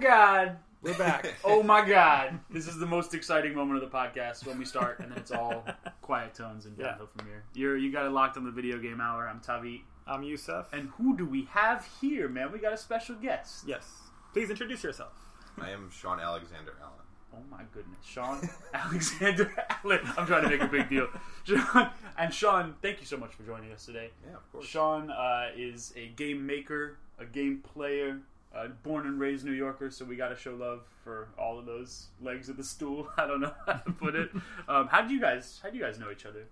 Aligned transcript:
god. 0.00 0.56
We're 0.82 0.96
back. 0.96 1.34
Oh 1.44 1.62
my 1.62 1.86
god. 1.86 2.40
This 2.48 2.66
is 2.66 2.78
the 2.78 2.86
most 2.86 3.12
exciting 3.14 3.54
moment 3.54 3.82
of 3.82 3.90
the 3.90 3.94
podcast 3.96 4.46
when 4.46 4.58
we 4.58 4.64
start, 4.64 4.98
and 5.00 5.10
then 5.12 5.18
it's 5.18 5.30
all 5.30 5.64
quiet 6.02 6.34
tones 6.34 6.64
and 6.66 6.76
Yeah. 6.78 6.86
downhill 6.92 7.08
from 7.16 7.26
here. 7.26 7.44
You're 7.54 7.76
you 7.76 7.92
got 7.92 8.06
it 8.06 8.10
locked 8.10 8.36
on 8.36 8.44
the 8.44 8.50
video 8.50 8.78
game 8.78 9.00
hour. 9.00 9.28
I'm 9.28 9.40
Tavi. 9.40 9.84
I'm 10.06 10.22
Yusuf. 10.22 10.72
And 10.72 10.88
who 10.96 11.16
do 11.16 11.26
we 11.26 11.44
have 11.50 11.86
here, 12.00 12.28
man? 12.28 12.50
We 12.50 12.58
got 12.58 12.72
a 12.72 12.76
special 12.78 13.14
guest. 13.16 13.64
yes, 13.66 13.86
please 14.32 14.48
introduce 14.50 14.82
yourself. 14.82 15.12
I 15.60 15.70
am 15.70 15.90
Sean 15.90 16.18
Alexander 16.18 16.72
Allen. 16.80 16.94
Oh 17.32 17.44
my 17.50 17.62
goodness, 17.72 18.04
Sean 18.04 18.40
Alexander 18.74 19.52
Allen. 19.84 20.00
I'm 20.16 20.26
trying 20.26 20.42
to 20.44 20.48
make 20.48 20.62
a 20.62 20.66
big 20.66 20.88
deal. 20.88 21.08
Sean 21.44 21.90
and 22.18 22.32
Sean, 22.32 22.74
thank 22.82 23.00
you 23.00 23.06
so 23.06 23.18
much 23.18 23.34
for 23.34 23.42
joining 23.42 23.70
us 23.70 23.84
today. 23.84 24.10
Yeah, 24.26 24.36
of 24.36 24.50
course. 24.52 24.66
Sean 24.66 25.10
uh, 25.10 25.48
is 25.54 25.92
a 25.94 26.08
game 26.08 26.44
maker, 26.46 26.96
a 27.18 27.24
game 27.26 27.58
player, 27.62 28.18
uh, 28.54 28.68
born 28.82 29.06
and 29.06 29.20
raised 29.20 29.44
New 29.44 29.52
Yorker, 29.52 29.90
so 29.90 30.04
we 30.04 30.16
got 30.16 30.28
to 30.28 30.36
show 30.36 30.54
love 30.54 30.82
for 31.04 31.28
all 31.38 31.58
of 31.58 31.66
those 31.66 32.06
legs 32.20 32.48
of 32.48 32.56
the 32.56 32.64
stool. 32.64 33.08
I 33.16 33.26
don't 33.26 33.40
know 33.40 33.52
how 33.66 33.74
to 33.74 33.92
put 33.92 34.14
it. 34.14 34.30
Um, 34.68 34.88
how 34.88 35.02
do 35.02 35.14
you 35.14 35.20
guys? 35.20 35.60
How 35.62 35.70
do 35.70 35.76
you 35.78 35.82
guys 35.84 35.98
know 35.98 36.10
each 36.10 36.26
other? 36.26 36.46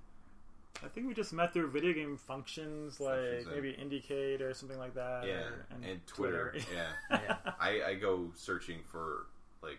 I 0.84 0.86
think 0.86 1.08
we 1.08 1.14
just 1.14 1.32
met 1.32 1.52
through 1.52 1.70
video 1.72 1.92
game 1.92 2.16
functions, 2.16 3.00
like 3.00 3.14
Functions, 3.18 3.46
yeah. 3.48 3.54
maybe 3.54 3.72
IndieCade 3.72 4.40
or 4.40 4.54
something 4.54 4.78
like 4.78 4.94
that. 4.94 5.24
Yeah, 5.26 5.34
or- 5.40 5.66
and, 5.82 6.06
Twitter. 6.06 6.54
Yeah, 6.72 6.86
Yeah. 7.26 7.36
I, 7.60 7.82
I 7.84 7.94
go 7.94 8.30
searching 8.34 8.78
for 8.86 9.26
like 9.60 9.78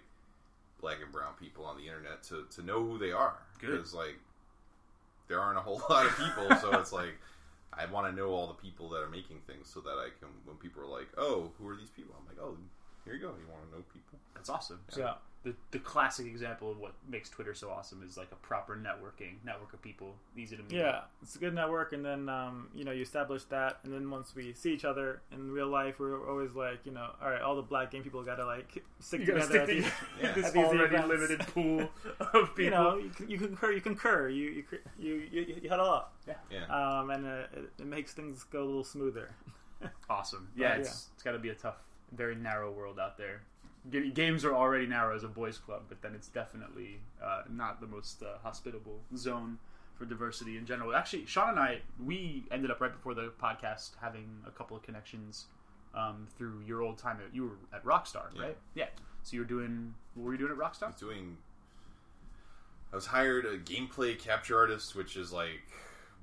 black 0.81 0.97
and 1.01 1.11
brown 1.11 1.33
people 1.39 1.63
on 1.63 1.77
the 1.77 1.83
internet 1.87 2.23
to, 2.23 2.45
to 2.55 2.61
know 2.65 2.83
who 2.83 2.97
they 2.97 3.11
are 3.13 3.37
Good. 3.61 3.71
because 3.71 3.93
like 3.93 4.19
there 5.29 5.39
aren't 5.39 5.57
a 5.57 5.61
whole 5.61 5.81
lot 5.89 6.05
of 6.05 6.17
people, 6.17 6.53
so 6.57 6.77
it's 6.79 6.91
like 6.91 7.17
I 7.79 7.85
want 7.85 8.07
to 8.07 8.13
know 8.13 8.29
all 8.29 8.47
the 8.47 8.53
people 8.55 8.89
that 8.89 9.01
are 9.01 9.09
making 9.09 9.39
things 9.47 9.69
so 9.73 9.79
that 9.79 9.95
I 9.95 10.09
can 10.19 10.27
when 10.43 10.57
people 10.57 10.83
are 10.83 10.99
like, 10.99 11.07
oh, 11.17 11.51
who 11.57 11.67
are 11.69 11.77
these 11.77 11.89
people? 11.89 12.13
I'm 12.19 12.27
like, 12.27 12.43
oh, 12.43 12.57
here 13.05 13.13
you 13.13 13.21
go. 13.21 13.27
You 13.27 13.47
want 13.49 13.71
to 13.71 13.77
know 13.77 13.83
people? 13.93 14.19
That's 14.35 14.49
awesome. 14.49 14.81
So, 14.89 14.99
yeah. 14.99 15.13
The, 15.45 15.53
the 15.71 15.79
classic 15.79 16.25
example 16.25 16.69
of 16.69 16.79
what 16.79 16.91
makes 17.07 17.29
Twitter 17.29 17.53
so 17.53 17.69
awesome 17.69 18.03
is 18.03 18.17
like 18.17 18.27
a 18.33 18.35
proper 18.35 18.75
networking 18.75 19.35
network 19.45 19.71
of 19.73 19.81
people, 19.81 20.15
easy 20.35 20.57
to 20.57 20.63
meet. 20.63 20.73
Yeah, 20.73 21.03
it's 21.21 21.37
a 21.37 21.39
good 21.39 21.55
network, 21.55 21.93
and 21.93 22.03
then 22.03 22.27
um, 22.27 22.67
you 22.75 22.83
know 22.83 22.91
you 22.91 23.03
establish 23.03 23.45
that, 23.45 23.79
and 23.85 23.93
then 23.93 24.09
once 24.11 24.35
we 24.35 24.51
see 24.53 24.73
each 24.73 24.83
other 24.83 25.21
in 25.31 25.49
real 25.49 25.67
life, 25.69 25.97
we're 25.97 26.29
always 26.29 26.55
like, 26.55 26.79
you 26.85 26.91
know, 26.91 27.11
all 27.23 27.29
right, 27.29 27.41
all 27.41 27.55
the 27.55 27.61
black 27.61 27.89
game 27.89 28.03
people 28.03 28.21
gotta 28.21 28.45
like 28.45 28.83
stick 28.99 29.21
You 29.21 29.27
together. 29.27 29.45
stick 29.45 29.61
at 29.61 29.67
to 29.67 29.73
these- 29.75 29.91
Yeah. 30.21 30.31
this 30.33 30.55
already 30.57 30.95
events. 30.95 31.07
limited 31.07 31.39
pool 31.53 31.89
of 32.19 32.49
people. 32.53 32.63
You 32.65 32.69
know, 32.71 32.97
you, 32.97 33.11
you 33.29 33.37
concur, 33.37 33.71
you 33.71 33.79
concur, 33.81 34.27
you 34.27 34.49
you 34.49 34.63
you 34.99 35.13
you, 35.31 35.55
you 35.63 35.69
huddle 35.69 35.89
up, 35.89 36.15
Yeah, 36.27 36.65
um, 36.65 37.11
and 37.11 37.25
uh, 37.25 37.29
it, 37.53 37.71
it 37.79 37.85
makes 37.85 38.11
things 38.11 38.43
go 38.43 38.61
a 38.61 38.65
little 38.65 38.83
smoother. 38.83 39.29
Awesome. 40.09 40.49
Yeah, 40.55 40.71
But, 40.71 40.79
it's 40.81 41.07
it's 41.13 41.23
got 41.23 41.31
to 41.31 41.39
be 41.39 41.47
a 41.49 41.55
tough, 41.55 41.77
very 42.11 42.35
narrow 42.35 42.71
world 42.71 42.99
out 42.99 43.17
there. 43.17 43.43
Games 43.91 44.45
are 44.45 44.53
already 44.53 44.85
narrow 44.85 45.15
as 45.15 45.23
a 45.23 45.27
boys' 45.27 45.57
club, 45.57 45.83
but 45.89 46.01
then 46.01 46.13
it's 46.15 46.27
definitely 46.27 46.99
uh, 47.23 47.43
not 47.49 47.81
the 47.81 47.87
most 47.87 48.21
uh, 48.23 48.37
hospitable 48.43 48.99
zone 49.15 49.57
for 49.95 50.05
diversity 50.05 50.57
in 50.57 50.65
general. 50.65 50.95
Actually, 50.95 51.25
Sean 51.25 51.49
and 51.49 51.59
I, 51.59 51.81
we 52.03 52.45
ended 52.51 52.71
up 52.71 52.79
right 52.81 52.91
before 52.91 53.13
the 53.13 53.31
podcast 53.41 53.91
having 54.01 54.27
a 54.47 54.51
couple 54.51 54.77
of 54.77 54.83
connections 54.83 55.45
um, 55.95 56.27
through 56.37 56.61
your 56.65 56.81
old 56.81 56.97
time. 56.97 57.17
At, 57.25 57.33
you 57.35 57.43
were 57.43 57.57
at 57.77 57.83
Rockstar, 57.83 58.27
Yeah. 58.35 58.41
right? 58.41 58.57
Yeah. 58.75 58.85
So 59.23 59.33
you 59.35 59.41
were 59.41 59.47
doing 59.47 59.93
what 60.15 60.23
were 60.25 60.31
you 60.33 60.37
doing 60.37 60.51
at 60.51 60.57
Rockstar? 60.57 60.83
I 60.83 60.87
was 60.87 60.95
doing. 60.99 61.37
I 62.91 62.95
was 62.95 63.05
hired 63.07 63.45
a 63.45 63.57
gameplay 63.57 64.17
capture 64.17 64.57
artist, 64.57 64.95
which 64.95 65.15
is 65.15 65.31
like 65.31 65.61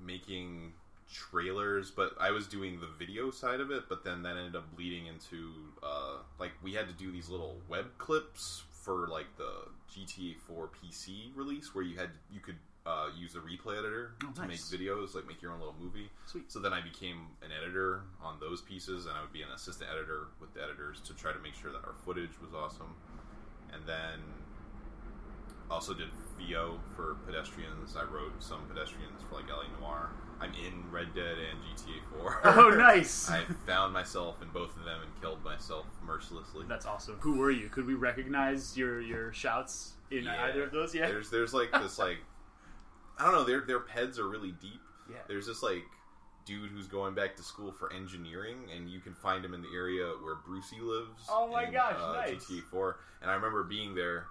making 0.05 0.73
trailers, 1.13 1.91
but 1.91 2.13
I 2.21 2.31
was 2.31 2.47
doing 2.47 2.81
the 2.81 2.89
video 2.99 3.31
side 3.31 3.61
of 3.61 3.71
it. 3.71 3.85
But 3.89 4.05
then 4.05 4.23
that 4.23 4.37
ended 4.37 4.57
up 4.57 4.75
bleeding 4.75 5.07
into 5.07 5.51
uh, 5.83 6.19
like 6.39 6.53
we 6.63 6.75
had 6.75 6.89
to 6.89 6.95
do 6.95 7.11
these 7.13 7.29
little 7.29 7.57
web 7.69 7.87
clips 7.99 8.63
for 8.73 9.09
like 9.09 9.27
the 9.37 9.69
GTA 9.93 10.37
4 10.47 10.69
PC 10.69 11.31
release, 11.35 11.75
where 11.75 11.85
you 11.85 11.97
had 11.97 12.11
you 12.33 12.41
could 12.41 12.57
uh, 12.87 13.09
use 13.19 13.35
a 13.35 13.39
replay 13.39 13.77
editor 13.79 14.13
Oh, 14.25 14.31
to 14.33 14.47
make 14.47 14.59
videos, 14.61 15.15
like 15.15 15.27
make 15.27 15.43
your 15.43 15.53
own 15.53 15.59
little 15.59 15.75
movie. 15.81 16.09
Sweet. 16.27 16.51
So 16.53 16.61
then 16.61 16.73
I 16.73 16.81
became 16.81 17.27
an 17.43 17.51
editor 17.51 18.03
on 18.23 18.39
those 18.39 18.61
pieces, 18.61 19.07
and 19.07 19.17
I 19.17 19.21
would 19.23 19.33
be 19.33 19.43
an 19.43 19.51
assistant 19.55 19.91
editor 19.91 20.29
with 20.41 20.55
the 20.55 20.63
editors 20.63 21.01
to 21.07 21.15
try 21.15 21.33
to 21.33 21.39
make 21.41 21.55
sure 21.55 21.73
that 21.73 21.83
our 21.85 21.95
footage 22.05 22.31
was 22.41 22.55
awesome. 22.55 22.95
And 23.73 23.83
then 23.87 24.23
also 25.69 25.93
did 25.95 26.09
VO 26.39 26.79
for 26.95 27.17
pedestrians. 27.27 27.97
I 27.97 28.05
wrote 28.05 28.41
some 28.41 28.61
pedestrians 28.69 29.21
for 29.29 29.37
like 29.37 29.51
LA 29.51 29.65
Noire. 29.81 30.11
I'm 30.41 30.53
in 30.55 30.91
Red 30.91 31.15
Dead 31.15 31.37
and 31.39 31.59
GTA 31.63 32.21
4. 32.21 32.41
Oh, 32.45 32.71
nice. 32.77 33.31
I 33.31 33.43
found 33.67 33.93
myself 33.93 34.43
in 34.43 34.49
both 34.49 34.77
of 34.77 34.85
them 34.85 35.01
and 35.03 35.21
killed 35.21 35.43
myself 35.45 35.87
mercilessly. 36.05 36.65
That's 36.69 36.85
awesome. 36.87 37.17
Who 37.21 37.39
were 37.39 37.51
you? 37.51 37.69
Could 37.69 37.87
we 37.87 37.95
recognize 37.95 38.77
your 38.77 39.01
your 39.01 39.33
shouts 39.33 39.93
in 40.11 40.25
Yeah. 40.25 40.45
either 40.45 40.65
of 40.65 40.73
those? 40.73 40.95
Yeah. 40.95 41.07
There's 41.09 41.31
there's 41.31 41.55
like 41.55 41.73
this 41.73 41.99
like 41.99 42.19
I 43.19 43.25
don't 43.25 43.33
know. 43.33 43.45
Their 43.45 43.63
their 43.63 43.81
peds 43.81 44.19
are 44.19 44.29
really 44.29 44.53
deep. 44.61 44.81
Yeah. 45.11 45.17
There's 45.29 45.47
this 45.47 45.63
like 45.63 45.85
dude 46.45 46.71
who's 46.71 46.87
going 46.87 47.15
back 47.15 47.35
to 47.37 47.43
school 47.43 47.73
for 47.73 47.93
engineering, 47.93 48.59
and 48.77 48.89
you 48.91 49.01
can 49.01 49.15
find 49.15 49.45
him 49.45 49.55
in 49.55 49.63
the 49.63 49.69
area 49.75 50.05
where 50.23 50.37
Brucie 50.37 50.81
lives. 50.81 51.25
Oh 51.31 51.49
my 51.49 51.65
in, 51.65 51.73
gosh, 51.73 51.97
uh, 52.01 52.13
nice. 52.13 52.45
GTA 52.45 52.63
4, 52.71 52.97
and 53.23 53.31
I 53.31 53.35
remember 53.35 53.65
being 53.65 53.95
there, 53.95 54.27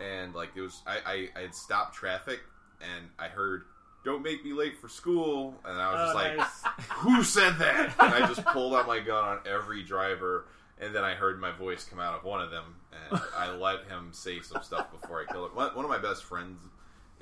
and 0.00 0.34
like 0.34 0.50
it 0.54 0.60
was 0.60 0.80
I, 0.86 0.98
I 1.04 1.28
I 1.36 1.42
had 1.42 1.54
stopped 1.54 1.94
traffic, 1.94 2.40
and 2.80 3.08
I 3.18 3.28
heard. 3.28 3.64
Don't 4.04 4.22
make 4.22 4.44
me 4.44 4.52
late 4.52 4.76
for 4.78 4.88
school, 4.88 5.54
and 5.64 5.78
I 5.78 5.92
was 5.92 6.00
Oh, 6.00 6.04
just 6.04 6.14
like, 6.14 6.36
nice. 6.38 6.86
"Who 7.00 7.22
said 7.22 7.58
that?" 7.58 7.94
And 7.98 8.14
I 8.14 8.26
just 8.26 8.44
pulled 8.46 8.74
out 8.74 8.86
my 8.86 8.98
gun 9.00 9.22
on 9.24 9.38
every 9.46 9.82
driver, 9.82 10.46
and 10.80 10.94
then 10.94 11.04
I 11.04 11.14
heard 11.14 11.38
my 11.38 11.52
voice 11.52 11.84
come 11.84 12.00
out 12.00 12.14
of 12.14 12.24
one 12.24 12.40
of 12.40 12.50
them, 12.50 12.76
and 13.10 13.20
I 13.36 13.54
let 13.54 13.84
him 13.88 14.08
say 14.12 14.40
some 14.40 14.62
stuff 14.62 14.90
before 14.90 15.20
I 15.22 15.30
killed 15.30 15.50
him. 15.50 15.56
One 15.56 15.84
of 15.84 15.90
my 15.90 15.98
best 15.98 16.24
friends 16.24 16.58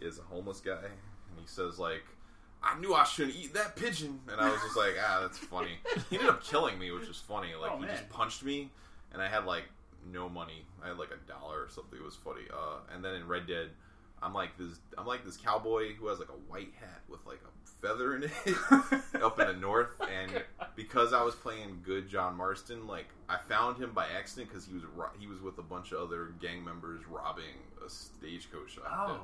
is 0.00 0.19
a 0.21 0.22
homeless 0.22 0.61
guy, 0.61 0.78
and 0.84 1.41
he 1.41 1.47
says 1.47 1.81
like, 1.81 2.05
"I 2.62 2.78
knew 2.78 2.94
I 2.94 3.03
shouldn't 3.03 3.37
eat 3.37 3.55
that 3.55 3.75
pigeon," 3.75 4.21
and 4.31 4.41
I 4.41 4.49
was 4.49 4.61
just 4.62 4.77
like, 4.77 4.94
"Ah, 5.05 5.19
that's 5.22 5.38
funny." 5.38 5.78
He 6.11 6.17
ended 6.17 6.31
up 6.31 6.44
killing 6.44 6.78
me, 6.78 6.93
which 6.93 7.09
is 7.09 7.17
funny. 7.19 7.55
Like 7.61 7.72
Oh, 7.72 7.78
he 7.78 7.87
just 7.87 8.09
punched 8.09 8.44
me, 8.44 8.71
and 9.12 9.21
I 9.21 9.27
had 9.28 9.47
like 9.47 9.65
no 10.12 10.28
money. 10.28 10.65
I 10.81 10.87
had 10.88 10.99
like 10.99 11.11
a 11.11 11.28
dollar 11.28 11.61
or 11.65 11.69
something. 11.69 11.99
It 11.99 12.05
was 12.05 12.15
funny. 12.15 12.43
Uh, 12.53 12.77
and 12.94 13.05
then 13.05 13.15
in 13.17 13.27
Red 13.27 13.49
Dead. 13.49 13.71
I'm 14.23 14.34
like 14.34 14.56
this. 14.59 14.79
I'm 14.97 15.06
like 15.06 15.25
this 15.25 15.37
cowboy 15.37 15.95
who 15.95 16.09
has 16.09 16.19
like 16.19 16.29
a 16.29 16.53
white 16.53 16.73
hat 16.81 17.01
with 17.09 17.21
like 17.27 17.41
a 17.45 17.87
feather 17.87 18.17
in 18.17 18.25
it 18.25 18.33
up 19.23 19.39
in 19.41 19.47
the 19.47 19.53
north. 19.55 19.91
And 20.01 20.31
because 20.77 21.12
I 21.12 21.23
was 21.23 21.34
playing 21.34 21.81
good 21.84 22.09
John 22.09 22.37
Marston, 22.37 22.87
like 22.87 23.06
I 23.29 23.37
found 23.37 23.81
him 23.83 23.93
by 23.93 24.06
accident 24.19 24.49
because 24.49 24.67
he 24.67 24.75
was 24.75 24.84
ro- 24.97 25.11
he 25.19 25.27
was 25.27 25.41
with 25.41 25.59
a 25.59 25.62
bunch 25.62 25.93
of 25.93 26.01
other 26.01 26.34
gang 26.41 26.65
members 26.65 27.03
robbing 27.09 27.45
a 27.84 27.89
stagecoach. 27.89 28.79
I 28.84 28.89
had 28.89 29.06
to- 29.06 29.12
Oh. 29.12 29.21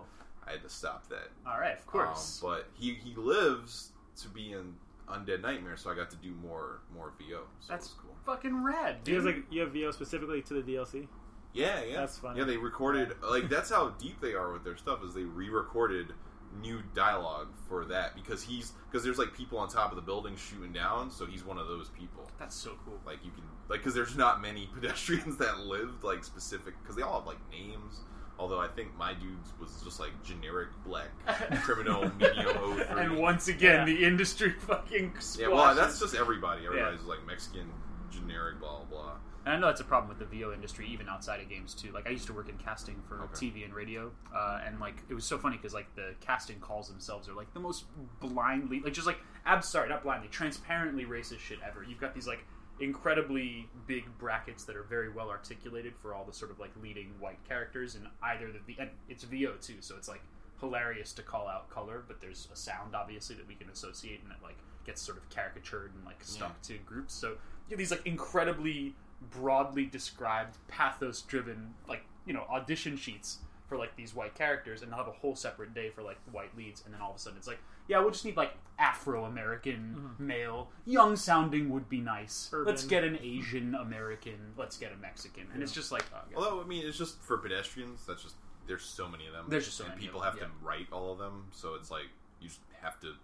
I 0.47 0.51
had 0.53 0.63
to 0.63 0.69
stop 0.69 1.09
that. 1.09 1.31
All 1.47 1.59
right, 1.59 1.73
of 1.79 1.87
course. 1.87 2.43
Um, 2.43 2.51
but 2.51 2.67
he 2.75 2.93
he 2.95 3.15
lives 3.15 3.93
to 4.21 4.29
be 4.29 4.53
in 4.53 4.75
Undead 5.09 5.41
Nightmare, 5.41 5.77
so 5.79 5.91
I 5.91 5.95
got 5.95 6.11
to 6.11 6.17
do 6.17 6.33
more 6.35 6.81
more 6.95 7.13
VO. 7.19 7.41
So 7.61 7.73
That's 7.73 7.87
it 7.87 7.93
cool. 8.03 8.15
fucking 8.27 8.63
rad, 8.63 9.03
Do 9.05 9.13
you 9.13 9.19
dude. 9.23 9.27
have 9.27 9.35
like 9.37 9.45
you 9.51 9.61
have 9.63 9.73
VO 9.73 9.91
specifically 9.91 10.43
to 10.43 10.61
the 10.63 10.73
DLC? 10.73 11.09
Yeah, 11.55 11.83
yeah, 11.85 12.01
That's 12.01 12.19
funny. 12.19 12.39
Yeah, 12.41 12.45
they 12.45 12.57
recorded 12.57 13.13
like 13.23 13.49
that's 13.49 13.71
how 13.71 13.91
deep 13.99 14.21
they 14.21 14.35
are 14.35 14.53
with 14.53 14.65
their 14.65 14.77
stuff. 14.77 15.03
Is 15.05 15.15
they 15.15 15.23
re-recorded 15.23 16.13
new 16.61 16.81
dialogue 16.95 17.49
for 17.69 17.85
that 17.87 18.15
because 18.15 18.43
he's 18.43 18.73
because 18.91 19.03
there's 19.05 19.19
like 19.19 19.33
people 19.35 19.59
on 19.59 19.69
top 19.69 19.91
of 19.91 19.97
the 19.97 20.03
building 20.03 20.37
shooting 20.37 20.73
down, 20.73 21.11
so 21.11 21.27
he's 21.27 21.45
one 21.45 21.59
of 21.59 21.69
those 21.69 21.89
people. 21.91 22.29
That's 22.39 22.57
so 22.57 22.73
cool. 22.85 22.99
Like 23.07 23.25
you 23.25 23.31
can 23.31 23.45
like 23.69 23.81
because 23.81 23.95
there's 23.95 24.17
not 24.17 24.43
many 24.43 24.69
pedestrians 24.75 25.37
that 25.39 25.61
lived 25.61 26.03
like 26.05 26.25
specific 26.25 26.75
because 26.83 26.97
they 26.97 27.03
all 27.03 27.21
have 27.21 27.27
like 27.27 27.39
names. 27.51 28.01
Although 28.37 28.59
I 28.59 28.67
think 28.67 28.89
my 28.99 29.15
dude's 29.15 29.53
was 29.61 29.81
just 29.85 30.01
like 30.01 30.11
generic 30.25 30.71
black 30.85 31.07
criminal 31.63 32.11
medium 32.19 32.49
03. 32.77 32.85
And 33.05 33.17
once 33.17 33.47
again, 33.47 33.87
Yeah. 33.87 33.95
the 33.95 34.05
industry 34.05 34.51
fucking 34.67 35.13
yeah, 35.39 35.47
well 35.47 35.73
that's 35.77 36.01
just 36.01 36.17
everybody. 36.17 36.67
Everybody's 36.67 37.03
like 37.03 37.25
Mexican 37.27 37.71
generic 38.11 38.59
blah 38.59 38.79
blah 38.79 38.85
blah. 39.03 39.13
And 39.47 39.55
I 39.55 39.59
know 39.59 39.67
that's 39.67 39.81
a 39.81 39.85
problem 39.85 40.09
with 40.09 40.19
the 40.19 40.25
VO 40.25 40.53
industry, 40.53 40.87
even 40.89 41.09
outside 41.09 41.41
of 41.41 41.49
games 41.49 41.75
too. 41.75 41.93
Like 41.93 42.07
I 42.07 42.11
used 42.11 42.27
to 42.29 42.33
work 42.33 42.49
in 42.49 42.57
casting 42.57 43.03
for 43.09 43.21
Okay. 43.25 43.51
TV 43.51 43.65
and 43.65 43.75
radio, 43.75 44.11
uh, 44.35 44.61
and 44.67 44.81
like 44.81 44.97
it 45.09 45.15
was 45.15 45.25
so 45.25 45.37
funny 45.39 45.57
because 45.57 45.75
like 45.75 45.95
the 45.97 46.15
casting 46.21 46.59
calls 46.61 46.89
themselves 46.89 47.29
are 47.29 47.35
like 47.35 47.53
the 47.53 47.61
most 47.61 47.85
blindly, 48.21 48.81
like 48.81 48.95
just 48.95 49.07
like 49.07 49.19
ab 49.45 49.63
sorry, 49.63 49.89
not 49.89 50.03
blindly, 50.03 50.29
transparently 50.29 51.05
racist 51.05 51.41
shit 51.41 51.59
ever. 51.67 51.83
You've 51.83 52.01
got 52.01 52.15
these 52.15 52.27
like 52.27 52.45
incredibly 52.81 53.69
big 53.87 54.05
brackets 54.19 54.65
that 54.65 54.77
are 54.77 54.83
very 54.83 55.09
well 55.11 55.31
articulated 55.31 55.95
for 55.97 56.15
all 56.15 56.25
the 56.25 56.33
sort 56.33 56.51
of 56.51 56.59
like 56.59 56.71
leading 56.83 57.13
white 57.21 57.39
characters, 57.49 57.95
and 57.95 58.07
either 58.23 58.51
the 58.67 58.77
and 58.79 58.91
it's 59.09 59.25
VO 59.25 59.55
too, 59.61 59.77
so 59.81 59.95
it's 59.97 60.09
like 60.09 60.23
hilarious 60.61 61.13
to 61.13 61.23
call 61.23 61.49
out 61.49 61.69
color, 61.69 62.03
but 62.07 62.21
there's 62.21 62.49
a 62.53 62.57
sound 62.57 62.95
obviously 62.95 63.37
that 63.37 63.47
we 63.47 63.55
can 63.55 63.69
associate, 63.69 64.21
and 64.25 64.33
it 64.33 64.39
like 64.43 64.57
gets 64.87 65.03
sort 65.03 65.19
of 65.19 65.29
caricatured 65.31 65.93
and 65.95 66.05
like 66.05 66.23
stuck 66.23 66.61
to 66.63 66.79
groups. 66.79 67.15
So 67.15 67.29
you 67.29 67.71
have 67.71 67.79
these 67.79 67.91
like 67.91 68.07
incredibly 68.07 68.95
broadly 69.31 69.87
described 69.87 70.57
pathos 70.69 71.23
driven 71.23 71.75
like 71.89 72.03
you 72.27 72.33
know 72.33 72.45
audition 72.51 72.97
sheets 72.97 73.39
for 73.67 73.79
like 73.79 73.97
these 73.97 74.15
white 74.15 74.35
characters, 74.35 74.83
and 74.83 74.91
they'll 74.91 74.99
have 74.99 75.09
a 75.09 75.13
whole 75.13 75.35
separate 75.35 75.75
day 75.75 75.91
for 75.91 76.03
like 76.03 76.19
white 76.31 76.57
leads, 76.57 76.83
and 76.85 76.95
then 76.95 77.01
all 77.01 77.11
of 77.11 77.17
a 77.17 77.19
sudden 77.19 77.39
it's 77.39 77.47
like, 77.47 77.59
yeah, 77.89 77.99
we'll 77.99 78.11
just 78.11 78.25
need 78.25 78.37
like 78.37 78.53
Afro 78.79 79.25
American 79.25 79.97
mm-hmm. 79.99 80.27
male, 80.27 80.69
young 80.85 81.17
sounding 81.17 81.71
would 81.71 81.89
be 81.89 82.01
nice. 82.01 82.51
Urban. 82.53 82.67
Let's 82.67 82.85
get 82.85 83.05
an 83.05 83.19
Asian 83.23 83.75
American. 83.75 84.39
Let's 84.57 84.77
get 84.77 84.93
a 84.93 84.97
Mexican, 84.97 85.45
and 85.53 85.63
it's 85.63 85.73
just 85.73 85.93
like, 85.93 86.05
oh, 86.15 86.19
God. 86.33 86.37
Although 86.37 86.61
I 86.61 86.67
mean, 86.67 86.87
it's 86.87 86.99
just 86.99 87.21
for 87.23 87.39
pedestrians. 87.39 88.05
That's 88.07 88.23
just 88.23 88.37
there's 88.67 88.85
so 88.85 89.09
many 89.09 89.27
of 89.27 89.33
them. 89.33 89.47
There's 89.49 89.65
just 89.65 89.77
so 89.77 89.85
and 89.85 89.95
many 89.95 90.07
people 90.07 90.21
have 90.21 90.39
them, 90.39 90.51
to 90.51 90.67
write 90.67 90.87
all 90.93 91.13
of 91.13 91.19
them. 91.19 91.47
So 91.51 91.75
it's 91.75 91.91
like 91.91 92.09
you 92.41 92.49
just 92.49 92.61
have 92.83 93.01
to 93.01 93.15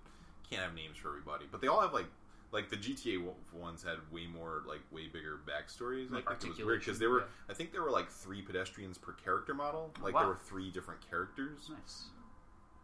can't 0.50 0.62
have 0.62 0.74
names 0.74 0.96
for 0.96 1.08
everybody. 1.08 1.44
But 1.50 1.60
they 1.60 1.68
all 1.68 1.80
have 1.80 1.92
like 1.92 2.06
like 2.52 2.68
the 2.68 2.76
GTA 2.76 3.22
ones 3.52 3.82
had 3.82 3.98
way 4.10 4.26
more 4.26 4.62
like 4.66 4.80
way 4.90 5.06
bigger 5.06 5.40
backstories. 5.46 6.10
Like 6.10 6.28
I 6.30 6.34
think 6.34 6.58
it 6.58 6.58
was 6.58 6.66
weird 6.66 6.80
because 6.80 6.98
there 6.98 7.10
were 7.10 7.20
yeah. 7.20 7.48
I 7.48 7.54
think 7.54 7.72
there 7.72 7.82
were 7.82 7.90
like 7.90 8.10
three 8.10 8.42
pedestrians 8.42 8.98
per 8.98 9.12
character 9.12 9.54
model. 9.54 9.92
Like 10.02 10.14
wow. 10.14 10.20
there 10.20 10.28
were 10.30 10.38
three 10.44 10.70
different 10.70 11.00
characters. 11.08 11.70
nice. 11.70 12.06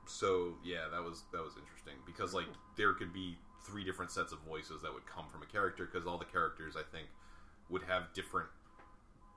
So 0.07 0.55
yeah, 0.65 0.89
that 0.93 1.03
was 1.03 1.25
that 1.33 1.43
was 1.43 1.55
interesting 1.59 1.95
because 2.07 2.33
like 2.33 2.47
there 2.77 2.93
could 2.93 3.13
be 3.13 3.37
three 3.67 3.83
different 3.83 4.13
sets 4.13 4.33
of 4.33 4.39
voices 4.41 4.83
that 4.83 4.95
would 4.95 5.07
come 5.07 5.27
from 5.31 5.43
a 5.43 5.47
character 5.47 5.89
because 5.91 6.07
all 6.07 6.19
the 6.19 6.25
characters 6.25 6.77
I 6.77 6.83
think 6.97 7.09
would 7.69 7.83
have 7.83 8.13
different 8.15 8.49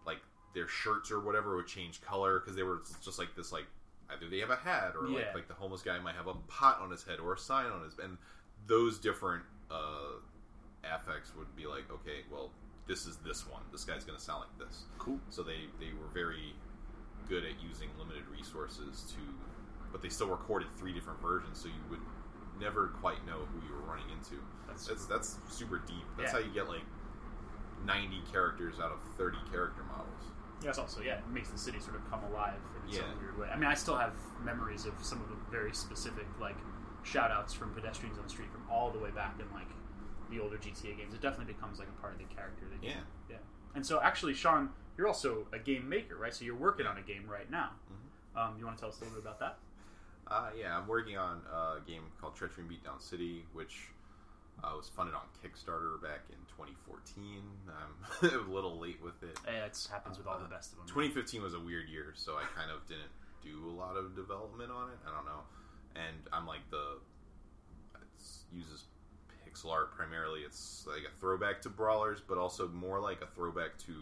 like 0.06 0.20
their 0.54 0.68
shirts 0.68 1.12
or 1.12 1.20
whatever 1.20 1.56
would 1.56 1.68
change 1.68 2.02
color 2.02 2.40
because 2.40 2.56
they 2.56 2.64
were 2.64 2.82
just 3.04 3.18
like 3.18 3.36
this 3.36 3.52
like 3.52 3.66
either 4.12 4.30
they 4.30 4.40
have 4.40 4.52
a 4.52 4.56
hat 4.56 4.94
or 5.00 5.08
Yeah. 5.08 5.18
like 5.18 5.34
like 5.36 5.48
the 5.48 5.56
homeless 5.56 5.82
guy 5.82 5.98
might 6.00 6.16
have 6.16 6.28
a 6.28 6.36
pot 6.48 6.80
on 6.82 6.92
his 6.92 7.04
head 7.04 7.20
or 7.20 7.34
a 7.34 7.38
sign 7.40 7.66
on 7.66 7.84
his 7.84 7.98
and 7.98 8.18
those 8.68 9.00
different 9.00 9.44
uh 9.72 10.18
affects 10.84 11.32
would 11.38 11.54
be 11.56 11.66
like 11.68 11.84
okay 11.92 12.22
well 12.32 12.50
this 12.88 13.06
is 13.06 13.18
this 13.18 13.46
one 13.48 13.62
this 13.72 13.84
guy's 13.84 14.04
gonna 14.04 14.20
sound 14.20 14.42
like 14.42 14.68
this 14.68 14.84
Cool. 14.98 15.20
so 15.30 15.44
they 15.44 15.68
they 15.80 15.92
were 15.94 16.08
very 16.14 16.54
good 17.28 17.44
at 17.44 17.62
using 17.62 17.90
limited 18.00 18.24
resources 18.36 19.04
to 19.12 19.22
but 19.92 20.02
they 20.02 20.10
still 20.10 20.28
recorded 20.30 20.68
three 20.78 20.94
different 20.94 21.22
versions 21.22 21.60
so 21.60 21.68
you 21.68 21.82
would 21.90 22.00
never 22.60 22.88
quite 23.00 23.24
know 23.26 23.46
who 23.54 23.66
you 23.68 23.74
were 23.74 23.86
running 23.88 24.10
into 24.18 24.42
That's 24.68 24.88
that's 24.88 25.06
that's 25.06 25.38
super 25.50 25.80
deep 25.86 26.04
that's 26.18 26.34
Yeah. 26.34 26.40
how 26.40 26.46
you 26.46 26.54
get 26.54 26.68
like 26.68 26.84
90 27.86 28.22
characters 28.32 28.76
out 28.80 28.92
of 28.92 29.00
30 29.18 29.38
character 29.52 29.84
models 29.84 30.24
Yeah, 30.64 30.70
It's 30.70 30.80
also 30.80 31.02
yeah, 31.02 31.20
it 31.20 31.28
makes 31.30 31.50
the 31.50 31.58
city 31.58 31.80
sort 31.80 31.96
of 31.96 32.10
come 32.10 32.24
alive 32.26 32.60
in 32.88 32.94
Yeah. 32.94 33.00
some 33.02 33.20
weird 33.22 33.38
way. 33.40 33.48
I 33.48 33.56
mean, 33.56 33.70
I 33.70 33.74
still 33.76 33.96
have 33.96 34.14
memories 34.44 34.86
of 34.86 34.94
some 35.02 35.22
of 35.22 35.30
the 35.30 35.38
very 35.50 35.74
specific 35.74 36.28
like 36.42 36.58
shout 37.04 37.32
outs 37.32 37.54
from 37.54 37.74
pedestrians 37.74 38.18
on 38.18 38.24
the 38.24 38.30
street 38.30 38.52
from 38.52 38.64
all 38.70 38.92
the 38.92 39.00
way 39.00 39.12
back 39.12 39.36
in 39.40 39.46
like 39.54 39.68
the 40.30 40.40
older 40.40 40.58
GTA 40.58 40.98
games. 40.98 41.14
It 41.14 41.22
definitely 41.22 41.54
becomes 41.54 41.80
like 41.80 41.88
a 41.88 42.02
part 42.02 42.14
of 42.14 42.20
the 42.20 42.26
character. 42.34 42.66
That 42.72 42.86
Yeah. 42.86 42.96
yeah. 43.30 43.38
And 43.76 43.86
so 43.86 44.00
actually, 44.02 44.34
Sean, 44.34 44.70
you're 44.98 45.08
also 45.08 45.48
a 45.54 45.60
game 45.60 45.88
maker, 45.90 46.16
right? 46.18 46.34
So 46.34 46.46
you're 46.46 46.56
working 46.56 46.86
on 46.86 46.98
a 46.98 47.02
game 47.02 47.26
right 47.28 47.50
now. 47.50 47.72
Mm-hmm. 47.92 48.38
Um, 48.38 48.56
you 48.60 48.66
want 48.66 48.78
to 48.78 48.82
tell 48.82 48.90
us 48.90 48.98
a 49.02 49.04
little 49.06 49.20
bit 49.20 49.26
about 49.26 49.40
that? 49.40 49.58
Uh, 50.28 50.50
yeah, 50.60 50.78
I'm 50.78 50.88
working 50.88 51.18
on 51.18 51.42
a 51.52 51.78
game 51.88 52.04
called 52.22 52.36
Treachery 52.36 52.64
in 52.64 52.70
Beatdown 52.70 53.02
City, 53.02 53.44
which 53.54 53.88
uh, 54.64 54.74
was 54.78 54.88
funded 54.88 55.16
on 55.16 55.22
Kickstarter 55.42 56.00
back 56.02 56.22
in 56.30 56.38
2014. 56.54 57.42
I'm 57.74 58.30
a 58.50 58.54
little 58.54 58.78
late 58.80 59.02
with 59.04 59.24
it. 59.24 59.40
Eh, 59.48 59.66
It 59.66 59.88
happens 59.90 60.18
with 60.20 60.28
all 60.28 60.38
the 60.38 60.46
best 60.46 60.74
of 60.74 60.78
them. 60.78 60.88
2015 60.88 61.42
was 61.42 61.56
a 61.56 61.60
weird 61.60 61.90
year, 61.90 62.14
so 62.16 62.36
I 62.36 62.44
kind 62.56 62.70
of 62.70 62.86
didn't 62.88 63.10
do 63.42 63.68
a 63.70 63.74
lot 63.74 63.98
of 63.98 64.16
development 64.16 64.70
on 64.70 64.90
it. 64.90 65.00
I 65.08 65.16
don't 65.16 65.26
know, 65.26 65.42
and 65.96 66.16
I'm 66.34 66.46
like 66.48 66.62
the 66.72 66.98
it 67.96 68.56
uses 68.56 68.86
pixel 69.48 69.72
art 69.72 69.92
primarily. 69.96 70.42
It's 70.42 70.86
like 70.88 71.04
a 71.08 71.20
throwback 71.20 71.62
to 71.64 71.70
brawlers, 71.70 72.20
but 72.26 72.38
also 72.38 72.68
more 72.70 73.00
like 73.00 73.22
a 73.22 73.28
throwback 73.28 73.78
to 73.86 73.94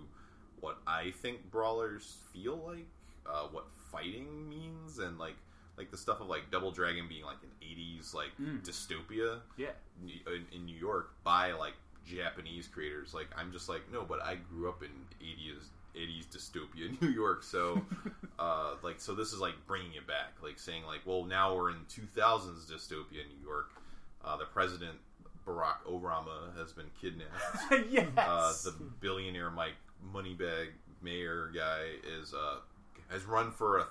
what 0.60 0.78
I 0.88 1.12
think 1.12 1.50
brawlers 1.51 2.18
feel 2.34 2.57
like, 2.68 2.88
uh, 3.25 3.48
what 3.51 3.66
fighting 3.92 4.50
means, 4.50 5.00
and 5.00 5.18
like 5.18 5.36
like 5.78 5.92
the 5.92 5.98
stuff 5.98 6.19
of 6.22 6.28
like 6.28 6.50
Double 6.50 6.72
Dragon 6.72 7.07
being 7.07 7.24
like 7.24 7.38
an 7.44 7.51
80s 7.62 8.13
like 8.13 8.31
Mm. 8.42 8.63
dystopia 8.66 9.40
Yeah. 9.57 9.68
in, 10.04 10.45
in 10.51 10.66
New 10.66 10.75
York 10.75 11.12
by 11.24 11.51
like 11.51 11.74
Japanese 12.06 12.68
creators. 12.68 13.13
Like 13.13 13.28
I'm 13.38 13.51
just 13.51 13.69
like 13.69 13.81
no, 13.92 14.04
but 14.04 14.22
I 14.24 14.36
grew 14.36 14.69
up 14.69 14.81
in 14.81 14.90
80s 15.24 15.66
80s 15.98 16.28
dystopia 16.28 16.90
in 16.90 16.98
New 17.08 17.14
York, 17.14 17.44
so 17.44 17.82
uh, 18.40 18.76
like 18.84 19.00
so 19.00 19.14
this 19.16 19.34
is 19.34 19.40
like 19.40 19.54
bringing 19.66 19.94
it 19.94 20.08
back, 20.08 20.34
like 20.44 20.60
saying 20.60 20.84
like 20.86 21.02
well 21.06 21.24
now 21.24 21.56
we're 21.56 21.72
in 21.72 21.78
2000s 21.90 22.72
dystopia 22.72 23.22
in 23.24 23.28
New 23.30 23.44
York. 23.44 23.72
Uh, 24.24 24.38
the 24.38 24.46
president 24.46 24.96
Barack 25.46 25.84
Obama 25.90 26.56
has 26.58 26.74
been 26.74 26.90
kidnapped. 27.00 27.32
yes. 27.90 28.08
Uh, 28.18 28.54
the 28.66 28.72
billionaire 29.00 29.50
Mike 29.50 29.76
Moneybag 30.14 30.68
mayor 31.02 31.52
guy 31.56 31.86
is 32.20 32.34
uh, 32.34 32.58
has 33.10 33.24
run 33.24 33.52
for 33.52 33.78
a, 33.78 33.88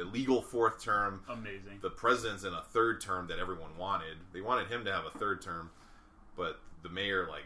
a 0.00 0.04
legal 0.04 0.40
fourth 0.40 0.82
term 0.82 1.22
Amazing. 1.28 1.78
the 1.82 1.90
president's 1.90 2.44
in 2.44 2.54
a 2.54 2.62
third 2.72 3.00
term 3.00 3.26
that 3.28 3.38
everyone 3.38 3.76
wanted. 3.78 4.16
They 4.32 4.40
wanted 4.40 4.68
him 4.68 4.84
to 4.86 4.92
have 4.92 5.04
a 5.04 5.18
third 5.18 5.42
term, 5.42 5.70
but 6.36 6.58
the 6.82 6.88
mayor 6.88 7.26
like 7.28 7.44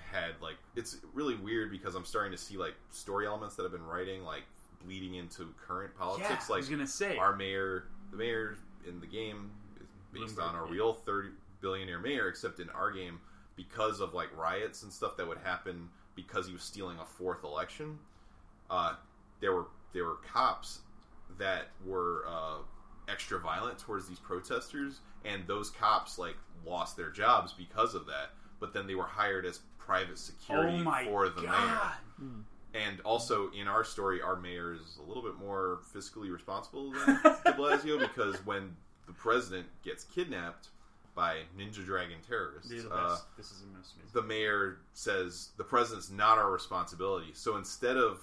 had 0.00 0.32
like 0.42 0.56
it's 0.76 0.98
really 1.14 1.34
weird 1.34 1.70
because 1.70 1.94
I'm 1.94 2.04
starting 2.04 2.32
to 2.32 2.38
see 2.38 2.56
like 2.56 2.74
story 2.90 3.26
elements 3.26 3.56
that 3.56 3.64
I've 3.64 3.72
been 3.72 3.86
writing 3.86 4.24
like 4.24 4.44
bleeding 4.84 5.14
into 5.14 5.54
current 5.66 5.94
politics. 5.96 6.28
yeah, 6.30 6.36
I 6.36 6.52
like 6.52 6.60
was 6.60 6.68
gonna 6.68 6.86
say. 6.86 7.16
our 7.16 7.34
mayor, 7.34 7.84
the 8.10 8.16
mayor 8.16 8.56
in 8.86 9.00
the 9.00 9.06
game 9.06 9.50
is 9.80 9.86
based 10.12 10.36
Bloomberg, 10.36 10.48
on 10.48 10.54
a 10.54 10.66
yeah. 10.66 10.72
real 10.72 10.92
thirty 10.92 11.30
billionaire 11.60 11.98
mayor, 11.98 12.28
except 12.28 12.60
in 12.60 12.68
our 12.70 12.90
game 12.90 13.20
because 13.56 14.00
of 14.00 14.14
like 14.14 14.34
riots 14.36 14.82
and 14.82 14.92
stuff 14.92 15.16
that 15.16 15.26
would 15.26 15.38
happen 15.38 15.88
because 16.14 16.46
he 16.46 16.52
was 16.52 16.62
stealing 16.62 16.96
a 17.00 17.04
fourth 17.04 17.44
election. 17.44 17.98
Uh, 18.70 18.94
there 19.40 19.52
were 19.52 19.66
there 19.92 20.04
were 20.04 20.18
cops 20.32 20.80
that 21.38 21.68
were 21.84 22.24
uh, 22.28 22.58
extra 23.08 23.38
violent 23.38 23.78
towards 23.78 24.08
these 24.08 24.18
protesters, 24.18 25.00
and 25.24 25.46
those 25.46 25.70
cops 25.70 26.18
like 26.18 26.36
lost 26.66 26.96
their 26.96 27.10
jobs 27.10 27.52
because 27.52 27.94
of 27.94 28.06
that. 28.06 28.30
But 28.60 28.72
then 28.72 28.86
they 28.86 28.94
were 28.94 29.04
hired 29.04 29.46
as 29.46 29.60
private 29.88 30.18
security 30.18 30.84
oh 30.86 31.04
for 31.06 31.28
the 31.30 31.40
mayor. 31.42 31.50
god. 31.50 31.92
And 32.74 33.00
also 33.00 33.50
in 33.58 33.66
our 33.66 33.82
story, 33.84 34.20
our 34.20 34.36
mayor 34.36 34.74
is 34.74 34.98
a 35.02 35.08
little 35.08 35.22
bit 35.22 35.36
more 35.40 35.80
fiscally 35.94 36.30
responsible 36.30 36.92
than 36.92 37.18
De 37.44 37.52
Blasio 37.54 37.98
because 37.98 38.36
when 38.44 38.76
the 39.06 39.14
president 39.14 39.66
gets 39.82 40.04
kidnapped 40.04 40.68
by 41.14 41.38
Ninja 41.58 41.82
Dragon 41.84 42.18
terrorists, 42.28 42.70
These 42.70 42.84
are 42.84 42.88
the 42.90 42.94
uh, 42.94 43.08
best. 43.08 43.24
this 43.38 43.46
is 43.50 43.62
the 43.62 43.66
most 43.76 43.94
amazing. 43.94 44.10
the 44.12 44.22
mayor 44.22 44.76
says 44.92 45.48
the 45.56 45.64
president's 45.64 46.10
not 46.10 46.36
our 46.36 46.50
responsibility. 46.52 47.30
So 47.32 47.56
instead 47.56 47.96
of 47.96 48.20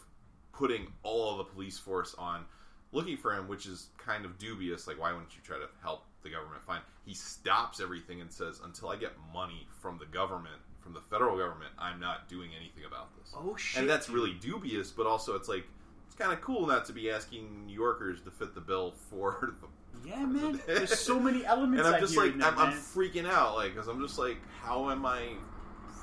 putting 0.54 0.88
all 1.02 1.32
of 1.32 1.38
the 1.40 1.44
police 1.46 1.80
force 1.80 2.14
on 2.20 2.46
looking 2.92 3.18
for 3.18 3.34
him, 3.34 3.48
which 3.48 3.66
is 3.66 3.88
kind 3.98 4.24
of 4.26 4.38
dubious, 4.38 4.86
like 4.88 5.00
why 5.02 5.12
wouldn't 5.12 5.36
you 5.36 5.42
try 5.44 5.58
to 5.58 5.68
help 5.82 6.04
the 6.22 6.30
government 6.30 6.62
find? 6.68 6.82
He 7.04 7.16
stops 7.16 7.82
everything 7.82 8.22
and 8.22 8.32
says, 8.32 8.62
"Until 8.64 8.90
I 8.90 8.96
get 8.96 9.14
money 9.34 9.68
from 9.82 9.98
the 9.98 10.06
government, 10.06 10.62
from 10.86 10.94
the 10.94 11.02
federal 11.02 11.36
government, 11.36 11.71
I'm 11.80 12.00
not 12.00 12.30
doing 12.30 12.52
anything 12.56 12.86
about 12.86 13.09
this." 13.18 13.33
oh 13.36 13.56
shit. 13.57 13.81
and 13.81 13.90
that's 13.90 14.07
really 14.09 14.33
dubious, 14.33 14.92
but 14.92 15.07
also 15.07 15.36
it's 15.36 15.50
like 15.50 15.66
it's 16.06 16.16
kind 16.16 16.31
of 16.31 16.40
cool 16.42 16.68
not 16.68 16.86
to 16.86 16.94
be 16.94 17.09
asking 17.09 17.66
New 17.66 17.74
Yorkers 17.74 18.21
to 18.21 18.31
fit 18.31 18.54
the 18.54 18.62
bill 18.62 18.94
for 19.09 19.56
the 19.62 20.07
Yeah, 20.07 20.24
man. 20.26 20.62
There's 20.68 20.98
so 20.98 21.19
many 21.19 21.44
elements. 21.45 21.83
and 21.86 21.95
I'm 21.95 22.02
just 22.02 22.16
like 22.16 22.33
I'm, 22.36 22.59
I'm 22.59 22.74
freaking 22.74 23.28
out, 23.28 23.56
like 23.56 23.74
because 23.74 23.88
I'm 23.88 24.00
just 24.00 24.19
like, 24.19 24.38
how 24.62 24.92
am 24.92 25.06
I 25.06 25.30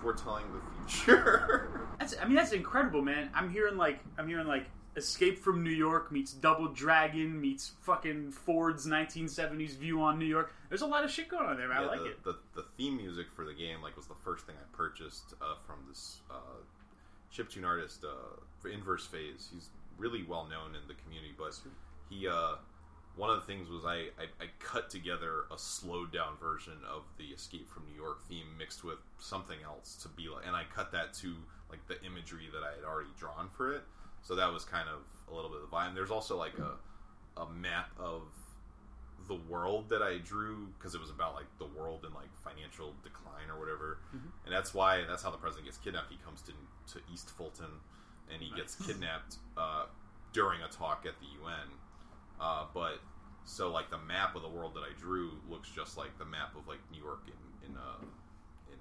foretelling 0.00 0.46
the 0.52 0.86
future? 0.88 1.78
That's, 2.00 2.16
I 2.20 2.24
mean, 2.24 2.34
that's 2.34 2.50
incredible, 2.50 3.00
man. 3.00 3.30
I'm 3.32 3.48
hearing 3.48 3.76
like, 3.76 4.00
I'm 4.18 4.26
hearing 4.26 4.48
like, 4.48 4.66
Escape 4.96 5.38
from 5.38 5.64
New 5.64 5.70
York 5.70 6.12
meets 6.12 6.32
Double 6.32 6.68
Dragon 6.68 7.40
meets 7.40 7.72
fucking 7.80 8.30
Ford's 8.30 8.86
1970s 8.86 9.76
view 9.76 10.02
on 10.02 10.18
New 10.18 10.26
York. 10.26 10.52
There's 10.68 10.82
a 10.82 10.86
lot 10.86 11.04
of 11.04 11.10
shit 11.10 11.28
going 11.28 11.46
on 11.46 11.56
there. 11.56 11.68
Yeah, 11.68 11.80
I 11.80 11.86
like 11.86 12.00
the, 12.00 12.06
it. 12.06 12.24
The, 12.24 12.36
the 12.54 12.64
theme 12.76 12.98
music 12.98 13.26
for 13.34 13.44
the 13.44 13.54
game 13.54 13.80
like 13.82 13.96
was 13.96 14.06
the 14.06 14.14
first 14.14 14.46
thing 14.46 14.54
I 14.58 14.76
purchased 14.76 15.34
uh, 15.40 15.54
from 15.66 15.76
this 15.88 16.18
uh, 16.30 16.60
chiptune 17.34 17.64
artist 17.64 18.04
uh, 18.04 18.68
Inverse 18.68 19.06
Phase. 19.06 19.48
He's 19.52 19.70
really 19.96 20.24
well 20.24 20.44
known 20.44 20.74
in 20.74 20.86
the 20.88 20.94
community, 20.94 21.34
but 21.38 21.58
he 22.10 22.28
uh, 22.28 22.56
one 23.16 23.30
of 23.30 23.40
the 23.40 23.46
things 23.46 23.68
was 23.68 23.84
I, 23.84 24.08
I, 24.18 24.28
I 24.40 24.46
cut 24.58 24.90
together 24.90 25.44
a 25.52 25.58
slowed 25.58 26.12
down 26.12 26.36
version 26.40 26.74
of 26.88 27.02
the 27.18 27.24
Escape 27.24 27.68
from 27.68 27.84
New 27.86 28.00
York 28.00 28.26
theme 28.28 28.46
mixed 28.58 28.84
with 28.84 28.98
something 29.18 29.58
else 29.64 29.96
to 30.02 30.08
be 30.08 30.28
like, 30.28 30.46
and 30.46 30.56
I 30.56 30.64
cut 30.74 30.92
that 30.92 31.12
to 31.14 31.34
like 31.70 31.86
the 31.88 32.02
imagery 32.04 32.48
that 32.52 32.62
I 32.62 32.74
had 32.74 32.84
already 32.84 33.10
drawn 33.18 33.48
for 33.56 33.72
it. 33.72 33.82
So 34.22 34.34
that 34.36 34.52
was 34.52 34.64
kind 34.64 34.88
of 34.88 35.00
a 35.30 35.34
little 35.34 35.50
bit 35.50 35.60
of 35.62 35.70
the 35.70 35.76
vibe. 35.76 35.88
And 35.88 35.96
there's 35.96 36.10
also 36.10 36.36
like 36.36 36.58
a 36.58 36.72
a 37.40 37.48
map 37.50 37.90
of 37.98 38.22
the 39.28 39.34
world 39.48 39.88
that 39.88 40.02
I 40.02 40.18
drew 40.18 40.66
because 40.76 40.94
it 40.94 41.00
was 41.00 41.08
about 41.10 41.34
like 41.34 41.46
the 41.58 41.64
world 41.66 42.04
in 42.06 42.12
like 42.12 42.28
financial 42.44 42.92
decline 43.02 43.48
or 43.50 43.58
whatever, 43.58 43.98
Mhm. 44.14 44.30
and 44.44 44.52
that's 44.54 44.74
why 44.74 45.04
that's 45.04 45.22
how 45.22 45.30
the 45.30 45.38
president 45.38 45.66
gets 45.66 45.78
kidnapped. 45.78 46.10
He 46.10 46.18
comes 46.18 46.42
to 46.42 46.52
to 46.94 47.00
East 47.12 47.30
Fulton, 47.30 47.80
and 48.30 48.42
he 48.42 48.50
gets 48.54 48.74
kidnapped 48.74 49.38
uh, 49.56 49.86
during 50.32 50.60
a 50.62 50.68
talk 50.68 51.06
at 51.06 51.18
the 51.20 51.26
UN. 51.40 51.68
Uh, 52.40 52.66
but 52.74 52.98
so 53.44 53.70
like 53.70 53.88
the 53.90 53.98
map 53.98 54.34
of 54.36 54.42
the 54.42 54.48
world 54.48 54.74
that 54.74 54.82
I 54.82 54.92
drew 54.98 55.40
looks 55.48 55.70
just 55.70 55.96
like 55.96 56.18
the 56.18 56.24
map 56.26 56.54
of 56.56 56.66
like 56.68 56.80
New 56.90 57.02
York 57.02 57.22
in 57.28 57.70
in 57.70 57.76
uh, 57.78 58.02
in 58.72 58.78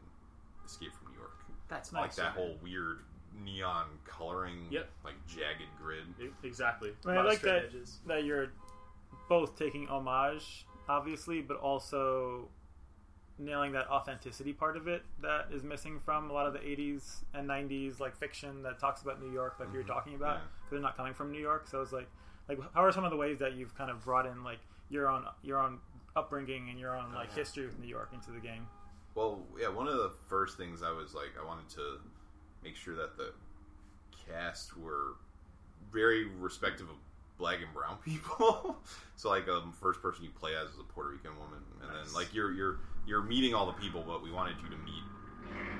Escape 0.66 0.92
from 0.94 1.12
New 1.14 1.20
York, 1.20 1.38
That's 1.68 1.92
nice. 1.94 2.02
like 2.02 2.16
that 2.16 2.34
whole 2.34 2.58
weird 2.62 3.06
neon 3.34 3.88
coloring, 4.06 4.68
Yep. 4.70 4.90
like 5.04 5.16
jagged 5.28 5.64
grid. 5.82 6.04
Exactly. 6.44 6.94
I, 7.06 7.08
mean, 7.08 7.18
A 7.18 7.20
I 7.20 7.24
lot 7.24 7.26
of 7.26 7.32
like 7.34 7.42
that 7.42 7.66
edges. 7.66 8.00
that 8.08 8.24
you're 8.24 8.52
both 9.30 9.58
taking 9.58 9.88
homage, 9.88 10.66
obviously, 10.90 11.42
but 11.42 11.58
also 11.58 12.50
nailing 13.38 13.72
that 13.72 13.90
authenticity 13.90 14.54
part 14.54 14.78
of 14.78 14.88
it 14.88 15.04
that 15.22 15.48
is 15.52 15.64
missing 15.64 16.00
from 16.00 16.30
a 16.30 16.34
lot 16.34 16.46
of 16.46 16.54
the 16.54 16.60
80s 16.60 17.24
and 17.34 17.48
90s 17.48 18.00
like 18.00 18.16
fiction 18.16 18.62
that 18.64 18.78
talks 18.80 19.02
about 19.02 19.20
New 19.22 19.32
York, 19.32 19.56
like 19.60 19.70
you 19.72 19.80
were 19.80 19.84
Mhm. 19.84 19.88
talking 19.88 20.16
about, 20.16 20.38
Yeah. 20.38 20.44
because 20.60 20.70
they're 20.72 20.80
not 20.80 20.96
coming 20.96 21.14
from 21.14 21.32
New 21.32 21.40
York. 21.40 21.66
So 21.68 21.82
it's 21.82 21.92
like, 21.92 22.08
like 22.48 22.60
how 22.74 22.84
are 22.84 22.92
some 22.92 23.04
of 23.04 23.10
the 23.12 23.18
ways 23.18 23.40
that 23.40 23.54
you've 23.54 23.74
kind 23.76 23.90
of 23.90 24.04
brought 24.04 24.26
in 24.28 24.44
like 24.44 24.60
your 24.90 25.08
own 25.10 25.26
your 25.42 25.58
own 25.60 25.80
upbringing 26.16 26.70
and 26.70 26.78
your 26.78 26.96
own 26.96 27.12
Oh, 27.14 27.18
like 27.18 27.30
yeah. 27.30 27.36
history 27.36 27.66
with 27.66 27.80
New 27.80 27.88
York 27.88 28.12
into 28.14 28.30
the 28.32 28.40
game? 28.40 28.68
Well, 29.16 29.46
yeah, 29.58 29.70
one 29.70 29.88
of 29.88 29.98
the 29.98 30.10
first 30.10 30.58
things 30.58 30.84
I 30.84 30.92
was 30.92 31.14
like, 31.16 31.38
I 31.40 31.44
wanted 31.44 31.68
to 31.70 32.00
make 32.64 32.76
sure 32.76 32.96
that 32.96 33.18
the 33.18 33.32
cast 34.30 34.78
were 34.78 35.16
very 35.92 36.26
respective 36.26 36.90
of 36.90 36.96
black 37.38 37.60
and 37.62 37.74
brown 37.74 37.98
people. 38.06 38.78
so, 39.16 39.30
like, 39.30 39.48
um, 39.48 39.74
first 39.82 40.02
person 40.02 40.24
you 40.24 40.30
play 40.32 40.56
as 40.56 40.70
is 40.70 40.80
a 40.80 40.84
Puerto 40.84 41.10
Rican 41.10 41.32
woman, 41.40 41.60
and 41.82 41.92
Nice. 41.92 42.06
then 42.08 42.14
like 42.14 42.34
you're 42.34 42.52
you're 42.54 42.80
you're 43.08 43.22
meeting 43.24 43.54
all 43.54 43.66
the 43.66 43.74
people, 43.74 44.04
but 44.06 44.22
we 44.24 44.32
wanted 44.32 44.56
you 44.64 44.70
to 44.70 44.78
meet 44.78 45.04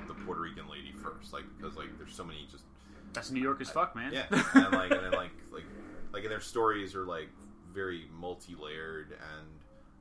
the 0.08 0.14
Puerto 0.26 0.40
Rican 0.40 0.68
lady 0.68 0.92
first, 1.02 1.32
like 1.32 1.44
because 1.56 1.76
like 1.76 1.86
there's 1.98 2.14
so 2.14 2.24
many 2.24 2.46
just 2.50 2.64
That's 3.12 3.30
New 3.30 3.40
York 3.40 3.60
as 3.60 3.70
fuck, 3.70 3.94
man. 3.96 4.12
yeah, 4.12 4.26
and 4.30 4.72
like 4.72 4.90
and 4.90 5.04
then 5.04 5.12
like 5.12 5.30
like 5.52 5.64
like 6.12 6.22
and 6.24 6.32
their 6.32 6.40
stories 6.40 6.94
are 6.94 7.04
like 7.06 7.28
very 7.72 8.06
multi-layered, 8.12 9.12
and 9.12 9.48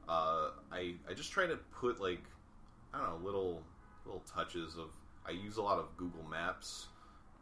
uh, 0.10 0.50
I 0.72 0.96
I 1.10 1.14
just 1.14 1.32
try 1.32 1.46
to 1.46 1.58
put 1.72 2.02
like 2.02 2.24
I 2.94 2.98
don't 2.98 3.08
know 3.10 3.26
little 3.26 3.62
little 4.06 4.24
touches 4.34 4.76
of 4.78 4.90
I 5.32 5.44
use 5.44 5.58
a 5.58 5.62
lot 5.62 5.80
of 5.80 5.96
Google 5.98 6.24
Maps, 6.30 6.88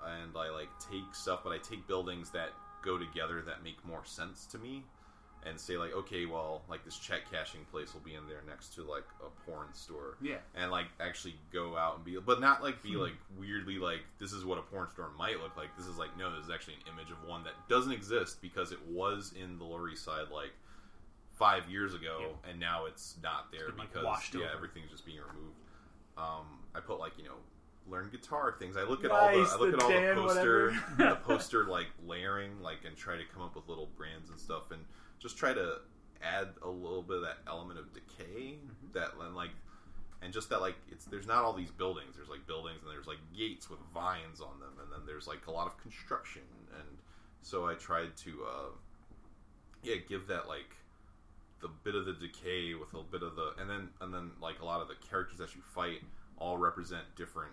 and 0.06 0.32
I 0.38 0.50
like 0.50 0.70
take 0.80 1.14
stuff, 1.14 1.42
but 1.44 1.52
I 1.52 1.58
take 1.58 1.88
buildings 1.88 2.30
that 2.32 2.50
go 2.84 2.98
together 2.98 3.42
that 3.42 3.64
make 3.64 3.84
more 3.86 4.06
sense 4.06 4.46
to 4.48 4.58
me. 4.58 4.84
And 5.46 5.58
say 5.58 5.78
like, 5.78 5.94
okay, 5.94 6.26
well, 6.26 6.64
like 6.70 6.84
this 6.84 6.98
check 6.98 7.22
cashing 7.32 7.62
place 7.72 7.94
will 7.94 8.02
be 8.02 8.14
in 8.14 8.28
there 8.28 8.42
next 8.46 8.76
to 8.76 8.84
like 8.84 9.06
a 9.26 9.50
porn 9.50 9.74
store 9.74 10.18
yeah. 10.22 10.36
and 10.54 10.70
like 10.70 10.88
actually 11.00 11.36
go 11.54 11.78
out 11.78 11.96
and 11.96 12.04
be 12.04 12.18
but 12.20 12.42
not 12.42 12.62
like 12.62 12.84
be 12.84 12.98
like 12.98 13.14
weirdly 13.38 13.80
like 13.80 14.02
this 14.20 14.34
is 14.34 14.44
what 14.44 14.58
a 14.58 14.62
porn 14.62 14.90
store 14.90 15.12
might 15.18 15.40
look 15.42 15.56
like 15.56 15.70
this 15.78 15.86
is 15.86 15.98
like 15.98 16.10
no 16.18 16.30
this 16.36 16.44
is 16.44 16.52
actually 16.52 16.74
an 16.74 16.94
image 16.94 17.10
of 17.10 17.18
one 17.26 17.42
that 17.46 17.54
doesn't 17.70 17.94
exist 17.94 18.42
because 18.42 18.74
it 18.74 18.80
was 18.90 19.34
in 19.42 19.58
the 19.58 19.64
lower 19.64 19.90
east 19.90 20.04
side 20.04 20.26
like 20.30 20.52
five 21.32 21.70
years 21.70 21.94
ago 21.94 22.36
and 22.50 22.60
now 22.60 22.86
it's 22.86 23.16
not 23.24 23.50
there 23.50 23.70
because 23.72 24.04
yeah 24.34 24.42
over. 24.42 24.50
everything's 24.54 24.92
just 24.92 25.06
being 25.06 25.20
removed 25.20 25.56
um 26.18 26.60
i 26.76 26.82
put 26.82 27.00
like 27.00 27.14
you 27.18 27.24
know 27.24 27.40
learn 27.90 28.10
guitar 28.12 28.56
things. 28.60 28.78
I 28.78 28.84
look 28.84 29.04
at 29.04 29.12
all 29.12 29.32
the 29.32 29.50
i 29.50 29.58
look 29.58 29.72
the 29.72 29.78
at 29.78 30.18
all 30.18 30.28
the 30.28 30.34
poster 30.34 30.74
the 30.98 31.16
poster 31.26 31.66
like 31.66 31.88
layering 32.06 32.62
like 32.62 32.80
and 32.86 32.96
try 32.96 33.16
to 33.18 33.24
come 33.34 33.42
up 33.42 33.56
with 33.56 33.68
little 33.68 33.90
brands 33.98 34.30
and 34.30 34.40
stuff 34.40 34.72
and 34.72 34.82
just 35.20 35.38
try 35.38 35.54
to 35.54 35.78
add 36.22 36.50
a 36.64 36.70
little 36.70 37.02
bit 37.02 37.18
of 37.18 37.24
that 37.24 37.38
element 37.48 37.80
of 37.80 37.94
decay 37.94 38.56
Mm-hmm. 38.60 38.92
that 38.94 39.12
and 39.26 39.36
like 39.36 39.52
and 40.22 40.34
just 40.34 40.50
that 40.50 40.60
like 40.62 40.76
it's 40.92 41.06
there's 41.06 41.28
not 41.28 41.44
all 41.44 41.54
these 41.54 41.72
buildings. 41.72 42.16
There's 42.16 42.30
like 42.30 42.46
buildings 42.48 42.80
and 42.84 42.92
there's 42.92 43.08
like 43.08 43.20
gates 43.38 43.70
with 43.70 43.80
vines 43.94 44.42
on 44.42 44.60
them 44.60 44.74
and 44.82 44.92
then 44.92 45.00
there's 45.06 45.28
like 45.28 45.48
a 45.48 45.52
lot 45.52 45.68
of 45.68 45.78
construction 45.82 46.42
and 46.78 46.98
so 47.42 47.66
i 47.68 47.74
tried 47.74 48.16
to 48.18 48.44
uh 48.46 48.70
yeah 49.82 49.96
give 50.10 50.28
that 50.28 50.48
like 50.50 50.76
the 51.62 51.70
bit 51.86 51.96
of 51.96 52.06
the 52.06 52.14
decay 52.14 52.74
with 52.74 52.94
a 52.94 53.04
bit 53.04 53.24
of 53.24 53.36
the 53.38 53.54
and 53.60 53.70
then 53.70 53.88
and 54.02 54.14
then 54.14 54.32
like 54.42 54.60
a 54.62 54.66
lot 54.66 54.82
of 54.82 54.88
the 54.90 54.96
characters 55.10 55.38
that 55.38 55.56
you 55.56 55.62
fight 55.74 56.02
all 56.38 56.58
represent 56.58 57.04
different 57.16 57.52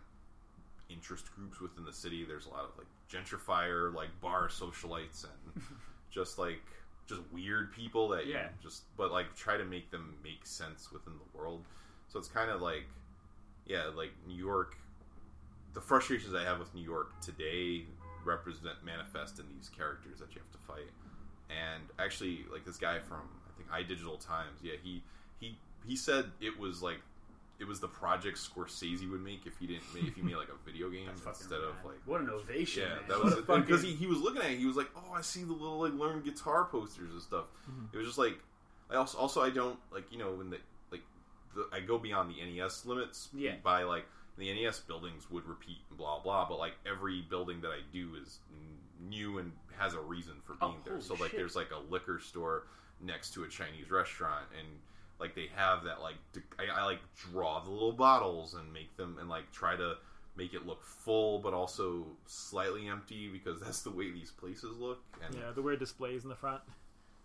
interest 0.90 1.34
groups 1.34 1.60
within 1.60 1.84
the 1.84 1.92
city. 1.92 2.24
There's 2.24 2.46
a 2.46 2.50
lot 2.50 2.64
of 2.64 2.70
like 2.78 2.86
gentrifier 3.10 3.92
like 3.94 4.08
bar 4.20 4.48
socialites 4.48 5.24
and 5.24 5.62
just 6.10 6.38
like 6.38 6.60
just 7.08 7.20
weird 7.32 7.72
people 7.72 8.08
that 8.08 8.26
Yeah. 8.26 8.42
you 8.44 8.48
just 8.62 8.82
but 8.96 9.12
like 9.12 9.34
try 9.36 9.56
to 9.56 9.64
make 9.64 9.90
them 9.90 10.14
make 10.24 10.44
sense 10.44 10.90
within 10.92 11.12
the 11.14 11.38
world. 11.38 11.62
So 12.08 12.18
it's 12.18 12.28
kind 12.28 12.50
of 12.50 12.60
like 12.60 12.84
yeah 13.66 13.86
like 13.96 14.12
new 14.28 14.36
york 14.36 14.76
the 15.74 15.80
frustrations 15.80 16.34
i 16.34 16.42
have 16.44 16.60
with 16.60 16.72
new 16.72 16.84
york 16.84 17.20
today 17.20 17.82
represent 18.24 18.76
manifest 18.84 19.40
in 19.40 19.44
these 19.56 19.68
characters 19.68 20.20
that 20.20 20.32
you 20.34 20.40
have 20.40 20.52
to 20.52 20.58
fight. 20.66 20.90
And 21.50 21.82
actually 21.98 22.44
like 22.52 22.64
this 22.64 22.76
guy 22.76 22.98
from 23.00 23.22
i 23.48 23.56
think 23.56 23.68
i 23.72 23.82
digital 23.82 24.16
times 24.18 24.60
yeah 24.62 24.74
he 24.82 25.02
he 25.40 25.58
he 25.86 25.96
said 25.96 26.26
it 26.40 26.56
was 26.58 26.80
like 26.82 27.00
it 27.58 27.66
was 27.66 27.80
the 27.80 27.88
project 27.88 28.36
Scorsese 28.38 29.10
would 29.10 29.22
make 29.22 29.46
if 29.46 29.56
he 29.58 29.66
didn't 29.66 29.82
make, 29.94 30.04
if 30.08 30.14
he 30.14 30.22
made 30.22 30.36
like 30.36 30.48
a 30.48 30.64
video 30.70 30.90
game 30.90 31.08
instead 31.26 31.60
of 31.60 31.74
like 31.84 31.96
what 32.04 32.20
an 32.20 32.28
ovation. 32.30 32.82
yeah, 32.82 32.94
man. 32.96 33.02
that 33.08 33.22
was 33.24 33.34
because 33.62 33.82
he, 33.82 33.92
he 33.94 34.06
was 34.06 34.18
looking 34.20 34.42
at 34.42 34.50
it. 34.50 34.58
He 34.58 34.66
was 34.66 34.76
like, 34.76 34.90
"Oh, 34.96 35.12
I 35.14 35.22
see 35.22 35.42
the 35.42 35.52
little 35.52 35.80
like 35.80 35.94
learn 35.94 36.22
guitar 36.22 36.64
posters 36.66 37.12
and 37.12 37.22
stuff." 37.22 37.44
Mm-hmm. 37.70 37.94
It 37.94 37.96
was 37.98 38.06
just 38.06 38.18
like, 38.18 38.38
I 38.90 38.96
also 38.96 39.16
also 39.18 39.42
I 39.42 39.50
don't 39.50 39.78
like 39.92 40.10
you 40.12 40.18
know 40.18 40.32
when 40.32 40.50
the 40.50 40.58
like 40.92 41.02
the, 41.54 41.66
I 41.72 41.80
go 41.80 41.98
beyond 41.98 42.30
the 42.34 42.44
NES 42.44 42.84
limits. 42.86 43.28
Yeah. 43.34 43.54
By 43.62 43.84
like 43.84 44.04
the 44.38 44.52
NES 44.52 44.80
buildings 44.80 45.30
would 45.30 45.46
repeat 45.46 45.78
and 45.88 45.96
blah 45.98 46.20
blah, 46.20 46.46
but 46.48 46.58
like 46.58 46.74
every 46.86 47.22
building 47.22 47.62
that 47.62 47.70
I 47.70 47.80
do 47.92 48.10
is 48.22 48.38
new 49.08 49.38
and 49.38 49.52
has 49.78 49.94
a 49.94 50.00
reason 50.00 50.34
for 50.44 50.56
Oh, 50.60 50.68
being 50.68 50.80
there. 50.84 50.94
holy 50.94 51.04
So 51.04 51.14
like 51.14 51.30
shit. 51.30 51.38
there's 51.40 51.56
like 51.56 51.70
a 51.70 51.92
liquor 51.92 52.18
store 52.18 52.64
next 53.02 53.32
to 53.34 53.44
a 53.44 53.48
Chinese 53.48 53.90
restaurant 53.90 54.44
and. 54.58 54.66
Like 55.18 55.34
they 55.34 55.48
have 55.56 55.84
that, 55.84 56.00
like 56.02 56.16
I, 56.58 56.80
I 56.80 56.84
like 56.84 56.98
draw 57.16 57.60
the 57.60 57.70
little 57.70 57.92
bottles 57.92 58.54
and 58.54 58.72
make 58.72 58.96
them 58.96 59.16
and 59.18 59.28
like 59.28 59.50
try 59.52 59.74
to 59.76 59.94
make 60.36 60.52
it 60.52 60.66
look 60.66 60.84
full 60.84 61.38
but 61.38 61.54
also 61.54 62.04
slightly 62.26 62.86
empty 62.88 63.28
because 63.28 63.58
that's 63.64 63.80
the 63.82 63.90
way 63.90 64.10
these 64.10 64.30
places 64.30 64.76
look. 64.78 64.98
And 65.24 65.34
Yeah, 65.34 65.52
the 65.54 65.62
weird 65.62 65.78
displays 65.78 66.24
in 66.24 66.28
the 66.28 66.36
front. 66.36 66.60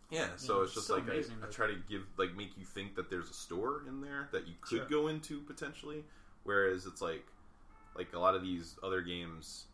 yeah, 0.10 0.28
so 0.38 0.60
Yeah, 0.60 0.64
it's 0.64 0.74
just 0.76 0.88
so 0.88 0.96
like 0.96 1.10
I, 1.10 1.18
I 1.18 1.50
try 1.52 1.68
to 1.68 1.76
give 1.90 2.04
like 2.18 2.34
make 2.36 2.58
you 2.58 2.64
think 2.66 2.96
that 2.96 3.10
there's 3.10 3.30
a 3.30 3.34
store 3.34 3.84
in 3.88 4.00
there 4.02 4.30
that 4.32 4.48
you 4.48 4.54
could 4.62 4.78
Sure. 4.78 4.88
go 4.88 5.08
into 5.10 5.42
potentially, 5.42 6.04
whereas 6.44 6.86
it's 6.86 7.02
like 7.02 7.26
like 7.96 8.14
a 8.14 8.20
lot 8.20 8.36
of 8.36 8.42
these 8.42 8.78
other 8.84 9.02
games. 9.02 9.66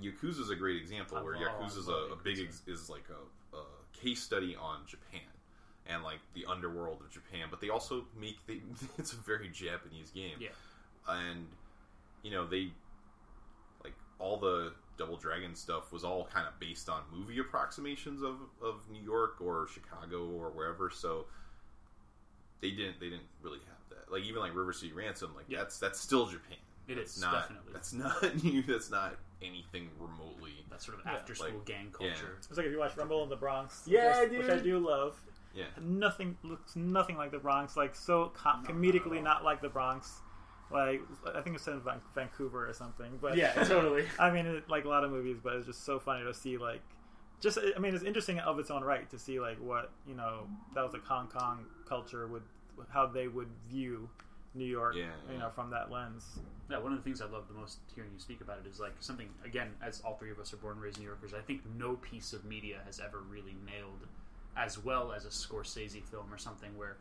Yakuza 0.00 0.40
is 0.40 0.50
a 0.50 0.54
great 0.54 0.76
example 0.76 1.18
where 1.24 1.34
love- 1.34 1.66
is 1.66 1.88
a, 1.88 1.92
a 2.12 2.16
big 2.22 2.38
ex, 2.38 2.62
is 2.68 2.88
like 2.88 3.04
a, 3.10 3.56
a 3.56 3.62
case 3.92 4.22
study 4.22 4.54
on 4.54 4.80
Japan 4.86 5.22
and 5.88 6.02
like 6.02 6.18
the 6.34 6.44
underworld 6.46 7.00
of 7.00 7.10
Japan, 7.10 7.46
but 7.50 7.60
they 7.60 7.70
also 7.70 8.04
make 8.18 8.36
they, 8.46 8.60
it's 8.98 9.12
a 9.12 9.16
very 9.16 9.48
Japanese 9.48 10.10
game 10.10 10.36
Yeah. 10.38 10.48
and 11.08 11.46
you 12.22 12.30
know 12.30 12.46
they 12.46 12.70
like 13.84 13.94
all 14.18 14.36
the 14.38 14.72
Double 14.98 15.16
Dragon 15.16 15.54
stuff 15.54 15.92
was 15.92 16.02
all 16.04 16.28
kind 16.32 16.46
of 16.46 16.58
based 16.60 16.88
on 16.88 17.02
movie 17.12 17.38
approximations 17.38 18.22
of 18.22 18.36
of 18.62 18.80
New 18.90 19.00
York 19.02 19.36
or 19.40 19.66
Chicago 19.72 20.26
or 20.28 20.50
wherever. 20.50 20.90
So 20.90 21.26
they 22.60 22.70
didn't 22.70 22.98
they 23.00 23.08
didn't 23.08 23.28
really 23.42 23.60
have 23.60 23.78
that. 23.90 24.12
Like 24.12 24.24
even 24.24 24.40
like 24.40 24.54
River 24.54 24.72
City 24.72 24.92
Ransom, 24.92 25.32
like 25.36 25.44
Yeah. 25.48 25.58
that's 25.58 25.78
that's 25.78 26.00
still 26.00 26.26
Japan. 26.26 26.56
It 26.88 26.96
that's 26.96 27.16
is, 27.16 27.22
not 27.22 27.32
definitely. 27.48 27.72
that's 27.72 27.92
not 27.92 28.42
new. 28.44 28.62
That's 28.62 28.90
not 28.90 29.16
anything 29.40 29.88
remotely. 30.00 30.52
that 30.70 30.82
sort 30.82 30.98
of 30.98 31.06
after 31.06 31.34
school 31.34 31.50
Like, 31.50 31.64
gang 31.64 31.92
yeah. 32.00 32.08
culture. 32.08 32.34
It's 32.38 32.56
like 32.56 32.66
if 32.66 32.72
you 32.72 32.78
watch 32.78 32.96
Rumble 32.96 33.22
in 33.22 33.28
the 33.28 33.36
Bronx. 33.36 33.82
Yeah, 33.86 34.22
which 34.24 34.32
I, 34.32 34.38
which 34.38 34.50
I 34.50 34.58
do 34.62 34.78
love. 34.80 35.20
Yeah, 35.54 35.66
Nothing 35.80 36.36
looks 36.42 36.76
nothing 36.76 37.16
like 37.16 37.30
the 37.30 37.38
Bronx. 37.38 37.76
Like 37.76 37.94
so 37.94 38.32
com- 38.34 38.64
No, 38.64 38.74
comedically 38.74 39.16
not 39.16 39.24
not 39.24 39.44
like 39.44 39.60
the 39.60 39.68
Bronx. 39.68 40.20
Like 40.70 41.00
I 41.34 41.40
think 41.40 41.56
it's 41.56 41.66
in 41.66 41.80
Vancouver 42.14 42.68
or 42.68 42.72
something. 42.72 43.18
But 43.20 43.36
Yeah, 43.36 43.52
totally. 43.64 44.04
I 44.18 44.30
mean, 44.30 44.46
it, 44.46 44.68
like 44.68 44.84
a 44.84 44.88
lot 44.88 45.04
of 45.04 45.10
movies, 45.10 45.38
but 45.42 45.54
it's 45.54 45.66
just 45.66 45.84
so 45.84 45.98
funny 45.98 46.24
to 46.24 46.34
see 46.34 46.58
like, 46.58 46.82
just 47.40 47.58
I 47.58 47.78
mean, 47.78 47.94
it's 47.94 48.04
interesting 48.04 48.38
of 48.40 48.58
its 48.58 48.70
own 48.70 48.82
right 48.82 49.08
to 49.10 49.18
see 49.18 49.40
like 49.40 49.58
what 49.58 49.90
you 50.06 50.14
know 50.14 50.46
that 50.74 50.84
was 50.84 50.92
like 50.92 51.04
Hong 51.04 51.28
Kong 51.28 51.64
culture 51.88 52.26
would 52.26 52.42
how 52.90 53.06
they 53.06 53.26
would 53.28 53.48
view 53.68 54.08
New 54.54 54.64
York, 54.64 54.94
Yeah, 54.96 55.06
you 55.32 55.38
know, 55.38 55.50
from 55.50 55.70
that 55.70 55.90
lens. 55.90 56.38
Yeah, 56.70 56.78
one 56.78 56.92
of 56.92 56.98
the 56.98 57.04
things 57.04 57.22
I 57.22 57.26
love 57.26 57.48
the 57.48 57.54
most 57.54 57.78
hearing 57.94 58.10
you 58.12 58.20
speak 58.20 58.40
about 58.40 58.58
it 58.64 58.68
is 58.68 58.78
like 58.78 58.94
something 59.00 59.28
again, 59.44 59.70
as 59.82 60.00
all 60.04 60.16
three 60.16 60.30
of 60.30 60.38
us 60.38 60.52
are 60.52 60.58
born 60.58 60.74
and 60.74 60.82
raised 60.82 60.98
New 60.98 61.06
Yorkers, 61.06 61.32
I 61.32 61.40
think 61.40 61.62
no 61.78 61.94
piece 61.96 62.32
of 62.32 62.44
media 62.44 62.80
has 62.84 63.00
ever 63.00 63.20
really 63.20 63.56
nailed 63.64 64.06
as 64.56 64.82
well 64.82 65.12
as 65.12 65.24
a 65.24 65.28
Scorsese 65.28 66.02
film 66.04 66.32
or 66.32 66.38
something 66.38 66.76
where 66.76 66.96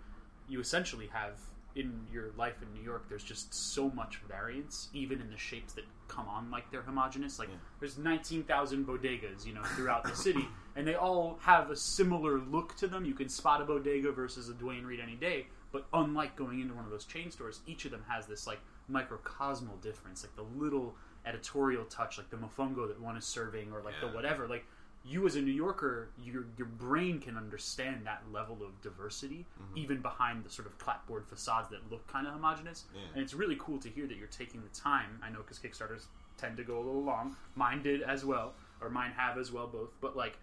you 0.48 0.60
essentially 0.60 1.08
have 1.12 1.40
in 1.76 2.08
your 2.12 2.32
life 2.38 2.56
in 2.64 2.74
New 2.74 2.84
York 2.84 3.08
there's 3.08 3.24
just 3.24 3.54
so 3.54 3.90
much 3.92 4.18
variance, 4.28 4.90
even 4.94 5.22
in 5.22 5.30
the 5.30 5.38
shapes 5.38 5.74
that 5.74 5.84
come 6.08 6.28
on 6.28 6.50
like 6.50 6.70
they're 6.72 6.82
homogenous. 6.82 7.38
Like 7.40 7.50
Yeah. 7.50 7.56
there's 7.80 7.98
nineteen 7.98 8.44
thousand 8.44 8.88
bodegas, 8.88 9.46
you 9.46 9.54
know, 9.54 9.64
throughout 9.76 10.04
the 10.04 10.16
city, 10.16 10.48
and 10.76 10.88
they 10.88 10.96
all 10.96 11.38
have 11.42 11.70
a 11.70 11.76
similar 11.76 12.40
look 12.40 12.76
to 12.78 12.88
them. 12.88 13.06
You 13.06 13.14
can 13.14 13.30
spot 13.30 13.62
a 13.62 13.66
bodega 13.66 14.12
versus 14.12 14.50
a 14.50 14.54
Duane 14.54 14.86
Reade 14.86 15.00
any 15.02 15.16
day, 15.16 15.48
but 15.72 15.86
unlike 15.94 16.36
going 16.36 16.62
into 16.62 16.74
one 16.74 16.86
of 16.86 16.90
those 16.92 17.06
chain 17.06 17.30
stores, 17.30 17.60
each 17.68 17.86
of 17.86 17.92
them 17.92 18.04
has 18.08 18.26
this 18.26 18.48
like 18.48 18.60
microcosmal 18.90 19.80
difference, 19.82 20.24
like 20.24 20.36
the 20.36 20.60
little 20.64 20.96
editorial 21.26 21.86
touch, 21.86 22.18
like 22.18 22.30
the 22.30 22.38
mofongo 22.38 22.88
that 22.88 23.00
one 23.00 23.18
is 23.18 23.26
serving, 23.26 23.72
or 23.72 23.82
like 23.82 23.96
the 24.02 24.08
whatever. 24.16 24.48
Like 24.48 24.66
you 25.08 25.26
as 25.26 25.36
a 25.36 25.42
New 25.42 25.52
Yorker, 25.52 26.10
your 26.24 26.46
your 26.58 26.68
brain 26.68 27.20
can 27.20 27.38
understand 27.38 28.06
that 28.06 28.24
level 28.32 28.58
of 28.62 28.82
diversity 28.82 29.46
mm-hmm. 29.62 29.78
even 29.78 30.02
behind 30.02 30.44
the 30.44 30.50
sort 30.50 30.68
of 30.68 30.78
clapboard 30.78 31.26
facades 31.26 31.70
that 31.70 31.90
look 31.92 32.06
kind 32.08 32.28
of 32.28 32.34
homogenous. 32.34 32.86
Yeah. 32.94 33.02
And 33.14 33.24
it's 33.24 33.34
really 33.34 33.58
cool 33.60 33.80
to 33.80 33.90
hear 33.90 34.08
that 34.08 34.18
you're 34.18 34.28
taking 34.28 34.62
the 34.62 34.80
time. 34.80 35.20
I 35.24 35.30
know 35.30 35.40
because 35.40 35.60
Kickstarters 35.60 36.06
tend 36.38 36.58
to 36.58 36.64
go 36.64 36.78
a 36.78 36.84
little 36.84 37.04
long. 37.04 37.36
Mine 37.56 37.82
did 37.82 38.02
as 38.02 38.26
well, 38.26 38.54
or 38.82 38.90
mine 38.90 39.12
have 39.16 39.38
as 39.38 39.52
well, 39.52 39.68
both. 39.68 39.90
But 40.02 40.16
like 40.16 40.38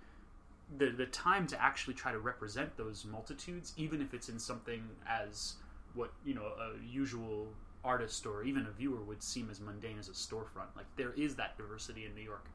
the 0.79 0.91
the 0.91 1.07
time 1.07 1.47
to 1.49 1.63
actually 1.63 1.95
try 1.95 2.13
to 2.13 2.19
represent 2.19 2.77
those 2.77 3.05
multitudes, 3.05 3.73
even 3.77 4.01
if 4.01 4.15
it's 4.15 4.29
in 4.29 4.39
something 4.39 4.83
as 5.09 5.55
what 5.95 6.13
you 6.25 6.35
know 6.35 6.45
a 6.45 6.73
usual 6.85 7.49
artist 7.85 8.25
or 8.25 8.43
even 8.45 8.67
a 8.67 8.71
viewer 8.71 9.03
would 9.03 9.23
seem 9.23 9.51
as 9.51 9.61
mundane 9.61 9.99
as 9.99 10.09
a 10.09 10.13
storefront. 10.13 10.75
Like 10.75 10.87
there 10.97 11.13
is 11.13 11.37
that 11.37 11.57
diversity 11.57 12.07
in 12.07 12.15
New 12.15 12.23
York, 12.23 12.47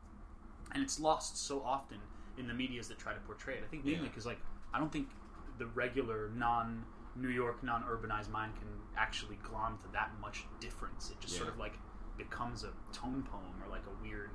and 0.73 0.83
it's 0.83 0.99
lost 0.99 1.37
so 1.37 1.61
often 1.63 1.97
in 2.37 2.47
the 2.47 2.53
media's 2.53 2.87
that 2.87 2.97
try 2.99 3.13
to 3.13 3.19
portray 3.21 3.55
it. 3.55 3.63
I 3.65 3.67
think 3.67 3.83
mainly 3.85 4.01
Yeah. 4.01 4.07
because 4.07 4.25
like 4.25 4.39
I 4.73 4.79
don't 4.79 4.91
think 4.91 5.09
the 5.57 5.65
regular 5.67 6.29
non 6.35 6.85
New 7.15 7.29
York 7.29 7.63
non 7.63 7.83
urbanized 7.83 8.29
mind 8.29 8.53
can 8.55 8.67
actually 8.97 9.37
glom 9.43 9.77
to 9.83 9.91
that 9.93 10.11
much 10.21 10.45
difference. 10.59 11.09
It 11.09 11.19
just 11.19 11.35
sort 11.35 11.49
of 11.49 11.57
like 11.57 11.73
becomes 12.17 12.63
a 12.63 12.71
tone 12.93 13.23
poem 13.23 13.53
or 13.63 13.69
like 13.69 13.83
a 13.87 14.03
weird 14.03 14.29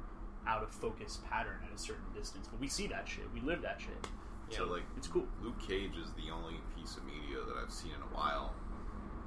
out 0.47 0.63
of 0.63 0.71
focus 0.71 1.21
pattern 1.31 1.59
at 1.67 1.75
a 1.75 1.79
certain 1.79 2.05
distance. 2.15 2.49
But 2.49 2.61
we 2.61 2.69
see 2.69 2.87
that 2.89 3.09
shit. 3.09 3.25
We 3.33 3.41
live 3.41 3.63
that 3.63 3.81
shit. 3.81 4.07
Yeah, 4.51 4.59
so 4.59 4.65
like 4.67 4.83
it's 4.97 5.07
cool. 5.07 5.27
Luke 5.43 5.59
Cage 5.67 5.97
is 5.97 6.11
the 6.13 6.31
only 6.31 6.57
piece 6.77 6.97
of 6.97 7.05
media 7.05 7.39
that 7.47 7.57
I've 7.63 7.73
seen 7.73 7.93
in 7.93 8.03
a 8.03 8.15
while, 8.15 8.53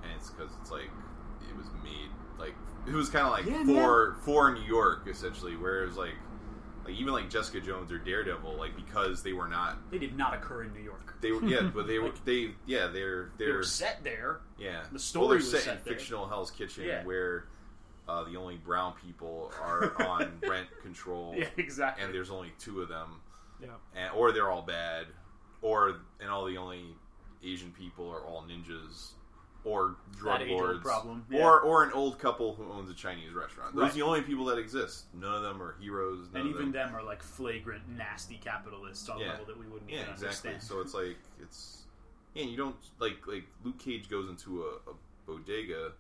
and 0.04 0.12
it's 0.16 0.30
because 0.30 0.52
it's 0.62 0.70
like 0.70 0.92
it 1.50 1.56
was 1.58 1.66
made 1.84 2.10
like 2.38 2.54
it 2.86 2.94
was 2.94 3.10
kind 3.10 3.26
of 3.26 3.32
like 3.32 3.46
Yeah, 3.46 3.64
for 3.66 4.18
for 4.22 4.54
New 4.54 4.62
York 4.62 5.08
essentially. 5.08 5.56
where 5.56 5.82
Whereas 5.82 5.98
like 5.98 6.14
like 6.88 6.96
even 7.00 7.14
like 7.14 7.30
Jessica 7.30 7.60
Jones 7.62 7.92
or 7.92 7.98
Daredevil, 7.98 8.56
like 8.58 8.76
because 8.76 9.22
they 9.24 9.34
were 9.34 9.48
not 9.48 9.78
They 9.92 9.98
did 10.00 10.18
not 10.18 10.34
occur 10.34 10.64
in 10.64 10.74
New 10.74 10.82
York. 10.82 11.16
they 11.22 11.32
were 11.32 11.44
yeah, 11.44 11.62
but 11.74 11.86
they 11.88 12.00
were 12.00 12.06
Like- 12.10 12.26
they 12.26 12.52
yeah 12.66 12.88
they're 12.88 13.30
They 13.38 13.46
they're 13.46 13.58
were 13.58 13.64
set 13.64 14.04
there. 14.04 14.40
yeah 14.58 14.84
the 14.92 15.00
story 15.00 15.22
well, 15.22 15.30
they're 15.30 15.38
was 15.38 15.52
set, 15.52 15.62
set 15.64 15.78
in 15.78 15.84
there. 15.84 15.94
fictional 15.94 16.28
Hell's 16.28 16.52
Kitchen 16.52 16.86
Yeah. 16.86 17.04
where. 17.04 17.46
Uh, 18.10 18.24
the 18.24 18.38
only 18.38 18.56
brown 18.56 18.94
people 19.06 19.52
are 19.62 19.92
on 20.08 20.32
rent 20.48 20.66
control, 20.82 21.36
Yeah, 21.38 21.50
exactly. 21.58 22.06
and 22.06 22.14
there's 22.14 22.30
only 22.32 22.54
two 22.58 22.80
of 22.82 22.88
them. 22.88 23.20
Yeah. 23.62 23.72
and, 23.98 24.14
or 24.16 24.32
they're 24.32 24.50
all 24.50 24.62
bad, 24.62 25.08
or 25.62 25.98
and 26.22 26.30
all 26.30 26.46
the 26.46 26.56
only 26.58 26.86
Asian 27.44 27.70
people 27.72 28.10
are 28.10 28.22
all 28.22 28.44
ninjas, 28.44 29.10
or 29.64 29.96
drug 30.18 30.40
That 30.40 30.50
lords, 30.50 30.82
problem, 30.82 31.26
or 31.34 31.60
or 31.62 31.84
an 31.84 31.92
old 31.94 32.20
couple 32.20 32.54
who 32.56 32.72
owns 32.72 32.90
a 32.90 32.94
Chinese 32.94 33.34
restaurant. 33.34 33.76
Those 33.76 33.82
Right. 33.84 33.92
are 33.92 33.96
the 33.96 34.02
only 34.04 34.22
people 34.22 34.46
that 34.46 34.58
exist. 34.58 35.06
None 35.14 35.34
of 35.34 35.42
them 35.44 35.62
are 35.62 35.76
heroes. 35.80 36.28
And 36.34 36.48
even 36.48 36.72
them, 36.72 36.72
them 36.72 36.96
are 36.96 37.04
like 37.04 37.22
flagrant, 37.24 37.88
nasty 37.90 38.38
capitalists 38.38 39.08
on 39.10 39.18
a 39.22 39.26
level 39.26 39.46
that 39.46 39.58
we 39.60 39.66
wouldn't 39.68 39.90
yeah, 39.90 40.02
even 40.02 40.14
exactly. 40.14 40.52
understand. 40.52 40.64
So 40.64 40.82
it's 40.82 40.94
like 40.94 41.18
it's 41.42 41.84
yeah, 42.34 42.44
you 42.46 42.58
don't 42.58 42.76
like 43.00 43.26
like 43.28 43.46
Luke 43.64 43.78
Cage 43.80 44.10
goes 44.10 44.30
into 44.30 44.64
a, 44.64 44.90
a 44.92 44.94
bodega. 45.26 45.92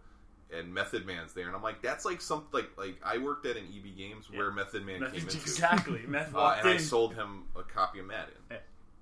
And 0.49 0.73
Method 0.73 1.05
Man's 1.05 1.33
there, 1.33 1.47
and 1.47 1.53
I'm 1.57 1.61
like, 1.61 1.81
that's 1.81 2.05
like 2.05 2.21
something 2.21 2.47
like 2.53 2.69
like 2.77 2.95
I 3.03 3.17
worked 3.17 3.45
at 3.45 3.57
an 3.57 3.65
EB 3.65 3.97
Games 3.97 4.27
Yeah. 4.31 4.37
where 4.39 4.49
Method 4.51 4.85
Man 4.85 5.01
Meth- 5.01 5.11
came 5.11 5.23
into. 5.23 5.35
exactly. 5.37 5.99
Uh, 6.33 6.55
and 6.59 6.69
I 6.69 6.77
sold 6.77 7.15
him 7.15 7.43
a 7.53 7.63
copy 7.63 7.99
of 7.99 8.05
Madden. 8.05 8.33
Yeah. 8.49 8.57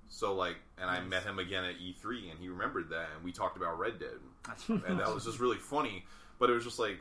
So 0.08 0.34
like, 0.34 0.56
and 0.76 0.90
I 0.90 0.98
met 1.02 1.22
him 1.22 1.38
again 1.38 1.62
at 1.62 1.76
E3, 1.78 2.32
and 2.32 2.40
he 2.40 2.48
remembered 2.48 2.88
that, 2.90 3.10
and 3.14 3.22
we 3.24 3.30
talked 3.30 3.56
about 3.56 3.78
Red 3.78 4.00
Dead, 4.00 4.18
and 4.68 5.00
that 5.00 5.12
was 5.12 5.24
just 5.24 5.40
really 5.40 5.58
funny. 5.58 6.04
But 6.38 6.50
it 6.50 6.54
was 6.54 6.64
just 6.64 6.78
like, 6.78 6.98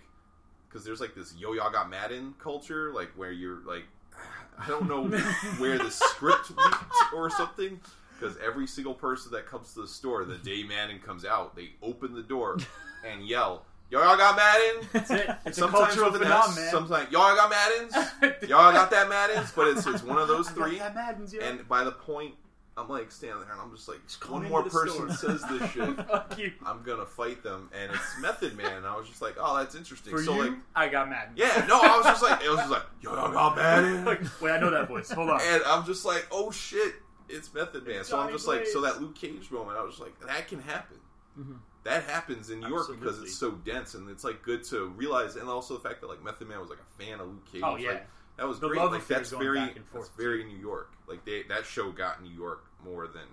because 0.68 0.86
there's 0.86 1.02
like 1.02 1.16
this 1.16 1.34
yo 1.38 1.54
y'all 1.54 1.72
got 1.72 1.90
Madden 1.90 2.34
culture, 2.40 2.92
like 2.94 3.10
where 3.16 3.32
you're 3.32 3.60
like, 3.66 3.84
I 4.60 4.68
don't 4.68 4.88
know 4.88 5.06
where 5.58 5.78
the 5.78 5.90
script 5.90 6.52
leaked 6.52 7.14
or 7.14 7.30
something. 7.30 7.80
Because 8.18 8.38
every 8.44 8.66
single 8.66 8.94
person 8.94 9.34
that 9.34 9.46
comes 9.46 9.74
to 9.74 9.82
the 9.82 9.88
store, 9.88 10.24
the 10.24 10.38
day 10.38 10.64
Madden 10.64 11.00
comes 11.00 11.26
out, 11.26 11.54
they 11.54 11.72
open 11.82 12.14
the 12.14 12.24
door 12.24 12.58
and 13.06 13.28
yell, 13.28 13.66
"Yo, 13.90 14.02
y'all 14.02 14.16
got 14.16 14.38
Madden!" 14.38 14.88
That's 14.94 15.12
it. 15.12 15.30
It's 15.46 15.58
a 15.58 15.68
cultural 15.68 16.14
phenomenon, 16.14 16.70
sometimes 16.72 17.12
y'all 17.12 17.36
got 17.36 17.50
Maddens, 17.50 17.94
y'all 18.50 18.72
got 18.72 18.90
that 18.92 19.10
Maddens, 19.10 19.52
but 19.54 19.68
it's 19.68 19.86
it's 19.86 20.02
one 20.02 20.18
of 20.18 20.30
those 20.30 20.50
three. 20.50 20.78
Madden's, 20.78 21.34
yeah. 21.34 21.44
And 21.44 21.68
by 21.68 21.84
the 21.84 21.92
point, 21.92 22.36
I'm 22.78 22.90
like 22.90 23.10
standing 23.10 23.40
there 23.40 23.54
and 23.54 23.62
I'm 23.62 23.72
just 23.74 23.88
like, 23.88 24.00
come 24.20 24.34
one 24.34 24.50
more 24.50 24.64
person 24.64 24.90
store. 24.90 25.10
says 25.12 25.42
this 25.50 25.72
shit, 25.72 25.96
Fuck 26.08 26.38
you. 26.38 26.52
I'm 26.66 26.84
gonna 26.84 27.06
fight 27.06 27.42
them, 27.42 27.70
and 27.74 27.90
it's 27.90 28.20
Method 28.20 28.58
Man. 28.58 28.74
And 28.78 28.86
I 28.86 28.98
was 28.98 29.08
just 29.08 29.22
like, 29.22 29.36
oh, 29.40 29.58
that's 29.58 29.76
interesting. 29.76 30.12
For 30.12 30.22
so 30.22 30.36
you, 30.36 30.42
like, 30.50 30.60
I 30.76 30.90
got 30.90 31.10
mad. 31.10 31.30
yeah, 31.38 31.66
no, 31.70 31.80
I 31.80 31.96
was 31.96 32.06
just 32.06 32.22
like, 32.22 32.44
it 32.44 32.50
was 32.50 32.60
just 32.60 32.72
like, 32.72 32.84
yo, 33.02 33.14
y'all 33.16 33.32
got 33.32 33.56
mad. 33.56 34.06
Like, 34.06 34.42
wait, 34.42 34.52
I 34.52 34.60
know 34.60 34.72
that 34.72 34.90
voice. 34.90 35.10
Hold 35.10 35.30
on. 35.30 35.40
and 35.42 35.64
I'm 35.66 35.86
just 35.86 36.04
like, 36.04 36.28
oh 36.32 36.52
shit, 36.52 36.96
it's 37.30 37.54
Method 37.54 37.88
Man. 37.88 38.04
So 38.04 38.18
I'm 38.18 38.24
Johnny 38.26 38.34
just 38.34 38.48
like, 38.48 38.68
so 38.68 38.82
that 38.82 39.00
Luke 39.02 39.16
Cage 39.16 39.50
moment, 39.52 39.78
I 39.78 39.82
was 39.82 39.94
just 39.94 40.02
like, 40.02 40.20
that 40.28 40.48
can 40.50 40.62
happen. 40.62 40.98
Mhm. 41.40 41.58
That 41.86 42.04
happens 42.04 42.50
in 42.50 42.60
New 42.60 42.68
York 42.70 42.88
because 43.00 43.22
it's 43.22 43.38
so 43.38 43.52
dense, 43.52 43.94
and 43.94 44.10
it's 44.10 44.24
like 44.26 44.42
good 44.42 44.64
to 44.66 44.88
realize, 44.98 45.36
and 45.38 45.48
also 45.48 45.76
the 45.76 45.88
fact 45.88 46.02
that 46.02 46.08
like 46.08 46.22
Method 46.24 46.50
Man 46.50 46.60
was 46.60 46.70
like 46.70 46.80
a 46.80 47.04
fan 47.04 47.20
of 47.22 47.28
Luke 47.28 47.46
Cage. 47.52 47.62
Oh, 47.64 47.78
yeah. 47.78 47.90
like, 47.90 48.08
that 48.38 48.48
was 48.48 48.60
The 48.60 48.68
great. 48.70 48.82
Like 48.82 49.08
that's 49.08 49.32
very 49.32 49.74
that's 49.94 50.10
very 50.18 50.44
New 50.44 50.58
York. 50.58 50.92
Like 51.08 51.24
they, 51.26 51.44
that 51.44 51.66
show 51.66 51.92
got 51.92 52.22
New 52.24 52.32
York 52.34 52.66
more 52.84 53.08
than 53.08 53.28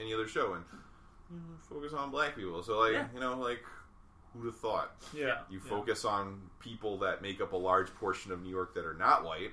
any 0.00 0.12
other 0.12 0.26
show, 0.28 0.54
and 0.54 0.64
you 1.30 1.36
know, 1.36 1.42
focus 1.68 1.92
on 1.92 2.10
black 2.10 2.36
people. 2.36 2.62
So 2.62 2.78
like 2.78 2.92
Yeah. 2.92 3.06
you 3.14 3.20
know 3.20 3.38
like 3.38 3.60
who'd 4.32 4.46
have 4.46 4.56
thought? 4.58 4.96
Yeah. 5.14 5.42
You 5.48 5.60
Yeah. 5.62 5.70
focus 5.70 6.04
on 6.04 6.40
people 6.58 6.98
that 6.98 7.22
make 7.22 7.40
up 7.40 7.52
a 7.52 7.56
large 7.56 7.94
portion 7.94 8.32
of 8.32 8.42
New 8.42 8.50
York 8.50 8.74
that 8.74 8.84
are 8.84 8.94
not 8.94 9.24
white, 9.24 9.52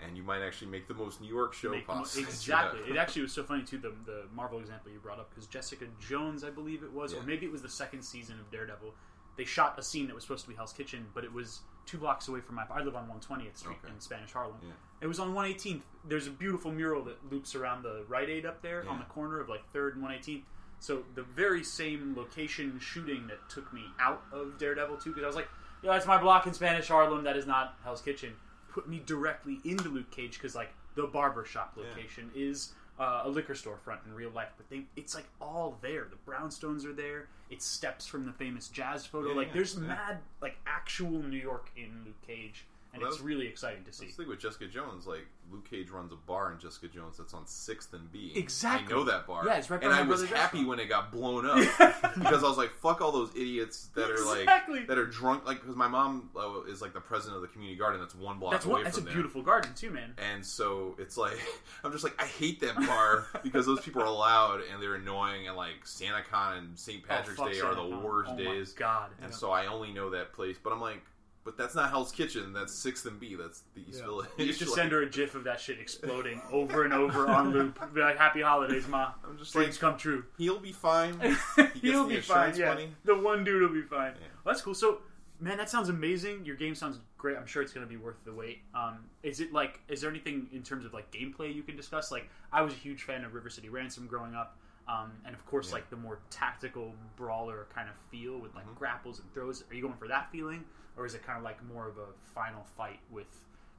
and 0.00 0.16
you 0.16 0.22
might 0.24 0.42
actually 0.42 0.70
make 0.72 0.88
the 0.88 0.94
most 0.94 1.20
New 1.20 1.28
York 1.32 1.54
show 1.54 1.70
Make 1.70 1.86
possible. 1.86 2.26
exactly. 2.28 2.80
Yeah. 2.86 2.94
It 2.94 2.96
actually 2.96 3.22
was 3.22 3.32
so 3.32 3.44
funny 3.44 3.62
too. 3.62 3.78
The 3.78 3.94
the 4.04 4.24
Marvel 4.34 4.58
example 4.58 4.90
you 4.92 4.98
brought 4.98 5.20
up 5.20 5.30
because 5.30 5.46
Jessica 5.46 5.86
Jones, 6.00 6.42
I 6.44 6.50
believe 6.50 6.82
it 6.82 6.92
was, 6.92 7.14
or 7.14 7.22
maybe 7.22 7.46
it 7.46 7.52
was 7.52 7.62
the 7.62 7.68
second 7.70 8.02
season 8.02 8.38
of 8.40 8.50
Daredevil. 8.50 8.92
They 9.36 9.44
shot 9.44 9.78
a 9.78 9.82
scene 9.84 10.08
that 10.08 10.14
was 10.14 10.24
supposed 10.24 10.42
to 10.46 10.50
be 10.50 10.56
Hell's 10.56 10.72
Kitchen, 10.72 11.06
but 11.14 11.22
it 11.22 11.32
was 11.32 11.60
two 11.88 11.98
blocks 11.98 12.28
away 12.28 12.40
from 12.40 12.54
my. 12.56 12.64
I 12.70 12.82
live 12.82 12.94
on 12.94 13.08
120th 13.08 13.56
Street 13.56 13.78
Okay. 13.84 13.92
in 13.92 14.00
Spanish 14.00 14.32
Harlem. 14.32 14.56
Yeah. 14.62 14.70
It 15.00 15.06
was 15.06 15.18
on 15.18 15.32
118th. 15.34 15.82
There's 16.06 16.26
a 16.26 16.30
beautiful 16.30 16.70
mural 16.70 17.02
that 17.04 17.16
loops 17.32 17.54
around 17.54 17.82
the 17.82 18.04
Rite 18.08 18.28
Aid 18.28 18.44
up 18.46 18.62
there 18.62 18.88
on 18.88 18.98
the 18.98 19.04
corner 19.06 19.40
of 19.40 19.48
like 19.48 19.62
Third 19.72 19.96
and 19.96 20.04
118th. 20.04 20.42
So 20.80 21.02
the 21.14 21.22
very 21.22 21.64
same 21.64 22.14
location 22.16 22.78
shooting 22.78 23.26
that 23.28 23.48
took 23.48 23.72
me 23.72 23.84
out 23.98 24.22
of 24.32 24.58
Daredevil 24.58 24.98
2 24.98 25.10
because 25.10 25.24
I 25.24 25.26
was 25.26 25.36
like, 25.36 25.48
yeah, 25.82 25.92
that's 25.92 26.06
my 26.06 26.20
block 26.20 26.46
in 26.46 26.52
Spanish 26.54 26.88
Harlem. 26.88 27.24
That 27.24 27.36
is 27.36 27.46
not 27.46 27.76
Hell's 27.82 28.00
Kitchen. 28.02 28.34
Put 28.70 28.88
me 28.88 29.02
directly 29.04 29.58
into 29.64 29.88
Luke 29.88 30.10
Cage 30.10 30.34
because 30.34 30.54
like 30.54 30.70
the 30.94 31.06
barber 31.06 31.44
shop 31.44 31.72
Yeah. 31.76 31.84
location 31.84 32.30
is 32.34 32.74
uh, 32.98 33.22
a 33.24 33.28
liquor 33.28 33.54
store 33.54 33.76
front 33.76 34.00
in 34.06 34.14
real 34.14 34.30
life, 34.30 34.48
but 34.56 34.68
they 34.68 34.82
it's 34.96 35.14
like 35.14 35.26
all 35.40 35.78
there. 35.82 36.06
The 36.10 36.30
brownstones 36.30 36.84
are 36.84 36.92
there. 36.92 37.28
It 37.50 37.62
steps 37.62 38.06
from 38.06 38.26
the 38.26 38.32
famous 38.32 38.68
jazz 38.68 39.06
photo. 39.06 39.30
Yeah, 39.30 39.36
like 39.36 39.48
yeah, 39.48 39.54
there's 39.54 39.74
yeah. 39.74 39.80
mad 39.80 40.18
like 40.40 40.56
actual 40.66 41.22
New 41.22 41.38
York 41.38 41.70
in 41.76 42.02
Luke 42.04 42.20
Cage, 42.26 42.66
and 42.98 43.02
Well, 43.02 43.10
it's 43.12 43.18
was- 43.20 43.26
really 43.26 43.46
exciting 43.46 43.84
to 43.84 43.92
see. 43.92 44.06
Let's 44.06 44.16
think 44.16 44.28
with 44.28 44.40
Jessica 44.40 44.66
Jones. 44.66 45.06
Like 45.06 45.26
Luke 45.50 45.68
Cage 45.68 45.88
runs 45.90 46.12
a 46.12 46.16
bar 46.16 46.52
in 46.52 46.58
Jessica 46.58 46.88
Jones 46.88 47.16
that's 47.16 47.32
on 47.32 47.46
Sixth 47.46 47.92
and 47.94 48.10
B. 48.12 48.32
Exactly. 48.36 48.94
I 48.94 48.98
know 48.98 49.04
that 49.04 49.26
bar. 49.26 49.44
Yeah, 49.46 49.54
it's 49.56 49.70
right 49.70 49.82
And 49.82 49.92
I 49.92 50.02
was 50.02 50.20
happy 50.22 50.34
restaurant. 50.34 50.68
when 50.68 50.78
it 50.80 50.86
got 50.88 51.10
blown 51.10 51.46
up 51.46 51.56
because 52.18 52.44
I 52.44 52.48
was 52.48 52.58
like, 52.58 52.70
"Fuck 52.70 53.00
all 53.00 53.12
those 53.12 53.30
idiots 53.34 53.88
that 53.94 54.10
are 54.10 54.24
like 54.26 54.40
Exactly. 54.40 54.84
that 54.84 54.98
are 54.98 55.06
drunk." 55.06 55.46
Like, 55.46 55.60
because 55.60 55.76
my 55.76 55.88
mom 55.88 56.30
uh, 56.36 56.62
is 56.70 56.82
like 56.82 56.92
the 56.92 57.00
president 57.00 57.36
of 57.36 57.42
the 57.42 57.48
community 57.48 57.78
garden 57.78 58.00
that's 58.00 58.14
one 58.14 58.38
block 58.38 58.52
That's 58.52 58.66
away 58.66 58.74
what. 58.74 58.84
That's 58.84 58.98
a 58.98 59.00
there. 59.00 59.14
beautiful 59.14 59.42
garden 59.42 59.72
too, 59.74 59.90
man. 59.90 60.14
And 60.32 60.44
so 60.44 60.94
it's 60.98 61.16
like 61.16 61.38
I'm 61.84 61.92
just 61.92 62.04
like 62.04 62.20
I 62.22 62.26
hate 62.26 62.60
that 62.60 62.76
bar 62.76 63.26
because 63.42 63.64
those 63.64 63.80
people 63.80 64.02
are 64.02 64.10
loud 64.10 64.60
and 64.72 64.82
they're 64.82 64.96
annoying 64.96 65.46
and 65.48 65.56
like 65.56 65.84
SantaCon 65.84 66.58
and 66.58 66.78
St. 66.78 67.02
Patrick's 67.06 67.40
Oh, 67.40 67.48
Day 67.48 67.60
are 67.60 67.74
the 67.74 67.80
SantaCon. 67.82 68.02
worst 68.02 68.30
oh 68.34 68.36
days. 68.36 68.72
God. 68.72 69.10
And 69.22 69.32
so 69.34 69.50
I 69.50 69.66
only 69.66 69.92
know 69.92 70.10
that 70.10 70.32
place, 70.32 70.56
but 70.62 70.72
I'm 70.72 70.80
like, 70.80 71.00
but 71.48 71.56
that's 71.56 71.74
not 71.74 71.88
Hell's 71.88 72.12
Kitchen. 72.12 72.52
That's 72.52 72.74
Sixth 72.74 73.06
and 73.06 73.18
B. 73.18 73.34
That's 73.34 73.62
the 73.74 73.80
East 73.88 74.00
Yeah. 74.00 74.04
Village. 74.04 74.28
You 74.36 74.52
should 74.52 74.68
Like, 74.68 74.76
send 74.80 74.92
her 74.92 75.00
a 75.02 75.08
GIF 75.08 75.34
of 75.34 75.44
that 75.44 75.58
shit 75.58 75.78
exploding 75.80 76.42
over 76.52 76.84
and 76.84 76.92
over 76.92 77.26
on 77.26 77.52
loop. 77.52 77.80
Be 77.94 78.00
like, 78.02 78.18
"Happy 78.18 78.42
holidays, 78.42 78.86
ma. 78.86 79.12
I'm 79.26 79.38
just 79.38 79.54
Dreams 79.54 79.76
like, 79.76 79.80
come 79.80 79.96
true." 79.96 80.24
he'll 80.36 80.58
be 80.60 80.72
fine. 80.72 81.18
He'll 81.80 82.04
the 82.06 82.16
be 82.16 82.20
fine. 82.20 82.54
Yeah, 82.54 82.68
money. 82.68 82.92
the 83.06 83.14
one 83.16 83.44
dude 83.44 83.62
will 83.62 83.68
be 83.70 83.80
fine. 83.80 84.12
Yeah. 84.20 84.26
Well, 84.44 84.52
that's 84.54 84.60
cool. 84.62 84.74
So, 84.74 84.98
man, 85.40 85.56
that 85.56 85.70
sounds 85.70 85.88
amazing. 85.88 86.44
Your 86.44 86.56
game 86.56 86.74
sounds 86.74 86.98
great. 87.16 87.38
I'm 87.38 87.46
sure 87.46 87.62
it's 87.62 87.72
going 87.72 87.86
to 87.86 87.90
be 87.90 87.96
worth 87.96 88.22
the 88.26 88.32
wait. 88.34 88.58
Um, 88.74 89.06
is 89.22 89.40
it 89.40 89.52
like? 89.54 89.80
Is 89.88 90.02
there 90.02 90.10
anything 90.10 90.48
in 90.52 90.62
terms 90.62 90.84
of 90.84 90.92
like 90.92 91.10
gameplay 91.10 91.54
you 91.54 91.62
can 91.62 91.76
discuss? 91.76 92.12
Like, 92.12 92.28
I 92.52 92.60
was 92.60 92.74
a 92.74 92.76
huge 92.76 93.04
fan 93.04 93.24
of 93.24 93.32
River 93.32 93.48
City 93.48 93.70
Ransom 93.70 94.06
growing 94.06 94.34
up. 94.34 94.58
Um, 94.88 95.12
and 95.26 95.34
of 95.34 95.44
course, 95.44 95.68
Yeah. 95.68 95.74
like 95.74 95.90
the 95.90 95.96
more 95.96 96.20
tactical 96.30 96.94
brawler 97.14 97.66
kind 97.74 97.90
of 97.90 97.94
feel 98.10 98.38
with 98.38 98.54
like 98.54 98.66
Mhm. 98.66 98.74
grapples 98.78 99.20
and 99.20 99.30
throws. 99.34 99.62
Are 99.70 99.74
you 99.74 99.82
going 99.82 99.98
for 99.98 100.08
that 100.08 100.32
feeling, 100.32 100.64
or 100.98 101.06
is 101.06 101.14
it 101.14 101.22
kind 101.24 101.38
of 101.38 101.44
like 101.44 101.64
more 101.64 101.88
of 101.88 101.96
a 101.96 102.06
final 102.34 102.64
fight 102.76 102.98
with, 103.10 103.28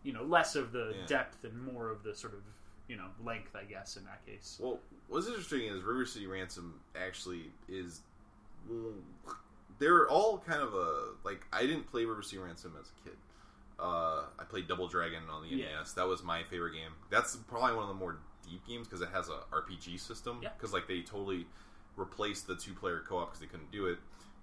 you 0.03 0.13
know, 0.13 0.23
less 0.23 0.55
of 0.55 0.71
the 0.71 0.95
Yeah. 0.97 1.05
depth 1.05 1.43
and 1.43 1.61
more 1.61 1.89
of 1.89 2.01
the 2.01 2.15
sort 2.15 2.33
of, 2.33 2.41
you 2.87 2.95
know, 2.95 3.09
length? 3.23 3.55
I 3.55 3.65
guess 3.65 3.97
in 3.97 4.05
that 4.05 4.25
case. 4.25 4.57
Well, 4.59 4.79
what's 5.09 5.27
interesting 5.27 5.63
is 5.67 5.83
River 5.83 6.05
City 6.05 6.25
Ransom 6.25 6.79
actually 6.95 7.51
is. 7.67 8.01
They're 9.79 10.09
all 10.09 10.39
kind 10.39 10.61
of 10.61 10.73
a 10.73 11.13
like. 11.23 11.45
I 11.53 11.61
didn't 11.65 11.89
play 11.91 12.05
River 12.05 12.21
City 12.21 12.37
Ransom 12.39 12.75
as 12.79 12.89
a 12.89 13.03
kid. 13.09 13.17
Uh, 13.79 14.25
I 14.37 14.43
played 14.43 14.67
Double 14.67 14.87
Dragon 14.89 15.23
on 15.29 15.43
the 15.43 15.49
Yeah. 15.49 15.79
NES. 15.79 15.93
That 15.93 16.07
was 16.07 16.21
my 16.23 16.43
favorite 16.43 16.73
game. 16.73 16.91
That's 17.09 17.35
probably 17.37 17.73
one 17.75 17.83
of 17.83 17.87
the 17.89 17.93
more 17.95 18.17
deep 18.43 18.65
games 18.67 18.87
because 18.87 19.01
it 19.01 19.09
has 19.09 19.29
a 19.29 19.43
RPG 19.53 19.97
system. 19.97 20.39
Yeah. 20.41 20.49
Because 20.53 20.73
like 20.73 20.87
they 20.87 21.01
totally 21.01 21.47
replaced 21.95 22.47
the 22.47 22.55
two 22.57 22.73
player 22.73 23.01
co 23.07 23.17
op 23.19 23.27
because 23.29 23.39
they 23.39 23.45
couldn't 23.47 23.71
do 23.71 23.85
it 23.87 23.99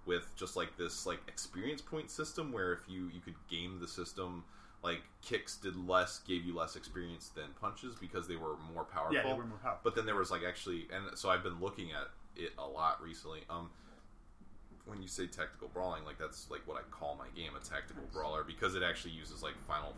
with 0.06 0.34
just 0.36 0.56
like 0.56 0.76
this 0.76 1.04
like 1.06 1.18
experience 1.28 1.82
point 1.82 2.10
system 2.10 2.52
where 2.52 2.72
if 2.72 2.80
you 2.88 3.10
you 3.12 3.20
could 3.20 3.34
game 3.50 3.78
the 3.80 3.88
system 3.88 4.44
like 4.84 5.00
kicks 5.22 5.56
did 5.56 5.74
less 5.76 6.20
gave 6.20 6.44
you 6.44 6.54
less 6.54 6.76
experience 6.76 7.28
than 7.34 7.44
punches 7.60 7.94
because 7.96 8.28
they 8.28 8.36
were 8.36 8.54
more 8.72 8.84
powerful. 8.84 9.14
Yeah, 9.16 9.22
they 9.24 9.32
were 9.32 9.44
more 9.44 9.58
powerful. 9.58 9.80
but 9.82 9.94
then 9.96 10.06
there 10.06 10.14
was 10.16 10.30
like 10.30 10.42
actually 10.46 10.86
and 10.92 11.16
so 11.18 11.28
i've 11.28 11.42
been 11.42 11.60
looking 11.60 11.90
at 11.92 12.08
it 12.36 12.52
a 12.58 12.66
lot 12.66 13.02
recently. 13.02 13.40
Um 13.50 13.70
when 14.84 15.02
you 15.02 15.08
say 15.08 15.26
tactical 15.26 15.68
brawling 15.74 16.04
like 16.04 16.18
that's 16.18 16.48
like 16.50 16.60
what 16.66 16.76
i 16.76 16.82
call 16.90 17.16
my 17.18 17.26
game 17.34 17.50
a 17.60 17.64
tactical 17.64 18.04
brawler 18.12 18.44
because 18.44 18.76
it 18.76 18.82
actually 18.84 19.10
uses 19.10 19.42
like 19.42 19.54
final 19.66 19.94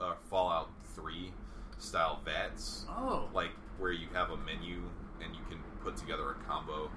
uh, 0.00 0.14
fallout 0.30 0.70
3 0.94 1.32
style 1.78 2.20
vats 2.24 2.84
Oh, 2.88 3.28
like 3.34 3.50
where 3.78 3.90
you 3.90 4.06
have 4.12 4.30
a 4.30 4.36
menu 4.36 4.82
and 5.22 5.34
you 5.34 5.40
can 5.48 5.58
put 5.82 5.96
together 5.96 6.30
a 6.30 6.34
combo 6.48 6.88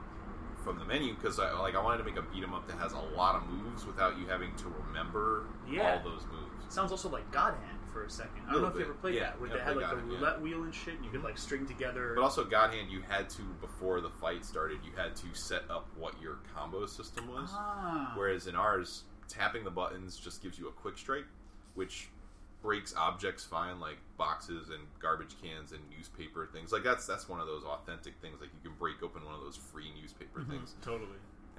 from 0.63 0.77
the 0.79 0.85
menu 0.85 1.15
because 1.15 1.39
I 1.39 1.51
like 1.59 1.75
I 1.75 1.81
wanted 1.83 1.99
to 1.99 2.03
make 2.03 2.17
a 2.17 2.21
beat 2.21 2.43
'em 2.43 2.53
up 2.53 2.67
that 2.67 2.77
has 2.77 2.93
a 2.93 2.99
lot 2.99 3.35
of 3.35 3.47
moves 3.49 3.85
without 3.85 4.17
you 4.17 4.27
having 4.27 4.55
to 4.57 4.67
remember 4.87 5.45
Yeah. 5.67 5.93
all 5.97 6.03
those 6.11 6.25
moves. 6.27 6.73
sounds 6.73 6.91
also 6.91 7.09
like 7.09 7.29
God 7.31 7.53
Hand 7.55 7.79
for 7.91 8.03
a 8.05 8.09
second. 8.09 8.43
I 8.47 8.53
don't 8.53 8.61
know 8.61 8.67
if 8.69 8.75
you 8.75 8.81
ever 8.81 8.93
played 8.93 9.15
Yeah, 9.15 9.23
that, 9.31 9.41
where 9.41 9.49
they 9.49 9.59
had 9.59 9.75
like 9.75 9.75
the 9.75 9.81
God 9.81 9.97
Hand, 9.97 10.07
roulette 10.09 10.41
wheel 10.41 10.63
and 10.63 10.73
shit, 10.73 10.95
and 10.95 11.03
you 11.03 11.11
could 11.11 11.23
like 11.23 11.37
string 11.37 11.65
together. 11.65 12.13
But 12.15 12.21
also 12.23 12.45
God 12.45 12.73
Hand, 12.73 12.89
you 12.89 13.01
had 13.01 13.29
to 13.31 13.41
before 13.59 13.99
the 14.01 14.09
fight 14.09 14.45
started, 14.45 14.79
you 14.85 14.91
had 14.95 15.15
to 15.17 15.33
set 15.33 15.69
up 15.69 15.87
what 15.97 16.21
your 16.21 16.37
combo 16.55 16.85
system 16.85 17.27
was. 17.27 17.49
ah, 17.53 18.13
Whereas 18.15 18.47
in 18.47 18.55
ours, 18.55 19.03
tapping 19.27 19.63
the 19.65 19.71
buttons 19.71 20.17
just 20.17 20.41
gives 20.41 20.57
you 20.59 20.67
a 20.69 20.71
quick 20.71 20.97
strike, 20.97 21.25
which 21.73 22.09
breaks 22.61 22.93
objects 22.95 23.43
fine, 23.43 23.79
like 23.79 23.97
boxes 24.17 24.69
and 24.69 24.79
garbage 25.01 25.35
cans 25.41 25.71
and 25.71 25.81
newspaper 25.95 26.47
things. 26.53 26.71
Like 26.71 26.83
that's 26.83 27.05
that's 27.07 27.27
one 27.27 27.39
of 27.39 27.47
those 27.47 27.63
authentic 27.63 28.13
things. 28.21 28.39
Like 28.39 28.49
you 28.53 28.69
can 28.69 28.77
break 28.77 29.01
open 29.03 29.25
one 29.25 29.33
of 29.35 29.41
those 29.41 29.55
free 29.57 29.91
newspaper 29.99 30.41
Mm-hmm. 30.41 30.51
things, 30.51 30.75
Totally. 30.81 31.09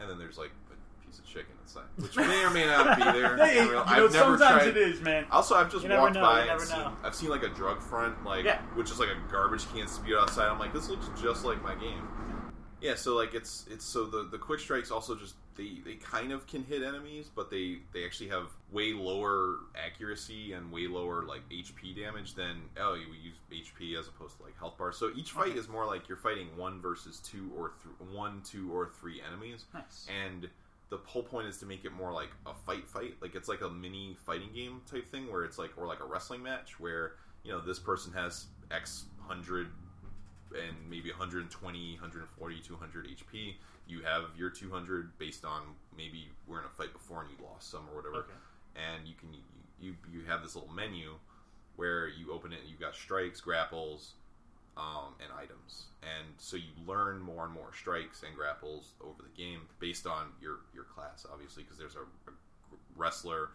and 0.00 0.08
then 0.08 0.18
there's 0.18 0.38
like 0.38 0.50
a 0.70 1.04
piece 1.06 1.18
of 1.18 1.26
chicken 1.26 1.54
inside, 1.62 1.84
which 1.96 2.16
may 2.16 2.44
or 2.44 2.50
may 2.50 2.64
not 2.66 2.96
be 2.96 3.02
there. 3.04 3.36
Hey, 3.44 3.60
I 3.60 3.64
you 3.64 3.72
know. 3.72 3.82
I've 3.84 4.12
never 4.12 4.38
sometimes 4.38 4.62
tried. 4.62 4.68
it 4.68 4.76
is, 4.76 5.00
man. 5.00 5.26
Also, 5.30 5.54
I've 5.56 5.70
just 5.72 5.84
You 5.84 5.90
walked 5.90 6.14
know, 6.14 6.22
by 6.22 6.42
and 6.46 6.60
seen, 6.60 6.78
know. 6.78 6.92
I've 7.02 7.14
seen 7.14 7.30
like 7.30 7.42
a 7.42 7.48
drug 7.48 7.82
front, 7.82 8.24
like 8.24 8.44
Yeah. 8.44 8.60
which 8.74 8.90
is 8.90 8.98
like 9.00 9.08
a 9.08 9.32
garbage 9.32 9.70
can 9.74 9.88
spewed 9.88 10.18
outside. 10.18 10.48
I'm 10.48 10.58
like, 10.58 10.72
this 10.72 10.88
looks 10.88 11.08
just 11.20 11.44
like 11.44 11.60
my 11.62 11.74
game. 11.74 12.08
Yeah, 12.82 12.96
so 12.96 13.14
like 13.14 13.32
it's 13.34 13.64
it's 13.70 13.84
so 13.84 14.04
the 14.06 14.24
the 14.30 14.38
quick 14.38 14.60
strikes 14.60 14.90
also 14.90 15.14
just 15.14 15.34
they 15.56 15.78
they 15.84 15.94
kind 15.94 16.32
of 16.32 16.46
can 16.46 16.64
hit 16.64 16.82
enemies, 16.82 17.30
but 17.34 17.48
they 17.50 17.78
they 17.94 18.04
actually 18.04 18.28
have 18.30 18.48
way 18.72 18.92
lower 18.92 19.58
accuracy 19.76 20.52
and 20.52 20.72
way 20.72 20.88
lower 20.88 21.22
like 21.22 21.42
HP 21.50 21.94
damage 21.96 22.34
than 22.34 22.62
oh 22.80 22.94
you 22.94 23.06
use 23.22 23.36
HP 23.70 23.98
as 23.98 24.08
opposed 24.08 24.36
to 24.38 24.42
like 24.42 24.58
health 24.58 24.76
bars. 24.78 24.96
So 24.96 25.10
each 25.16 25.30
fight 25.30 25.50
Okay. 25.50 25.58
is 25.58 25.68
more 25.68 25.86
like 25.86 26.08
you're 26.08 26.16
fighting 26.18 26.48
one 26.56 26.80
versus 26.80 27.20
two 27.20 27.50
or 27.56 27.72
th- 27.84 28.10
one, 28.10 28.42
two 28.44 28.72
or 28.74 28.90
three 29.00 29.20
enemies 29.26 29.66
Nice. 29.72 30.06
and 30.24 30.48
the 30.90 30.98
whole 31.06 31.22
point 31.22 31.46
is 31.46 31.56
to 31.58 31.66
make 31.66 31.84
it 31.86 31.92
more 31.92 32.12
like 32.12 32.28
a 32.46 32.52
fight 32.54 32.86
fight 32.88 33.14
like 33.22 33.34
it's 33.34 33.48
like 33.48 33.62
a 33.62 33.68
mini 33.70 34.14
fighting 34.26 34.50
game 34.54 34.80
type 34.90 35.06
thing 35.08 35.30
where 35.32 35.42
it's 35.44 35.56
like 35.58 35.70
or 35.78 35.86
like 35.86 36.00
a 36.00 36.04
wrestling 36.04 36.42
match 36.42 36.78
where 36.80 37.12
you 37.44 37.52
know 37.52 37.60
this 37.60 37.78
person 37.78 38.12
has 38.12 38.46
x 38.70 39.04
100 39.26 39.68
and 40.54 40.76
maybe 40.90 41.10
120 41.10 41.92
140 41.94 42.60
200 42.60 43.06
hp 43.06 43.54
you 43.86 44.00
have 44.02 44.24
your 44.36 44.50
200 44.50 45.18
based 45.18 45.44
on 45.44 45.62
maybe 45.96 46.28
we're 46.46 46.58
in 46.60 46.64
a 46.64 46.68
fight 46.68 46.92
before 46.92 47.22
and 47.22 47.30
you 47.30 47.44
lost 47.44 47.70
some 47.70 47.82
or 47.92 47.96
whatever 47.96 48.18
Okay. 48.24 48.32
and 48.76 49.06
you 49.08 49.14
can 49.18 49.28
you 49.80 49.94
you 50.12 50.22
have 50.26 50.42
this 50.42 50.54
little 50.54 50.72
menu 50.72 51.14
where 51.76 52.08
you 52.08 52.32
open 52.32 52.52
it 52.52 52.60
and 52.60 52.68
you've 52.70 52.80
got 52.80 52.94
strikes 52.94 53.40
grapples 53.40 54.12
um, 54.76 55.14
and 55.22 55.30
items 55.38 55.86
and 56.02 56.26
so 56.38 56.56
you 56.56 56.70
learn 56.86 57.20
more 57.20 57.44
and 57.44 57.52
more 57.52 57.70
strikes 57.74 58.22
and 58.22 58.34
grapples 58.36 58.94
over 59.02 59.22
the 59.22 59.42
game 59.42 59.60
based 59.80 60.06
on 60.06 60.26
your 60.40 60.60
your 60.74 60.84
class 60.84 61.26
obviously 61.32 61.62
because 61.62 61.78
there's 61.78 61.96
a, 61.96 62.00
a 62.30 62.32
wrestler 62.96 63.50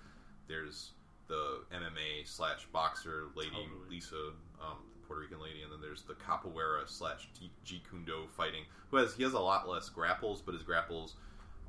there's 0.47 0.91
the 1.27 1.59
mma 1.73 2.25
slash 2.25 2.65
boxer 2.71 3.25
lady 3.35 3.49
Totally. 3.51 3.89
lisa 3.89 4.15
um, 4.61 4.77
puerto 5.07 5.21
rican 5.21 5.41
lady 5.41 5.61
and 5.63 5.71
then 5.71 5.79
there's 5.81 6.03
the 6.03 6.13
capoeira 6.15 6.87
slash 6.87 7.27
Jeet 7.65 7.79
Kune 7.89 8.03
Do 8.05 8.25
fighting 8.35 8.63
who 8.91 8.97
has 8.97 9.13
he 9.15 9.23
has 9.23 9.33
a 9.33 9.39
lot 9.39 9.67
less 9.67 9.89
grapples 9.89 10.41
but 10.41 10.53
his 10.53 10.63
grapples 10.63 11.15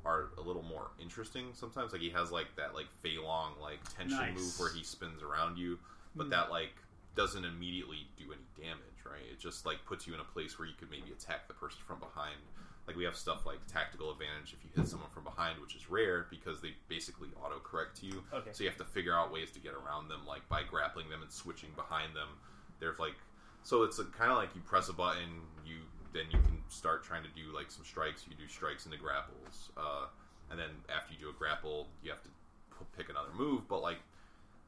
are 0.05 0.29
a 0.37 0.41
little 0.41 0.63
more 0.63 0.91
interesting 1.01 1.47
sometimes 1.53 1.91
like 1.91 2.01
he 2.01 2.09
has 2.09 2.31
like 2.31 2.47
that 2.55 2.73
like 2.75 2.87
fei 3.01 3.17
long 3.17 3.53
like 3.61 3.79
tension 3.95 4.17
Nice. 4.17 4.35
move 4.35 4.59
where 4.59 4.71
he 4.73 4.83
spins 4.83 5.21
around 5.21 5.57
you 5.57 5.77
but 6.15 6.25
Hmm. 6.25 6.29
that 6.31 6.49
like 6.51 6.73
doesn't 7.15 7.43
immediately 7.45 8.07
do 8.17 8.25
any 8.31 8.45
damage 8.55 8.99
right 9.05 9.23
it 9.31 9.39
just 9.39 9.65
like 9.65 9.77
puts 9.85 10.07
you 10.07 10.13
in 10.13 10.19
a 10.19 10.23
place 10.23 10.57
where 10.57 10.67
you 10.67 10.73
could 10.79 10.89
maybe 10.89 11.11
attack 11.11 11.47
the 11.47 11.53
person 11.53 11.79
from 11.85 11.99
behind 11.99 12.35
like 12.87 12.95
we 12.95 13.03
have 13.03 13.15
stuff 13.15 13.45
like 13.45 13.59
tactical 13.67 14.09
advantage 14.11 14.53
if 14.53 14.63
you 14.63 14.69
hit 14.75 14.87
someone 14.87 15.09
from 15.13 15.23
behind 15.23 15.59
which 15.59 15.75
is 15.75 15.89
rare 15.89 16.27
because 16.29 16.61
they 16.61 16.73
basically 16.87 17.27
auto 17.43 17.59
correct 17.59 17.97
to 17.99 18.05
you 18.05 18.23
Okay. 18.33 18.49
so 18.53 18.63
you 18.63 18.69
have 18.69 18.77
to 18.79 18.85
figure 18.85 19.13
out 19.13 19.33
ways 19.33 19.51
to 19.51 19.59
get 19.59 19.73
around 19.73 20.07
them 20.07 20.21
like 20.25 20.47
by 20.49 20.63
grappling 20.63 21.09
them 21.09 21.21
and 21.21 21.31
switching 21.31 21.69
behind 21.75 22.15
them 22.15 22.29
there's 22.79 22.97
like 22.99 23.15
so 23.69 23.83
it's 23.83 23.97
kind 24.17 24.31
of 24.31 24.37
like 24.37 24.49
you 24.55 24.61
press 24.61 24.89
a 24.89 24.93
button 24.93 25.29
you 25.65 25.75
then 26.13 26.23
you 26.31 26.39
can 26.39 26.57
start 26.69 27.03
trying 27.03 27.21
to 27.23 27.29
do 27.29 27.55
like 27.55 27.69
some 27.69 27.85
strikes 27.85 28.25
you 28.27 28.35
do 28.35 28.47
strikes 28.47 28.85
into 28.85 28.97
grapples 28.97 29.69
uh, 29.77 30.05
and 30.49 30.59
then 30.59 30.69
after 30.95 31.13
you 31.13 31.19
do 31.19 31.29
a 31.29 31.33
grapple 31.33 31.87
you 32.03 32.09
have 32.09 32.21
to 32.23 32.29
p- 32.77 32.85
pick 32.97 33.09
another 33.09 33.29
move 33.37 33.67
but 33.67 33.81
like 33.81 33.99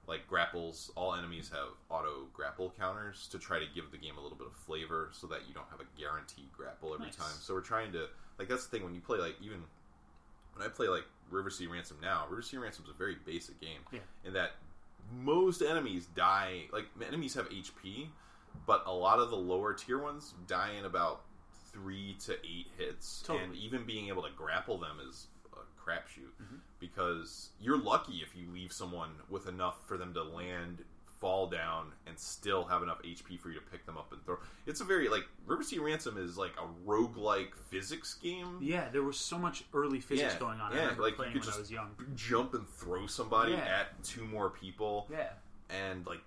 like 0.07 0.27
grapples 0.27 0.91
all 0.95 1.15
enemies 1.15 1.49
have 1.51 1.69
auto 1.89 2.27
grapple 2.33 2.73
counters 2.77 3.27
to 3.31 3.39
try 3.39 3.57
to 3.59 3.65
give 3.73 3.89
the 3.91 3.97
game 3.97 4.17
a 4.17 4.21
little 4.21 4.37
bit 4.37 4.47
of 4.47 4.53
flavor 4.53 5.09
so 5.11 5.25
that 5.27 5.39
you 5.47 5.53
don't 5.53 5.67
have 5.71 5.79
a 5.79 5.99
guaranteed 5.99 6.49
grapple 6.55 6.93
every 6.93 7.07
Nice. 7.07 7.15
time 7.15 7.35
so 7.39 7.53
we're 7.55 7.61
trying 7.61 7.91
to 7.93 8.05
like 8.37 8.47
that's 8.49 8.65
the 8.65 8.71
thing 8.71 8.83
when 8.83 8.93
you 8.93 9.01
play 9.01 9.17
like 9.17 9.35
even 9.41 9.63
when 10.55 10.65
i 10.65 10.69
play 10.69 10.87
like 10.87 11.05
river 11.31 11.49
city 11.49 11.67
ransom 11.67 11.97
now 12.01 12.25
river 12.29 12.41
city 12.43 12.57
ransom 12.57 12.83
is 12.85 12.91
a 12.93 12.97
very 12.97 13.15
basic 13.25 13.59
game 13.61 13.79
Yeah. 13.91 13.99
in 14.25 14.33
that 14.33 14.51
most 15.23 15.61
enemies 15.61 16.07
die 16.15 16.63
like 16.71 16.85
enemies 17.07 17.33
have 17.35 17.49
hp 17.49 18.07
but 18.65 18.83
a 18.85 18.91
lot 18.91 19.19
of 19.19 19.29
the 19.29 19.35
lower 19.37 19.73
tier 19.73 19.99
ones 19.99 20.33
die 20.47 20.71
in 20.79 20.85
about 20.85 21.21
three 21.71 22.15
to 22.25 22.33
eight 22.45 22.67
hits 22.77 23.21
Totally. 23.25 23.45
and 23.45 23.55
even 23.55 23.85
being 23.85 24.07
able 24.09 24.23
to 24.23 24.29
grapple 24.35 24.77
them 24.77 24.97
is 25.07 25.27
a 25.53 25.57
crapshoot 25.81 26.31
Mhm. 26.41 26.59
because 26.79 27.49
you're 27.59 27.77
lucky 27.77 28.17
if 28.21 28.35
you 28.35 28.49
leave 28.51 28.73
someone 28.73 29.11
with 29.29 29.47
enough 29.47 29.87
for 29.87 29.97
them 29.97 30.13
to 30.13 30.23
land 30.23 30.83
fall 31.19 31.45
down 31.47 31.93
and 32.07 32.17
still 32.17 32.63
have 32.65 32.81
enough 32.81 32.99
HP 33.03 33.37
for 33.37 33.49
you 33.49 33.53
to 33.59 33.65
pick 33.67 33.85
them 33.85 33.95
up 33.95 34.11
and 34.11 34.25
throw. 34.25 34.37
It's 34.65 34.81
a 34.81 34.83
very 34.83 35.07
like 35.07 35.23
River 35.45 35.61
City 35.61 35.77
Ransom 35.79 36.17
is 36.17 36.35
like 36.35 36.53
a 36.57 36.65
roguelike 36.89 37.55
physics 37.69 38.15
game. 38.15 38.57
Yeah, 38.59 38.89
there 38.89 39.03
was 39.03 39.19
so 39.19 39.37
much 39.37 39.63
early 39.71 40.01
physics 40.01 40.33
Yeah, 40.33 40.39
going 40.39 40.59
on. 40.59 40.71
I 40.73 40.75
yeah, 40.77 40.81
remember 40.81 41.03
like, 41.03 41.11
you 41.11 41.15
playing 41.17 41.33
could 41.33 41.41
when 41.41 41.47
I 41.49 41.51
just- 41.51 41.59
was 41.59 41.71
young. 41.71 41.95
Jump 42.15 42.55
and 42.55 42.67
throw 42.67 43.05
somebody 43.05 43.51
Yeah. 43.51 43.59
at 43.59 44.03
two 44.03 44.25
more 44.25 44.49
people. 44.49 45.07
Yeah. 45.11 45.33
and 45.69 46.05
like 46.05 46.19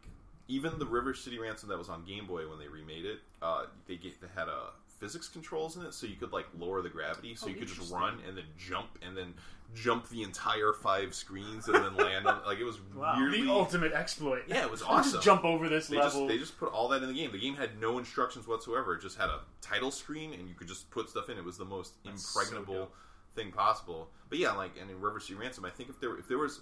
even 0.48 0.78
the 0.78 0.86
River 0.86 1.14
City 1.14 1.38
Ransom 1.38 1.68
that 1.70 1.78
was 1.78 1.88
on 1.88 2.04
Game 2.04 2.26
Boy 2.26 2.48
when 2.48 2.58
they 2.58 2.68
remade 2.68 3.04
it, 3.04 3.20
uh, 3.42 3.66
they 3.86 3.96
get 3.96 4.20
they 4.20 4.26
had 4.34 4.48
uh, 4.48 4.70
physics 5.00 5.28
controls 5.28 5.76
in 5.76 5.84
it, 5.84 5.94
so 5.94 6.06
you 6.06 6.16
could 6.16 6.32
like 6.32 6.46
lower 6.58 6.82
the 6.82 6.88
gravity, 6.90 7.34
so 7.34 7.46
Oh, 7.46 7.50
you 7.50 7.56
could 7.56 7.68
just 7.68 7.92
run 7.92 8.18
and 8.26 8.36
then 8.36 8.44
jump 8.58 8.98
and 9.06 9.16
then 9.16 9.34
jump 9.74 10.08
the 10.08 10.22
entire 10.22 10.72
five 10.72 11.12
screens 11.14 11.66
and 11.66 11.74
then 11.74 11.96
land 11.96 12.26
on 12.28 12.40
like 12.46 12.58
it 12.58 12.64
was 12.64 12.78
Wow. 12.94 13.16
weirdly 13.18 13.42
The 13.42 13.50
ultimate 13.50 13.92
exploit. 13.92 14.44
yeah 14.46 14.62
it 14.64 14.70
was 14.70 14.82
awesome. 14.86 15.14
Just 15.14 15.24
jump 15.24 15.44
over 15.44 15.68
this 15.68 15.88
they 15.88 15.96
level. 15.96 16.20
just 16.20 16.28
they 16.28 16.38
just 16.38 16.58
put 16.58 16.70
all 16.72 16.88
that 16.88 17.02
in 17.02 17.08
the 17.08 17.14
game. 17.14 17.32
The 17.32 17.38
game 17.40 17.56
had 17.56 17.80
no 17.80 17.98
instructions 17.98 18.46
whatsoever. 18.46 18.94
It 18.94 19.02
just 19.02 19.18
had 19.18 19.30
a 19.30 19.40
title 19.60 19.90
screen 19.90 20.32
and 20.34 20.48
you 20.48 20.54
could 20.54 20.68
just 20.68 20.88
put 20.90 21.08
stuff 21.10 21.28
in. 21.28 21.38
It 21.38 21.44
was 21.44 21.58
the 21.58 21.64
most 21.64 21.94
That's 22.04 22.36
impregnable 22.36 22.74
dope. 22.74 22.94
thing 23.34 23.50
possible. 23.50 24.10
But 24.28 24.38
yeah, 24.38 24.52
like 24.52 24.72
and 24.80 24.88
in 24.90 25.00
River 25.00 25.18
City 25.18 25.34
Ransom, 25.34 25.64
I 25.64 25.70
think 25.70 25.88
if 25.88 25.98
there 25.98 26.16
if 26.18 26.28
there 26.28 26.38
was 26.38 26.60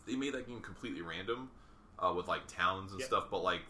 if 0.00 0.06
they 0.12 0.14
made 0.16 0.34
that 0.34 0.46
game 0.46 0.60
completely 0.60 1.02
random 1.02 1.50
uh, 1.98 2.12
with 2.16 2.28
like 2.28 2.46
towns 2.46 2.90
and 2.92 3.00
Yep. 3.00 3.08
stuff, 3.08 3.24
but 3.30 3.42
like 3.42 3.60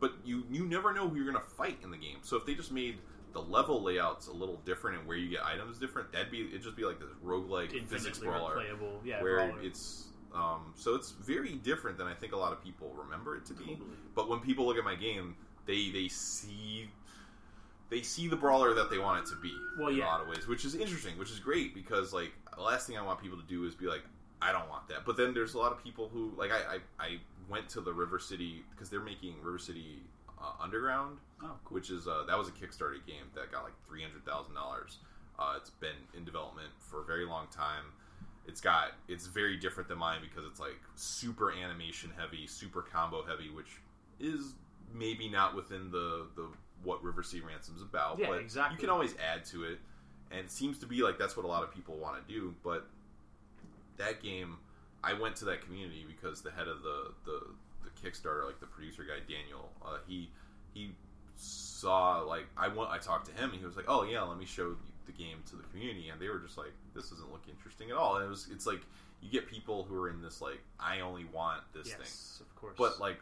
but 0.00 0.12
you 0.24 0.44
you 0.50 0.66
never 0.66 0.92
know 0.92 1.08
who 1.08 1.16
you're 1.16 1.30
gonna 1.30 1.44
fight 1.56 1.78
in 1.82 1.90
the 1.90 1.96
game. 1.96 2.18
So 2.22 2.36
if 2.36 2.44
they 2.46 2.54
just 2.54 2.70
made 2.72 2.98
the 3.32 3.40
level 3.42 3.82
layouts 3.82 4.28
a 4.28 4.32
little 4.32 4.56
different 4.64 4.98
and 4.98 5.06
where 5.06 5.16
you 5.16 5.28
get 5.28 5.44
items 5.44 5.78
different, 5.78 6.12
that'd 6.12 6.30
be 6.30 6.46
it'd 6.48 6.62
just 6.62 6.76
be 6.76 6.84
like 6.84 6.98
this 6.98 7.08
roguelike 7.24 7.70
physics 7.88 8.18
brawler. 8.18 8.62
Yeah, 9.04 9.22
where 9.22 9.46
brawler. 9.48 9.62
it's 9.62 10.08
um, 10.34 10.72
so 10.74 10.94
it's 10.94 11.12
very 11.12 11.54
different 11.54 11.96
than 11.96 12.06
I 12.06 12.14
think 12.14 12.32
a 12.32 12.36
lot 12.36 12.52
of 12.52 12.62
people 12.62 12.94
remember 12.94 13.36
it 13.36 13.46
to 13.46 13.54
be. 13.54 13.64
Totally. 13.64 13.88
But 14.14 14.28
when 14.28 14.40
people 14.40 14.66
look 14.66 14.76
at 14.76 14.84
my 14.84 14.94
game, 14.96 15.34
they 15.66 15.90
they 15.90 16.08
see 16.08 16.90
they 17.88 18.02
see 18.02 18.28
the 18.28 18.36
brawler 18.36 18.74
that 18.74 18.90
they 18.90 18.98
want 18.98 19.24
it 19.26 19.30
to 19.30 19.36
be 19.40 19.54
Well, 19.78 19.88
in 19.88 19.96
yeah. 19.96 20.04
a 20.04 20.06
lot 20.06 20.20
of 20.20 20.28
ways, 20.28 20.46
which 20.48 20.64
is 20.64 20.74
interesting, 20.74 21.16
which 21.18 21.30
is 21.30 21.38
great 21.38 21.72
because 21.74 22.12
like 22.12 22.32
the 22.54 22.62
last 22.62 22.86
thing 22.86 22.98
I 22.98 23.02
want 23.02 23.20
people 23.22 23.38
to 23.38 23.44
do 23.46 23.64
is 23.64 23.74
be 23.74 23.86
like, 23.86 24.02
I 24.42 24.50
don't 24.52 24.68
want 24.68 24.88
that. 24.88 25.04
But 25.06 25.16
then 25.16 25.32
there's 25.32 25.54
a 25.54 25.58
lot 25.58 25.72
of 25.72 25.82
people 25.82 26.08
who 26.12 26.32
like 26.36 26.50
I 26.52 26.76
I, 26.76 27.04
I 27.04 27.16
went 27.48 27.68
to 27.70 27.80
the 27.80 27.92
River 27.92 28.18
City 28.18 28.64
because 28.70 28.90
they're 28.90 29.00
making 29.00 29.34
River 29.42 29.58
City 29.58 30.02
uh, 30.40 30.62
Underground, 30.62 31.18
oh, 31.42 31.52
cool. 31.64 31.74
which 31.74 31.90
is 31.90 32.06
uh, 32.06 32.24
that 32.26 32.38
was 32.38 32.48
a 32.48 32.52
Kickstarter 32.52 33.04
game 33.06 33.26
that 33.34 33.50
got 33.52 33.64
like 33.64 33.74
three 33.88 34.02
hundred 34.02 34.24
thousand 34.24 34.54
dollars. 34.54 34.98
Uh, 35.38 35.54
it's 35.56 35.70
been 35.70 35.96
in 36.16 36.24
development 36.24 36.70
for 36.78 37.02
a 37.02 37.04
very 37.04 37.26
long 37.26 37.46
time, 37.50 37.84
it's 38.48 38.60
got 38.60 38.92
it's 39.08 39.26
very 39.26 39.56
different 39.56 39.88
than 39.88 39.98
mine 39.98 40.20
because 40.22 40.44
it's 40.44 40.60
like 40.60 40.80
super 40.94 41.52
animation 41.52 42.10
heavy, 42.16 42.46
super 42.46 42.82
combo 42.82 43.24
heavy, 43.24 43.50
which 43.50 43.80
is 44.20 44.54
maybe 44.94 45.28
not 45.28 45.54
within 45.54 45.90
the 45.90 46.26
the 46.36 46.46
what 46.82 47.02
River 47.02 47.22
City 47.22 47.42
Ransom's 47.42 47.82
about. 47.82 48.18
Yeah, 48.18 48.28
but 48.28 48.38
exactly. 48.38 48.76
You 48.76 48.80
can 48.80 48.90
always 48.90 49.14
add 49.16 49.44
to 49.46 49.64
it, 49.64 49.78
and 50.30 50.40
it 50.40 50.50
seems 50.50 50.78
to 50.78 50.86
be 50.86 51.02
like 51.02 51.18
that's 51.18 51.36
what 51.36 51.44
a 51.44 51.48
lot 51.48 51.62
of 51.62 51.74
people 51.74 51.96
want 51.96 52.26
to 52.26 52.32
do. 52.32 52.54
But 52.62 52.86
that 53.96 54.22
game, 54.22 54.58
I 55.04 55.12
went 55.12 55.36
to 55.36 55.44
that 55.46 55.62
community 55.62 56.04
because 56.06 56.42
the 56.42 56.50
head 56.50 56.68
of 56.68 56.82
the 56.82 57.12
the, 57.24 57.40
the 57.84 57.90
Kickstarter, 58.00 58.44
like 58.44 58.60
the 58.60 58.66
producer 58.66 59.02
guy 59.02 59.20
Daniel, 59.20 59.70
uh, 59.84 59.98
he 60.06 60.30
he 60.74 60.90
saw 61.36 62.20
like 62.20 62.46
I 62.56 62.68
went 62.68 62.90
I 62.90 62.98
talked 62.98 63.26
to 63.26 63.32
him 63.32 63.50
and 63.50 63.58
he 63.58 63.66
was 63.66 63.76
like, 63.76 63.86
oh 63.88 64.04
yeah, 64.04 64.22
let 64.22 64.38
me 64.38 64.46
show 64.46 64.76
the 65.06 65.12
game 65.12 65.38
to 65.50 65.56
the 65.56 65.62
community, 65.64 66.08
and 66.08 66.20
they 66.20 66.28
were 66.28 66.38
just 66.38 66.58
like, 66.58 66.72
this 66.94 67.10
doesn't 67.10 67.30
look 67.30 67.44
interesting 67.48 67.90
at 67.90 67.96
all. 67.96 68.16
And 68.16 68.24
it 68.24 68.28
was 68.28 68.48
it's 68.50 68.66
like 68.66 68.80
you 69.22 69.30
get 69.30 69.48
people 69.48 69.84
who 69.88 70.00
are 70.02 70.08
in 70.08 70.20
this 70.20 70.40
like 70.40 70.60
I 70.80 71.00
only 71.00 71.24
want 71.24 71.62
this 71.74 71.88
thing. 71.88 72.46
Of 72.46 72.56
course. 72.56 72.74
But 72.76 73.00
like 73.00 73.18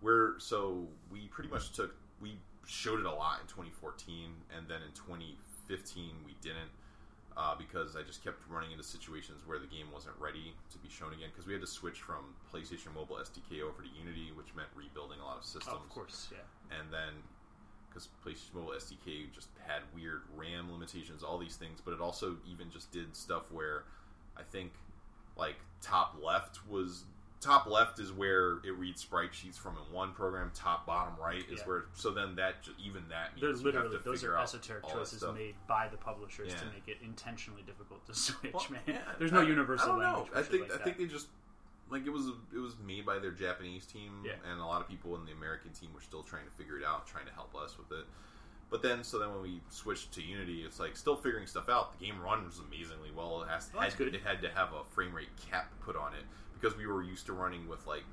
we're 0.00 0.38
so 0.38 0.86
we 1.10 1.26
pretty 1.28 1.50
much 1.50 1.72
took 1.72 1.94
we 2.20 2.36
showed 2.66 3.00
it 3.00 3.06
a 3.06 3.12
lot 3.12 3.40
in 3.40 3.46
2014, 3.48 4.30
and 4.56 4.68
then 4.68 4.82
in 4.82 4.92
2015 4.94 6.10
we 6.24 6.34
didn't 6.40 6.70
uh, 7.38 7.54
because 7.56 7.94
I 7.94 8.02
just 8.02 8.24
kept 8.24 8.42
running 8.50 8.72
into 8.72 8.82
situations 8.82 9.46
where 9.46 9.60
the 9.60 9.70
game 9.70 9.86
wasn't 9.94 10.16
ready 10.18 10.52
to 10.72 10.78
be 10.78 10.88
shown 10.90 11.12
again 11.14 11.28
because 11.32 11.46
we 11.46 11.52
had 11.52 11.62
to 11.62 11.70
switch 11.70 12.02
from 12.02 12.34
PlayStation 12.52 12.92
Mobile 12.92 13.16
SDK 13.22 13.62
over 13.62 13.80
to 13.80 13.88
Unity, 13.96 14.34
which 14.34 14.50
meant 14.56 14.68
rebuilding 14.74 15.20
a 15.20 15.24
lot 15.24 15.38
of 15.38 15.44
systems. 15.44 15.78
of 15.78 15.88
course, 15.88 16.28
yeah. 16.32 16.42
And 16.76 16.92
then 16.92 17.14
because 17.88 18.08
PlayStation 18.26 18.54
Mobile 18.54 18.74
SDK 18.74 19.32
just 19.32 19.48
had 19.64 19.82
weird 19.94 20.22
RAM 20.36 20.70
limitations, 20.72 21.22
all 21.22 21.38
these 21.38 21.56
things, 21.56 21.80
but 21.82 21.94
it 21.94 22.00
also 22.00 22.36
even 22.50 22.70
just 22.70 22.90
did 22.90 23.14
stuff 23.14 23.44
where 23.52 23.84
I 24.36 24.42
think 24.42 24.72
like 25.36 25.56
top 25.80 26.16
left 26.20 26.66
was 26.68 27.04
top 27.40 27.66
left 27.66 27.98
is 28.00 28.12
where 28.12 28.58
it 28.64 28.74
reads 28.76 29.00
sprite 29.00 29.34
sheets 29.34 29.56
from 29.56 29.76
in 29.76 29.94
one 29.94 30.12
program. 30.12 30.50
Top 30.54 30.86
bottom 30.86 31.14
right 31.20 31.44
is 31.50 31.60
Yeah. 31.60 31.64
where 31.66 31.84
so 31.94 32.10
then 32.10 32.34
that 32.36 32.56
even 32.84 33.04
that 33.08 33.34
means 33.40 33.58
have 33.58 33.64
literally 33.64 33.96
to 33.96 34.02
those 34.02 34.20
figure 34.20 34.36
are 34.36 34.42
esoteric 34.42 34.86
choices 34.88 35.22
made 35.34 35.54
by 35.68 35.88
the 35.88 35.96
publishers 35.96 36.52
to 36.54 36.64
make 36.66 36.88
it 36.88 36.96
intentionally 37.02 37.62
difficult 37.62 38.04
to 38.06 38.14
switch. 38.14 38.52
Well, 38.52 38.66
man, 38.70 38.80
yeah, 38.86 38.98
there's 39.18 39.32
no 39.32 39.40
I- 39.40 39.44
universal 39.44 39.92
I 39.92 39.94
don't 39.94 39.98
language. 40.02 40.32
know. 40.34 40.40
I 40.40 40.42
think 40.42 40.62
like 40.64 40.72
I 40.72 40.76
that. 40.76 40.84
think 40.84 40.98
they 40.98 41.06
just 41.06 41.28
like 41.90 42.06
it 42.06 42.10
was 42.10 42.26
it 42.54 42.58
was 42.58 42.76
made 42.84 43.06
by 43.06 43.18
their 43.18 43.30
Japanese 43.30 43.86
team, 43.86 44.22
Yeah. 44.24 44.32
and 44.50 44.60
a 44.60 44.64
lot 44.66 44.80
of 44.82 44.88
people 44.88 45.16
in 45.16 45.24
the 45.24 45.32
American 45.32 45.72
team 45.72 45.90
were 45.94 46.00
still 46.02 46.22
trying 46.22 46.44
to 46.44 46.50
figure 46.52 46.78
it 46.78 46.84
out, 46.84 47.06
trying 47.06 47.26
to 47.26 47.32
help 47.32 47.54
us 47.54 47.76
with 47.78 47.90
it. 47.98 48.04
But 48.70 48.82
then, 48.82 49.02
so 49.02 49.18
then 49.18 49.30
when 49.32 49.40
we 49.40 49.62
switched 49.70 50.12
to 50.12 50.22
Unity, 50.22 50.62
it's 50.62 50.78
like 50.78 50.94
still 50.94 51.16
figuring 51.16 51.46
stuff 51.46 51.70
out. 51.70 51.98
The 51.98 52.04
game 52.04 52.20
runs 52.20 52.58
amazingly 52.58 53.10
well. 53.16 53.42
It 53.42 53.48
has 53.48 53.70
Oh, 53.74 53.78
had, 53.80 53.96
good. 53.96 54.14
it 54.14 54.20
had 54.22 54.42
to 54.42 54.50
have 54.50 54.74
a 54.74 54.84
frame 54.84 55.14
rate 55.14 55.30
cap 55.48 55.72
put 55.80 55.96
on 55.96 56.12
it 56.12 56.24
because 56.60 56.76
we 56.76 56.86
were 56.86 57.02
used 57.02 57.26
to 57.26 57.32
running 57.32 57.68
with 57.68 57.86
like 57.86 58.04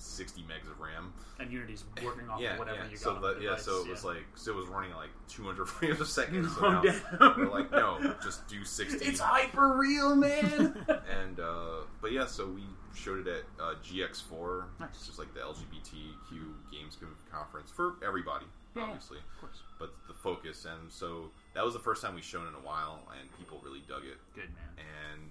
60 0.00 0.40
megs 0.42 0.70
of 0.70 0.80
RAM. 0.80 1.12
and 1.38 1.52
Unity's 1.52 1.84
working 2.02 2.28
off 2.28 2.40
yeah, 2.40 2.54
of 2.54 2.58
whatever 2.58 2.78
yeah. 2.78 2.84
you 2.84 2.90
got. 2.92 3.00
so 3.00 3.14
the, 3.20 3.34
the 3.34 3.44
yeah, 3.44 3.56
so 3.56 3.82
it 3.84 3.90
was 3.90 4.04
like 4.04 4.24
so 4.34 4.52
it 4.52 4.56
was 4.56 4.66
running 4.68 4.92
like 4.94 5.10
200 5.28 5.66
frames 5.68 6.00
a 6.00 6.06
second. 6.06 6.48
So 6.48 6.70
now 6.70 7.34
we're 7.36 7.50
like, 7.50 7.70
no, 7.70 8.14
just 8.22 8.46
do 8.48 8.64
60. 8.64 9.04
it's 9.04 9.20
hyper 9.20 9.76
real, 9.76 10.16
man. 10.16 10.74
and 10.88 11.38
uh, 11.40 11.82
but 12.00 12.12
yeah, 12.12 12.26
so 12.26 12.46
we 12.46 12.62
showed 12.94 13.26
it 13.26 13.28
at 13.28 13.44
uh, 13.62 13.74
GX4, 13.84 14.64
Nice. 14.80 14.88
It's 14.94 15.06
just 15.06 15.18
like 15.18 15.32
the 15.34 15.40
LGBTQ 15.40 16.72
games 16.72 16.98
conference 17.30 17.70
for 17.70 17.94
everybody, 18.04 18.46
Yeah, 18.74 18.84
obviously, 18.84 19.18
of 19.18 19.40
course, 19.40 19.62
but 19.78 19.94
the 20.08 20.14
focus. 20.14 20.64
And 20.64 20.90
so 20.90 21.30
that 21.54 21.64
was 21.64 21.74
the 21.74 21.80
first 21.80 22.02
time 22.02 22.14
we've 22.14 22.24
shown 22.24 22.46
in 22.48 22.54
a 22.54 22.66
while, 22.66 23.00
and 23.20 23.28
people 23.38 23.60
really 23.64 23.82
dug 23.86 24.02
it. 24.04 24.18
good 24.34 24.50
man. 24.50 24.84
And 25.12 25.30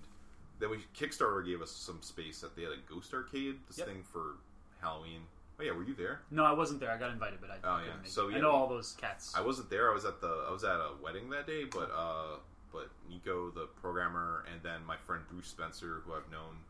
then 0.60 0.70
we 0.70 0.78
Kickstarter 0.98 1.46
gave 1.46 1.62
us 1.62 1.72
some 1.72 2.02
space 2.02 2.42
that 2.42 2.56
they 2.56 2.64
had 2.64 2.72
a 2.74 2.78
Ghost 2.94 3.14
Arcade, 3.14 3.60
this 3.68 3.78
Yep. 3.78 3.88
thing 3.88 4.04
for 4.04 4.36
Halloween. 4.82 5.22
Oh 5.60 5.64
yeah, 5.64 5.72
were 5.72 5.84
you 5.84 5.94
there? 5.94 6.22
No, 6.32 6.46
I 6.46 6.54
wasn't 6.54 6.80
there. 6.80 6.92
I 6.92 6.98
got 6.98 7.12
invited, 7.12 7.40
but 7.42 7.50
I 7.52 7.58
Oh, 7.64 7.80
yeah. 7.84 7.96
make 7.98 8.08
So, 8.08 8.28
it. 8.28 8.32
yeah, 8.32 8.38
I 8.38 8.42
know 8.42 8.50
we- 8.50 8.56
all 8.56 8.68
those 8.70 8.94
cats. 8.94 9.36
I 9.36 9.42
wasn't 9.42 9.70
there. 9.70 9.90
I 9.92 9.94
was 9.94 10.06
at 10.06 10.22
the 10.22 10.46
I 10.48 10.52
was 10.52 10.64
at 10.64 10.78
a 10.80 10.92
wedding 11.02 11.30
that 11.32 11.48
day, 11.48 11.66
but 11.66 11.92
uh, 11.92 12.38
but 12.72 12.90
Nico, 13.10 13.50
the 13.52 13.66
programmer, 13.82 14.46
and 14.52 14.62
then 14.64 14.86
my 14.86 14.96
friend 14.96 15.24
Bruce 15.30 15.48
Spencer, 15.48 16.02
who 16.06 16.14
I've 16.14 16.30
known 16.32 16.64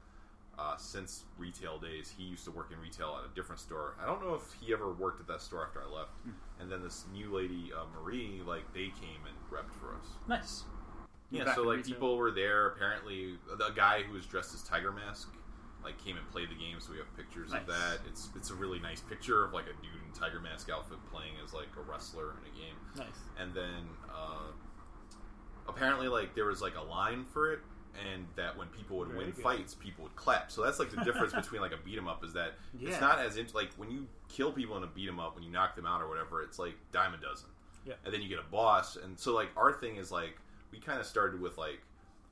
uh, 0.57 0.75
since 0.75 1.23
retail 1.37 1.77
days. 1.79 2.09
He 2.17 2.23
used 2.23 2.43
to 2.45 2.51
work 2.51 2.69
in 2.71 2.79
retail 2.81 3.17
at 3.23 3.29
a 3.31 3.33
different 3.33 3.61
store. 3.61 3.95
I 4.01 4.05
don't 4.05 4.21
know 4.21 4.33
if 4.33 4.51
he 4.59 4.73
ever 4.73 4.91
worked 4.91 5.21
at 5.21 5.27
that 5.27 5.41
store 5.41 5.63
after 5.65 5.81
I 5.81 5.85
left. 5.85 6.11
And 6.59 6.69
then 6.69 6.81
this 6.83 7.05
new 7.13 7.33
lady, 7.33 7.71
uh, 7.73 7.85
Marie, 7.97 8.41
like 8.45 8.73
they 8.73 8.87
came 8.99 9.21
and 9.25 9.35
repped 9.49 9.71
for 9.79 9.95
us. 9.95 10.05
nice. 10.27 10.63
Yeah, 11.31 11.53
so 11.55 11.61
like 11.63 11.85
people 11.85 12.17
were 12.17 12.31
there. 12.31 12.67
Apparently, 12.67 13.37
the 13.57 13.69
guy 13.75 14.01
who 14.03 14.13
was 14.13 14.25
dressed 14.25 14.53
as 14.55 14.63
Tiger 14.63 14.91
Mask 14.91 15.29
like 15.83 15.97
came 16.03 16.17
and 16.17 16.29
played 16.31 16.49
the 16.49 16.55
game. 16.55 16.79
So 16.79 16.91
we 16.91 16.97
have 16.97 17.15
pictures 17.15 17.51
Nice. 17.51 17.61
of 17.61 17.67
that. 17.67 17.99
It's 18.07 18.29
it's 18.35 18.49
a 18.49 18.55
really 18.55 18.79
nice 18.79 18.99
picture 19.01 19.45
of 19.45 19.53
like 19.53 19.65
a 19.65 19.73
dude 19.81 20.01
in 20.05 20.11
Tiger 20.19 20.39
Mask 20.39 20.69
outfit 20.69 20.97
playing 21.11 21.33
as 21.45 21.53
like 21.53 21.67
a 21.77 21.81
wrestler 21.89 22.31
in 22.31 22.51
a 22.51 22.55
game. 22.57 22.75
Nice. 22.97 23.19
And 23.39 23.53
then 23.53 23.87
uh, 24.13 24.51
apparently, 25.67 26.07
like 26.07 26.35
there 26.35 26.45
was 26.45 26.61
like 26.61 26.75
a 26.75 26.81
line 26.81 27.25
for 27.31 27.53
it, 27.53 27.59
and 28.13 28.25
that 28.35 28.57
when 28.57 28.67
people 28.69 28.97
would 28.97 29.09
Very 29.09 29.19
win 29.25 29.31
good. 29.31 29.43
fights, 29.43 29.75
people 29.75 30.03
would 30.03 30.15
clap. 30.15 30.51
So 30.51 30.63
that's 30.63 30.79
like 30.79 30.89
the 30.89 31.03
difference 31.03 31.33
between 31.41 31.61
like 31.61 31.71
a 31.73 31.77
beat 31.77 31.97
'em 31.97 32.07
up 32.07 32.23
is 32.23 32.33
that 32.33 32.53
Yeah. 32.77 32.89
it's 32.89 33.01
not 33.01 33.19
as 33.19 33.37
in, 33.37 33.47
like 33.53 33.69
when 33.77 33.89
you 33.91 34.07
kill 34.29 34.51
people 34.51 34.77
in 34.77 34.83
a 34.83 34.87
beat 34.87 35.07
'em 35.07 35.19
up, 35.19 35.35
when 35.35 35.43
you 35.43 35.51
knock 35.51 35.75
them 35.75 35.85
out 35.85 36.01
or 36.01 36.07
whatever, 36.09 36.41
it's 36.41 36.59
like 36.59 36.75
dime 36.91 37.13
a 37.13 37.17
dozen. 37.17 37.49
Yeah. 37.85 37.93
And 38.03 38.13
then 38.13 38.21
you 38.21 38.27
get 38.29 38.39
a 38.39 38.51
boss, 38.51 38.95
and 38.97 39.17
so 39.19 39.33
like 39.33 39.49
our 39.55 39.71
thing 39.73 39.95
is 39.97 40.11
like 40.11 40.37
we 40.71 40.79
kind 40.79 40.99
of 40.99 41.05
started 41.05 41.41
with 41.41 41.57
like 41.57 41.81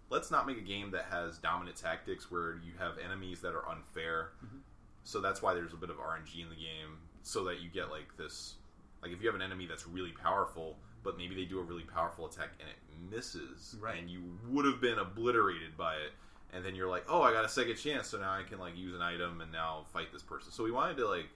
let's 0.10 0.32
not 0.32 0.48
make 0.48 0.58
a 0.58 0.62
game 0.62 0.92
that 0.92 1.06
has 1.12 1.38
dominant 1.38 1.76
tactics 1.76 2.32
where 2.32 2.54
you 2.66 2.72
have 2.80 2.94
enemies 3.04 3.42
that 3.42 3.54
are 3.54 3.68
unfair. 3.70 4.30
Mm-hmm. 4.46 4.58
So 5.04 5.20
that's 5.22 5.42
why 5.42 5.54
there's 5.54 5.74
a 5.74 5.78
bit 5.78 5.90
of 5.90 5.98
RNG 5.98 6.42
in 6.42 6.50
the 6.50 6.56
game, 6.56 6.98
so 7.24 7.44
that 7.46 7.60
you 7.62 7.70
get 7.70 7.90
like 7.92 8.16
this. 8.18 8.56
Like 9.02 9.12
if 9.12 9.22
you 9.22 9.28
have 9.28 9.36
an 9.36 9.42
enemy 9.42 9.66
that's 9.68 9.86
really 9.88 10.12
powerful, 10.12 10.78
but 11.04 11.18
maybe 11.18 11.36
they 11.36 11.46
do 11.46 11.60
a 11.60 11.64
really 11.64 11.84
powerful 11.84 12.26
attack 12.26 12.50
and 12.60 12.68
it 12.70 13.16
misses, 13.16 13.76
Right. 13.80 14.00
and 14.00 14.10
you 14.10 14.22
would 14.50 14.66
have 14.66 14.82
been 14.82 14.98
obliterated 14.98 15.78
by 15.78 15.96
it, 15.96 16.12
and 16.54 16.64
then 16.66 16.74
you're 16.76 16.90
like, 16.90 17.06
oh, 17.10 17.22
I 17.22 17.32
got 17.34 17.46
a 17.46 17.50
second 17.50 17.76
chance, 17.76 18.08
so 18.08 18.18
now 18.18 18.32
I 18.34 18.44
can 18.44 18.60
like 18.60 18.78
use 18.78 18.96
an 18.96 19.02
item 19.02 19.42
and 19.42 19.52
now 19.52 19.86
fight 19.94 20.12
this 20.14 20.24
person. 20.24 20.52
So 20.52 20.64
we 20.64 20.72
wanted 20.72 20.98
to 20.98 21.08
like 21.08 21.28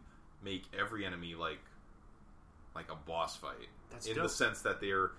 make 0.43 0.63
every 0.77 1.05
enemy 1.05 1.35
like 1.35 1.59
like 2.73 2.89
a 2.91 2.95
boss 2.95 3.35
fight 3.35 3.67
That's 3.91 4.07
in 4.07 4.15
dope. 4.15 4.23
the 4.23 4.29
sense 4.29 4.61
that 4.61 4.79
they're 4.79 5.11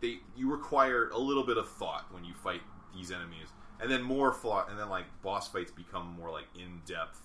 they 0.00 0.18
you 0.36 0.50
require 0.50 1.08
a 1.10 1.18
little 1.18 1.44
bit 1.44 1.56
of 1.56 1.68
thought 1.68 2.06
when 2.12 2.24
you 2.24 2.34
fight 2.34 2.62
these 2.94 3.10
enemies, 3.10 3.48
and 3.80 3.90
then 3.90 4.02
more 4.02 4.32
thought, 4.32 4.70
and 4.70 4.78
then 4.78 4.88
like 4.88 5.04
boss 5.22 5.48
fights 5.48 5.70
become 5.70 6.16
more 6.18 6.30
like 6.30 6.46
in 6.54 6.80
depth. 6.86 7.20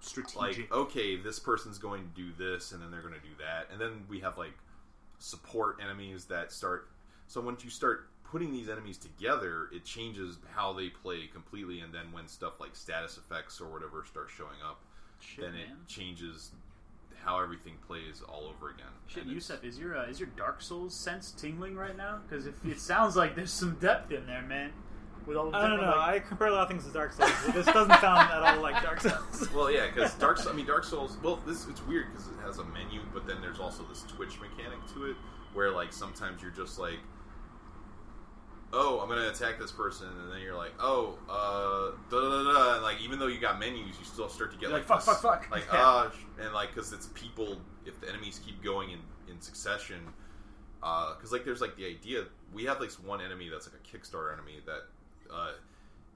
Strategic. 0.00 0.36
Like 0.38 0.72
okay, 0.72 1.16
this 1.16 1.38
person's 1.38 1.78
going 1.78 2.02
to 2.02 2.22
do 2.22 2.32
this, 2.38 2.72
and 2.72 2.82
then 2.82 2.90
they're 2.90 3.02
going 3.02 3.14
to 3.14 3.20
do 3.20 3.34
that, 3.38 3.68
and 3.70 3.80
then 3.80 4.04
we 4.08 4.20
have 4.20 4.38
like 4.38 4.54
support 5.18 5.76
enemies 5.82 6.24
that 6.26 6.52
start. 6.52 6.88
So 7.26 7.40
once 7.40 7.62
you 7.64 7.70
start 7.70 8.08
putting 8.24 8.52
these 8.52 8.68
enemies 8.68 8.96
together, 8.96 9.68
it 9.72 9.84
changes 9.84 10.38
how 10.54 10.72
they 10.72 10.88
play 10.88 11.26
completely, 11.32 11.80
and 11.80 11.92
then 11.92 12.12
when 12.12 12.28
stuff 12.28 12.60
like 12.60 12.74
status 12.74 13.18
effects 13.18 13.60
or 13.60 13.68
whatever 13.68 14.04
start 14.04 14.30
showing 14.34 14.60
up, 14.64 14.80
Shit, 15.20 15.44
then 15.44 15.52
man. 15.52 15.62
it 15.62 15.88
changes 15.88 16.52
how 17.24 17.40
everything 17.40 17.74
plays 17.86 18.22
all 18.28 18.44
over 18.54 18.70
again. 18.70 18.86
Shit, 19.06 19.24
And 19.24 19.32
Yusuf, 19.32 19.64
is 19.64 19.78
your 19.78 19.96
uh, 19.96 20.06
is 20.06 20.18
your 20.20 20.28
Dark 20.36 20.62
Souls 20.62 20.94
sense 20.94 21.32
tingling 21.32 21.76
right 21.76 21.96
now? 21.96 22.20
Because 22.28 22.46
if 22.46 22.54
it 22.64 22.80
sounds 22.80 23.16
like 23.16 23.34
there's 23.34 23.52
some 23.52 23.74
depth 23.80 24.10
in 24.12 24.26
there, 24.26 24.42
man. 24.42 24.72
With 25.26 25.36
all 25.36 25.50
the 25.50 25.56
I 25.58 25.68
don't 25.68 25.80
know. 25.80 25.86
like- 25.88 25.96
I 25.96 26.18
compare 26.20 26.46
a 26.48 26.52
lot 26.52 26.62
of 26.62 26.68
things 26.70 26.84
to 26.86 26.90
Dark 26.92 27.12
Souls. 27.12 27.30
but 27.44 27.54
this 27.54 27.66
doesn't 27.66 28.00
sound 28.00 28.30
at 28.30 28.42
all 28.42 28.62
like 28.62 28.82
Dark 28.82 29.00
Souls. 29.02 29.48
Well, 29.54 29.70
yeah, 29.70 29.86
because 29.86 30.14
Dark. 30.14 30.38
I 30.48 30.52
mean, 30.52 30.66
Dark 30.66 30.84
Souls. 30.84 31.16
Well, 31.22 31.38
this 31.46 31.66
it's 31.68 31.84
weird 31.86 32.06
because 32.12 32.28
it 32.28 32.34
has 32.42 32.58
a 32.58 32.64
menu, 32.64 33.00
but 33.12 33.26
then 33.26 33.40
there's 33.42 33.60
also 33.60 33.82
this 33.84 34.02
Twitch 34.02 34.40
mechanic 34.40 34.78
to 34.94 35.10
it, 35.10 35.16
where 35.52 35.70
like 35.70 35.92
sometimes 35.92 36.40
you're 36.42 36.50
just 36.52 36.78
like, 36.78 36.98
oh, 38.72 39.00
I'm 39.00 39.08
gonna 39.08 39.28
attack 39.28 39.58
this 39.58 39.72
person, 39.72 40.08
and 40.08 40.32
then 40.32 40.40
you're 40.40 40.56
like, 40.56 40.72
oh, 40.80 41.18
uh, 41.28 41.96
da 42.10 42.20
da 42.20 42.52
da 42.52 42.74
and 42.74 42.82
like 42.82 43.00
even 43.02 43.18
though 43.18 43.26
you 43.26 43.40
got 43.40 43.58
menus, 43.58 43.98
you 43.98 44.04
still 44.04 44.28
start 44.28 44.52
to 44.52 44.58
get 44.58 44.70
like, 44.70 44.88
like, 44.88 45.02
fuck, 45.02 45.04
this- 45.06 45.20
fuck, 45.22 45.42
fuck. 45.44 45.50
like 45.50 45.64
ah, 45.72 46.10
sh- 46.14 46.24
and 46.42 46.52
like 46.54 46.74
because 46.74 46.92
it's 46.92 47.08
people. 47.14 47.60
If 47.86 48.00
the 48.00 48.08
enemies 48.08 48.40
keep 48.44 48.62
going 48.62 48.90
in 48.90 48.98
in 49.28 49.40
succession, 49.40 50.00
because 50.80 51.32
like 51.32 51.44
there's 51.44 51.60
like 51.60 51.76
the 51.76 51.86
idea 51.86 52.24
we 52.52 52.64
have 52.64 52.80
like 52.80 52.90
one 52.92 53.20
enemy 53.20 53.48
that's 53.48 53.68
like 53.70 53.80
a 53.80 53.96
Kickstarter 53.96 54.32
enemy 54.32 54.60
that. 54.66 54.82
uh 55.34 55.52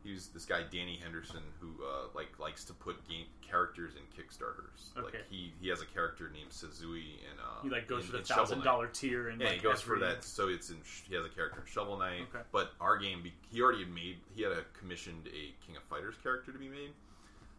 He's 0.04 0.28
this 0.28 0.44
guy 0.44 0.60
Danny 0.70 1.00
Henderson 1.02 1.40
who 1.60 1.68
uh, 1.82 2.08
like 2.14 2.38
likes 2.38 2.62
to 2.64 2.74
put 2.74 3.08
game 3.08 3.24
characters 3.40 3.92
in 3.94 4.02
Kickstarters. 4.14 4.90
Okay. 4.98 5.04
Like 5.18 5.24
he 5.30 5.52
he 5.60 5.68
has 5.70 5.80
a 5.80 5.86
character 5.86 6.30
named 6.30 6.50
Suzui 6.50 7.14
and 7.30 7.40
uh, 7.40 7.62
he 7.62 7.70
like 7.70 7.88
goes 7.88 8.04
in- 8.04 8.10
for 8.10 8.16
the 8.18 8.22
thousand 8.22 8.62
dollar 8.62 8.86
tier 8.88 9.28
and 9.30 9.40
Yeah, 9.40 9.46
like 9.48 9.56
he 9.56 9.62
goes 9.62 9.80
for 9.80 9.98
that. 10.00 10.22
So 10.22 10.48
it's 10.48 10.68
in. 10.70 10.76
He 11.08 11.14
has 11.14 11.24
a 11.24 11.30
character 11.30 11.60
in 11.60 11.66
Shovel 11.66 11.96
Knight. 11.98 12.20
Okay. 12.34 12.44
But 12.52 12.72
our 12.80 12.98
game, 12.98 13.24
he 13.50 13.62
already 13.62 13.78
had 13.80 13.92
made. 13.94 14.18
He 14.36 14.42
had 14.42 14.52
a 14.52 14.62
commissioned 14.78 15.26
a 15.28 15.54
King 15.66 15.76
of 15.76 15.82
Fighters 15.84 16.16
character 16.22 16.52
to 16.52 16.58
be 16.58 16.68
made. 16.68 16.90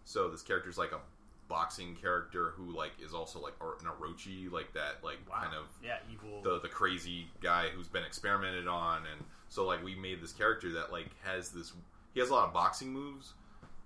So 0.04 0.30
this 0.30 0.44
character 0.44 0.70
is 0.70 0.78
like 0.78 0.92
a 0.92 1.00
boxing 1.48 1.96
character 1.96 2.54
who 2.56 2.76
like 2.76 2.92
is 3.04 3.14
also 3.14 3.40
like 3.40 3.54
an 3.82 3.88
Orochi, 3.88 4.52
like 4.52 4.72
that, 4.74 5.04
like 5.04 5.18
Wow. 5.30 5.42
kind 5.42 5.56
of 5.56 5.66
yeah 5.84 5.98
evil. 6.12 6.42
the 6.44 6.60
the 6.60 6.68
crazy 6.70 7.26
guy 7.42 7.70
who's 7.70 7.88
been 7.88 8.04
experimented 8.04 8.68
on, 8.68 9.00
and 9.12 9.24
so 9.50 9.66
like 9.66 9.84
we 9.84 9.96
made 9.96 10.22
this 10.22 10.32
character 10.32 10.72
that 10.74 10.92
like 10.92 11.10
has 11.24 11.50
this. 11.50 11.74
He 12.16 12.22
has 12.22 12.30
a 12.30 12.34
lot 12.34 12.48
of 12.48 12.54
boxing 12.54 12.92
moves, 12.92 13.34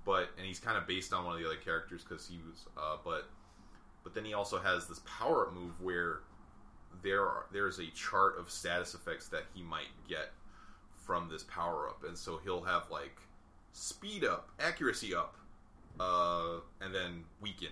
but 0.06 0.30
and 0.38 0.46
he's 0.46 0.60
kind 0.60 0.78
of 0.78 0.88
based 0.88 1.12
on 1.12 1.26
one 1.26 1.34
of 1.34 1.42
the 1.42 1.46
other 1.46 1.58
characters 1.58 2.06
because 2.08 2.26
he 2.26 2.38
was. 2.48 2.66
Uh, 2.78 2.96
but 3.04 3.28
but 4.04 4.14
then 4.14 4.24
he 4.24 4.34
also 4.34 4.60
has 4.60 4.88
this 4.88 5.00
power 5.00 5.48
up 5.48 5.54
move 5.54 5.82
where 5.82 6.22
there 7.04 7.22
are, 7.22 7.46
there's 7.52 7.80
a 7.80 7.88
chart 7.88 8.40
of 8.40 8.50
status 8.50 8.94
effects 8.94 9.28
that 9.30 9.44
he 9.54 9.62
might 9.62 9.90
get 10.08 10.32
from 10.96 11.28
this 11.28 11.44
power 11.44 11.90
up, 11.90 12.04
and 12.08 12.18
so 12.18 12.40
he'll 12.44 12.62
have 12.62 12.84
like 12.90 13.18
speed 13.74 14.24
up, 14.24 14.50
accuracy 14.60 15.14
up, 15.14 15.36
uh, 16.00 16.60
and 16.82 16.94
then 16.94 17.24
weakened. 17.42 17.72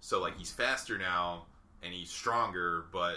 So 0.00 0.20
like 0.20 0.38
he's 0.38 0.52
faster 0.52 0.96
now 0.98 1.46
and 1.82 1.92
he's 1.92 2.10
stronger, 2.10 2.84
but 2.92 3.16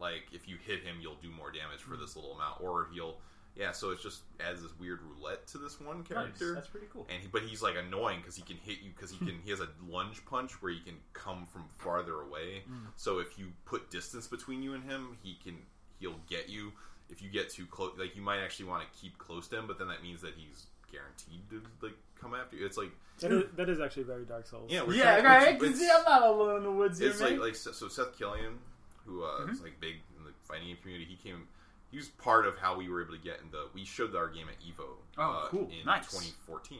like 0.00 0.22
if 0.32 0.48
you 0.48 0.56
hit 0.66 0.82
him, 0.82 0.96
you'll 1.02 1.18
do 1.22 1.30
more 1.30 1.52
damage 1.52 1.80
for 1.80 1.96
this 1.96 2.16
little 2.16 2.32
amount, 2.32 2.62
or 2.62 2.88
he'll 2.94 3.18
yeah. 3.56 3.72
So 3.72 3.90
it's 3.90 4.02
just 4.02 4.20
adds 4.40 4.62
this 4.62 4.72
weird 4.78 5.00
roulette 5.02 5.46
to 5.48 5.58
this 5.58 5.80
one 5.80 5.98
Nice. 5.98 6.08
character. 6.08 6.54
That's 6.54 6.68
pretty 6.68 6.86
cool. 6.92 7.06
And 7.12 7.20
he, 7.22 7.28
but 7.28 7.42
he's 7.42 7.62
like 7.62 7.74
annoying 7.76 8.18
because 8.20 8.36
he 8.36 8.42
can 8.42 8.56
hit 8.56 8.78
you 8.82 8.90
because 8.94 9.10
he 9.10 9.18
can 9.18 9.40
he 9.44 9.50
has 9.50 9.60
a 9.60 9.68
lunge 9.88 10.24
punch 10.26 10.52
where 10.62 10.72
he 10.72 10.80
can 10.80 10.94
come 11.12 11.46
from 11.52 11.64
farther 11.78 12.20
away. 12.20 12.62
So 12.96 13.18
if 13.18 13.38
you 13.38 13.46
put 13.64 13.90
distance 13.90 14.26
between 14.26 14.62
you 14.62 14.74
and 14.74 14.84
him, 14.84 15.16
he 15.22 15.36
can 15.42 15.56
he'll 15.98 16.20
get 16.28 16.48
you. 16.48 16.72
If 17.10 17.20
you 17.22 17.28
get 17.28 17.50
too 17.50 17.66
close, 17.66 17.92
like 17.98 18.14
you 18.14 18.22
might 18.22 18.38
actually 18.40 18.66
want 18.66 18.82
to 18.90 18.98
keep 19.00 19.18
close 19.18 19.48
to 19.48 19.58
him, 19.58 19.66
but 19.66 19.78
then 19.78 19.88
that 19.88 20.02
means 20.02 20.20
that 20.22 20.34
he's 20.36 20.66
guaranteed 20.92 21.48
to 21.50 21.86
like 21.86 21.96
come 22.20 22.34
after 22.34 22.56
you. 22.56 22.64
It's 22.66 22.76
like 22.76 22.90
That 23.18 23.32
is, 23.32 23.42
that 23.56 23.68
is 23.68 23.80
actually 23.80 24.04
very 24.04 24.24
Dark 24.24 24.46
Souls. 24.46 24.70
yeah, 24.70 24.82
Yeah, 24.88 25.20
trying- 25.20 25.24
right. 25.24 25.54
it's- 25.56 25.78
See, 25.78 25.88
I'm 25.92 26.04
not 26.04 26.22
alone 26.22 26.58
in 26.58 26.62
the 26.62 26.70
woods 26.70 26.98
here, 27.00 27.10
it's 27.10 27.20
man. 27.20 27.32
like 27.32 27.40
like 27.40 27.54
so 27.56 27.72
so 27.72 27.88
Seth 27.88 28.16
Killian, 28.16 28.58
who 29.06 29.24
uh, 29.24 29.40
Mm-hmm. 29.40 29.52
is 29.54 29.60
like 29.60 29.80
big 29.80 29.96
in 30.18 30.24
the 30.24 30.30
fighting 30.44 30.68
game 30.68 30.76
community. 30.82 31.04
He 31.10 31.16
came. 31.16 31.48
He 31.90 31.96
was 31.96 32.08
part 32.08 32.46
of 32.46 32.56
how 32.58 32.76
we 32.76 32.88
were 32.88 33.02
able 33.02 33.14
to 33.14 33.20
get 33.22 33.40
in 33.44 33.50
the. 33.50 33.66
We 33.74 33.84
showed 33.84 34.14
our 34.14 34.28
game 34.28 34.46
at 34.48 34.56
Evo. 34.60 34.86
Oh, 35.18 35.22
uh, 35.22 35.48
cool. 35.48 35.68
In 35.70 35.84
Nice. 35.86 36.06
2014, 36.06 36.78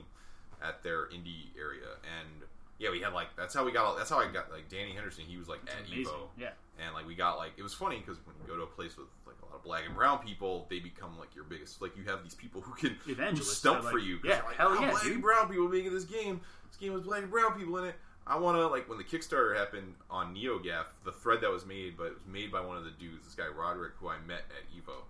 at 0.62 0.82
their 0.82 1.06
indie 1.06 1.48
area, 1.58 1.86
and 2.18 2.42
yeah, 2.78 2.90
we 2.90 3.00
had 3.00 3.12
like 3.12 3.28
that's 3.36 3.52
how 3.54 3.64
we 3.64 3.72
got. 3.72 3.84
All, 3.84 3.96
That's 3.96 4.10
how 4.10 4.18
I 4.18 4.30
got 4.30 4.50
like 4.52 4.68
Danny 4.68 4.92
Henderson. 4.92 5.24
He 5.26 5.36
was 5.36 5.48
like 5.48 5.60
at 5.66 5.86
Amazing. 5.86 6.04
Evo, 6.12 6.28
Yeah. 6.38 6.50
and 6.78 6.94
like 6.94 7.06
we 7.06 7.14
got 7.14 7.36
like 7.38 7.52
it 7.56 7.62
was 7.62 7.74
funny 7.74 7.98
because 7.98 8.16
when 8.24 8.36
you 8.40 8.46
go 8.46 8.56
to 8.56 8.62
a 8.62 8.66
place 8.66 8.96
with 8.96 9.06
like 9.26 9.36
a 9.42 9.46
lot 9.46 9.54
of 9.56 9.62
black 9.64 9.84
and 9.86 9.94
brown 9.94 10.18
people, 10.18 10.66
they 10.70 10.78
become 10.78 11.18
like 11.18 11.34
your 11.34 11.44
biggest. 11.44 11.82
Like 11.82 11.96
you 11.96 12.04
have 12.04 12.22
these 12.22 12.34
people 12.34 12.60
who 12.60 12.72
can 12.74 12.96
who 13.04 13.36
stump 13.36 13.84
are 13.84 13.90
for 13.90 13.98
you. 13.98 14.18
yeah, 14.24 14.40
like, 14.46 14.56
hell 14.56 14.70
"Wow, 14.70 14.80
yeah, 14.80 14.90
black 14.90 15.02
dude." 15.02 15.12
and 15.14 15.22
brown 15.22 15.48
people 15.48 15.68
making 15.68 15.92
this 15.92 16.04
game. 16.04 16.40
This 16.68 16.76
game 16.78 16.92
has 16.92 17.02
black 17.02 17.22
and 17.22 17.30
brown 17.30 17.58
people 17.58 17.76
in 17.78 17.84
it. 17.86 17.96
I 18.30 18.38
want 18.38 18.56
to 18.58 18.66
like 18.68 18.88
when 18.88 18.96
the 18.96 19.04
Kickstarter 19.04 19.56
happened 19.56 19.94
on 20.08 20.34
NeoGaf, 20.34 20.84
the 21.04 21.10
thread 21.12 21.40
that 21.40 21.50
was 21.50 21.66
made, 21.66 21.96
but 21.96 22.04
it 22.06 22.14
was 22.14 22.26
made 22.26 22.52
by 22.52 22.60
one 22.60 22.76
of 22.76 22.84
the 22.84 22.92
dudes, 22.92 23.24
this 23.24 23.34
guy 23.34 23.48
Roderick, 23.48 23.92
who 23.98 24.08
I 24.08 24.18
met 24.26 24.44
at 24.50 24.64
Evo. 24.74 25.02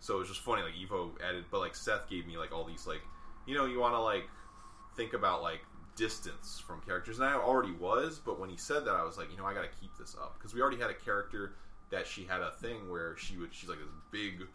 So 0.00 0.14
it 0.14 0.18
was 0.20 0.28
just 0.28 0.40
funny, 0.42 0.62
like 0.62 0.74
Evo 0.74 1.10
added, 1.28 1.44
but 1.50 1.58
like 1.58 1.74
Seth 1.74 2.08
gave 2.08 2.26
me 2.26 2.38
like 2.38 2.52
all 2.52 2.64
these 2.64 2.86
like, 2.86 3.02
you 3.46 3.54
know, 3.56 3.66
you 3.66 3.80
want 3.80 3.94
to 3.94 4.00
like 4.00 4.28
think 4.96 5.12
about 5.12 5.42
like 5.42 5.60
distance 5.96 6.62
from 6.64 6.80
characters, 6.82 7.18
and 7.18 7.26
I 7.28 7.34
already 7.34 7.72
was, 7.72 8.20
but 8.24 8.38
when 8.38 8.48
he 8.48 8.56
said 8.56 8.84
that, 8.84 8.94
I 8.94 9.02
was 9.02 9.18
like, 9.18 9.30
you 9.32 9.36
know, 9.36 9.44
I 9.44 9.54
got 9.54 9.62
to 9.62 9.80
keep 9.80 9.90
this 9.98 10.14
up 10.14 10.38
because 10.38 10.54
we 10.54 10.60
already 10.60 10.78
had 10.80 10.90
a 10.90 10.94
character 10.94 11.54
that 11.90 12.06
she 12.06 12.22
had 12.24 12.40
a 12.42 12.52
thing 12.60 12.88
where 12.88 13.16
she 13.16 13.36
would, 13.38 13.52
she's 13.52 13.68
like 13.68 13.78
this 13.78 13.88
big, 14.12 14.46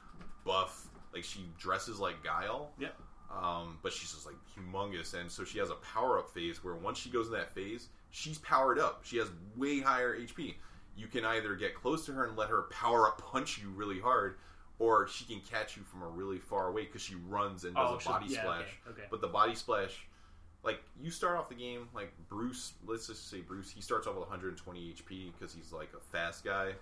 buff, 0.46 0.88
like 1.14 1.26
she 1.26 1.46
dresses 1.60 2.00
like 2.00 2.24
Guile, 2.24 2.72
Yeah. 2.80 2.90
um, 3.30 3.80
but 3.84 3.92
she's 3.92 4.14
just 4.14 4.26
like 4.26 4.36
humongous, 4.56 5.14
and 5.14 5.30
so 5.30 5.44
she 5.44 5.60
has 5.60 5.70
a 5.70 5.76
power 5.76 6.20
up 6.20 6.30
phase 6.34 6.64
where 6.64 6.76
once 6.76 6.98
she 7.00 7.10
goes 7.10 7.28
in 7.28 7.34
that 7.34 7.54
phase, 7.54 7.90
she's 8.13 8.38
powered 8.38 8.80
up. 8.80 9.02
She 9.04 9.17
has 9.17 9.28
way 9.58 9.82
higher 9.82 10.15
HP. 10.17 10.54
You 10.95 11.08
can 11.08 11.26
either 11.26 11.56
get 11.56 11.73
close 11.76 12.06
to 12.06 12.13
her 12.13 12.26
and 12.28 12.38
let 12.38 12.49
her 12.49 12.62
power 12.69 13.08
up 13.08 13.17
punch 13.19 13.58
you 13.58 13.69
really 13.71 13.99
hard, 13.99 14.36
or 14.80 15.08
she 15.08 15.26
can 15.26 15.41
catch 15.41 15.76
you 15.76 15.84
from 15.84 16.04
a 16.04 16.08
really 16.08 16.38
far 16.38 16.67
away 16.69 16.84
because 16.86 17.02
she 17.02 17.15
runs 17.28 17.63
and 17.65 17.76
does 17.76 18.02
Oh, 18.06 18.10
a 18.10 18.13
body 18.13 18.28
yeah, 18.30 18.41
splash. 18.41 18.62
okay, 18.88 18.91
okay. 18.91 19.02
But 19.10 19.19
the 19.21 19.28
body 19.28 19.56
splash, 19.56 20.06
like 20.63 20.82
you 21.02 21.10
start 21.10 21.38
off 21.38 21.49
the 21.49 21.56
game 21.56 21.89
like 21.95 22.13
Bruce. 22.30 22.73
Let's 22.86 23.08
just 23.08 23.30
say 23.30 23.41
Bruce. 23.41 23.71
He 23.71 23.82
starts 23.82 24.06
off 24.06 24.13
with 24.13 24.30
120 24.30 24.80
HP 24.80 25.32
because 25.34 25.54
he's 25.54 25.73
like 25.73 25.89
a 25.97 25.99
fast 25.99 26.45
guy 26.45 26.73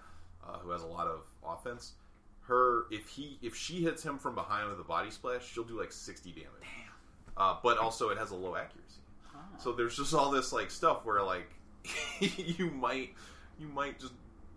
uh, 0.45 0.57
who 0.59 0.69
has 0.71 0.83
a 0.83 0.87
lot 0.87 1.07
of 1.07 1.21
offense. 1.47 1.93
Her 2.41 2.87
if 2.91 3.07
he 3.07 3.37
if 3.41 3.55
she 3.55 3.81
hits 3.83 4.03
him 4.03 4.17
from 4.17 4.35
behind 4.35 4.69
with 4.69 4.79
a 4.79 4.83
body 4.83 5.09
splash, 5.09 5.47
she'll 5.47 5.63
do 5.63 5.79
like 5.79 5.93
60 5.93 6.31
damage. 6.31 6.47
Uh, 7.37 7.55
but 7.63 7.77
also 7.77 8.09
it 8.09 8.17
has 8.17 8.31
a 8.31 8.35
low 8.35 8.57
accuracy. 8.57 8.80
So 9.61 9.71
there's 9.71 9.95
just 9.95 10.13
all 10.13 10.31
this 10.31 10.51
like 10.51 10.71
stuff 10.71 11.05
where 11.05 11.21
like 11.23 11.49
you 12.19 12.71
might 12.71 13.13
you 13.59 13.67
might 13.67 13.99
just 13.99 14.13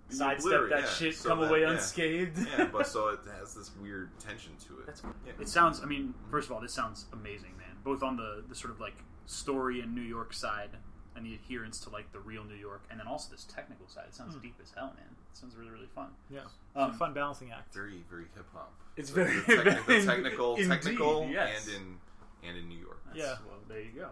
be 0.08 0.16
Sidestep 0.16 0.68
that 0.70 0.80
yeah, 0.80 0.88
shit, 0.88 1.14
so 1.14 1.28
come 1.30 1.40
that- 1.40 1.50
away 1.50 1.62
yeah. 1.62 1.70
unscathed. 1.70 2.46
yeah, 2.58 2.68
but 2.70 2.86
so 2.94 3.08
it 3.08 3.20
has 3.38 3.54
this 3.54 3.70
weird 3.80 4.10
tension 4.18 4.52
to 4.68 4.80
it. 4.80 4.86
That's 4.86 5.02
yeah. 5.26 5.32
It 5.40 5.48
sounds. 5.48 5.82
I 5.82 5.86
mean, 5.86 6.08
mm-hmm. 6.08 6.30
first 6.30 6.48
of 6.48 6.52
all, 6.52 6.60
this 6.60 6.72
sounds 6.72 7.06
amazing, 7.12 7.56
man. 7.56 7.76
Both 7.82 8.02
on 8.02 8.16
the 8.16 8.44
the 8.48 8.54
sort 8.54 8.72
of 8.72 8.80
like 8.80 8.96
story 9.26 9.80
and 9.80 9.94
New 9.94 10.02
York 10.02 10.32
side, 10.32 10.70
and 11.16 11.24
the 11.24 11.34
adherence 11.34 11.80
to 11.80 11.90
like 11.90 12.12
the 12.12 12.20
real 12.20 12.44
New 12.44 12.54
York, 12.54 12.82
and 12.90 12.98
then 13.00 13.06
also 13.06 13.30
this 13.30 13.44
technical 13.44 13.88
side. 13.88 14.04
It 14.08 14.14
sounds 14.14 14.34
hmm. 14.34 14.42
deep 14.42 14.54
as 14.62 14.72
hell, 14.74 14.92
man. 14.96 15.06
It 15.32 15.36
sounds 15.36 15.56
really 15.56 15.70
really 15.70 15.88
fun. 15.94 16.08
Yeah. 16.30 16.40
Um, 16.40 16.46
it's 16.46 16.76
a 16.76 16.80
um, 16.80 16.92
fun 16.94 17.12
balancing 17.14 17.50
act. 17.52 17.74
very 17.74 18.04
very 18.10 18.26
hip 18.34 18.46
hop. 18.54 18.72
It's 18.96 19.10
The- 19.10 19.24
very- 19.24 19.40
the, 19.40 19.70
techni- 19.70 19.86
the 20.00 20.04
technical 20.04 20.56
indeed, 20.56 20.68
technical 20.68 21.28
yes. 21.30 21.66
and 21.66 21.76
in 21.76 22.48
and 22.48 22.58
in 22.58 22.68
New 22.68 22.78
York. 22.78 23.00
That's, 23.06 23.18
Yeah. 23.18 23.36
Well, 23.46 23.58
there 23.68 23.80
you 23.80 23.92
go. 23.96 24.08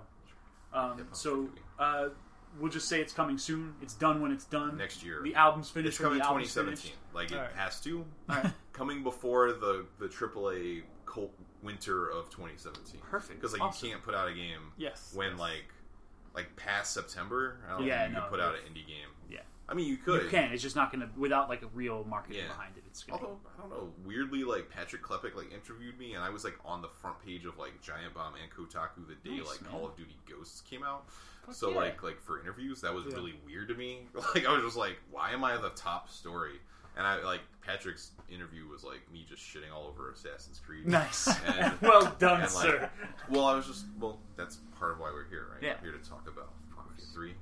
Um, 0.74 1.06
so 1.12 1.48
uh, 1.78 2.08
we'll 2.58 2.70
just 2.70 2.88
say 2.88 3.00
it's 3.00 3.12
coming 3.12 3.38
soon. 3.38 3.74
It's 3.82 3.94
done 3.94 4.20
when 4.20 4.32
it's 4.32 4.44
done. 4.44 4.76
Next 4.76 5.04
year. 5.04 5.20
The 5.22 5.34
album's 5.34 5.66
It's 5.66 5.72
finished. 5.74 6.00
when 6.00 6.06
coming 6.08 6.18
the 6.20 6.26
album's 6.26 6.54
2017. 6.54 6.76
finished. 6.92 7.14
Like 7.14 7.30
it 7.30 7.36
Alright. 7.36 7.54
has 7.56 7.80
to. 7.82 8.04
Alright. 8.30 8.52
coming 8.72 9.02
before 9.02 9.52
the 9.52 9.84
the 9.98 10.08
AAA 10.08 10.82
cold 11.04 11.30
winter 11.62 12.08
of 12.08 12.30
2017. 12.30 13.00
Perfect. 13.02 13.40
Because 13.40 13.52
like 13.52 13.62
Awesome. 13.62 13.86
you 13.86 13.92
can't 13.92 14.04
put 14.04 14.14
out 14.14 14.28
a 14.28 14.34
game 14.34 14.72
Yes. 14.78 15.12
when 15.14 15.36
like 15.36 15.64
like 16.34 16.54
past 16.56 16.94
September. 16.94 17.58
I 17.68 17.72
don't 17.78 17.86
Yeah, 17.86 17.98
think 18.02 18.10
you 18.10 18.14
no, 18.16 18.20
can 18.22 18.30
put 18.30 18.40
out 18.40 18.54
an 18.54 18.60
indie 18.62 18.86
game. 18.86 19.10
Yeah. 19.30 19.40
I 19.72 19.74
mean, 19.74 19.88
you 19.88 19.96
could. 19.96 20.24
You 20.24 20.28
can. 20.28 20.52
It's 20.52 20.62
just 20.62 20.76
not 20.76 20.92
going 20.92 21.00
to 21.00 21.08
without 21.18 21.48
like 21.48 21.62
a 21.62 21.66
real 21.68 22.04
marketing 22.08 22.38
Yeah. 22.42 22.48
behind 22.48 22.76
it. 22.76 22.84
It's 22.86 23.02
to. 23.04 23.12
Although 23.12 23.38
I 23.56 23.60
don't 23.62 23.70
know, 23.70 23.88
weirdly, 24.04 24.44
like 24.44 24.68
Patrick 24.68 25.02
Klepek 25.02 25.34
like 25.34 25.52
interviewed 25.52 25.98
me, 25.98 26.12
and 26.14 26.22
I 26.22 26.28
was 26.30 26.44
like 26.44 26.58
on 26.64 26.82
the 26.82 26.88
front 26.88 27.24
page 27.24 27.46
of 27.46 27.58
like 27.58 27.80
Giant 27.80 28.12
Bomb 28.14 28.34
and 28.34 28.50
Kotaku 28.52 29.06
the 29.08 29.14
day 29.28 29.38
Nice, 29.38 29.46
like 29.48 29.62
man. 29.62 29.70
Call 29.72 29.86
of 29.86 29.96
Duty 29.96 30.16
Ghosts 30.30 30.60
came 30.60 30.84
out. 30.84 31.08
Fuck 31.46 31.54
so 31.54 31.70
yeah. 31.70 31.76
like 31.76 32.02
like 32.02 32.20
for 32.20 32.40
interviews, 32.40 32.82
that 32.82 32.92
was 32.94 33.06
Yeah. 33.08 33.14
really 33.16 33.34
weird 33.46 33.68
to 33.68 33.74
me. 33.74 34.00
Like 34.34 34.46
I 34.46 34.52
was 34.52 34.62
just 34.62 34.76
like, 34.76 34.98
why 35.10 35.30
am 35.32 35.42
I 35.42 35.56
the 35.56 35.70
top 35.70 36.08
story? 36.10 36.60
And 36.94 37.06
I 37.06 37.22
like 37.24 37.40
Patrick's 37.66 38.10
interview 38.28 38.68
was 38.68 38.84
like 38.84 39.00
me 39.10 39.24
just 39.26 39.42
shitting 39.42 39.72
all 39.74 39.86
over 39.86 40.10
Assassin's 40.10 40.60
Creed. 40.60 40.86
Nice. 40.86 41.26
And- 41.46 41.74
well 41.80 42.14
done, 42.18 42.42
and, 42.42 42.54
like, 42.54 42.62
sir. 42.64 42.90
Well, 43.30 43.46
I 43.46 43.54
was 43.56 43.66
just 43.66 43.86
well, 43.98 44.18
that's 44.36 44.58
part 44.78 44.92
of 44.92 44.98
why 44.98 45.10
we're 45.10 45.28
here, 45.30 45.46
right? 45.52 45.62
Yeah. 45.62 45.74
We're 45.82 45.92
here 45.92 45.98
to 45.98 46.08
talk 46.08 46.28
about 46.28 46.52
Mafia 46.76 47.04
Three. 47.14 47.34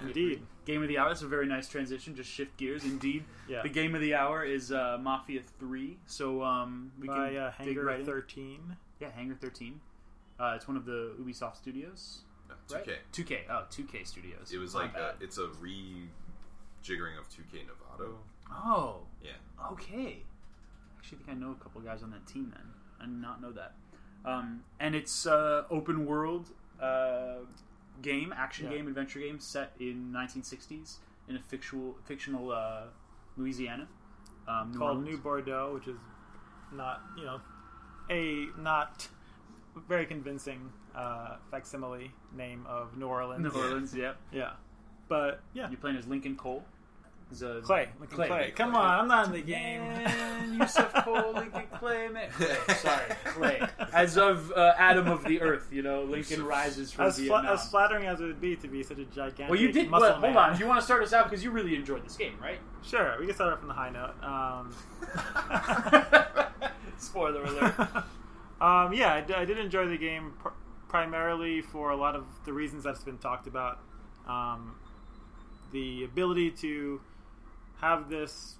Yeah. 0.00 0.06
Mafia 0.06 0.22
Indeed. 0.22 0.36
3. 0.38 0.46
Game 0.66 0.82
of 0.82 0.88
the 0.88 0.98
hour. 0.98 1.08
That's 1.08 1.22
a 1.22 1.26
very 1.28 1.46
nice 1.46 1.68
transition. 1.68 2.14
Just 2.14 2.30
shift 2.30 2.56
gears. 2.56 2.84
Indeed. 2.84 3.24
Yeah. 3.48 3.62
The 3.62 3.68
game 3.68 3.94
of 3.94 4.00
the 4.00 4.14
hour 4.14 4.44
is 4.44 4.70
uh, 4.72 4.98
Mafia 5.00 5.40
3. 5.58 5.96
So 6.06 6.42
um, 6.42 6.92
we 7.00 7.06
By 7.08 7.28
can 7.30 7.36
uh, 7.38 7.52
dig 7.58 7.66
Hangar 7.68 7.84
right 7.84 8.00
in. 8.00 8.06
13. 8.06 8.76
Yeah, 9.00 9.08
Hangar 9.10 9.34
13. 9.34 9.80
Uh, 10.38 10.52
it's 10.56 10.66
one 10.68 10.76
of 10.76 10.84
the 10.84 11.12
Ubisoft 11.20 11.56
studios. 11.56 12.20
No, 12.48 12.54
2K. 12.78 12.94
2K. 13.12 13.38
Oh, 13.50 13.64
2K 13.70 14.06
studios. 14.06 14.52
It 14.52 14.58
was 14.58 14.74
My 14.74 14.82
like 14.82 14.96
a, 14.96 15.14
it's 15.20 15.38
a 15.38 15.48
rejiggering 15.62 17.18
of 17.18 17.28
2K 17.28 17.64
Novato. 17.66 18.14
Oh, 18.52 19.00
Yeah. 19.22 19.30
okay. 19.72 20.22
I 20.22 20.98
actually 20.98 21.18
think 21.18 21.30
I 21.30 21.34
know 21.34 21.52
a 21.52 21.62
couple 21.62 21.80
guys 21.80 22.02
on 22.02 22.10
that 22.10 22.26
team 22.26 22.52
then. 22.54 22.64
I 23.00 23.04
did 23.06 23.20
not 23.20 23.40
know 23.40 23.52
that. 23.52 23.72
Um, 24.24 24.64
and 24.78 24.94
it's 24.94 25.26
uh, 25.26 25.64
open 25.70 26.04
world 26.04 26.48
uh, 26.80 27.36
game, 28.02 28.32
action 28.36 28.66
Yeah. 28.70 28.78
game, 28.78 28.88
adventure 28.88 29.20
game 29.20 29.38
set 29.40 29.72
in 29.78 30.12
1960s 30.12 30.98
in 31.28 31.36
a 31.36 31.40
fictional 31.40 31.96
fictional 32.04 32.50
uh, 32.52 32.84
Louisiana. 33.36 33.88
Um, 34.48 34.72
New 34.72 34.78
called 34.78 34.90
Orleans. 34.98 35.08
New 35.08 35.18
Bordeaux, 35.18 35.74
which 35.74 35.86
is 35.88 35.96
not, 36.72 37.02
you 37.16 37.24
know, 37.24 37.40
a 38.10 38.46
not 38.60 39.08
very 39.88 40.06
convincing 40.06 40.72
uh, 40.94 41.36
facsimile 41.50 42.10
name 42.34 42.66
of 42.68 42.96
New 42.96 43.06
Orleans. 43.06 43.42
New 43.42 43.50
Orleans. 43.60 43.94
Yep. 43.96 44.16
Yeah. 44.32 44.52
But, 45.08 45.42
yeah. 45.54 45.68
You're 45.70 45.78
playing 45.78 45.96
as 45.96 46.06
Lincoln 46.06 46.36
Cole. 46.36 46.64
As 47.32 47.42
a 47.42 47.60
Clay. 47.62 47.88
Clay. 48.10 48.26
Clay. 48.26 48.52
Come 48.56 48.74
on, 48.74 49.00
I'm 49.00 49.06
not 49.08 49.26
in 49.26 49.32
the 49.32 49.40
game. 49.40 49.82
Man, 49.82 50.54
Yusuf 50.58 50.92
Cole, 51.04 51.32
Lincoln 51.32 51.62
Clay, 51.78 52.08
man. 52.08 52.28
Clay, 52.32 52.56
sorry, 52.74 53.04
Clay. 53.24 53.62
As 53.92 54.18
of 54.18 54.50
uh, 54.52 54.74
Adam 54.76 55.06
of 55.06 55.22
the 55.24 55.40
Earth, 55.40 55.68
you 55.70 55.82
know, 55.82 56.02
Lincoln 56.02 56.44
rises 56.44 56.90
from 56.90 57.06
As, 57.06 57.16
fla- 57.18 57.24
Vietnam. 57.24 57.46
as 57.54 57.68
flattering 57.70 58.06
as 58.06 58.20
it 58.20 58.24
would 58.24 58.40
be 58.40 58.56
to 58.56 58.66
be 58.66 58.82
such 58.82 58.98
a 58.98 59.04
gigantic 59.04 59.48
well, 59.50 59.60
you 59.60 59.70
did. 59.70 59.88
muscle 59.88 60.08
Well, 60.08 60.20
hold 60.20 60.34
man. 60.34 60.50
on. 60.54 60.58
You 60.58 60.66
want 60.66 60.80
to 60.80 60.84
start 60.84 61.04
us 61.04 61.12
out 61.12 61.30
because 61.30 61.44
you 61.44 61.52
really 61.52 61.76
enjoyed 61.76 62.04
this 62.04 62.16
game, 62.16 62.34
right? 62.42 62.58
Sure, 62.82 63.14
we 63.20 63.26
can 63.26 63.34
start 63.36 63.52
off 63.52 63.60
from 63.60 63.68
the 63.68 63.74
high 63.74 63.90
note. 63.90 64.14
Um, 64.24 64.74
Spoiler 66.98 67.42
alert. 67.44 67.74
um, 68.60 68.92
yeah, 68.92 69.14
I, 69.14 69.20
d- 69.22 69.34
I 69.34 69.44
did 69.44 69.58
enjoy 69.58 69.86
the 69.86 69.96
game 69.96 70.32
pr- 70.40 70.48
primarily 70.88 71.62
for 71.62 71.90
a 71.90 71.96
lot 71.96 72.14
of 72.16 72.24
the 72.44 72.52
reasons 72.52 72.84
that's 72.84 73.02
been 73.04 73.18
talked 73.18 73.46
about. 73.46 73.78
Um, 74.28 74.74
the 75.72 76.04
ability 76.04 76.50
to 76.62 77.00
have 77.80 78.08
this 78.08 78.56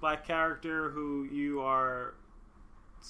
black 0.00 0.26
character 0.26 0.90
who 0.90 1.24
you 1.24 1.60
are 1.60 2.14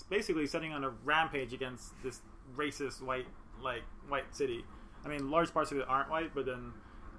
basically 0.08 0.46
setting 0.46 0.72
on 0.72 0.84
a 0.84 0.90
rampage 1.04 1.52
against 1.52 1.92
this 2.02 2.20
racist 2.56 3.02
white 3.02 3.26
like 3.62 3.82
white 4.08 4.34
city. 4.34 4.64
I 5.04 5.08
mean, 5.08 5.30
large 5.30 5.52
parts 5.52 5.70
of 5.72 5.78
it 5.78 5.84
aren't 5.88 6.10
white, 6.10 6.34
but 6.34 6.46
then 6.46 6.72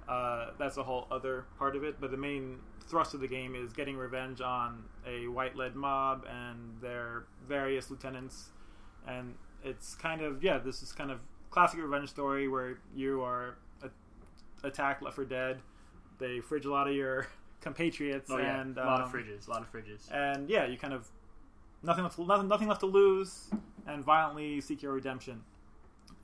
uh, 0.08 0.50
that's 0.58 0.76
a 0.76 0.82
whole 0.82 1.06
other 1.10 1.46
part 1.58 1.76
of 1.76 1.84
it. 1.84 2.00
But 2.00 2.10
the 2.10 2.16
main 2.16 2.58
thrust 2.88 3.14
of 3.14 3.20
the 3.20 3.28
game 3.28 3.54
is 3.54 3.72
getting 3.72 3.96
revenge 3.96 4.40
on 4.40 4.84
a 5.06 5.26
white-led 5.28 5.74
mob 5.74 6.24
and 6.30 6.80
their 6.80 7.24
various 7.48 7.90
lieutenants, 7.90 8.50
and 9.06 9.34
it's 9.64 9.94
kind 9.94 10.22
of 10.22 10.42
yeah, 10.42 10.58
this 10.58 10.82
is 10.82 10.92
kind 10.92 11.10
of 11.10 11.20
classic 11.50 11.80
revenge 11.80 12.08
story 12.08 12.48
where 12.48 12.78
you 12.94 13.22
are 13.22 13.58
a- 13.82 14.66
attacked, 14.66 15.02
left 15.02 15.16
for 15.16 15.24
dead. 15.24 15.60
They 16.18 16.40
fridge 16.40 16.64
a 16.64 16.70
lot 16.70 16.88
of 16.88 16.94
your 16.94 17.26
compatriots, 17.60 18.30
Oh 18.30 18.38
yeah, 18.38 18.60
and 18.60 18.76
a 18.78 18.84
lot 18.84 19.00
of 19.00 19.06
um, 19.06 19.12
fridges, 19.12 19.46
a 19.46 19.50
lot 19.50 19.62
of 19.62 19.72
fridges. 19.72 20.10
and 20.12 20.48
yeah, 20.48 20.66
you 20.66 20.76
kind 20.78 20.92
of 20.94 21.08
nothing 21.82 22.04
left, 22.04 22.18
nothing, 22.18 22.48
nothing 22.48 22.68
left 22.68 22.80
to 22.80 22.86
lose, 22.86 23.50
and 23.86 24.04
violently 24.04 24.60
seek 24.60 24.82
your 24.82 24.92
redemption. 24.92 25.42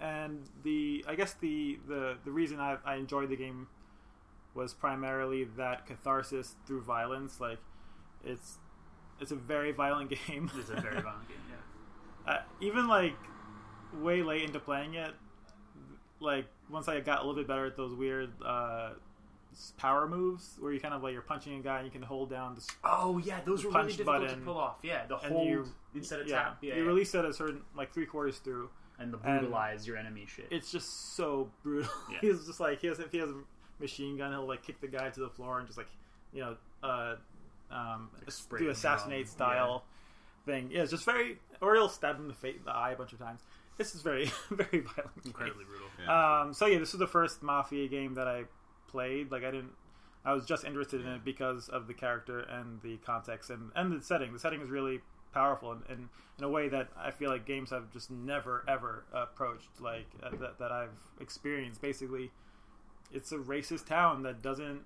And 0.01 0.41
the 0.65 1.05
I 1.09 1.15
guess 1.15 1.35
the 1.35 1.79
the, 1.87 2.17
the 2.25 2.31
reason 2.31 2.59
I, 2.61 2.77
I 2.85 2.97
enjoyed 2.97 3.29
the 3.29 3.37
game 3.37 3.69
was 4.55 4.75
primarily 4.75 5.45
that 5.57 5.87
catharsis 5.87 6.57
through 6.67 6.83
violence. 6.83 7.41
Like 7.41 7.59
it's 8.25 8.59
it's 9.21 9.31
a 9.31 9.37
very 9.37 9.73
violent 9.73 10.11
game. 10.27 10.51
It's 10.59 10.71
a 10.71 10.81
very 10.81 11.01
violent 11.01 11.29
game. 11.29 11.39
Yeah. 11.49 12.33
uh, 12.33 12.43
even 12.61 12.89
like 12.89 13.17
way 13.95 14.23
late 14.23 14.43
into 14.43 14.59
playing 14.59 14.95
it, 14.95 15.13
like 16.21 16.47
once 16.71 16.89
I 16.89 17.01
got 17.01 17.19
a 17.19 17.21
little 17.21 17.35
bit 17.35 17.47
better 17.47 17.67
at 17.67 17.77
those 17.77 17.95
weird 17.95 18.31
uh, 18.45 18.91
power 19.79 20.09
moves 20.09 20.57
where 20.59 20.73
you 20.73 20.81
kind 20.81 20.95
of 20.95 21.03
like 21.03 21.13
you're 21.13 21.23
punching 21.23 21.59
a 21.59 21.63
guy 21.63 21.77
and 21.79 21.85
you 21.87 21.91
can 21.93 22.03
hold 22.03 22.31
down 22.31 22.55
the 22.55 22.63
Oh 22.85 23.19
yeah, 23.19 23.41
those 23.45 23.65
were 23.65 23.71
really 23.71 23.83
Punch 23.85 23.97
difficult 23.99 24.29
to 24.29 24.37
pull 24.37 24.57
off. 24.59 24.77
Yeah, 24.83 25.07
the 25.07 25.17
hold 25.17 25.47
you- 25.49 25.67
instead 25.95 26.21
of 26.21 26.29
yeah, 26.29 26.43
tap. 26.45 26.59
Yeah, 26.63 26.75
you 26.77 26.83
yeah. 26.83 26.87
release 26.89 27.15
it 27.15 27.19
at 27.19 27.25
a 27.27 27.33
certain 27.33 27.63
like 27.77 27.93
three 27.93 28.07
quarters 28.07 28.39
through. 28.39 28.71
and 28.99 29.13
the 29.13 29.19
and- 29.25 29.41
brutalize 29.41 29.87
your 29.87 29.97
enemy 29.97 30.27
shit. 30.27 30.47
It's 30.51 30.71
just 30.73 31.15
so 31.17 31.51
brutal. 31.63 31.91
Yeah. 32.11 32.19
He's 32.21 32.47
just 32.47 32.61
like 32.61 32.81
he 32.81 32.87
has 32.87 32.99
if 32.99 33.13
he 33.13 33.19
has 33.19 33.31
a 33.31 33.41
machine 33.81 34.17
gun, 34.17 34.33
he'll 34.33 34.47
like 34.47 34.63
kick 34.63 34.81
the 34.81 34.89
guy 34.89 35.11
to 35.11 35.21
the 35.21 35.29
floor 35.29 35.59
and 35.59 35.67
just 35.67 35.77
like 35.79 35.89
you 36.33 36.41
know 36.41 36.57
uh, 36.83 37.17
um, 37.71 38.11
Like 38.15 38.59
do 38.59 38.65
him 38.67 38.71
assassinate 38.71 39.27
down. 39.27 39.33
style 39.35 39.85
thing. 40.47 40.71
Yeah, 40.73 40.83
it's 40.83 40.91
just 40.91 41.05
very 41.05 41.39
or 41.61 41.75
he'll 41.75 41.89
stab 41.89 42.17
him 42.17 42.23
in 42.23 42.29
the, 42.29 42.35
face, 42.35 42.57
the 42.65 42.73
eye 42.73 42.93
a 42.93 42.97
bunch 42.97 43.13
of 43.13 43.19
times. 43.19 43.41
This 43.79 43.95
is 43.95 44.03
very 44.03 44.31
very 44.51 44.81
violent. 44.81 45.15
game. 45.17 45.27
Incredibly 45.27 45.65
brutal. 45.65 45.87
Yeah. 46.05 46.41
Um, 46.43 46.53
so 46.55 46.67
yeah, 46.67 46.79
this 46.79 46.93
was 46.93 46.99
the 47.01 47.07
first 47.07 47.43
Mafia 47.43 47.89
game 47.89 48.15
that 48.15 48.29
I 48.29 48.45
played. 48.93 49.33
Like 49.33 49.45
I 49.45 49.51
didn't, 49.51 49.73
I 50.25 50.33
was 50.35 50.47
just 50.47 50.65
interested 50.65 51.01
in 51.01 51.09
it 51.09 51.25
because 51.25 51.69
of 51.69 51.89
the 51.89 51.95
character 51.95 52.41
and 52.41 52.81
the 52.83 52.99
context 52.99 53.51
and 53.51 53.73
and 53.75 53.93
the 53.93 54.05
setting. 54.05 54.33
The 54.33 54.39
setting 54.39 54.61
is 54.61 54.71
really 54.71 55.01
powerful 55.35 55.73
and, 55.73 55.83
and 55.89 56.09
in 56.39 56.45
a 56.45 56.49
way 56.49 56.69
that 56.69 56.89
I 56.97 57.11
feel 57.11 57.31
like 57.31 57.47
games 57.47 57.71
have 57.71 57.91
just 57.93 58.11
never 58.11 58.65
ever 58.69 59.05
approached. 59.13 59.81
Like 59.81 60.07
uh, 60.23 60.31
that 60.41 60.59
that 60.59 60.71
I've 60.71 61.01
experienced. 61.21 61.81
Basically, 61.83 62.31
it's 63.11 63.33
a 63.33 63.39
racist 63.39 63.87
town 63.87 64.23
that 64.23 64.43
doesn't 64.43 64.83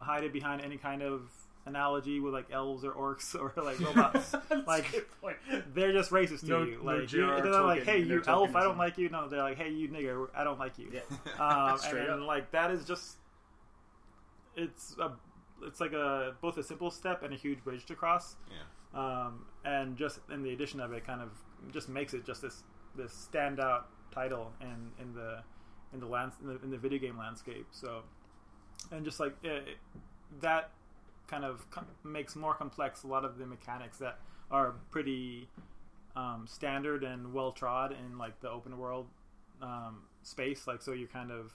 hide 0.00 0.24
it 0.24 0.32
behind 0.32 0.60
any 0.60 0.76
kind 0.76 1.02
of 1.02 1.22
analogy 1.66 2.20
with 2.20 2.32
like 2.32 2.46
elves 2.50 2.84
or 2.84 2.92
orcs 2.92 3.34
or 3.38 3.52
like 3.62 3.78
robots. 3.86 4.30
That's 4.48 4.66
like 4.66 4.88
a 4.88 4.92
good 4.92 5.04
point. 5.20 5.36
they're 5.74 5.92
just 5.92 6.10
racist 6.10 6.40
to 6.40 6.46
No- 6.46 6.62
you. 6.62 6.78
no 6.78 6.84
Like 6.84 6.96
you're, 7.12 7.26
J.R.R. 7.26 7.42
they're 7.42 7.52
not 7.52 7.66
like, 7.66 7.84
hey, 7.84 8.02
in 8.02 8.08
their 8.08 8.18
you 8.18 8.24
elf, 8.26 8.54
I 8.56 8.62
don't 8.62 8.78
like 8.78 8.96
you. 8.98 9.08
No, 9.08 9.28
they're 9.28 9.42
like, 9.42 9.58
hey, 9.58 9.70
you 9.70 9.88
nigger, 9.88 10.28
I 10.34 10.44
don't 10.44 10.58
like 10.58 10.78
you. 10.78 10.88
Yeah. 10.92 11.00
Um, 11.40 11.70
and 11.72 11.80
Straight 11.80 12.06
then 12.06 12.20
up. 12.22 12.26
like 12.26 12.50
that 12.52 12.70
is 12.70 12.84
just 12.84 13.16
it's 14.56 14.96
a 14.98 15.12
it's 15.62 15.80
like 15.80 15.92
a 15.92 16.34
both 16.40 16.56
a 16.58 16.62
simple 16.62 16.90
step 16.90 17.22
and 17.22 17.32
a 17.32 17.36
huge 17.36 17.62
bridge 17.64 17.84
to 17.86 17.94
cross. 17.94 18.36
Yeah. 18.50 18.98
Um, 18.98 19.44
and 19.64 19.96
just 19.96 20.20
in 20.32 20.42
the 20.42 20.52
addition 20.52 20.80
of 20.80 20.92
it, 20.92 21.06
kind 21.06 21.20
of 21.20 21.30
just 21.72 21.88
makes 21.88 22.14
it 22.14 22.24
just 22.24 22.42
this 22.42 22.62
this 22.96 23.28
standout 23.32 23.84
title 24.12 24.52
in 24.60 24.90
in 25.02 25.14
the 25.14 25.42
in 25.92 26.00
the 26.00 26.06
lands 26.06 26.36
in 26.40 26.48
the, 26.48 26.62
in 26.62 26.70
the 26.70 26.78
video 26.78 26.98
game 26.98 27.18
landscape. 27.18 27.66
So, 27.70 28.02
and 28.92 29.04
just 29.04 29.20
like 29.20 29.34
it, 29.42 29.76
that 30.40 30.70
kind 31.26 31.44
of 31.44 31.68
com- 31.70 31.86
makes 32.04 32.36
more 32.36 32.54
complex 32.54 33.02
a 33.02 33.06
lot 33.06 33.24
of 33.24 33.38
the 33.38 33.46
mechanics 33.46 33.98
that 33.98 34.18
are 34.50 34.74
pretty 34.90 35.48
um, 36.14 36.46
standard 36.48 37.02
and 37.04 37.32
well 37.32 37.52
trod 37.52 37.94
in 38.04 38.16
like 38.18 38.40
the 38.40 38.48
open 38.50 38.78
world 38.78 39.06
um, 39.62 40.02
space. 40.22 40.66
Like, 40.66 40.82
so 40.82 40.92
you're 40.92 41.08
kind 41.08 41.30
of 41.30 41.52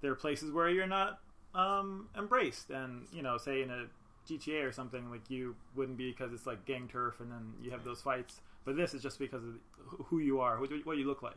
there 0.00 0.12
are 0.12 0.16
places 0.16 0.52
where 0.52 0.68
you're 0.68 0.86
not 0.86 1.20
um, 1.54 2.08
embraced, 2.16 2.70
and 2.70 3.06
you 3.12 3.22
know, 3.22 3.38
say 3.38 3.62
in 3.62 3.70
a 3.70 3.86
GTA 4.28 4.64
or 4.66 4.72
something, 4.72 5.10
like 5.10 5.30
you 5.30 5.54
wouldn't 5.76 5.96
be 5.98 6.10
because 6.10 6.32
it's 6.32 6.46
like 6.46 6.64
gang 6.64 6.88
turf, 6.88 7.20
and 7.20 7.30
then 7.30 7.52
you 7.62 7.70
have 7.70 7.84
those 7.84 8.00
fights. 8.02 8.40
But 8.64 8.76
this 8.76 8.94
is 8.94 9.02
just 9.02 9.18
because 9.18 9.42
of 9.44 9.54
who- 10.06 10.18
you 10.18 10.40
are, 10.40 10.58
what 10.58 10.96
you 10.96 11.06
look 11.06 11.22
like. 11.22 11.36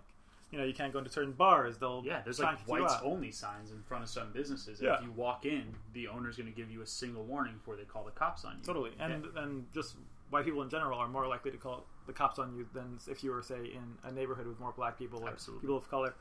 You 0.51 0.57
know, 0.57 0.63
you 0.63 0.73
can't 0.73 0.93
go 0.93 0.99
into 0.99 1.11
certain 1.11 1.33
bars; 1.33 1.77
they'll 1.77 2.03
Yeah, 2.05 2.21
there's 2.23 2.39
like 2.39 2.59
whites 2.67 2.95
only 3.03 3.31
signs 3.31 3.71
in 3.71 3.81
front 3.83 4.03
of 4.03 4.09
some 4.09 4.31
businesses. 4.31 4.81
Yeah. 4.81 4.95
If 4.95 5.03
you 5.03 5.11
walk 5.11 5.45
in, 5.45 5.75
the 5.93 6.07
owner's 6.07 6.37
going 6.37 6.47
to 6.47 6.55
give 6.55 6.71
you 6.71 6.81
a 6.81 6.87
single 6.87 7.23
warning 7.23 7.55
before 7.55 7.75
they 7.75 7.83
call 7.83 8.05
the 8.05 8.11
cops 8.11 8.45
on 8.45 8.57
you. 8.57 8.63
Totally, 8.63 8.91
and 8.99 9.25
and 9.35 9.65
just 9.73 9.95
white 10.29 10.45
people 10.45 10.61
in 10.61 10.69
general 10.69 10.99
are 10.99 11.07
more 11.07 11.27
likely 11.27 11.51
to 11.51 11.57
call 11.57 11.85
the 12.05 12.13
cops 12.13 12.39
on 12.39 12.55
you 12.55 12.67
than 12.73 12.97
if 13.09 13.23
you 13.23 13.31
were, 13.31 13.41
say, 13.41 13.55
in 13.55 13.97
a 14.03 14.11
neighborhood 14.11 14.47
with 14.47 14.59
more 14.59 14.73
black 14.75 14.97
people 14.97 15.23
or 15.23 15.29
Absolutely. 15.29 15.61
people 15.61 15.77
of 15.77 15.89
color. 15.89 16.15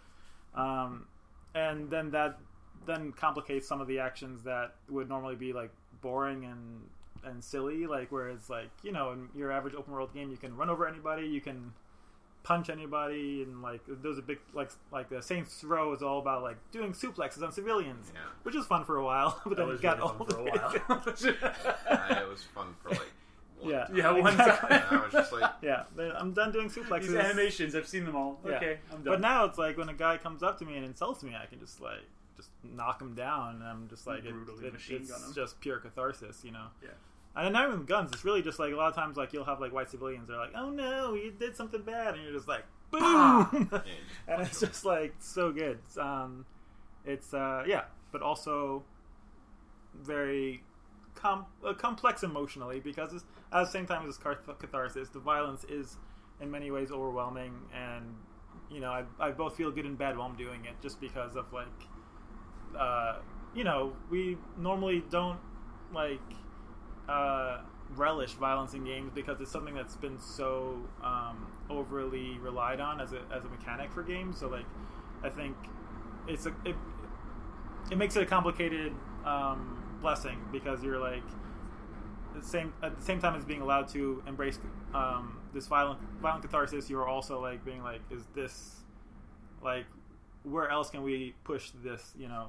Um, 0.54 1.06
and 1.54 1.90
then 1.90 2.10
that 2.10 2.38
then 2.86 3.12
complicates 3.12 3.66
some 3.66 3.80
of 3.80 3.88
the 3.88 3.98
actions 3.98 4.42
that 4.42 4.74
would 4.88 5.08
normally 5.08 5.36
be 5.36 5.52
like 5.52 5.70
boring 6.02 6.44
and 6.44 6.82
and 7.24 7.42
silly. 7.42 7.86
Like 7.86 8.10
whereas 8.10 8.50
like 8.50 8.70
you 8.82 8.92
know 8.92 9.12
in 9.12 9.28
your 9.34 9.52
average 9.52 9.74
open 9.74 9.92
world 9.92 10.12
game, 10.12 10.30
you 10.30 10.36
can 10.36 10.56
run 10.56 10.68
over 10.68 10.86
anybody, 10.86 11.26
you 11.26 11.40
can 11.40 11.72
punch 12.46 12.70
anybody, 12.70 13.42
and 13.42 13.60
like 13.60 13.80
those 13.88 14.18
are 14.18 14.22
big 14.22 14.38
like 14.54 14.70
like 14.92 15.08
the 15.08 15.20
Saints 15.20 15.64
Row 15.64 15.92
is 15.92 16.00
all 16.02 16.20
about 16.20 16.42
like 16.44 16.56
doing 16.70 16.92
suplexes 16.92 17.42
on 17.42 17.50
civilians, 17.50 18.12
Yeah. 18.14 18.20
which 18.44 18.54
was 18.54 18.66
fun 18.66 18.84
for 18.84 18.96
a 18.98 19.04
while, 19.04 19.40
but 19.44 19.50
that 19.50 19.56
then 19.56 19.68
was 19.68 19.80
it 19.80 19.82
got 19.82 19.98
really 19.98 20.08
fun 20.10 20.16
old. 20.20 20.32
for 20.32 20.38
a 20.38 20.44
while. 20.44 20.74
Uh, 20.88 22.20
it 22.22 22.28
was 22.28 22.44
fun 22.54 22.68
for 22.82 22.90
like 22.90 23.00
one 23.60 23.70
Yeah. 23.72 23.84
time. 23.86 23.96
yeah, 23.96 24.10
one 24.12 24.32
Exactly. 24.34 24.76
And 24.76 24.84
time. 24.84 24.98
I 25.00 25.04
was 25.04 25.12
just 25.12 25.32
like, 25.32 25.50
Yeah, 25.62 25.84
I'm 26.18 26.32
done 26.32 26.52
doing 26.52 26.68
suplexes. 26.70 27.02
These 27.08 27.14
animations, 27.16 27.74
I've 27.74 27.88
seen 27.88 28.04
them 28.04 28.14
all. 28.14 28.38
Yeah. 28.46 28.52
Okay, 28.56 28.78
I'm 28.92 28.98
done. 29.02 29.14
But 29.14 29.20
now 29.20 29.44
it's 29.46 29.58
like 29.58 29.76
when 29.76 29.88
a 29.88 29.94
guy 29.94 30.16
comes 30.18 30.42
up 30.44 30.58
to 30.60 30.64
me 30.64 30.76
and 30.76 30.84
insults 30.84 31.22
me, 31.24 31.34
I 31.34 31.46
can 31.46 31.58
just 31.58 31.80
like 31.80 32.04
just 32.36 32.50
knock 32.62 33.00
him 33.02 33.14
down. 33.14 33.56
And 33.56 33.64
I'm 33.64 33.88
just 33.88 34.06
like 34.06 34.24
it, 34.24 34.32
Brutally 34.32 34.66
it- 34.68 34.72
machine 34.72 34.98
it's 34.98 35.10
gun 35.10 35.20
him. 35.22 35.34
just 35.34 35.58
pure 35.60 35.78
catharsis, 35.78 36.44
you 36.44 36.52
know. 36.52 36.66
Yeah. 36.82 36.90
And 37.36 37.52
not 37.52 37.66
even 37.66 37.80
with 37.80 37.88
guns. 37.88 38.12
It's 38.12 38.24
really 38.24 38.40
just 38.40 38.58
like 38.58 38.72
a 38.72 38.76
lot 38.76 38.88
of 38.88 38.94
times 38.94 39.16
like 39.18 39.32
you'll 39.32 39.44
have 39.44 39.60
like 39.60 39.72
white 39.72 39.90
civilians. 39.90 40.28
They're 40.28 40.38
like, 40.38 40.52
"Oh 40.56 40.70
no, 40.70 41.14
you 41.14 41.30
did 41.30 41.54
something 41.54 41.82
bad," 41.82 42.14
and 42.14 42.22
you're 42.24 42.32
just 42.32 42.48
like, 42.48 42.64
"Boom!" 42.90 43.68
Yeah, 43.72 43.80
and 44.26 44.42
it's 44.42 44.58
just 44.60 44.84
like 44.86 45.14
so 45.18 45.52
good. 45.52 45.78
It's, 45.84 45.98
um, 45.98 46.46
it's 47.04 47.34
uh, 47.34 47.64
yeah, 47.66 47.84
but 48.10 48.22
also 48.22 48.84
very 49.94 50.62
com- 51.14 51.46
uh, 51.64 51.74
complex 51.74 52.22
emotionally 52.22 52.80
because 52.80 53.12
it's, 53.12 53.24
at 53.52 53.64
the 53.64 53.70
same 53.70 53.86
time 53.86 54.08
as 54.08 54.16
cath- 54.16 54.58
catharsis, 54.58 55.10
the 55.10 55.20
violence 55.20 55.64
is 55.64 55.96
in 56.40 56.50
many 56.50 56.70
ways 56.70 56.90
overwhelming, 56.90 57.52
and 57.74 58.14
you 58.70 58.80
know 58.80 58.90
I, 58.90 59.04
I 59.20 59.30
both 59.30 59.56
feel 59.56 59.70
good 59.70 59.84
and 59.84 59.98
bad 59.98 60.16
while 60.16 60.28
I'm 60.28 60.36
doing 60.36 60.64
it, 60.64 60.80
just 60.80 61.02
because 61.02 61.36
of 61.36 61.52
like, 61.52 61.66
uh, 62.78 63.18
you 63.54 63.64
know, 63.64 63.92
we 64.10 64.38
normally 64.58 65.04
don't 65.10 65.38
like 65.92 66.20
uh, 67.08 67.58
relish 67.94 68.32
violence 68.32 68.74
in 68.74 68.84
games 68.84 69.12
because 69.14 69.40
it's 69.40 69.50
something 69.50 69.74
that's 69.74 69.96
been 69.96 70.18
so 70.18 70.78
um, 71.02 71.46
overly 71.70 72.38
relied 72.38 72.80
on 72.80 73.00
as 73.00 73.12
a 73.12 73.20
as 73.32 73.44
a 73.44 73.48
mechanic 73.48 73.90
for 73.92 74.02
games. 74.02 74.38
So 74.38 74.48
like, 74.48 74.66
I 75.22 75.28
think 75.28 75.56
it's 76.28 76.46
a 76.46 76.54
it, 76.64 76.76
it 77.90 77.98
makes 77.98 78.16
it 78.16 78.22
a 78.22 78.26
complicated 78.26 78.92
um, 79.24 79.82
blessing 80.00 80.38
because 80.52 80.82
you're 80.82 80.98
like 80.98 81.22
the 82.34 82.42
same 82.42 82.72
at 82.82 82.96
the 82.96 83.04
same 83.04 83.20
time 83.20 83.34
as 83.34 83.44
being 83.44 83.60
allowed 83.60 83.88
to 83.88 84.22
embrace 84.26 84.58
um, 84.94 85.38
this 85.52 85.66
violent 85.66 86.00
violent 86.20 86.42
catharsis, 86.42 86.90
you're 86.90 87.08
also 87.08 87.40
like 87.40 87.64
being 87.64 87.82
like, 87.82 88.00
is 88.10 88.24
this 88.34 88.82
like 89.62 89.86
where 90.42 90.68
else 90.68 90.90
can 90.90 91.02
we 91.02 91.34
push 91.44 91.70
this? 91.82 92.12
You 92.18 92.28
know, 92.28 92.48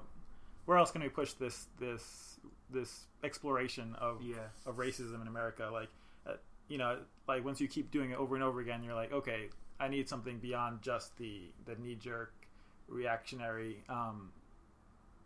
where 0.66 0.78
else 0.78 0.92
can 0.92 1.02
we 1.02 1.10
push 1.10 1.34
this 1.34 1.68
this 1.80 2.37
this 2.70 3.06
exploration 3.24 3.96
of 4.00 4.22
yeah, 4.22 4.36
of 4.66 4.76
racism 4.78 5.22
in 5.22 5.28
America. 5.28 5.70
Like, 5.72 5.90
uh, 6.28 6.34
you 6.68 6.78
know, 6.78 7.00
like 7.28 7.44
once 7.46 7.60
you 7.62 7.68
keep 7.68 7.92
doing 7.92 8.12
it 8.12 8.18
over 8.18 8.36
and 8.36 8.44
over 8.44 8.60
again, 8.60 8.84
you're 8.84 8.96
like, 8.96 9.12
okay, 9.12 9.50
I 9.80 9.88
need 9.88 10.10
something 10.10 10.40
beyond 10.40 10.82
just 10.82 11.18
the 11.18 11.42
the 11.66 11.76
knee 11.76 11.96
jerk 11.96 12.34
reactionary 12.88 13.84
um, 13.90 14.32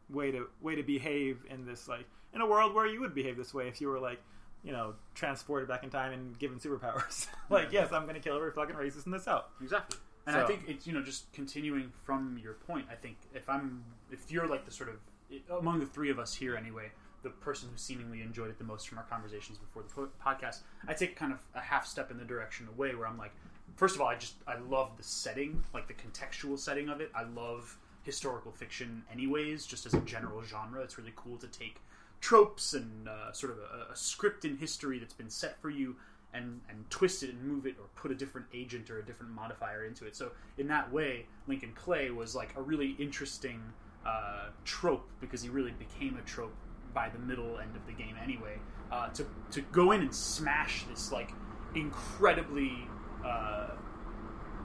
way 0.09 0.31
to 0.31 0.47
way 0.61 0.75
to 0.75 0.83
behave 0.83 1.43
in 1.49 1.65
this 1.65 1.87
like 1.87 2.05
in 2.33 2.41
a 2.41 2.45
world 2.45 2.73
where 2.73 2.85
you 2.85 2.99
would 3.01 3.13
behave 3.13 3.37
this 3.37 3.53
way 3.53 3.67
if 3.67 3.79
you 3.81 3.87
were 3.87 3.99
like 3.99 4.19
you 4.63 4.71
know 4.71 4.93
transported 5.15 5.67
back 5.67 5.83
in 5.83 5.89
time 5.89 6.11
and 6.11 6.37
given 6.39 6.59
superpowers. 6.59 7.27
like, 7.49 7.71
Yeah. 7.71 7.81
yes, 7.81 7.91
I'm 7.93 8.03
going 8.03 8.15
to 8.15 8.21
kill 8.21 8.35
every 8.35 8.51
fucking 8.51 8.75
racist 8.75 9.05
in 9.05 9.11
this 9.11 9.27
out. 9.27 9.49
exactly. 9.61 9.99
And 10.27 10.35
I 10.35 10.45
think 10.45 10.65
it's 10.67 10.85
you 10.85 10.93
know 10.93 11.01
just 11.01 11.31
continuing 11.33 11.91
from 12.03 12.39
your 12.41 12.53
point. 12.53 12.85
I 12.91 12.95
think 12.95 13.17
if 13.33 13.49
I'm 13.49 13.83
if 14.11 14.31
you're 14.31 14.47
like 14.47 14.65
the 14.65 14.71
sort 14.71 14.89
of 14.89 15.57
among 15.59 15.79
the 15.79 15.85
three 15.85 16.11
of 16.11 16.19
us 16.19 16.33
here 16.35 16.55
anyway, 16.55 16.91
the 17.23 17.29
person 17.29 17.69
who 17.71 17.77
seemingly 17.77 18.21
enjoyed 18.21 18.49
it 18.49 18.57
the 18.57 18.63
most 18.63 18.87
from 18.87 18.97
our 18.97 19.03
conversations 19.05 19.57
before 19.57 19.83
the 19.83 19.89
po- 19.89 20.09
podcast, 20.23 20.59
I 20.87 20.93
take 20.93 21.15
kind 21.15 21.31
of 21.31 21.39
a 21.53 21.59
half 21.59 21.85
step 21.85 22.11
in 22.11 22.17
the 22.17 22.25
direction 22.25 22.67
away 22.67 22.95
where 22.95 23.07
I'm 23.07 23.17
like, 23.17 23.33
first 23.75 23.95
of 23.95 24.01
all, 24.01 24.07
I 24.07 24.15
just 24.15 24.35
I 24.47 24.57
love 24.57 24.97
the 24.97 25.03
setting, 25.03 25.63
like 25.73 25.87
the 25.87 25.93
contextual 25.93 26.57
setting 26.57 26.89
of 26.89 27.01
it. 27.01 27.11
I 27.13 27.23
love 27.23 27.77
historical 28.03 28.51
fiction, 28.51 29.03
anyways, 29.11 29.65
just 29.65 29.85
as 29.85 29.93
a 29.93 30.01
general 30.01 30.43
genre. 30.43 30.81
It's 30.81 30.97
really 30.97 31.13
cool 31.15 31.37
to 31.37 31.47
take 31.47 31.81
tropes 32.19 32.73
and 32.73 33.07
uh, 33.07 33.31
sort 33.31 33.51
of 33.51 33.59
a, 33.59 33.91
a 33.91 33.95
script 33.95 34.45
in 34.45 34.57
history 34.57 34.99
that's 34.99 35.13
been 35.13 35.29
set 35.29 35.59
for 35.61 35.69
you 35.69 35.95
and 36.33 36.61
and 36.69 36.89
twist 36.89 37.23
it 37.23 37.31
and 37.31 37.43
move 37.43 37.65
it 37.65 37.75
or 37.79 37.85
put 37.95 38.11
a 38.11 38.15
different 38.15 38.47
agent 38.53 38.89
or 38.89 38.99
a 38.99 39.05
different 39.05 39.31
modifier 39.33 39.85
into 39.85 40.05
it. 40.05 40.15
So 40.15 40.31
in 40.57 40.67
that 40.67 40.91
way, 40.91 41.25
Lincoln 41.47 41.73
Clay 41.75 42.09
was 42.09 42.35
like 42.35 42.55
a 42.55 42.61
really 42.61 42.95
interesting 42.99 43.61
uh, 44.05 44.49
trope 44.65 45.07
because 45.19 45.41
he 45.41 45.49
really 45.49 45.71
became 45.71 46.17
a 46.17 46.21
trope 46.21 46.55
by 46.93 47.09
the 47.09 47.19
middle 47.19 47.57
end 47.59 47.75
of 47.75 47.85
the 47.85 47.93
game 47.93 48.15
anyway. 48.21 48.57
Uh, 48.91 49.07
to 49.09 49.25
to 49.51 49.61
go 49.61 49.91
in 49.91 50.01
and 50.01 50.13
smash 50.13 50.83
this 50.85 51.11
like 51.11 51.31
incredibly 51.75 52.87
uh, 53.25 53.69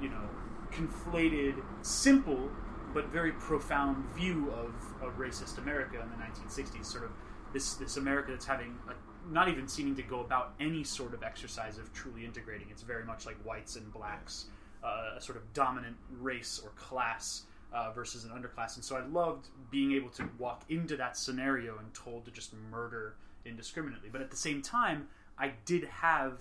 you 0.00 0.08
know 0.08 0.28
conflated, 0.72 1.62
simple 1.82 2.50
but 2.92 3.08
very 3.08 3.32
profound 3.32 4.04
view 4.14 4.50
of, 4.52 4.72
of 5.02 5.18
racist 5.18 5.58
America 5.58 6.00
in 6.00 6.08
the 6.08 6.16
1960s. 6.16 6.86
Sort 6.86 7.04
of 7.04 7.10
this 7.52 7.74
this 7.74 7.96
America 7.96 8.32
that's 8.32 8.46
having 8.46 8.78
a 8.88 8.94
not 9.32 9.48
even 9.48 9.66
seeming 9.66 9.94
to 9.96 10.02
go 10.02 10.20
about 10.20 10.54
any 10.60 10.84
sort 10.84 11.12
of 11.12 11.22
exercise 11.22 11.78
of 11.78 11.92
truly 11.92 12.24
integrating. 12.24 12.68
It's 12.70 12.82
very 12.82 13.04
much 13.04 13.26
like 13.26 13.36
whites 13.44 13.76
and 13.76 13.92
blacks, 13.92 14.46
uh, 14.84 15.16
a 15.16 15.20
sort 15.20 15.36
of 15.36 15.52
dominant 15.52 15.96
race 16.20 16.60
or 16.62 16.70
class 16.70 17.42
uh, 17.72 17.90
versus 17.92 18.24
an 18.24 18.30
underclass. 18.30 18.76
And 18.76 18.84
so 18.84 18.96
I 18.96 19.04
loved 19.06 19.48
being 19.70 19.92
able 19.92 20.10
to 20.10 20.28
walk 20.38 20.64
into 20.68 20.96
that 20.96 21.16
scenario 21.16 21.78
and 21.78 21.92
told 21.94 22.24
to 22.24 22.30
just 22.30 22.52
murder 22.70 23.14
indiscriminately. 23.44 24.08
But 24.10 24.20
at 24.20 24.30
the 24.30 24.36
same 24.36 24.62
time, 24.62 25.08
I 25.38 25.52
did 25.64 25.84
have 25.84 26.40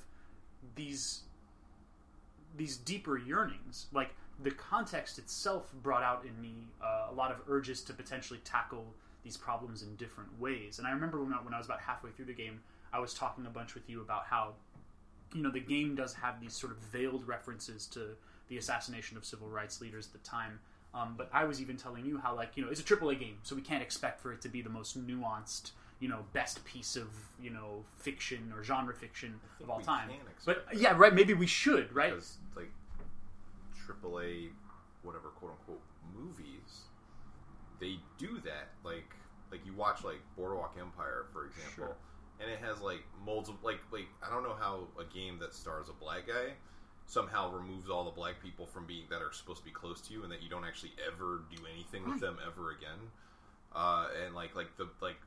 these 0.76 1.22
these 2.58 2.78
deeper 2.78 3.18
yearnings, 3.18 3.88
like 3.92 4.16
the 4.42 4.52
context 4.52 5.18
itself 5.20 5.74
brought 5.84 6.04
out 6.04 6.26
in 6.26 6.42
me 6.42 6.68
uh, 6.82 7.08
a 7.12 7.14
lot 7.14 7.32
of 7.32 7.38
urges 7.50 7.82
to 7.82 7.94
potentially 7.94 8.40
tackle 8.46 8.86
these 9.24 9.36
problems 9.36 9.82
in 9.84 9.96
different 9.96 10.30
ways. 10.40 10.80
And 10.80 10.88
I 10.88 10.92
remember 10.92 11.22
when 11.22 11.34
I, 11.34 11.38
when 11.38 11.54
I 11.54 11.58
was 11.58 11.66
about 11.66 11.82
halfway 11.82 12.12
through 12.12 12.26
the 12.26 12.34
game, 12.34 12.62
I 12.94 13.00
was 13.00 13.14
talking 13.14 13.46
a 13.46 13.50
bunch 13.50 13.74
with 13.74 13.90
you 13.90 14.02
about 14.02 14.26
how, 14.26 14.54
you 15.34 15.42
know, 15.42 15.52
the 15.52 15.60
game 15.60 15.96
does 15.96 16.14
have 16.14 16.40
these 16.40 16.54
sort 16.54 16.72
of 16.72 16.78
veiled 16.78 17.28
references 17.28 17.88
to 17.88 18.10
the 18.48 18.58
assassination 18.58 19.18
of 19.18 19.26
civil 19.26 19.50
rights 19.50 19.82
leaders 19.82 20.08
at 20.08 20.14
the 20.14 20.30
time. 20.30 20.60
Um, 20.96 21.16
but 21.18 21.30
I 21.34 21.44
was 21.44 21.60
even 21.62 21.76
telling 21.76 22.06
you 22.06 22.18
how, 22.18 22.34
like, 22.36 22.52
you 22.56 22.64
know, 22.64 22.72
it's 22.72 22.80
a 22.80 22.84
AAA 22.84 23.20
game, 23.20 23.38
so 23.44 23.54
we 23.56 23.62
can't 23.62 23.84
expect 23.84 24.22
for 24.22 24.32
it 24.32 24.42
to 24.44 24.48
be 24.50 24.62
the 24.62 24.70
most 24.70 24.98
nuanced, 25.06 25.72
you 26.00 26.08
know, 26.08 26.20
best 26.32 26.64
piece 26.64 26.96
of, 26.96 27.10
you 27.42 27.50
know, 27.50 27.84
fiction 27.98 28.54
or 28.56 28.64
genre 28.64 28.94
fiction 28.94 29.42
of 29.62 29.70
all 29.70 29.82
time. 29.82 30.10
But 30.46 30.58
expect 30.64 30.76
yeah, 30.82 30.94
right. 30.96 31.14
Maybe 31.14 31.34
we 31.34 31.48
should, 31.48 31.94
right? 31.94 32.12
because 32.12 32.38
like 32.56 32.72
AAA, 33.88 34.50
whatever 35.04 35.30
quote 35.30 35.52
unquote 35.52 35.82
movies, 36.18 36.84
they 37.80 37.98
do 38.18 38.40
that. 38.46 38.70
Like 38.84 39.14
like 39.52 39.66
you 39.66 39.74
watch 39.74 40.04
like 40.04 40.22
Boardwalk 40.38 40.76
Empire, 40.80 41.26
for 41.34 41.46
example, 41.46 41.74
Sure. 41.76 41.96
and 42.40 42.50
it 42.50 42.60
has 42.60 42.80
like 42.82 43.04
molds 43.26 43.50
of 43.50 43.62
like 43.64 43.80
like 43.92 44.08
I 44.26 44.30
don't 44.30 44.44
know 44.44 44.56
how 44.58 44.88
a 45.00 45.04
game 45.14 45.40
that 45.40 45.54
stars 45.54 45.90
a 45.90 45.94
black 45.94 46.28
guy 46.28 46.54
somehow 47.06 47.52
removes 47.52 47.90
all 47.90 48.04
the 48.04 48.12
black 48.12 48.42
people 48.42 48.66
from 48.66 48.86
being 48.86 49.04
that 49.10 49.22
are 49.22 49.32
supposed 49.32 49.60
to 49.60 49.66
be 49.66 49.72
close 49.72 50.02
to 50.02 50.14
you, 50.14 50.24
and 50.24 50.32
that 50.32 50.42
you 50.42 50.50
don't 50.50 50.66
actually 50.66 50.92
ever 51.06 51.42
do 51.56 51.62
anything 51.74 52.08
with 52.10 52.20
them 52.20 52.38
ever 52.46 52.72
again. 52.72 53.12
Uh, 53.76 54.08
and 54.26 54.36
like 54.36 54.56
like 54.56 54.76
the 54.78 54.88
like 55.02 55.18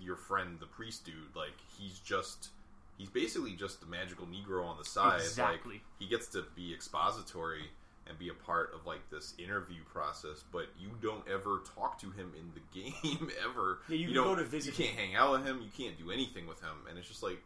your 0.00 0.16
friend 0.16 0.58
the 0.60 0.66
priest 0.66 1.04
dude, 1.04 1.34
like 1.34 1.54
he's 1.78 1.98
just 1.98 2.50
he's 2.98 3.10
basically 3.10 3.52
just 3.52 3.82
a 3.82 3.86
magical 3.86 4.26
Negro 4.26 4.64
on 4.64 4.78
the 4.78 4.84
side. 4.84 5.20
Exactly. 5.20 5.74
Like 5.74 5.82
he 5.98 6.06
gets 6.06 6.28
to 6.28 6.44
be 6.54 6.72
expository 6.72 7.64
and 8.08 8.18
be 8.18 8.28
a 8.28 8.34
part 8.34 8.72
of 8.74 8.86
like 8.86 9.08
this 9.10 9.34
interview 9.38 9.82
process, 9.92 10.44
but 10.52 10.66
you 10.78 10.90
don't 11.02 11.24
ever 11.28 11.62
talk 11.74 11.98
to 12.00 12.10
him 12.10 12.32
in 12.38 12.50
the 12.54 12.80
game 12.80 13.30
ever. 13.44 13.80
Yeah, 13.88 13.96
you 13.96 14.06
can 14.06 14.14
don't, 14.14 14.24
go 14.24 14.34
to 14.36 14.44
visit 14.44 14.78
You 14.78 14.84
can't 14.84 14.98
hang 14.98 15.14
out 15.16 15.32
with 15.32 15.44
him. 15.44 15.60
You 15.60 15.70
can't 15.76 15.98
do 15.98 16.10
anything 16.10 16.46
with 16.46 16.60
him, 16.60 16.86
and 16.88 16.98
it's 16.98 17.08
just 17.08 17.22
like, 17.22 17.42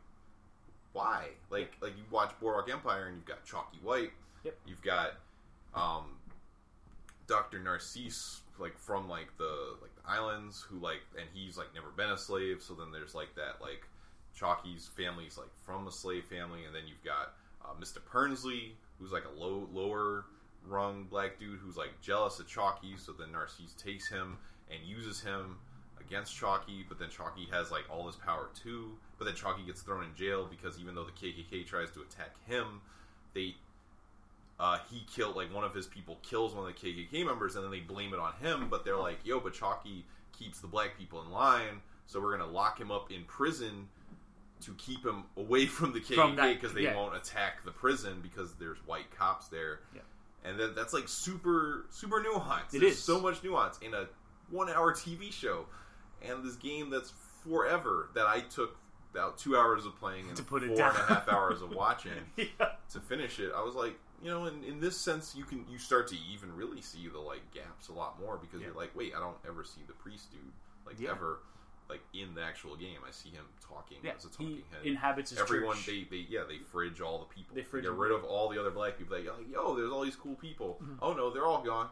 why? 0.92 1.28
Like, 1.50 1.72
like 1.80 1.96
you 1.96 2.04
watch 2.10 2.32
Boardwalk 2.40 2.70
Empire, 2.70 3.06
and 3.06 3.16
you've 3.16 3.26
got 3.26 3.44
Chalky 3.44 3.78
White. 3.82 4.10
Yep. 4.44 4.56
You've 4.66 4.82
got 4.82 5.12
um, 5.74 6.16
Doctor 7.26 7.58
Narcisse, 7.60 8.40
like 8.58 8.78
from 8.78 9.08
like 9.08 9.36
the 9.38 9.76
like 9.80 9.94
the 9.94 10.10
islands, 10.10 10.66
who 10.68 10.78
like, 10.78 11.00
and 11.18 11.26
he's 11.32 11.56
like 11.56 11.68
never 11.74 11.90
been 11.90 12.10
a 12.10 12.18
slave. 12.18 12.62
So 12.62 12.74
then 12.74 12.90
there's 12.92 13.14
like 13.14 13.34
that 13.36 13.60
like 13.60 13.86
Chalky's 14.34 14.90
family's 14.96 15.38
like 15.38 15.50
from 15.64 15.86
a 15.86 15.92
slave 15.92 16.24
family, 16.24 16.64
and 16.64 16.74
then 16.74 16.82
you've 16.86 17.04
got 17.04 17.34
uh, 17.64 17.74
Mr. 17.80 18.04
Purnsley, 18.04 18.74
who's 18.98 19.12
like 19.12 19.24
a 19.24 19.40
low 19.40 19.68
lower 19.72 20.24
rung 20.66 21.04
black 21.04 21.38
dude 21.38 21.58
who's 21.58 21.76
like 21.76 22.00
jealous 22.00 22.38
of 22.40 22.48
Chalky. 22.48 22.96
So 22.96 23.12
then 23.12 23.32
Narcisse 23.32 23.74
takes 23.74 24.08
him 24.08 24.38
and 24.70 24.80
uses 24.84 25.20
him 25.20 25.58
against 26.10 26.36
Chalky, 26.36 26.84
but 26.88 26.98
then 26.98 27.08
Chalky 27.08 27.46
has 27.52 27.70
like 27.70 27.84
all 27.90 28.04
this 28.06 28.16
power 28.16 28.48
too. 28.60 28.92
But 29.18 29.26
then 29.26 29.34
Chalky 29.34 29.62
gets 29.62 29.82
thrown 29.82 30.04
in 30.04 30.14
jail 30.14 30.48
because 30.50 30.78
even 30.78 30.94
though 30.94 31.04
the 31.04 31.12
KKK 31.12 31.66
tries 31.66 31.90
to 31.92 32.00
attack 32.00 32.34
him, 32.46 32.80
they 33.34 33.54
uh, 34.58 34.78
he 34.90 35.04
killed 35.14 35.36
like 35.36 35.54
one 35.54 35.64
of 35.64 35.74
his 35.74 35.86
people 35.86 36.18
kills 36.22 36.54
one 36.54 36.68
of 36.68 36.74
the 36.74 36.92
KKK 36.92 37.24
members, 37.24 37.54
and 37.54 37.64
then 37.64 37.70
they 37.70 37.80
blame 37.80 38.12
it 38.12 38.20
on 38.20 38.32
him. 38.42 38.68
But 38.68 38.84
they're 38.84 38.96
like, 38.96 39.18
"Yo, 39.24 39.40
but 39.40 39.54
Chalky 39.54 40.04
keeps 40.36 40.60
the 40.60 40.66
black 40.66 40.98
people 40.98 41.22
in 41.22 41.30
line, 41.30 41.80
so 42.06 42.20
we're 42.20 42.36
gonna 42.36 42.50
lock 42.50 42.80
him 42.80 42.90
up 42.90 43.10
in 43.12 43.24
prison 43.24 43.88
to 44.62 44.74
keep 44.74 45.04
him 45.04 45.24
away 45.36 45.66
from 45.66 45.92
the 45.92 46.00
KKK 46.00 46.54
because 46.54 46.74
they 46.74 46.82
yeah. 46.82 46.96
won't 46.96 47.16
attack 47.16 47.64
the 47.64 47.70
prison 47.70 48.20
because 48.20 48.54
there's 48.54 48.78
white 48.86 49.10
cops 49.16 49.48
there." 49.48 49.80
Yeah. 49.94 50.02
And 50.42 50.58
then 50.58 50.74
that's 50.74 50.94
like 50.94 51.06
super 51.06 51.86
super 51.90 52.22
nuanced. 52.22 52.74
It 52.74 52.80
There's 52.80 52.94
is. 52.94 53.02
so 53.02 53.20
much 53.20 53.44
nuance 53.44 53.78
in 53.78 53.92
a 53.94 54.06
one 54.50 54.68
hour 54.70 54.92
TV 54.92 55.32
show, 55.32 55.66
and 56.28 56.44
this 56.44 56.56
game 56.56 56.90
that's 56.90 57.12
forever 57.44 58.10
that 58.14 58.26
I 58.26 58.40
took 58.40 58.76
about 59.12 59.38
two 59.38 59.56
hours 59.56 59.86
of 59.86 59.96
playing 59.98 60.28
and 60.28 60.36
To 60.36 60.42
put 60.42 60.62
it 60.62 60.68
four 60.68 60.76
down. 60.76 60.90
and 60.94 60.98
a 60.98 61.14
half 61.14 61.28
hours 61.28 61.62
of 61.62 61.70
watching 61.74 62.12
yeah. 62.36 62.44
to 62.92 63.00
finish 63.00 63.40
it, 63.40 63.50
I 63.56 63.62
was 63.62 63.74
like, 63.74 63.94
you 64.22 64.30
know, 64.30 64.46
in, 64.46 64.62
in 64.64 64.78
this 64.80 64.96
sense, 64.96 65.34
you 65.34 65.44
can 65.44 65.64
you 65.68 65.78
start 65.78 66.06
to 66.08 66.16
even 66.32 66.54
really 66.54 66.80
see 66.80 67.08
the 67.08 67.18
like 67.18 67.40
gaps 67.52 67.88
a 67.88 67.92
lot 67.92 68.20
more 68.20 68.36
because 68.36 68.60
Yeah. 68.60 68.66
you're 68.68 68.76
like, 68.76 68.94
wait, 68.94 69.12
I 69.16 69.18
don't 69.20 69.36
ever 69.48 69.64
see 69.64 69.80
the 69.86 69.94
priest 69.94 70.30
dude 70.30 70.40
like 70.86 71.00
Yeah. 71.00 71.10
ever 71.10 71.40
like 71.88 72.02
in 72.14 72.34
the 72.36 72.42
actual 72.42 72.76
game. 72.76 72.98
I 73.04 73.10
see 73.10 73.30
him 73.30 73.44
talking 73.66 73.96
Yeah, 74.04 74.12
as 74.16 74.24
a 74.24 74.28
talking 74.30 74.46
he 74.48 74.54
head. 74.70 74.84
inhabits 74.86 75.30
his 75.30 75.40
Everyone 75.40 75.74
church. 75.76 75.86
they, 75.86 76.06
they 76.08 76.26
yeah 76.28 76.42
they 76.46 76.58
fridge 76.58 77.00
all 77.00 77.18
the 77.18 77.24
people. 77.34 77.56
They 77.56 77.62
fridge 77.64 77.82
get 77.82 77.92
rid 77.94 78.12
of 78.12 78.22
all 78.22 78.48
the 78.48 78.60
other 78.60 78.70
black 78.70 78.96
people. 78.96 79.16
They 79.16 79.24
like 79.24 79.50
yo, 79.50 79.74
there's 79.74 79.90
all 79.90 80.02
these 80.02 80.14
cool 80.14 80.36
people. 80.36 80.78
Mm-hmm. 80.80 80.94
Oh 81.02 81.14
no, 81.14 81.30
they're 81.30 81.46
all 81.46 81.64
gone. 81.64 81.88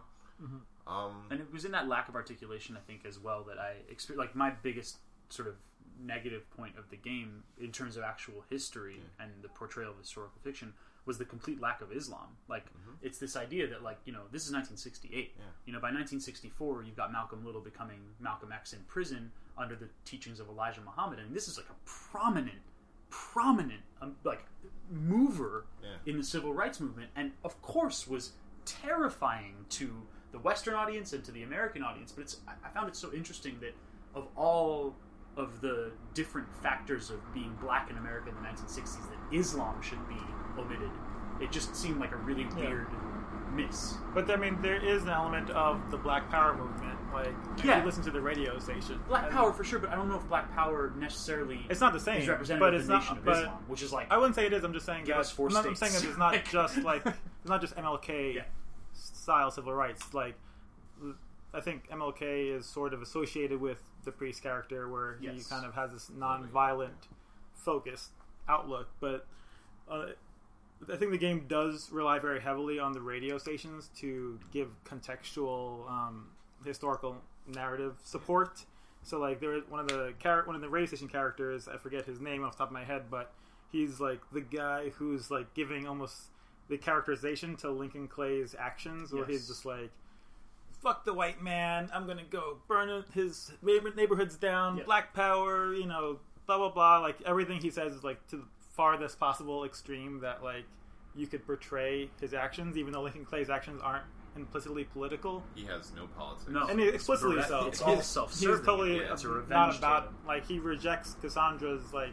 Um, 0.89 1.25
and 1.31 1.41
it 1.41 1.53
was 1.53 1.65
in 1.65 1.73
that 1.73 1.87
lack 1.89 2.09
of 2.09 2.15
articulation, 2.15 2.77
I 2.77 2.81
think, 2.81 3.05
as 3.07 3.19
well 3.19 3.45
that 3.45 3.59
I 3.59 3.75
experienced. 3.91 4.19
Like 4.27 4.35
my 4.35 4.51
biggest 4.63 4.97
sort 5.29 5.49
of 5.49 5.55
negative 6.01 6.49
point 6.57 6.79
of 6.79 6.89
the 6.91 6.97
game 6.97 7.43
in 7.61 7.73
terms 7.73 7.97
of 7.97 8.05
actual 8.05 8.45
history 8.49 9.01
and 9.21 9.31
the 9.43 9.49
portrayal 9.49 9.91
of 9.91 9.99
historical 9.99 10.41
fiction 10.43 10.73
was 11.07 11.19
the 11.19 11.25
complete 11.25 11.61
lack 11.61 11.81
of 11.81 11.91
Islam. 11.93 12.37
Like 12.49 12.67
it's 13.03 13.19
this 13.19 13.35
idea 13.37 13.67
that 13.69 13.83
like 13.83 13.99
you 14.05 14.13
know 14.13 14.23
this 14.31 14.47
is 14.47 14.53
1968. 14.53 15.33
Yeah. 15.37 15.43
You 15.67 15.73
know 15.73 15.81
by 15.81 15.89
1964 15.89 16.85
you've 16.85 16.97
got 16.97 17.11
Malcolm 17.13 17.45
Little 17.45 17.61
becoming 17.61 17.99
Malcolm 18.21 18.53
X 18.53 18.73
in 18.73 18.81
prison 18.87 19.31
under 19.57 19.75
the 19.75 19.89
teachings 20.05 20.39
of 20.41 20.49
Elijah 20.49 20.81
Muhammad, 20.83 21.19
and 21.19 21.35
this 21.35 21.49
is 21.49 21.57
like 21.59 21.67
a 21.69 21.75
prominent, 21.85 22.61
prominent 23.11 23.81
um, 24.01 24.15
like 24.25 24.45
mover 24.91 25.65
Yeah. 25.83 25.89
in 26.07 26.17
the 26.19 26.25
civil 26.25 26.55
rights 26.55 26.79
movement, 26.81 27.11
and 27.17 27.33
of 27.45 27.61
course 27.63 28.07
was 28.07 28.33
terrifying 28.65 29.55
to 29.71 30.07
the 30.33 30.39
Western 30.39 30.75
audience 30.75 31.13
and 31.13 31.25
to 31.25 31.33
the 31.33 31.43
American 31.43 31.83
audience. 31.83 32.13
But 32.13 32.23
it's 32.23 32.37
I- 32.47 32.69
found 32.71 32.89
it 32.89 32.97
so 32.97 33.13
interesting 33.13 33.59
that 33.61 33.75
of 34.15 34.27
all 34.37 34.95
of 35.37 35.61
the 35.61 35.93
different 36.15 36.49
factors 36.63 37.11
of 37.11 37.33
being 37.33 37.57
black 37.61 37.91
in 37.91 37.97
America 37.97 38.29
in 38.31 38.35
the 38.35 38.41
1960s, 38.43 39.09
that 39.09 39.37
Islam 39.37 39.81
should 39.81 40.07
be 40.09 40.19
omitted. 40.59 40.91
It 41.41 41.53
just 41.53 41.75
seemed 41.77 42.01
like 42.01 42.13
a 42.13 42.17
really 42.17 42.43
Yeah. 42.57 42.69
weird 42.69 42.89
miss. 43.53 43.95
But 44.15 44.31
I 44.31 44.37
mean, 44.37 44.61
there 44.61 44.77
is 44.77 45.05
an 45.05 45.09
element 45.11 45.51
of 45.51 45.91
the 45.91 45.97
Black 45.97 46.29
Power 46.31 46.55
movement. 46.55 46.99
Like, 47.13 47.33
if 47.57 47.65
Yeah. 47.65 47.79
you 47.81 47.87
listen 47.87 48.03
to 48.05 48.11
the 48.11 48.21
radio 48.21 48.59
station, 48.59 49.01
Black 49.09 49.31
Power 49.31 49.53
for 49.53 49.65
sure, 49.65 49.79
but 49.79 49.91
I 49.91 49.95
don't 49.95 50.09
know 50.09 50.17
if 50.17 50.29
Black 50.29 50.53
Power 50.55 50.93
necessarily 50.97 51.65
It's 51.71 51.81
not 51.81 51.93
the 51.93 52.01
same, 52.01 52.21
is 52.21 52.29
representative 52.29 52.61
but 52.61 52.75
of 52.75 52.81
it's 52.81 52.87
the 52.89 52.93
not. 52.95 53.01
Nation 53.03 53.19
of 53.19 53.25
but 53.25 53.39
Islam, 53.39 53.59
which 53.69 53.83
is 53.83 53.93
like 53.93 54.11
I 54.13 54.17
wouldn't 54.19 54.35
say 54.35 54.47
it 54.47 54.53
is. 54.53 54.65
I'm 54.65 54.73
just 54.73 54.85
saying 54.87 55.05
Give 55.05 55.15
that. 55.15 55.21
us 55.21 55.31
four 55.31 55.47
I'm, 55.49 55.55
not, 55.55 55.67
I'm 55.67 55.75
saying 55.77 55.93
it's 55.97 56.19
not 56.19 56.45
just 56.45 56.79
like 56.79 57.07
it's 57.07 57.17
not 57.49 57.61
just 57.61 57.75
MLK 57.77 58.35
Yeah. 58.35 58.43
Style 59.29 59.51
civil 59.51 59.75
rights. 59.75 60.15
Like, 60.15 60.37
I 61.53 61.61
think 61.61 61.89
MLK 61.91 62.57
is 62.57 62.65
sort 62.65 62.95
of 62.95 63.03
associated 63.03 63.61
with 63.61 63.83
the 64.05 64.11
priest 64.13 64.43
character, 64.43 64.89
where 64.89 65.19
he 65.21 65.27
Yes. 65.27 65.47
kind 65.49 65.67
of 65.67 65.75
has 65.75 65.93
this 65.93 66.09
non-violent, 66.11 67.09
focused 67.55 68.13
outlook. 68.49 68.89
But 69.01 69.27
uh, 69.87 70.07
I 70.91 70.97
think 70.97 71.11
the 71.11 71.19
game 71.19 71.45
does 71.47 71.91
rely 71.93 72.19
very 72.21 72.41
heavily 72.41 72.79
on 72.79 72.93
the 72.93 73.03
radio 73.03 73.37
stations 73.37 73.91
to 73.99 74.39
give 74.51 74.69
contextual, 74.85 75.91
um, 75.91 76.31
historical 76.65 77.21
narrative 77.47 77.97
support. 78.05 78.65
So 79.03 79.19
like 79.19 79.41
there 79.41 79.53
is 79.55 79.65
one 79.69 79.81
of 79.81 79.89
the 79.89 80.15
char- 80.23 80.45
one 80.47 80.57
of 80.57 80.63
the 80.63 80.69
radio 80.71 80.87
station 80.87 81.09
characters, 81.09 81.69
I 81.69 81.77
forget 81.77 82.05
his 82.07 82.19
name 82.21 82.45
off 82.45 82.53
the 82.53 82.59
top 82.59 82.69
of 82.69 82.73
my 82.73 82.85
head, 82.85 83.11
but 83.11 83.33
he's 83.71 84.01
like 84.01 84.21
the 84.33 84.41
guy 84.41 84.89
who's 84.91 85.31
like 85.31 85.53
giving 85.55 85.87
almost 85.87 86.17
the 86.69 86.79
characterization 86.79 87.57
to 87.57 87.71
Lincoln 87.71 88.09
Clay's 88.09 88.55
actions, 88.59 89.13
where 89.13 89.25
he's 89.25 89.47
just 89.49 89.65
like, 89.65 89.91
"Fuck 90.83 91.05
the 91.05 91.15
white 91.15 91.43
man! 91.43 91.91
I'm 91.93 92.07
gonna 92.07 92.25
go 92.29 92.59
burn 92.69 93.05
his 93.15 93.53
neighborhoods 93.63 94.37
down. 94.37 94.79
Yeah. 94.79 94.85
Black 94.85 95.15
power, 95.15 95.75
you 95.75 95.87
know, 95.87 96.19
blah 96.47 96.59
blah 96.59 96.71
blah." 96.71 96.99
Like 96.99 97.21
everything 97.23 97.61
he 97.61 97.71
says 97.71 97.93
is 97.93 98.05
like 98.05 98.27
to 98.29 98.37
the 98.39 98.45
farthest 98.75 99.19
possible 99.19 99.65
extreme 99.65 100.21
that 100.21 100.43
like 100.43 100.65
you 101.15 101.27
could 101.27 101.45
portray 101.47 102.11
his 102.21 102.35
actions, 102.35 102.77
even 102.77 102.93
though 102.93 103.03
Lincoln 103.03 103.25
Clay's 103.25 103.51
actions 103.51 103.81
aren't 103.83 104.05
implicitly 104.37 104.85
political. 104.85 105.43
He 105.55 105.65
has 105.65 105.93
no 105.95 106.07
politics. 106.07 106.49
No. 106.49 106.67
And 106.67 106.79
he 106.79 106.89
explicitly 106.89 107.43
so. 107.43 107.67
it's 107.67 107.83
all 107.83 108.01
self-serving. 108.01 108.57
He's 108.57 108.65
totally 108.67 108.97
Yeah, 108.99 109.13
it's 109.13 109.25
a 109.25 109.29
not 109.29 109.35
revenge 109.37 109.79
about 109.79 110.03
tale. 110.05 110.13
like 110.27 110.47
he 110.47 110.59
rejects 110.59 111.17
Cassandra's 111.21 111.93
like. 111.93 112.13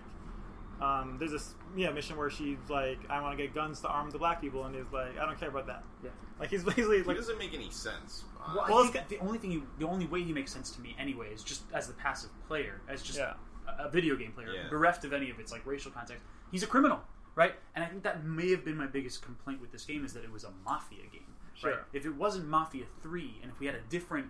Um, 0.82 1.16
there's 1.20 1.32
this 1.32 1.54
yeah 1.76 1.90
mission 1.92 2.18
where 2.18 2.30
she's 2.30 2.58
like, 2.70 3.00
I 3.10 3.22
want 3.22 3.38
to 3.38 3.42
get 3.44 3.54
guns 3.56 3.80
to 3.82 3.88
arm 3.88 4.10
the 4.12 4.18
black 4.18 4.42
people, 4.42 4.66
and 4.66 4.76
he's 4.76 4.92
like, 4.92 5.18
I 5.18 5.26
don't 5.26 5.40
care 5.40 5.50
about 5.50 5.68
that. 5.68 5.84
Yeah. 6.04 6.10
Like 6.40 6.50
he's 6.50 6.64
basically 6.64 6.98
He 6.98 7.04
like, 7.04 7.16
doesn't 7.18 7.38
make 7.38 7.54
any 7.54 7.70
sense. 7.72 8.26
Uh, 8.40 8.54
Well, 8.56 8.66
Well, 8.70 8.78
I 8.80 8.82
it's 8.88 8.92
think 8.92 9.08
the 9.08 9.20
only 9.20 9.38
thing, 9.38 9.52
he, 9.52 9.64
the 9.80 9.88
only 9.88 10.06
way 10.06 10.22
he 10.24 10.34
makes 10.34 10.52
sense 10.52 10.72
to 10.72 10.82
me, 10.82 10.96
anyway, 11.00 11.30
is 11.34 11.44
just 11.44 11.64
as 11.74 11.88
the 11.88 11.94
passive 11.94 12.30
player, 12.48 12.82
as 12.90 13.02
just 13.02 13.18
Yeah. 13.20 13.34
a, 13.80 13.86
a 13.86 13.90
video 13.90 14.16
game 14.18 14.34
player, 14.34 14.52
Yeah. 14.54 14.70
bereft 14.70 15.06
of 15.06 15.14
any 15.14 15.30
of 15.30 15.40
its 15.40 15.52
like 15.52 15.66
racial 15.66 15.92
context. 15.92 16.24
He's 16.52 16.62
a 16.64 16.68
criminal, 16.68 17.00
right? 17.36 17.54
And 17.74 17.84
I 17.86 17.88
think 17.88 18.04
that 18.04 18.26
may 18.26 18.52
have 18.52 18.66
been 18.66 18.76
my 18.78 18.88
biggest 18.88 19.22
complaint 19.22 19.62
with 19.62 19.72
this 19.72 19.86
game 19.86 20.04
is 20.04 20.14
that 20.14 20.24
it 20.26 20.32
was 20.32 20.44
a 20.44 20.52
mafia 20.66 21.04
game. 21.12 21.22
Right? 21.64 21.72
Sure. 21.74 21.86
If 21.94 22.06
it 22.06 22.14
wasn't 22.16 22.50
Mafia 22.50 22.84
Three, 23.02 23.40
and 23.42 23.50
if 23.50 23.58
we 23.62 23.66
had 23.66 23.76
a 23.76 23.82
different, 23.90 24.28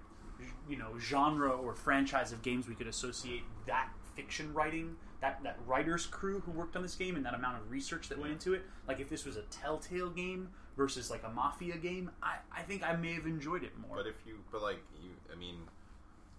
you 0.69 0.77
know, 0.77 0.99
genre 0.99 1.49
or 1.49 1.73
franchise 1.73 2.31
of 2.31 2.43
games 2.43 2.67
we 2.67 2.75
could 2.75 2.85
associate 2.85 3.41
that 3.65 3.89
fiction 4.15 4.53
writing, 4.53 4.95
that 5.21 5.41
that 5.43 5.57
writers 5.65 6.05
crew 6.05 6.39
who 6.41 6.51
worked 6.51 6.75
on 6.75 6.81
this 6.81 6.95
game, 6.95 7.15
and 7.15 7.25
that 7.25 7.33
amount 7.33 7.57
of 7.61 7.71
research 7.71 8.09
that 8.09 8.17
went 8.19 8.31
into 8.31 8.53
it, 8.53 8.63
like 8.87 8.99
if 8.99 9.09
this 9.09 9.25
was 9.25 9.37
a 9.37 9.43
Telltale 9.43 10.09
game 10.09 10.49
versus 10.77 11.09
like 11.09 11.23
a 11.23 11.29
Mafia 11.29 11.77
game, 11.77 12.11
I, 12.21 12.35
I 12.55 12.61
think 12.63 12.83
I 12.83 12.95
may 12.95 13.13
have 13.13 13.25
enjoyed 13.25 13.63
it 13.63 13.71
more. 13.77 13.97
But 13.97 14.07
if 14.07 14.15
you, 14.25 14.35
but 14.51 14.61
like 14.61 14.79
you, 15.01 15.09
I 15.33 15.37
mean, 15.37 15.55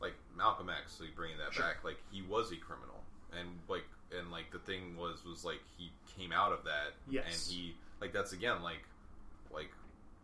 like 0.01 0.15
Malcolm 0.37 0.69
X, 0.71 0.99
you 1.01 1.09
bringing 1.17 1.39
that 1.39 1.53
Sure. 1.55 1.65
back, 1.65 1.85
like 1.85 1.97
he 2.13 2.23
was 2.23 2.53
a 2.53 2.57
criminal, 2.57 3.03
and 3.39 3.49
like, 3.69 3.85
and 4.17 4.31
like 4.31 4.51
the 4.53 4.59
thing 4.59 4.97
was, 4.97 5.25
was 5.25 5.45
like 5.45 5.61
he 5.77 5.91
came 6.19 6.33
out 6.33 6.53
of 6.53 6.65
that, 6.65 6.93
Yes. 7.09 7.25
and 7.27 7.57
he, 7.57 7.75
like 8.01 8.13
that's 8.13 8.33
again, 8.33 8.63
like, 8.63 8.85
like 9.53 9.71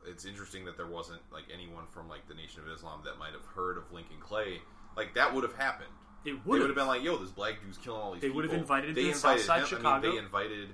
it's 0.06 0.24
interesting 0.24 0.64
that 0.66 0.76
there 0.76 0.86
wasn't 0.86 1.20
like 1.32 1.44
anyone 1.52 1.84
from 1.92 2.08
like 2.08 2.26
the 2.28 2.34
Nation 2.34 2.60
of 2.60 2.68
Islam 2.68 3.00
that 3.04 3.18
might 3.18 3.32
have 3.32 3.44
heard 3.54 3.78
of 3.78 3.90
Lincoln 3.92 4.18
Clay, 4.20 4.60
like 4.96 5.14
that 5.14 5.32
would 5.34 5.42
have 5.44 5.54
happened. 5.56 5.88
It 6.24 6.46
would 6.46 6.60
have 6.60 6.74
been 6.74 6.86
like, 6.86 7.02
"Yo, 7.02 7.16
this 7.18 7.30
black 7.30 7.60
dude's 7.62 7.78
killing 7.78 8.00
all 8.00 8.12
these 8.12 8.20
people. 8.20 8.40
They 8.40 8.42
people." 8.42 8.42
would 8.42 8.50
have 8.50 8.60
invited 8.60 8.94
they 8.94 9.02
the 9.04 9.10
invited 9.10 9.44
South 9.44 9.68
Side 9.68 9.78
him. 9.78 9.86
I 9.86 10.00
mean, 10.00 10.10
they 10.10 10.18
invited, 10.18 10.68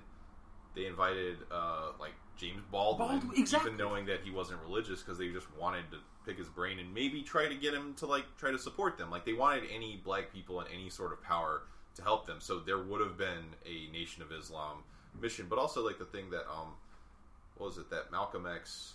they 0.74 0.86
invited 0.86 1.38
uh, 1.51 1.92
like 1.99 2.12
James 2.36 2.62
Baldwin, 2.70 3.09
Baldwin, 3.09 3.38
exactly. 3.38 3.72
even 3.72 3.78
knowing 3.78 4.07
that 4.07 4.20
he 4.22 4.30
wasn't 4.30 4.61
religious, 4.62 5.03
because 5.03 5.18
they 5.18 5.28
just 5.28 5.46
wanted 5.57 5.90
to 5.90 5.99
pick 6.26 6.38
his 6.38 6.49
brain 6.49 6.78
and 6.78 6.92
maybe 6.92 7.22
try 7.22 7.49
to 7.49 7.55
get 7.55 7.74
him 7.74 7.94
to 7.94 8.07
like 8.07 8.24
try 8.36 8.51
to 8.51 8.59
support 8.59 8.99
them. 8.99 9.11
Like 9.11 9.24
they 9.24 9.32
wanted 9.32 9.64
any 9.74 10.01
black 10.03 10.32
people 10.32 10.61
in 10.61 10.66
any 10.72 10.90
sort 10.90 11.12
of 11.12 11.22
power 11.22 11.62
to 11.96 12.03
help 12.03 12.26
them. 12.26 12.38
So 12.40 12.61
there 12.61 12.78
would 12.78 13.01
have 13.01 13.16
been 13.16 13.55
a 13.66 13.90
Nation 13.92 14.22
of 14.22 14.32
Islam 14.32 14.84
mission, 15.20 15.46
but 15.49 15.59
also 15.59 15.84
like 15.84 15.99
the 15.99 16.05
thing 16.05 16.30
that 16.30 16.49
um, 16.51 16.74
what 17.57 17.66
was 17.66 17.78
it 17.78 17.90
that 17.90 18.11
Malcolm 18.12 18.46
X 18.46 18.94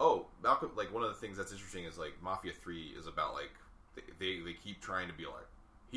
Oh, 0.00 0.26
Malcolm! 0.42 0.70
Like 0.76 0.92
one 0.92 1.02
of 1.02 1.08
the 1.08 1.14
things 1.14 1.36
that's 1.36 1.52
interesting 1.52 1.84
is 1.84 1.98
like 1.98 2.14
Mafia 2.22 2.52
Three 2.52 2.92
is 2.98 3.06
about 3.06 3.34
like 3.34 3.52
they 3.94 4.02
they, 4.18 4.40
they 4.40 4.52
keep 4.54 4.80
trying 4.80 5.08
to 5.08 5.14
be 5.14 5.24
like 5.24 5.46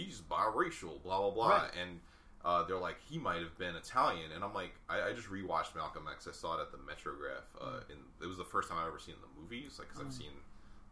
he's 0.06 0.22
biracial, 0.22 1.02
blah 1.04 1.22
blah 1.22 1.32
blah, 1.32 1.50
Right. 1.64 1.72
and 1.82 2.00
uh, 2.46 2.64
they're 2.64 2.78
like 2.78 2.98
he 3.10 3.18
might 3.18 3.40
have 3.42 3.58
been 3.58 3.76
Italian, 3.76 4.32
and 4.34 4.44
I'm 4.44 4.54
like 4.54 4.74
I, 4.90 5.10
I 5.10 5.14
just 5.14 5.28
rewatched 5.30 5.76
Malcolm 5.76 6.08
X. 6.12 6.28
I 6.28 6.32
saw 6.32 6.58
it 6.58 6.62
at 6.62 6.72
the 6.72 6.78
Metrograph, 6.78 7.44
uh, 7.60 7.82
and 7.90 8.00
it 8.22 8.28
was 8.28 8.38
the 8.38 8.46
first 8.46 8.70
time 8.70 8.78
I've 8.80 8.88
ever 8.88 9.00
seen 9.00 9.16
the 9.22 9.42
movies, 9.42 9.78
like 9.80 9.90
because 9.90 10.06
I've 10.06 10.14
seen 10.14 10.32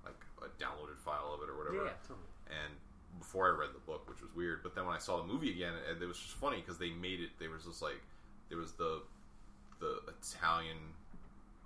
like 0.03 0.19
a 0.41 0.49
downloaded 0.61 0.97
file 1.03 1.31
of 1.33 1.41
it 1.41 1.49
or 1.49 1.57
whatever, 1.57 1.85
yeah, 1.85 1.91
totally. 2.07 2.27
and 2.49 2.73
before 3.19 3.47
I 3.47 3.57
read 3.57 3.69
the 3.73 3.79
book, 3.79 4.09
which 4.09 4.21
was 4.21 4.29
weird. 4.35 4.61
But 4.61 4.75
then 4.75 4.85
when 4.85 4.95
I 4.95 4.99
saw 4.99 5.17
the 5.21 5.27
movie 5.31 5.49
again, 5.51 5.71
it, 5.89 6.01
it 6.01 6.05
was 6.05 6.17
just 6.19 6.33
funny 6.35 6.57
because 6.57 6.77
they 6.77 6.89
made 6.91 7.21
it. 7.21 7.29
There 7.39 7.49
was 7.49 7.63
just 7.63 7.81
like 7.81 8.01
there 8.49 8.57
was 8.57 8.73
the 8.73 9.01
the 9.79 9.99
Italian 10.19 10.77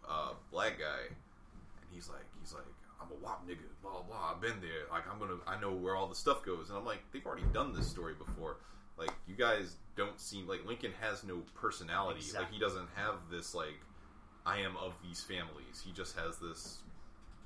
uh, 0.08 0.34
black 0.52 0.78
guy, 0.80 1.08
and 1.10 1.88
he's 1.92 2.08
like 2.10 2.26
he's 2.42 2.54
like 2.54 2.66
I'm 3.02 3.08
a 3.12 3.24
wop 3.24 3.48
nigga, 3.48 3.58
blah 3.82 3.92
blah 3.92 4.02
blah. 4.04 4.34
I've 4.36 4.42
been 4.42 4.60
there. 4.62 4.88
Like 4.92 5.04
I'm 5.12 5.20
gonna 5.20 5.38
I 5.48 5.60
know 5.60 5.72
where 5.72 5.96
all 5.96 6.08
the 6.08 6.16
stuff 6.16 6.44
goes, 6.44 6.70
and 6.70 6.78
I'm 6.78 6.86
like 6.86 7.00
they've 7.12 7.26
already 7.26 7.46
done 7.54 7.74
this 7.74 7.88
story 7.88 8.14
before. 8.14 8.58
Like 8.98 9.12
you 9.28 9.36
guys 9.36 9.76
don't 9.96 10.20
seem 10.20 10.48
like 10.48 10.66
Lincoln 10.66 10.92
has 11.02 11.24
no 11.24 11.42
personality. 11.56 12.22
Like 12.36 12.52
he 12.52 12.60
doesn't 12.60 12.88
have 12.96 13.16
this 13.32 13.56
like 13.56 13.80
I 14.46 14.60
am 14.60 14.76
of 14.78 14.94
these 15.04 15.22
families. 15.22 15.82
He 15.86 15.92
just 15.92 16.18
has 16.18 16.38
this 16.38 16.80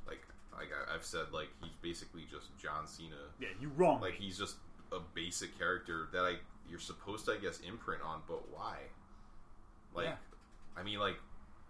like 0.07 0.25
like 0.55 0.69
I've 0.93 1.05
said 1.05 1.27
like 1.31 1.49
he's 1.61 1.73
basically 1.81 2.23
just 2.31 2.47
John 2.57 2.87
Cena 2.87 3.15
Yeah, 3.39 3.49
you 3.59 3.71
wrong. 3.75 4.01
like 4.01 4.15
he's 4.15 4.37
just 4.37 4.55
a 4.91 4.99
basic 5.13 5.57
character 5.57 6.07
that 6.13 6.23
I 6.23 6.35
you're 6.69 6.79
supposed 6.79 7.25
to 7.25 7.33
I 7.33 7.37
guess 7.37 7.59
imprint 7.67 8.01
on, 8.01 8.21
but 8.27 8.51
why? 8.51 8.77
Like, 9.93 10.05
Yeah. 10.05 10.15
I 10.75 10.81
mean, 10.83 10.97
like 10.99 11.17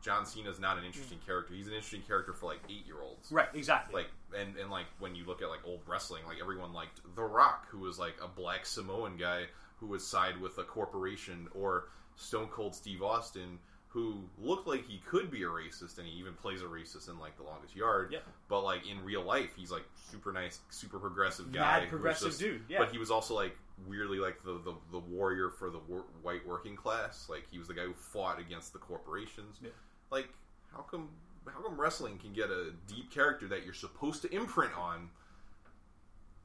John 0.03 0.25
Cena's 0.25 0.59
not 0.59 0.77
an 0.77 0.83
interesting 0.83 1.17
mm. 1.17 1.25
character. 1.25 1.53
He's 1.53 1.67
an 1.67 1.73
interesting 1.73 2.01
character 2.01 2.33
for 2.33 2.45
like 2.45 2.59
eight 2.69 2.85
year 2.85 3.01
olds. 3.01 3.31
right, 3.31 3.47
exactly. 3.53 4.03
Like 4.03 4.11
and 4.37 4.57
and 4.57 4.69
like 4.69 4.85
when 4.99 5.15
you 5.15 5.25
look 5.25 5.41
at 5.41 5.49
like 5.49 5.61
old 5.65 5.79
wrestling, 5.87 6.23
like 6.27 6.37
everyone 6.41 6.73
liked 6.73 6.99
The 7.15 7.23
Rock, 7.23 7.67
who 7.69 7.79
was 7.79 7.97
like 7.97 8.15
a 8.21 8.27
black 8.27 8.65
Samoan 8.65 9.15
guy 9.17 9.45
who 9.77 9.87
would 9.87 10.01
side 10.01 10.39
with 10.39 10.57
a 10.57 10.63
corporation, 10.63 11.47
or 11.53 11.85
Stone 12.15 12.47
Cold 12.47 12.75
Steve 12.75 13.01
Austin, 13.01 13.59
who 13.87 14.23
looked 14.37 14.67
like 14.67 14.85
he 14.85 15.01
could 15.05 15.31
be 15.31 15.43
a 15.43 15.47
racist, 15.47 15.97
and 15.99 16.07
he 16.07 16.17
even 16.19 16.33
plays 16.33 16.61
a 16.61 16.65
racist 16.65 17.09
in 17.09 17.17
like 17.19 17.37
The 17.37 17.43
Longest 17.43 17.75
Yard. 17.75 18.09
Yeah. 18.11 18.19
But 18.49 18.63
like 18.63 18.81
in 18.89 19.03
real 19.05 19.23
life, 19.23 19.51
he's 19.55 19.71
like 19.71 19.85
super 20.11 20.33
nice, 20.33 20.59
super 20.69 20.99
progressive 20.99 21.51
guy. 21.51 21.79
Mad 21.79 21.89
progressive 21.89 22.29
just- 22.29 22.39
dude. 22.39 22.61
Yeah, 22.67 22.79
But 22.79 22.91
he 22.91 22.97
was 22.97 23.09
also 23.09 23.35
like 23.35 23.55
weirdly 23.87 24.19
like 24.19 24.43
the 24.43 24.59
the, 24.65 24.73
the 24.91 24.99
warrior 24.99 25.49
for 25.49 25.69
the 25.69 25.79
wor- 25.87 26.05
white 26.21 26.45
working 26.45 26.75
class. 26.75 27.27
Like 27.29 27.45
he 27.49 27.57
was 27.57 27.67
the 27.67 27.73
guy 27.73 27.83
who 27.83 27.93
fought 27.93 28.39
against 28.39 28.73
the 28.73 28.79
corporations. 28.79 29.57
Yeah. 29.61 29.69
Like 30.13 30.29
how 30.71 30.83
come 30.83 31.09
how 31.51 31.59
come 31.61 31.79
wrestling 31.79 32.17
can 32.19 32.31
get 32.33 32.49
a 32.49 32.71
deep 32.87 33.11
character 33.11 33.47
that 33.49 33.65
you're 33.65 33.73
supposed 33.73 34.21
to 34.21 34.33
imprint 34.33 34.71
on 34.77 35.09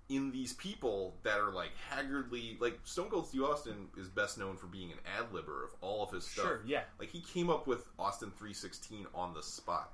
in 0.09 0.31
these 0.33 0.55
people 0.55 1.15
that 1.23 1.39
are 1.39 1.53
like 1.53 1.71
haggardly 1.91 2.57
like 2.61 2.81
Stone 2.85 3.11
Cold 3.11 3.29
Steve 3.29 3.43
Austin 3.43 3.89
is 3.99 4.09
best 4.09 4.39
known 4.39 4.57
for 4.57 4.67
being 4.67 4.91
an 4.91 4.99
ad 5.19 5.31
libber 5.33 5.65
of 5.65 5.71
all 5.83 6.03
of 6.03 6.11
his 6.11 6.25
stuff. 6.27 6.45
sure. 6.47 6.61
Yeah, 6.67 6.83
Like 6.99 7.11
he 7.11 7.21
came 7.21 7.51
up 7.51 7.67
with 7.67 7.85
Austin 7.99 8.31
316 8.31 9.07
on 9.15 9.35
the 9.35 9.43
spot. 9.43 9.93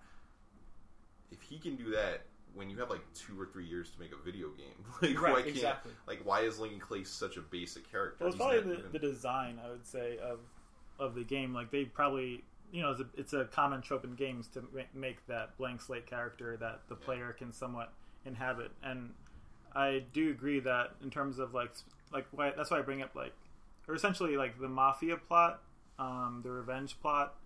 If 1.32 1.42
he 1.42 1.58
can 1.58 1.74
do 1.74 1.90
that 1.90 2.22
when 2.54 2.70
you 2.70 2.78
have 2.78 2.90
like 2.90 3.00
two 3.12 3.38
or 3.40 3.46
three 3.46 3.66
years 3.66 3.90
to 3.90 3.98
make 3.98 4.12
a 4.12 4.24
video 4.24 4.50
game, 4.50 4.84
like 5.02 5.20
Right, 5.20 5.32
why 5.32 5.42
can't 5.42 5.56
exactly. 5.56 5.90
like 6.06 6.20
why 6.24 6.42
is 6.42 6.60
Lincoln 6.60 6.78
Clay 6.78 7.02
such 7.02 7.36
a 7.36 7.40
basic 7.40 7.90
character? 7.90 8.18
Well, 8.24 8.28
it's 8.28 8.36
He's 8.36 8.40
probably 8.46 8.60
the, 8.72 8.78
even- 8.78 8.92
the 8.92 8.98
design, 9.00 9.58
I 9.64 9.68
would 9.70 9.84
say, 9.86 10.18
of 10.18 10.38
of 11.00 11.16
the 11.16 11.24
game. 11.24 11.52
Like 11.52 11.72
they 11.72 11.86
probably, 11.86 12.44
you 12.74 12.82
know, 12.82 12.90
it's 12.90 13.00
a, 13.00 13.06
it's 13.16 13.32
a 13.32 13.44
common 13.44 13.80
trope 13.82 14.04
in 14.04 14.16
games 14.16 14.48
to 14.48 14.64
make 14.92 15.24
that 15.28 15.56
blank 15.56 15.80
slate 15.80 16.06
character 16.06 16.56
that 16.56 16.80
the 16.88 16.96
player 16.96 17.32
can 17.32 17.52
somewhat 17.52 17.92
inhabit. 18.26 18.72
And 18.82 19.10
I 19.76 20.02
do 20.12 20.30
agree 20.30 20.58
that 20.58 20.90
in 21.00 21.08
terms 21.08 21.38
of 21.38 21.54
like 21.54 21.70
like 22.12 22.26
why, 22.32 22.52
that's 22.56 22.72
why 22.72 22.80
I 22.80 22.82
bring 22.82 23.00
up 23.00 23.14
like 23.14 23.32
or 23.86 23.94
essentially 23.94 24.36
like 24.36 24.60
the 24.60 24.68
mafia 24.68 25.16
plot, 25.16 25.62
um, 26.00 26.40
the 26.42 26.50
revenge 26.50 27.00
plot, 27.00 27.36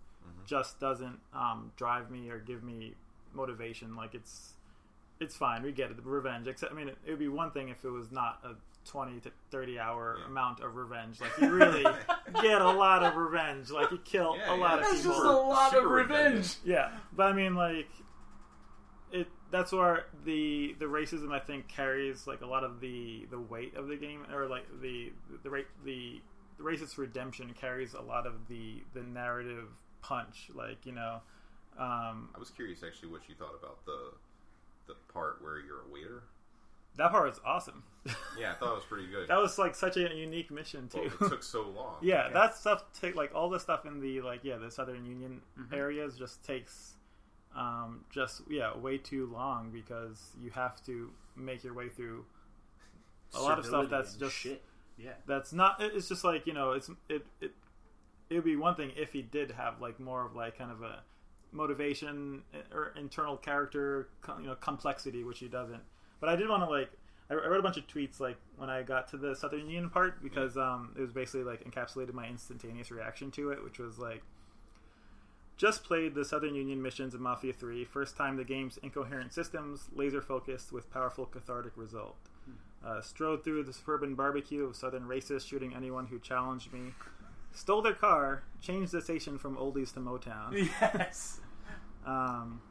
just 0.46 0.80
doesn't 0.80 1.18
um, 1.34 1.72
drive 1.76 2.10
me 2.10 2.30
or 2.30 2.38
give 2.38 2.62
me 2.62 2.94
motivation. 3.34 3.96
Like 3.96 4.14
it's 4.14 4.54
it's 5.20 5.36
fine. 5.36 5.62
We 5.62 5.72
get 5.72 5.90
it. 5.90 6.02
The 6.02 6.08
revenge. 6.08 6.46
Except, 6.48 6.72
I 6.72 6.74
mean, 6.74 6.88
it, 6.88 6.96
would 7.06 7.18
be 7.18 7.28
one 7.28 7.50
thing 7.50 7.68
if 7.68 7.84
it 7.84 7.90
was 7.90 8.10
not 8.10 8.40
a 8.44 8.54
twenty 8.88 9.20
to 9.20 9.30
thirty 9.50 9.78
hour 9.78 10.16
Yeah. 10.20 10.26
amount 10.26 10.60
of 10.60 10.74
revenge. 10.74 11.20
Like 11.20 11.32
you 11.40 11.50
really 11.50 11.82
get 12.42 12.60
a 12.60 12.70
lot 12.72 13.02
of 13.04 13.14
revenge. 13.16 13.70
Like 13.70 13.90
you 13.92 13.98
kill 13.98 14.36
Yeah, 14.36 14.54
a 14.54 14.56
lot 14.56 14.70
yeah. 14.70 14.74
of 14.74 14.80
that's 14.82 14.96
people. 15.02 15.12
just 15.12 15.24
a 15.24 15.30
lot 15.30 15.72
of 15.72 15.78
Super 15.82 15.88
revenge. 15.88 16.54
Yeah, 16.64 16.90
but 17.12 17.26
I 17.26 17.32
mean, 17.34 17.54
like 17.54 17.88
it. 19.12 19.28
That's 19.50 19.72
where 19.72 20.04
the 20.24 20.74
the 20.78 20.84
racism 20.86 21.32
I 21.32 21.38
think 21.38 21.68
carries 21.68 22.26
like 22.26 22.42
a 22.42 22.46
lot 22.46 22.64
of 22.64 22.80
the 22.80 23.26
the 23.30 23.38
weight 23.40 23.74
of 23.76 23.88
the 23.88 23.96
game, 23.96 24.26
or 24.32 24.46
like 24.46 24.64
the 24.82 25.12
the 25.42 25.50
ra- 25.50 25.60
the 25.84 26.20
the 26.58 26.64
racist 26.64 26.98
redemption 26.98 27.54
carries 27.58 27.94
a 27.94 28.00
lot 28.02 28.26
of 28.26 28.48
the 28.48 28.82
the 28.94 29.02
narrative 29.02 29.68
punch. 30.02 30.50
Like 30.54 30.84
you 30.84 30.92
know, 30.92 31.20
um, 31.78 32.28
I 32.34 32.38
was 32.38 32.50
curious 32.50 32.82
actually 32.86 33.08
what 33.10 33.22
you 33.28 33.34
thought 33.36 33.54
about 33.58 33.84
the 33.86 34.12
the 34.86 34.94
part 35.12 35.40
where 35.42 35.58
you're 35.60 35.80
a 35.88 35.92
waiter. 35.92 36.24
That 36.98 37.10
part 37.10 37.28
was 37.28 37.40
awesome. 37.44 37.82
Yeah, 38.38 38.52
I 38.52 38.54
thought 38.54 38.72
it 38.72 38.76
was 38.76 38.84
pretty 38.84 39.06
good. 39.08 39.28
that 39.28 39.38
was 39.38 39.58
like 39.58 39.74
such 39.74 39.96
a 39.96 40.14
unique 40.14 40.50
mission 40.50 40.88
Well, 40.94 41.04
too. 41.04 41.10
it 41.24 41.28
took 41.28 41.42
so 41.42 41.62
long. 41.68 41.96
yeah, 42.02 42.26
Yeah. 42.26 42.32
that 42.34 42.56
stuff 42.56 42.84
take 43.00 43.14
like 43.16 43.34
all 43.34 43.48
the 43.50 43.58
stuff 43.60 43.84
in 43.86 44.00
the 44.00 44.20
like 44.20 44.40
yeah 44.44 44.56
the 44.56 44.70
Southern 44.70 45.04
Union 45.04 45.40
Mhm. 45.58 45.72
areas 45.72 46.16
just 46.18 46.44
takes 46.44 46.94
um, 47.56 48.04
just 48.10 48.42
yeah 48.48 48.76
way 48.76 48.98
too 48.98 49.26
long 49.32 49.70
because 49.70 50.30
you 50.40 50.50
have 50.50 50.84
to 50.84 51.10
make 51.36 51.64
your 51.64 51.74
way 51.74 51.88
through 51.88 52.24
a 53.34 53.40
lot 53.40 53.58
of 53.58 53.64
stuff 53.64 53.84
Civility 53.84 53.90
that's 53.90 54.12
and 54.12 54.20
just 54.20 54.34
shit. 54.36 54.62
Yeah, 54.96 55.12
that's 55.26 55.52
not 55.52 55.80
it- 55.82 55.94
it's 55.94 56.08
just 56.08 56.24
like 56.24 56.46
you 56.46 56.52
know 56.52 56.72
it's 56.72 56.90
it 57.08 57.26
it 57.40 57.52
it 58.30 58.34
would 58.34 58.44
be 58.44 58.56
one 58.56 58.74
thing 58.74 58.92
if 58.96 59.12
he 59.12 59.22
did 59.22 59.50
have 59.52 59.80
like 59.80 59.98
more 60.00 60.24
of 60.26 60.34
like 60.36 60.56
kind 60.58 60.70
of 60.70 60.82
a 60.82 61.02
motivation 61.52 62.42
uh, 62.54 62.74
or 62.76 62.92
internal 62.96 63.36
character 63.36 64.08
co- 64.20 64.38
you 64.38 64.46
know 64.46 64.54
complexity, 64.54 65.24
which 65.24 65.38
he 65.40 65.48
doesn't. 65.48 65.82
But 66.20 66.28
I 66.28 66.36
did 66.36 66.48
want 66.48 66.62
to 66.62 66.70
like 66.70 66.90
I 67.30 67.34
wrote 67.34 67.60
a 67.60 67.62
bunch 67.62 67.76
of 67.76 67.86
tweets 67.86 68.20
like 68.20 68.38
when 68.56 68.70
I 68.70 68.82
got 68.82 69.08
to 69.08 69.18
the 69.18 69.36
Southern 69.36 69.60
Union 69.60 69.90
part 69.90 70.22
because 70.22 70.56
um, 70.56 70.94
it 70.96 71.00
was 71.00 71.12
basically 71.12 71.44
like 71.44 71.64
encapsulated 71.64 72.14
my 72.14 72.26
instantaneous 72.26 72.90
reaction 72.90 73.30
to 73.32 73.50
it, 73.50 73.62
which 73.62 73.78
was 73.78 73.98
like 73.98 74.22
just 75.58 75.84
played 75.84 76.14
the 76.14 76.24
Southern 76.24 76.54
Union 76.54 76.80
missions 76.80 77.14
of 77.14 77.20
Mafia 77.20 77.52
3. 77.52 77.84
First 77.84 78.16
time 78.16 78.36
the 78.36 78.44
game's 78.44 78.78
incoherent 78.78 79.32
systems, 79.34 79.88
laser 79.94 80.22
focused 80.22 80.72
with 80.72 80.90
powerful 80.90 81.26
cathartic 81.26 81.72
result. 81.76 82.16
Uh, 82.86 83.02
strode 83.02 83.42
through 83.42 83.64
the 83.64 83.72
suburban 83.72 84.14
barbecue 84.14 84.64
of 84.64 84.76
Southern 84.76 85.02
racists 85.02 85.46
shooting 85.46 85.74
anyone 85.74 86.06
who 86.06 86.18
challenged 86.20 86.72
me. 86.72 86.92
Stole 87.52 87.82
their 87.82 87.92
car, 87.92 88.44
changed 88.62 88.92
the 88.92 89.02
station 89.02 89.36
from 89.36 89.56
oldies 89.56 89.92
to 89.92 90.00
Motown. 90.00 90.70
yes. 90.80 91.40
Um, 92.06 92.62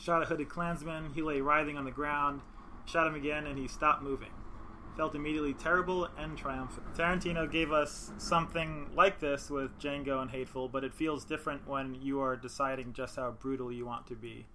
shot 0.00 0.22
a 0.22 0.26
hooded 0.26 0.48
Klansman. 0.48 1.12
He 1.14 1.22
lay 1.22 1.40
writhing 1.40 1.78
on 1.78 1.84
the 1.84 1.92
ground. 1.92 2.40
Shot 2.86 3.06
him 3.06 3.14
again, 3.14 3.46
and 3.46 3.58
he 3.58 3.68
stopped 3.68 4.02
moving. 4.02 4.30
Felt 4.96 5.14
immediately 5.14 5.52
terrible 5.52 6.08
and 6.16 6.38
triumphant. 6.38 6.94
Tarantino 6.94 7.50
gave 7.50 7.70
us 7.70 8.12
something 8.16 8.90
like 8.94 9.20
this 9.20 9.50
with 9.50 9.78
Django 9.78 10.22
and 10.22 10.30
Hateful, 10.30 10.68
but 10.68 10.84
it 10.84 10.94
feels 10.94 11.24
different 11.24 11.68
when 11.68 11.94
you 11.96 12.20
are 12.20 12.36
deciding 12.36 12.94
just 12.94 13.16
how 13.16 13.32
brutal 13.32 13.70
you 13.70 13.84
want 13.84 14.06
to 14.06 14.14
be. 14.14 14.46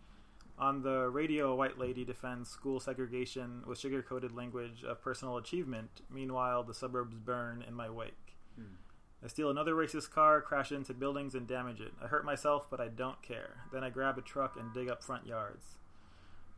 On 0.58 0.82
the 0.82 1.10
radio, 1.10 1.52
a 1.52 1.56
white 1.56 1.78
lady 1.78 2.06
defends 2.06 2.50
school 2.50 2.80
segregation 2.80 3.64
with 3.68 3.80
sugar 3.80 4.02
coated 4.02 4.32
language 4.32 4.84
of 4.84 5.02
personal 5.02 5.38
achievement. 5.38 6.02
Meanwhile, 6.10 6.64
the 6.64 6.74
suburbs 6.74 7.18
burn 7.18 7.64
in 7.68 7.74
my 7.74 7.90
wake. 7.90 8.36
Hmm. 8.56 8.76
I 9.24 9.28
steal 9.28 9.50
another 9.50 9.74
racist 9.74 10.12
car, 10.12 10.42
crash 10.42 10.72
into 10.72 10.94
buildings, 10.94 11.36
and 11.36 11.48
damage 11.48 11.82
it. 11.82 11.94
I 12.02 12.08
hurt 12.08 12.26
myself, 12.26 12.68
but 12.70 12.80
I 12.80 12.88
don't 12.88 13.22
care. 13.22 13.66
Then 13.72 13.84
I 13.84 13.90
grab 13.90 14.18
a 14.18 14.22
truck 14.22 14.56
and 14.60 14.74
dig 14.74 14.90
up 14.90 15.04
front 15.04 15.28
yards. 15.28 15.78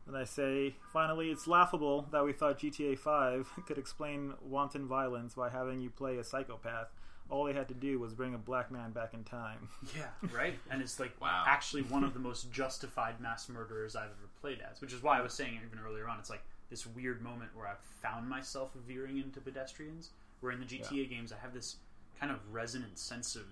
Then 0.06 0.16
I 0.16 0.24
say, 0.24 0.74
finally, 0.92 1.30
it's 1.30 1.46
laughable 1.46 2.06
that 2.12 2.24
we 2.24 2.32
thought 2.32 2.58
GTA 2.58 2.98
5 2.98 3.50
could 3.66 3.78
explain 3.78 4.34
wanton 4.42 4.86
violence 4.86 5.34
by 5.34 5.48
having 5.50 5.80
you 5.80 5.90
play 5.90 6.18
a 6.18 6.24
psychopath. 6.24 6.88
All 7.30 7.44
they 7.44 7.54
had 7.54 7.68
to 7.68 7.74
do 7.74 7.98
was 7.98 8.12
bring 8.12 8.34
a 8.34 8.38
black 8.38 8.70
man 8.70 8.90
back 8.92 9.14
in 9.14 9.24
time. 9.24 9.68
Yeah, 9.96 10.08
right. 10.36 10.54
And 10.70 10.82
it's 10.82 11.00
like 11.00 11.18
Wow. 11.20 11.44
actually 11.46 11.82
one 11.82 12.04
of 12.04 12.12
the 12.12 12.20
most 12.20 12.52
justified 12.52 13.18
mass 13.20 13.48
murderers 13.48 13.96
I've 13.96 14.04
ever 14.10 14.28
played 14.40 14.58
as, 14.70 14.80
which 14.82 14.92
is 14.92 15.02
why 15.02 15.18
I 15.18 15.22
was 15.22 15.32
saying 15.32 15.58
even 15.66 15.78
earlier 15.82 16.06
on. 16.06 16.18
It's 16.18 16.28
like 16.30 16.42
this 16.68 16.86
weird 16.86 17.22
moment 17.22 17.50
where 17.56 17.66
I've 17.66 17.78
found 18.02 18.28
myself 18.28 18.72
veering 18.86 19.16
into 19.18 19.40
pedestrians. 19.40 20.10
Where 20.40 20.52
in 20.52 20.60
the 20.60 20.66
GTA 20.66 21.08
games, 21.08 21.32
I 21.32 21.36
have 21.40 21.54
this 21.54 21.76
kind 22.20 22.30
of 22.30 22.38
resonant 22.52 22.98
sense 22.98 23.36
of 23.36 23.44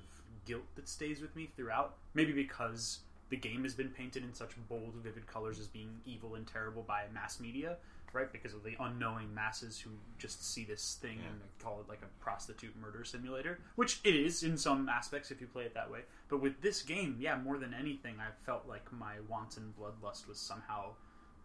guilt 0.45 0.65
that 0.75 0.87
stays 0.89 1.23
with 1.23 1.35
me 1.35 1.49
throughout. 1.57 1.95
Maybe 2.13 2.33
because 2.33 2.99
the 3.33 3.39
game 3.39 3.62
has 3.62 3.72
been 3.72 3.89
painted 3.89 4.22
in 4.22 4.35
such 4.35 4.51
bold, 4.68 4.93
vivid 5.03 5.26
colors 5.26 5.59
as 5.59 5.66
being 5.66 5.89
evil 6.05 6.35
and 6.35 6.47
terrible 6.47 6.83
by 6.83 7.05
mass 7.14 7.41
media, 7.41 7.78
right? 8.12 8.30
Because 8.30 8.53
of 8.53 8.62
the 8.62 8.76
unknowing 8.78 9.33
masses 9.33 9.80
who 9.80 9.89
just 10.18 10.53
see 10.53 10.66
this 10.66 10.99
thing 11.01 11.18
and 11.26 11.41
call 11.59 11.80
it 11.80 11.89
like 11.89 12.03
a 12.03 12.22
prostitute 12.22 12.76
murder 12.78 13.05
simulator, 13.05 13.59
which 13.76 14.01
it 14.05 14.14
is 14.14 14.43
in 14.43 14.59
some 14.59 14.87
aspects 14.87 15.30
if 15.30 15.41
you 15.41 15.47
play 15.47 15.62
it 15.62 15.72
that 15.72 15.91
way. 15.91 16.01
But 16.28 16.43
with 16.43 16.61
this 16.61 16.83
game, 16.83 17.16
yeah, 17.18 17.39
more 17.39 17.57
than 17.57 17.72
anything, 17.72 18.16
I 18.20 18.33
felt 18.45 18.68
like 18.68 18.93
my 18.93 19.14
wanton 19.30 19.72
bloodlust 19.80 20.28
was 20.28 20.39
somehow 20.39 20.91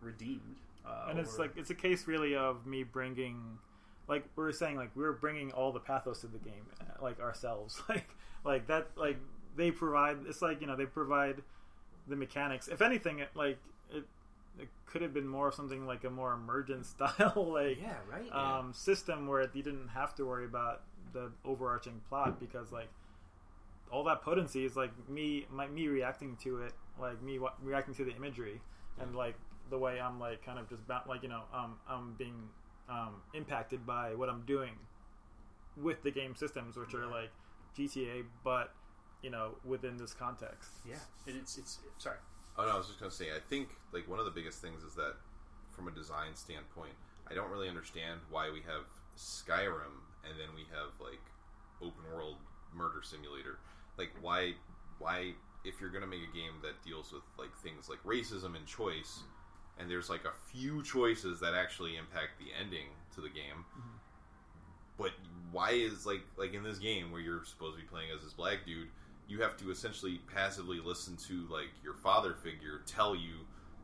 redeemed. 0.01 0.57
Uh, 0.85 1.11
and 1.11 1.19
it's 1.19 1.35
or- 1.35 1.43
like 1.43 1.51
it's 1.55 1.69
a 1.69 1.75
case 1.75 2.05
really 2.05 2.35
of 2.35 2.65
me 2.65 2.83
bringing 2.83 3.57
like 4.09 4.25
we 4.35 4.43
were 4.43 4.51
saying 4.51 4.75
like 4.75 4.93
we 4.93 5.05
are 5.05 5.13
bringing 5.13 5.53
all 5.53 5.71
the 5.71 5.79
pathos 5.79 6.19
to 6.19 6.27
the 6.27 6.37
game 6.39 6.65
uh, 6.81 7.01
like 7.01 7.21
ourselves 7.21 7.81
like 7.89 8.09
like 8.45 8.67
that 8.67 8.87
like 8.95 9.17
they 9.57 9.69
provide 9.71 10.17
it's 10.29 10.41
like 10.41 10.61
you 10.61 10.67
know 10.67 10.77
they 10.77 10.85
provide 10.85 11.41
the 12.07 12.15
mechanics. 12.15 12.67
If 12.67 12.81
anything 12.81 13.19
it 13.19 13.29
like 13.35 13.57
it 13.91 14.03
it 14.59 14.69
could 14.85 15.01
have 15.01 15.13
been 15.13 15.27
more 15.27 15.49
of 15.49 15.53
something 15.53 15.85
like 15.85 16.03
a 16.03 16.09
more 16.09 16.33
emergent 16.33 16.85
style 16.93 17.51
like 17.53 17.79
yeah, 17.81 17.97
right. 18.11 18.31
um, 18.31 18.73
system 18.73 19.27
where 19.27 19.41
you 19.53 19.63
didn't 19.63 19.89
have 19.89 20.15
to 20.15 20.25
worry 20.25 20.45
about 20.45 20.81
the 21.13 21.31
overarching 21.45 22.01
plot 22.09 22.39
because 22.39 22.71
like 22.71 22.89
all 23.91 24.03
that 24.03 24.21
potency 24.21 24.65
is 24.65 24.75
like 24.75 24.91
me 25.09 25.45
my, 25.51 25.67
me 25.67 25.87
reacting 25.87 26.35
to 26.43 26.61
it 26.61 26.73
like 26.99 27.21
me 27.21 27.39
wa- 27.39 27.53
reacting 27.61 27.93
to 27.93 28.03
the 28.03 28.15
imagery 28.15 28.59
and 28.99 29.15
like 29.15 29.35
the 29.69 29.77
way 29.77 29.99
I'm 29.99 30.19
like 30.19 30.45
kind 30.45 30.59
of 30.59 30.69
just 30.69 30.87
bound, 30.87 31.07
like 31.07 31.23
you 31.23 31.29
know 31.29 31.43
um, 31.53 31.75
I'm 31.87 32.13
being 32.17 32.49
um, 32.89 33.21
impacted 33.33 33.85
by 33.85 34.15
what 34.15 34.29
I'm 34.29 34.43
doing 34.45 34.73
with 35.81 36.03
the 36.03 36.11
game 36.11 36.35
systems 36.35 36.75
which 36.75 36.93
are 36.93 37.05
like 37.05 37.29
GTA 37.77 38.23
but 38.43 38.73
you 39.21 39.29
know 39.29 39.51
within 39.65 39.97
this 39.97 40.13
context 40.13 40.69
yeah, 40.87 40.95
and 41.25 41.35
it's 41.35 41.57
it's 41.57 41.79
sorry. 41.97 42.17
Oh 42.57 42.65
no, 42.65 42.71
I 42.71 42.77
was 42.77 42.87
just 42.87 42.99
gonna 42.99 43.11
say. 43.11 43.27
I 43.35 43.39
think 43.49 43.69
like 43.93 44.07
one 44.07 44.19
of 44.19 44.25
the 44.25 44.31
biggest 44.31 44.61
things 44.61 44.83
is 44.83 44.95
that, 44.95 45.13
from 45.71 45.87
a 45.87 45.91
design 45.91 46.33
standpoint, 46.33 46.93
I 47.29 47.35
don't 47.35 47.51
really 47.51 47.69
understand 47.69 48.19
why 48.31 48.49
we 48.49 48.61
have 48.61 48.85
Skyrim 49.15 50.05
and 50.25 50.39
then 50.39 50.49
we 50.55 50.65
have 50.73 50.93
like 50.99 51.21
open 51.81 52.03
world 52.13 52.37
murder 52.73 53.01
simulator. 53.03 53.59
Like 53.97 54.09
why 54.21 54.53
why 54.99 55.33
if 55.63 55.79
you're 55.81 55.89
gonna 55.89 56.07
make 56.07 56.21
a 56.21 56.35
game 56.35 56.53
that 56.63 56.81
deals 56.83 57.11
with 57.11 57.23
like 57.37 57.55
things 57.57 57.89
like 57.89 58.01
racism 58.03 58.55
and 58.55 58.65
choice, 58.65 59.21
and 59.79 59.89
there's 59.89 60.09
like 60.09 60.25
a 60.25 60.33
few 60.51 60.83
choices 60.83 61.39
that 61.39 61.53
actually 61.53 61.95
impact 61.95 62.39
the 62.39 62.47
ending 62.59 62.87
to 63.15 63.21
the 63.21 63.29
game. 63.29 63.65
Mm-hmm. 63.77 63.97
But 64.97 65.11
why 65.51 65.71
is 65.71 66.05
like 66.05 66.21
like 66.37 66.53
in 66.53 66.63
this 66.63 66.79
game 66.79 67.11
where 67.11 67.21
you're 67.21 67.45
supposed 67.45 67.77
to 67.77 67.81
be 67.81 67.87
playing 67.87 68.09
as 68.15 68.23
this 68.23 68.33
black 68.33 68.65
dude, 68.65 68.89
you 69.27 69.41
have 69.41 69.57
to 69.57 69.71
essentially 69.71 70.21
passively 70.33 70.79
listen 70.83 71.17
to 71.27 71.47
like 71.51 71.69
your 71.83 71.93
father 71.93 72.33
figure 72.33 72.81
tell 72.85 73.15
you 73.15 73.33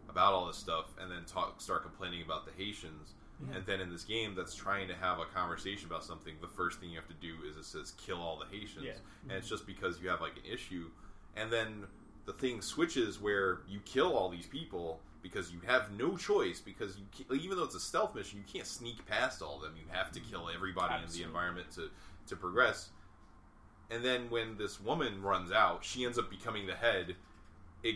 about 0.09 0.33
all 0.33 0.47
this 0.47 0.57
stuff 0.57 0.93
and 1.01 1.11
then 1.11 1.25
talk 1.25 1.59
start 1.59 1.83
complaining 1.83 2.21
about 2.23 2.45
the 2.45 2.51
Haitians. 2.51 3.13
And 3.53 3.65
then 3.65 3.81
in 3.81 3.91
this 3.91 4.05
game 4.05 4.35
that's 4.35 4.55
trying 4.55 4.87
to 4.87 4.95
have 4.95 5.19
a 5.19 5.25
conversation 5.25 5.87
about 5.87 6.05
something, 6.05 6.33
the 6.39 6.47
first 6.47 6.79
thing 6.79 6.91
you 6.91 6.95
have 6.95 7.07
to 7.07 7.13
do 7.15 7.33
is 7.49 7.57
it 7.57 7.65
says 7.65 7.93
kill 7.97 8.17
all 8.17 8.39
the 8.39 8.45
Haitians. 8.57 8.85
Yeah. 8.85 8.93
And 9.27 9.37
it's 9.37 9.49
just 9.49 9.67
because 9.67 9.99
you 10.01 10.07
have 10.09 10.21
like 10.21 10.37
an 10.37 10.51
issue. 10.51 10.89
And 11.35 11.51
then 11.51 11.85
the 12.25 12.33
thing 12.33 12.61
switches 12.61 13.19
where 13.19 13.61
you 13.67 13.81
kill 13.83 14.15
all 14.15 14.29
these 14.29 14.45
people 14.45 15.01
because 15.21 15.51
you 15.51 15.59
have 15.65 15.91
no 15.97 16.15
choice 16.15 16.61
because 16.61 16.97
you 16.97 17.35
even 17.35 17.57
though 17.57 17.63
it's 17.63 17.75
a 17.75 17.79
stealth 17.79 18.15
mission, 18.15 18.39
you 18.39 18.53
can't 18.53 18.67
sneak 18.67 19.05
past 19.07 19.41
all 19.41 19.57
of 19.57 19.61
them. 19.63 19.73
You 19.75 19.91
have 19.91 20.11
to 20.13 20.19
kill 20.19 20.49
everybody 20.53 21.03
in 21.03 21.11
the 21.11 21.23
environment 21.23 21.71
to 21.71 21.89
to 22.27 22.35
progress. 22.35 22.89
And 23.93 24.03
then 24.03 24.29
when 24.29 24.57
this 24.57 24.79
woman 24.81 25.21
runs 25.21 25.51
out, 25.51 25.83
she 25.83 26.05
ends 26.05 26.17
up 26.17 26.29
becoming 26.29 26.65
the 26.65 26.75
head. 26.75 27.15
It 27.83 27.95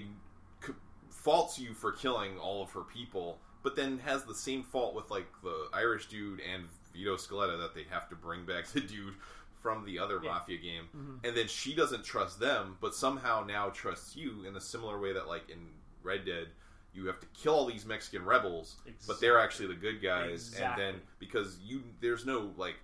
faults 1.10 1.60
you 1.60 1.74
for 1.74 1.92
killing 1.92 2.38
all 2.38 2.62
of 2.64 2.72
her 2.72 2.82
people, 2.82 3.40
but 3.64 3.76
then 3.76 4.00
has 4.00 4.24
the 4.24 4.36
same 4.36 4.64
fault 4.64 4.96
with 4.96 5.10
like 5.12 5.28
the 5.44 5.68
Irish 5.74 6.08
dude 6.08 6.40
and 6.42 6.64
Vito 6.94 7.16
Scaletta 7.16 7.58
that 7.60 7.74
they 7.76 7.84
have 7.90 8.08
to 8.10 8.16
bring 8.16 8.46
back 8.46 8.68
the 8.68 8.82
dude 8.82 9.16
from 9.62 9.86
the 9.86 10.00
other 10.00 10.20
Yeah. 10.24 10.32
mafia 10.32 10.58
game. 10.58 10.84
Mm-hmm. 10.96 11.26
And 11.26 11.36
then 11.36 11.48
she 11.48 11.74
doesn't 11.74 12.04
trust 12.04 12.40
them, 12.40 12.78
but 12.80 12.94
somehow 12.96 13.44
now 13.46 13.70
trusts 13.70 14.16
you 14.16 14.46
in 14.48 14.56
a 14.56 14.62
similar 14.62 15.00
way 15.00 15.14
that 15.14 15.28
like 15.28 15.50
in 15.50 15.68
Red 16.04 16.26
Dead, 16.26 16.48
you 16.94 17.06
have 17.08 17.20
to 17.20 17.28
kill 17.28 17.54
all 17.54 17.66
these 17.66 17.86
Mexican 17.86 18.24
rebels, 18.26 18.78
but 19.06 19.20
they're 19.20 19.40
actually 19.40 19.68
the 19.68 19.74
good 19.80 20.02
guys. 20.02 20.54
And 20.74 20.80
then 20.80 21.02
because 21.20 21.58
you 21.64 21.84
there's 22.02 22.26
no 22.26 22.52
like 22.58 22.76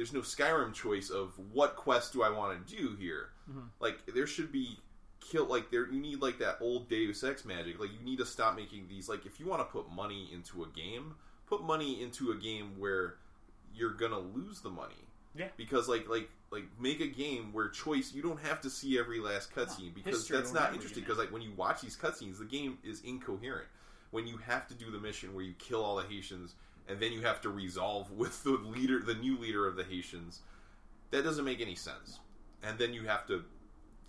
there's 0.00 0.14
no 0.14 0.20
Skyrim 0.20 0.72
choice 0.72 1.10
of 1.10 1.38
what 1.52 1.76
quest 1.76 2.14
do 2.14 2.22
I 2.22 2.30
want 2.30 2.66
to 2.66 2.74
do 2.74 2.96
here. 2.98 3.28
Like 3.80 3.98
there 4.14 4.26
should 4.26 4.50
be 4.50 4.78
kill 5.20 5.44
like 5.44 5.70
there 5.70 5.92
you 5.92 6.00
need 6.00 6.22
like 6.22 6.38
that 6.38 6.56
old 6.62 6.88
Deus 6.88 7.22
Ex 7.22 7.44
magic. 7.44 7.78
Like 7.78 7.90
you 7.92 8.02
need 8.02 8.16
to 8.16 8.24
stop 8.24 8.56
making 8.56 8.86
these 8.88 9.10
like 9.10 9.26
if 9.26 9.38
you 9.38 9.44
want 9.44 9.60
to 9.60 9.66
put 9.66 9.92
money 9.92 10.30
into 10.32 10.62
a 10.62 10.68
game, 10.68 11.16
put 11.46 11.62
money 11.62 12.02
into 12.02 12.30
a 12.30 12.34
game 12.34 12.78
where 12.78 13.16
you're 13.74 13.92
gonna 13.92 14.18
lose 14.18 14.62
the 14.62 14.70
money. 14.70 15.04
Yeah. 15.34 15.48
Because 15.58 15.86
like 15.86 16.08
like 16.08 16.30
like 16.50 16.64
make 16.80 17.02
a 17.02 17.06
game 17.06 17.52
where 17.52 17.68
choice 17.68 18.14
you 18.14 18.22
don't 18.22 18.40
have 18.40 18.62
to 18.62 18.70
see 18.70 18.98
every 18.98 19.20
last 19.20 19.54
cutscene 19.54 19.94
because 19.94 20.26
that's 20.26 20.54
not 20.54 20.72
interesting 20.72 21.02
because 21.02 21.18
like 21.18 21.30
when 21.30 21.42
you 21.42 21.52
watch 21.58 21.82
these 21.82 21.98
cutscenes 21.98 22.38
the 22.38 22.46
game 22.46 22.78
is 22.82 23.02
incoherent. 23.02 23.68
When 24.12 24.26
you 24.26 24.38
have 24.38 24.66
to 24.68 24.74
do 24.74 24.90
the 24.90 24.98
mission 24.98 25.34
where 25.34 25.44
you 25.44 25.52
kill 25.58 25.84
all 25.84 25.96
the 25.96 26.04
Haitians 26.04 26.54
and 26.90 27.00
then 27.00 27.12
you 27.12 27.20
have 27.22 27.40
to 27.42 27.48
resolve 27.48 28.10
with 28.10 28.42
the 28.44 28.50
leader 28.50 29.00
the 29.00 29.14
new 29.14 29.38
leader 29.38 29.66
of 29.66 29.76
the 29.76 29.84
Haitians, 29.84 30.40
that 31.10 31.24
doesn't 31.24 31.44
make 31.44 31.60
any 31.60 31.74
sense. 31.74 32.18
And 32.62 32.78
then 32.78 32.92
you 32.92 33.02
have 33.06 33.26
to 33.28 33.44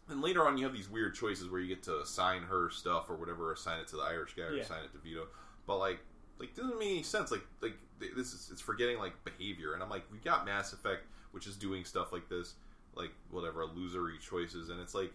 and 0.10 0.22
later 0.22 0.46
on 0.46 0.58
you 0.58 0.66
have 0.66 0.74
these 0.74 0.90
weird 0.90 1.16
choices 1.16 1.50
where 1.50 1.62
you 1.62 1.68
get 1.68 1.84
to 1.84 2.00
assign 2.02 2.44
her 2.44 2.70
stuff 2.70 3.10
or 3.10 3.16
whatever, 3.16 3.54
assign 3.54 3.80
it 3.80 3.88
to 3.90 3.96
the 3.96 4.02
Irish 4.04 4.34
guy 4.36 4.44
or 4.44 4.56
Yeah. 4.56 4.64
assign 4.64 4.84
it 4.84 4.92
to 4.94 4.98
Vito. 4.98 5.28
But 5.66 5.78
like 5.78 6.00
like 6.40 6.56
doesn't 6.56 6.78
make 6.80 6.90
any 6.90 7.04
sense. 7.04 7.32
Like 7.32 7.46
like 7.62 7.76
this 8.00 8.34
is 8.34 8.50
it's 8.52 8.62
forgetting 8.62 8.98
like 8.98 9.14
behavior, 9.24 9.74
and 9.74 9.84
I'm 9.84 9.90
like 9.90 10.04
we 10.12 10.18
got 10.18 10.46
Mass 10.46 10.74
Effect, 10.74 11.04
which 11.32 11.46
is 11.48 11.56
doing 11.56 11.86
stuff 11.86 12.12
like 12.12 12.28
this, 12.30 12.56
like 12.96 13.12
whatever 13.30 13.62
illusory 13.62 14.18
choices, 14.18 14.70
and 14.70 14.80
it's 14.82 14.96
like 14.96 15.14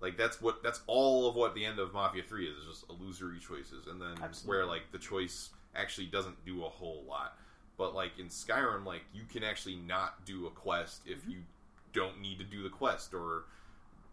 like 0.00 0.16
that's 0.16 0.40
what 0.40 0.62
that's 0.62 0.80
all 0.86 1.28
of 1.28 1.34
what 1.36 1.54
the 1.54 1.64
end 1.64 1.78
of 1.78 1.92
Mafia 1.92 2.22
Three 2.22 2.46
is, 2.48 2.56
is 2.56 2.64
just 2.66 2.84
illusory 2.90 3.38
choices, 3.38 3.86
and 3.86 4.00
then 4.00 4.14
Absolutely. 4.22 4.48
where 4.48 4.66
like 4.66 4.90
the 4.92 4.98
choice 4.98 5.50
actually 5.76 6.06
doesn't 6.06 6.44
do 6.44 6.64
a 6.64 6.68
whole 6.68 7.04
lot. 7.08 7.36
But 7.78 7.94
like 7.94 8.18
in 8.18 8.26
Skyrim, 8.26 8.84
like 8.84 9.02
you 9.12 9.22
can 9.30 9.44
actually 9.44 9.76
not 9.76 10.24
do 10.24 10.46
a 10.46 10.50
quest 10.50 11.02
if 11.06 11.18
Mm-hmm. 11.22 11.30
you 11.30 11.36
don't 11.92 12.20
need 12.20 12.38
to 12.38 12.44
do 12.44 12.62
the 12.62 12.68
quest 12.68 13.14
or 13.14 13.44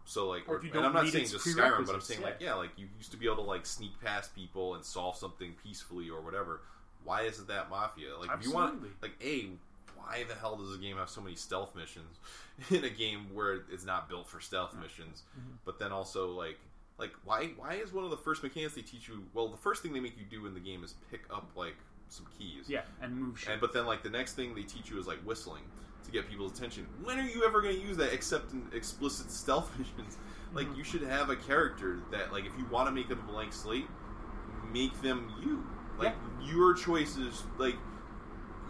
So 0.06 0.28
like, 0.28 0.48
Or 0.48 0.54
or, 0.54 0.58
if 0.58 0.64
you 0.64 0.70
and 0.74 0.84
I'm 0.86 0.92
not 0.92 1.08
saying 1.08 1.28
just 1.28 1.46
Skyrim, 1.46 1.86
but 1.86 1.94
I'm 1.94 2.00
saying 2.00 2.20
yeah. 2.20 2.26
like, 2.26 2.36
yeah, 2.40 2.54
like 2.54 2.70
you 2.76 2.86
used 2.98 3.10
to 3.12 3.16
be 3.16 3.26
able 3.26 3.36
to 3.36 3.42
like 3.42 3.66
sneak 3.66 3.92
past 4.02 4.34
people 4.34 4.74
and 4.74 4.84
solve 4.84 5.16
something 5.16 5.54
peacefully 5.62 6.10
or 6.10 6.20
whatever. 6.20 6.60
Why 7.04 7.22
isn't 7.22 7.48
that 7.48 7.68
Mafia? 7.68 8.16
Like, 8.18 8.30
if 8.38 8.44
you 8.46 8.50
want, 8.52 8.82
like, 9.02 9.12
a, 9.22 9.48
why 9.94 10.24
the 10.26 10.34
hell 10.34 10.56
does 10.56 10.70
the 10.72 10.78
game 10.78 10.96
have 10.96 11.10
so 11.10 11.20
many 11.20 11.36
stealth 11.36 11.74
missions 11.76 12.16
in 12.70 12.82
a 12.84 12.88
game 12.88 13.26
where 13.34 13.60
it's 13.70 13.84
not 13.84 14.08
built 14.08 14.26
for 14.26 14.40
stealth 14.40 14.74
missions? 14.80 15.22
Mm-hmm. 15.38 15.56
But 15.66 15.78
then 15.78 15.92
also 15.92 16.30
like, 16.30 16.58
like 16.98 17.12
why 17.24 17.50
why 17.56 17.74
is 17.74 17.92
one 17.92 18.04
of 18.04 18.10
the 18.10 18.16
first 18.16 18.42
mechanics 18.42 18.74
they 18.74 18.82
teach 18.82 19.08
you? 19.08 19.24
Well, 19.34 19.48
the 19.48 19.56
first 19.56 19.82
thing 19.82 19.92
they 19.92 20.00
make 20.00 20.16
you 20.18 20.24
do 20.30 20.46
in 20.46 20.54
the 20.54 20.60
game 20.60 20.84
is 20.84 20.94
pick 21.10 21.22
up 21.32 21.50
like 21.56 21.76
some 22.08 22.26
keys. 22.38 22.66
Yeah, 22.68 22.82
and 23.02 23.16
move 23.16 23.38
shit. 23.38 23.50
And 23.50 23.60
but 23.60 23.72
then 23.72 23.86
like 23.86 24.02
the 24.02 24.10
next 24.10 24.34
thing 24.34 24.54
they 24.54 24.62
teach 24.62 24.90
you 24.90 24.98
is 24.98 25.06
like 25.06 25.18
whistling 25.20 25.62
to 26.04 26.10
get 26.10 26.28
people's 26.28 26.56
attention. 26.56 26.86
When 27.02 27.18
are 27.18 27.26
you 27.28 27.44
ever 27.44 27.62
going 27.62 27.74
to 27.74 27.80
use 27.80 27.96
that 27.96 28.12
except 28.12 28.52
in 28.52 28.66
explicit 28.74 29.30
stealth 29.30 29.70
missions? 29.78 30.18
Like 30.52 30.66
Mm-hmm. 30.68 30.76
you 30.76 30.84
should 30.84 31.02
have 31.02 31.30
a 31.30 31.36
character 31.36 32.00
that 32.12 32.32
like 32.32 32.44
if 32.46 32.52
you 32.58 32.64
want 32.70 32.86
to 32.88 32.92
make 32.92 33.08
them 33.08 33.18
a 33.28 33.32
blank 33.32 33.52
slate, 33.52 33.86
make 34.72 35.00
them 35.02 35.32
you. 35.42 35.64
Like 35.98 36.14
your 36.42 36.74
choices 36.74 37.42
like 37.58 37.76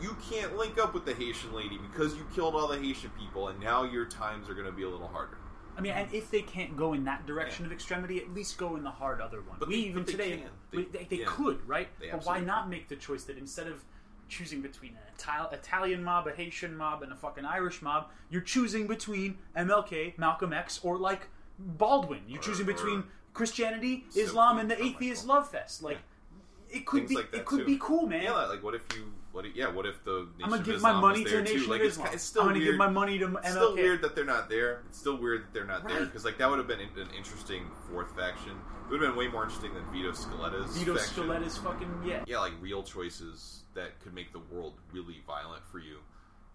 you 0.01 0.17
can't 0.31 0.57
link 0.57 0.79
up 0.79 0.93
with 0.95 1.05
the 1.05 1.15
Haitian 1.15 1.53
lady 1.55 1.79
because 1.79 2.17
you 2.17 2.27
killed 2.35 2.55
all 2.55 2.69
the 2.69 2.79
Haitian 2.79 3.11
people 3.19 3.49
and 3.49 3.61
now 3.61 3.85
your 3.85 4.05
times 4.07 4.49
are 4.49 4.55
going 4.55 4.67
to 4.67 4.73
be 4.73 4.83
a 4.83 4.89
little 4.89 5.09
harder. 5.09 5.39
I 5.77 5.81
mean, 5.81 5.93
and 5.93 6.13
if 6.15 6.31
they 6.31 6.43
can't 6.43 6.77
go 6.77 6.93
in 6.93 7.05
that 7.05 7.27
direction 7.27 7.65
of 7.67 7.73
extremity, 7.73 8.19
at 8.19 8.33
least 8.33 8.59
go 8.59 8.77
in 8.77 8.85
the 8.85 8.91
hard 8.91 9.21
other 9.21 9.41
one. 9.43 9.57
But 9.59 9.69
we 9.69 9.75
they- 9.83 9.89
even 9.89 10.05
they 10.05 10.13
today, 10.13 10.31
can. 10.39 10.51
we- 10.71 10.85
They- 10.85 10.99
they, 10.99 11.05
they 11.05 11.17
yeah. 11.17 11.25
could, 11.29 11.67
right? 11.69 11.89
They 12.01 12.11
but 12.11 12.25
why 12.25 12.41
not 12.41 12.69
make 12.69 12.89
the 12.89 12.97
choice 12.97 13.25
that 13.25 13.37
instead 13.39 13.67
of 13.67 13.85
choosing 14.29 14.63
between 14.63 14.93
an 14.93 14.99
Ital- 15.29 15.51
Italian 15.51 16.03
mob, 16.03 16.27
a 16.27 16.33
Haitian 16.33 16.77
mob, 16.77 17.03
and 17.03 17.13
a 17.13 17.17
fucking 17.17 17.45
Irish 17.45 17.83
mob, 17.83 18.11
you're 18.31 18.41
choosing 18.43 18.87
between 18.87 19.39
MLK, 19.57 20.15
Malcolm 20.17 20.53
X, 20.53 20.81
or 20.83 20.97
like 20.97 21.29
Baldwin. 21.59 22.23
You're 22.27 22.39
Or- 22.41 22.43
choosing 22.43 22.67
between 22.67 23.05
Christianity, 23.35 24.07
Islam, 24.15 24.59
and 24.59 24.71
the 24.71 24.83
atheist 24.83 25.27
love 25.27 25.51
fest. 25.51 25.83
Like, 25.83 25.99
it 26.71 26.87
could 26.87 27.01
Things 27.01 27.11
be, 27.11 27.17
like 27.17 27.35
it 27.35 27.45
could 27.45 27.61
too. 27.61 27.67
be 27.67 27.79
cool, 27.81 28.07
man. 28.07 28.23
Yeah, 28.23 28.33
like 28.47 28.63
what 28.63 28.75
if 28.75 28.83
you 28.97 29.13
what 29.35 29.47
if, 29.47 29.57
yeah, 29.57 29.69
what 29.69 29.85
if 29.85 30.03
the 30.05 30.29
Nation 30.39 30.45
I'm 30.45 30.51
gonna 30.51 30.63
give 30.63 30.81
my 30.81 30.93
money 30.93 31.25
to 31.25 31.31
the 31.31 31.37
too? 31.45 31.55
Nation 31.55 31.71
Like 31.71 31.81
of 31.81 31.87
it's, 31.87 31.97
Islam. 31.97 32.11
it's 32.13 32.23
still 32.23 32.43
I'm 32.43 32.49
gonna 32.49 32.61
weird. 32.61 32.71
give 32.71 32.79
my 32.79 32.89
money 32.89 33.19
to 33.19 33.37
It's 33.39 33.51
still 33.51 33.75
weird 33.75 34.03
that 34.03 34.15
they're 34.15 34.25
not 34.25 34.49
there. 34.49 34.83
It's 34.89 34.99
still 34.99 35.17
weird 35.17 35.43
that 35.43 35.53
they're 35.53 35.67
not 35.67 35.89
there 35.89 36.05
because 36.07 36.25
like 36.25 36.39
that 36.39 36.49
would 36.49 36.59
have 36.59 36.69
been 36.69 36.79
an 36.79 37.09
interesting 37.17 37.65
fourth 37.91 38.15
faction. 38.15 38.53
It 38.53 38.93
would 38.93 39.01
have 39.03 39.11
been 39.11 39.19
way 39.19 39.27
more 39.27 39.43
interesting 39.43 39.75
than 39.75 39.83
Vito 39.91 40.13
Scaletta's 40.13 40.77
Vito 40.77 40.95
faction. 40.95 41.25
Scaletta's 41.25 41.59
fucking 41.59 42.03
yeah. 42.07 42.23
Yeah, 42.29 42.39
like 42.39 42.53
real 42.61 42.85
choices 42.85 43.65
that 43.75 43.99
could 43.99 44.15
make 44.15 44.33
the 44.33 44.39
world 44.39 44.75
really 44.93 45.21
violent 45.27 45.67
for 45.67 45.81
you. 45.81 45.99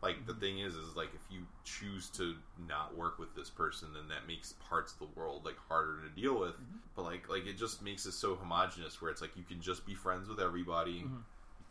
Like 0.01 0.25
the 0.25 0.32
mm-hmm. 0.32 0.41
thing 0.41 0.59
is, 0.59 0.75
is 0.75 0.95
like 0.95 1.09
if 1.13 1.21
you 1.30 1.41
choose 1.65 2.09
to 2.11 2.36
not 2.65 2.95
work 2.95 3.19
with 3.19 3.36
this 3.36 3.49
person, 3.49 3.89
then 3.93 4.07
that 4.07 4.25
makes 4.25 4.53
parts 4.53 4.93
of 4.93 4.99
the 4.99 5.19
world 5.19 5.43
like 5.43 5.57
harder 5.67 5.99
to 6.01 6.21
deal 6.21 6.39
with. 6.39 6.53
Mm-hmm. 6.53 6.77
But 6.95 7.03
like, 7.03 7.27
like 7.27 7.45
it 7.45 7.57
just 7.57 7.82
makes 7.82 8.05
it 8.05 8.13
so 8.13 8.36
homogenous 8.36 9.01
where 9.01 9.11
it's 9.11 9.19
like 9.19 9.36
you 9.36 9.43
can 9.43 9.59
just 9.59 9.86
be 9.86 9.95
friends 9.95 10.30
with 10.30 10.39
everybody. 10.39 10.99
Can 10.99 11.25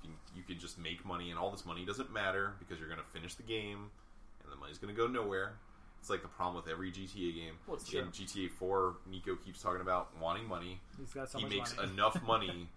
you 0.05 0.43
can 0.43 0.59
just 0.59 0.79
make 0.79 1.05
money, 1.05 1.31
and 1.31 1.39
all 1.39 1.51
this 1.51 1.67
money 1.67 1.85
doesn't 1.85 2.13
matter 2.13 2.53
because 2.59 2.79
you're 2.79 2.89
gonna 2.89 3.03
finish 3.13 3.35
the 3.35 3.43
game, 3.43 3.91
and 4.43 4.53
the 4.53 4.57
money's 4.57 4.79
gonna 4.79 4.93
go 4.93 5.07
nowhere. 5.07 5.53
It's 6.01 6.11
like 6.11 6.23
the 6.23 6.29
problem 6.29 6.55
with 6.63 6.71
every 6.73 6.93
GTA 6.93 7.35
game. 7.35 7.55
Well, 7.67 7.77
In. 7.93 8.07
GTA 8.13 8.51
4, 8.53 8.95
Niko 9.11 9.37
keeps 9.45 9.61
talking 9.61 9.81
about 9.81 10.17
wanting 10.21 10.47
money 10.47 10.81
He's 10.97 11.13
got 11.13 11.29
so 11.29 11.39
he 11.39 11.45
makes 11.47 11.77
money. 11.77 11.91
enough 11.93 12.23
money 12.27 12.69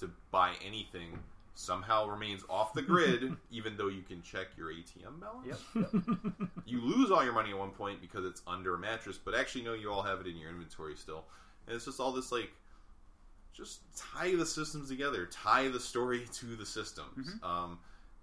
to 0.00 0.10
buy 0.30 0.54
anything 0.66 1.18
somehow 1.54 2.08
remains 2.08 2.42
off 2.48 2.72
the 2.72 2.80
grid 2.80 3.36
even 3.50 3.76
though 3.76 3.88
you 3.88 4.00
can 4.00 4.22
check 4.22 4.46
your 4.56 4.68
atm 4.72 5.20
balance 5.20 5.60
Yep. 5.74 5.88
you 6.64 6.80
lose 6.80 7.10
all 7.10 7.22
your 7.22 7.34
money 7.34 7.50
at 7.50 7.58
one 7.58 7.70
point 7.70 8.00
because 8.00 8.24
it's 8.24 8.40
under 8.46 8.76
a 8.76 8.78
mattress 8.78 9.18
but 9.22 9.34
actually 9.34 9.62
no 9.64 9.74
you 9.74 9.92
all 9.92 10.00
have 10.02 10.20
it 10.20 10.26
in 10.26 10.38
your 10.38 10.48
inventory 10.48 10.96
still 10.96 11.24
and 11.66 11.76
it's 11.76 11.84
just 11.84 12.00
all 12.00 12.12
this 12.12 12.32
like 12.32 12.50
just 13.60 13.80
tie 13.96 14.34
the 14.34 14.46
systems 14.46 14.88
together 14.88 15.26
tie 15.26 15.68
the 15.68 15.80
story 15.80 16.24
to 16.32 16.46
the 16.56 16.66
systems 16.66 17.28
Mm-hmm. 17.36 17.44
um, 17.44 17.78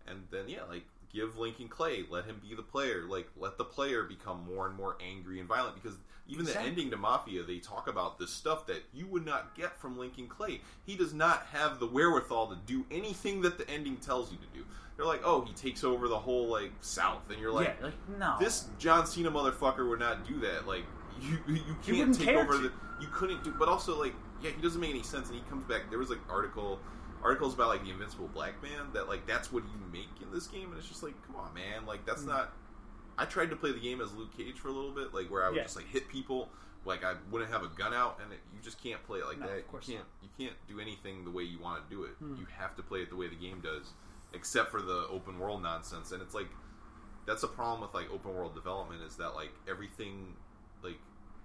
and 0.07 0.19
then 0.31 0.47
yeah 0.49 0.63
like 0.69 0.83
give 1.13 1.37
lincoln 1.37 1.67
clay 1.69 2.03
let 2.09 2.25
him 2.25 2.41
be 2.47 2.55
the 2.55 2.61
player 2.63 3.03
like 3.07 3.27
let 3.37 3.57
the 3.57 3.63
player 3.63 4.03
become 4.03 4.43
more 4.45 4.67
and 4.67 4.75
more 4.75 4.97
angry 5.05 5.39
and 5.39 5.47
violent 5.47 5.75
because 5.81 5.97
even 6.29 6.41
Exactly. 6.45 6.63
the 6.65 6.69
ending 6.69 6.91
to 6.91 6.97
mafia 6.97 7.43
they 7.43 7.59
talk 7.59 7.87
about 7.87 8.19
this 8.19 8.31
stuff 8.31 8.65
that 8.67 8.83
you 8.93 9.07
would 9.07 9.25
not 9.25 9.55
get 9.55 9.77
from 9.77 9.97
lincoln 9.97 10.27
clay 10.27 10.59
he 10.85 10.95
does 10.95 11.13
not 11.13 11.45
have 11.53 11.79
the 11.79 11.87
wherewithal 11.87 12.47
to 12.47 12.57
do 12.65 12.85
anything 12.91 13.41
that 13.41 13.57
the 13.57 13.69
ending 13.69 13.95
tells 13.97 14.31
you 14.31 14.37
to 14.37 14.57
do 14.57 14.65
they're 14.97 15.05
like 15.05 15.21
oh 15.23 15.41
he 15.45 15.53
takes 15.53 15.83
over 15.83 16.07
the 16.09 16.17
whole 16.19 16.47
like 16.47 16.71
south 16.81 17.29
and 17.29 17.39
you're 17.39 17.51
like 17.53 17.75
yeah, 17.79 17.85
like 17.85 17.93
no. 18.19 18.35
this 18.39 18.65
John 18.79 19.05
Cena 19.05 19.29
motherfucker 19.31 19.87
would 19.87 19.99
not 19.99 20.27
do 20.27 20.39
that. 20.39 20.67
Like 20.67 20.83
you, 21.21 21.37
you 21.47 21.75
can't 21.85 22.13
take 22.17 22.35
over 22.35 22.53
to. 22.53 22.57
the. 22.63 22.71
You 22.99 23.07
couldn't 23.13 23.43
do, 23.43 23.53
but 23.59 23.69
also 23.69 23.99
like 23.99 24.15
yeah, 24.41 24.51
he 24.51 24.61
doesn't 24.61 24.79
make 24.81 24.91
any 24.91 25.03
sense. 25.03 25.27
And 25.29 25.35
he 25.37 25.43
comes 25.49 25.63
back. 25.65 25.89
There 25.89 25.99
was 25.99 26.09
like 26.09 26.19
article 26.29 26.79
articles 27.23 27.53
about 27.55 27.69
like 27.69 27.83
the 27.83 27.89
Invincible 27.91 28.27
Black 28.33 28.61
Man 28.61 28.87
that 28.93 29.07
like 29.07 29.25
that's 29.25 29.51
what 29.51 29.63
you 29.63 29.79
make 29.91 30.09
in 30.21 30.31
this 30.31 30.47
game, 30.47 30.69
and 30.69 30.77
it's 30.77 30.87
just 30.87 31.03
like 31.03 31.13
come 31.25 31.35
on, 31.35 31.53
man, 31.53 31.85
like 31.85 32.05
that's 32.05 32.21
Hmm. 32.23 32.29
not. 32.29 32.53
I 33.17 33.25
tried 33.25 33.49
to 33.49 33.55
play 33.55 33.71
the 33.71 33.79
game 33.79 33.99
as 34.01 34.13
Luke 34.13 34.35
Cage 34.37 34.59
for 34.59 34.67
a 34.67 34.71
little 34.71 34.91
bit, 34.91 35.13
like 35.13 35.29
where 35.31 35.43
I 35.43 35.49
would 35.49 35.57
Yeah. 35.57 35.63
just 35.63 35.75
like 35.75 35.87
hit 35.87 36.07
people. 36.09 36.49
Like 36.85 37.03
I 37.03 37.15
wouldn't 37.31 37.51
have 37.51 37.63
a 37.63 37.67
gun 37.67 37.93
out, 37.93 38.19
and 38.23 38.31
it, 38.31 38.39
you 38.53 38.59
just 38.61 38.81
can't 38.81 39.03
play 39.07 39.19
it 39.19 39.25
like 39.25 39.39
No, 39.39 39.47
that. 39.47 39.57
of 39.57 39.67
course 39.67 39.87
you 39.89 39.95
can't. 39.95 40.07
You 40.21 40.29
can't 40.37 40.55
do 40.67 40.79
anything 40.79 41.25
the 41.25 41.31
way 41.31 41.43
you 41.43 41.59
want 41.59 41.83
to 41.83 41.95
do 41.95 42.03
it. 42.03 42.11
Hmm. 42.19 42.35
You 42.37 42.45
have 42.57 42.75
to 42.77 42.83
play 42.83 43.01
it 43.01 43.09
the 43.09 43.15
way 43.15 43.27
the 43.27 43.35
game 43.35 43.59
does, 43.61 43.91
except 44.33 44.69
for 44.71 44.81
the 44.81 45.07
open 45.09 45.39
world 45.39 45.63
nonsense. 45.63 46.11
And 46.11 46.21
it's 46.21 46.33
like 46.35 46.47
that's 47.25 47.43
a 47.43 47.47
problem 47.47 47.81
with 47.81 47.93
like 47.93 48.09
open 48.13 48.33
world 48.35 48.53
development 48.55 49.01
is 49.01 49.17
that 49.17 49.33
like 49.35 49.51
everything 49.67 50.35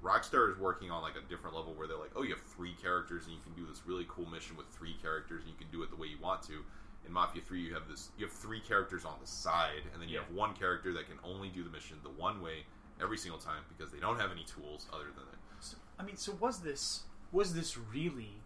Rockstar 0.02 0.50
is 0.50 0.58
working 0.58 0.90
on 0.90 1.02
like 1.02 1.14
a 1.16 1.28
different 1.28 1.54
level 1.56 1.74
where 1.74 1.86
they're 1.86 1.96
like, 1.98 2.10
oh, 2.16 2.22
you 2.22 2.30
have 2.30 2.42
three 2.42 2.74
characters 2.82 3.24
and 3.26 3.34
you 3.34 3.40
can 3.42 3.52
do 3.54 3.68
this 3.68 3.82
really 3.86 4.06
cool 4.08 4.26
mission 4.28 4.56
with 4.56 4.66
three 4.68 4.96
characters 5.00 5.42
and 5.42 5.50
you 5.50 5.56
can 5.56 5.68
do 5.70 5.82
it 5.82 5.90
the 5.90 5.96
way 5.96 6.08
you 6.08 6.18
want 6.20 6.42
to. 6.44 6.64
In 7.06 7.12
Mafia 7.12 7.42
Three, 7.42 7.60
you 7.60 7.74
have 7.74 7.88
this, 7.88 8.10
you 8.16 8.24
have 8.26 8.34
three 8.34 8.60
characters 8.60 9.04
on 9.04 9.14
the 9.20 9.26
side, 9.26 9.82
and 9.92 10.00
then 10.00 10.08
you 10.08 10.16
Yeah. 10.16 10.22
have 10.24 10.30
one 10.32 10.54
character 10.54 10.92
that 10.92 11.08
can 11.08 11.18
only 11.24 11.48
do 11.48 11.64
the 11.64 11.70
mission 11.70 11.98
the 12.04 12.10
one 12.10 12.40
way 12.40 12.64
every 13.00 13.18
single 13.18 13.40
time 13.40 13.64
because 13.68 13.90
they 13.92 13.98
don't 13.98 14.20
have 14.20 14.30
any 14.30 14.44
tools 14.44 14.86
other 14.92 15.06
than 15.06 15.24
it. 15.32 15.38
So, 15.60 15.76
I 15.98 16.04
mean, 16.04 16.16
so 16.16 16.32
was 16.34 16.60
this 16.60 17.04
was 17.32 17.54
this 17.54 17.76
really 17.76 18.42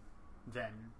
then, 0.51 0.93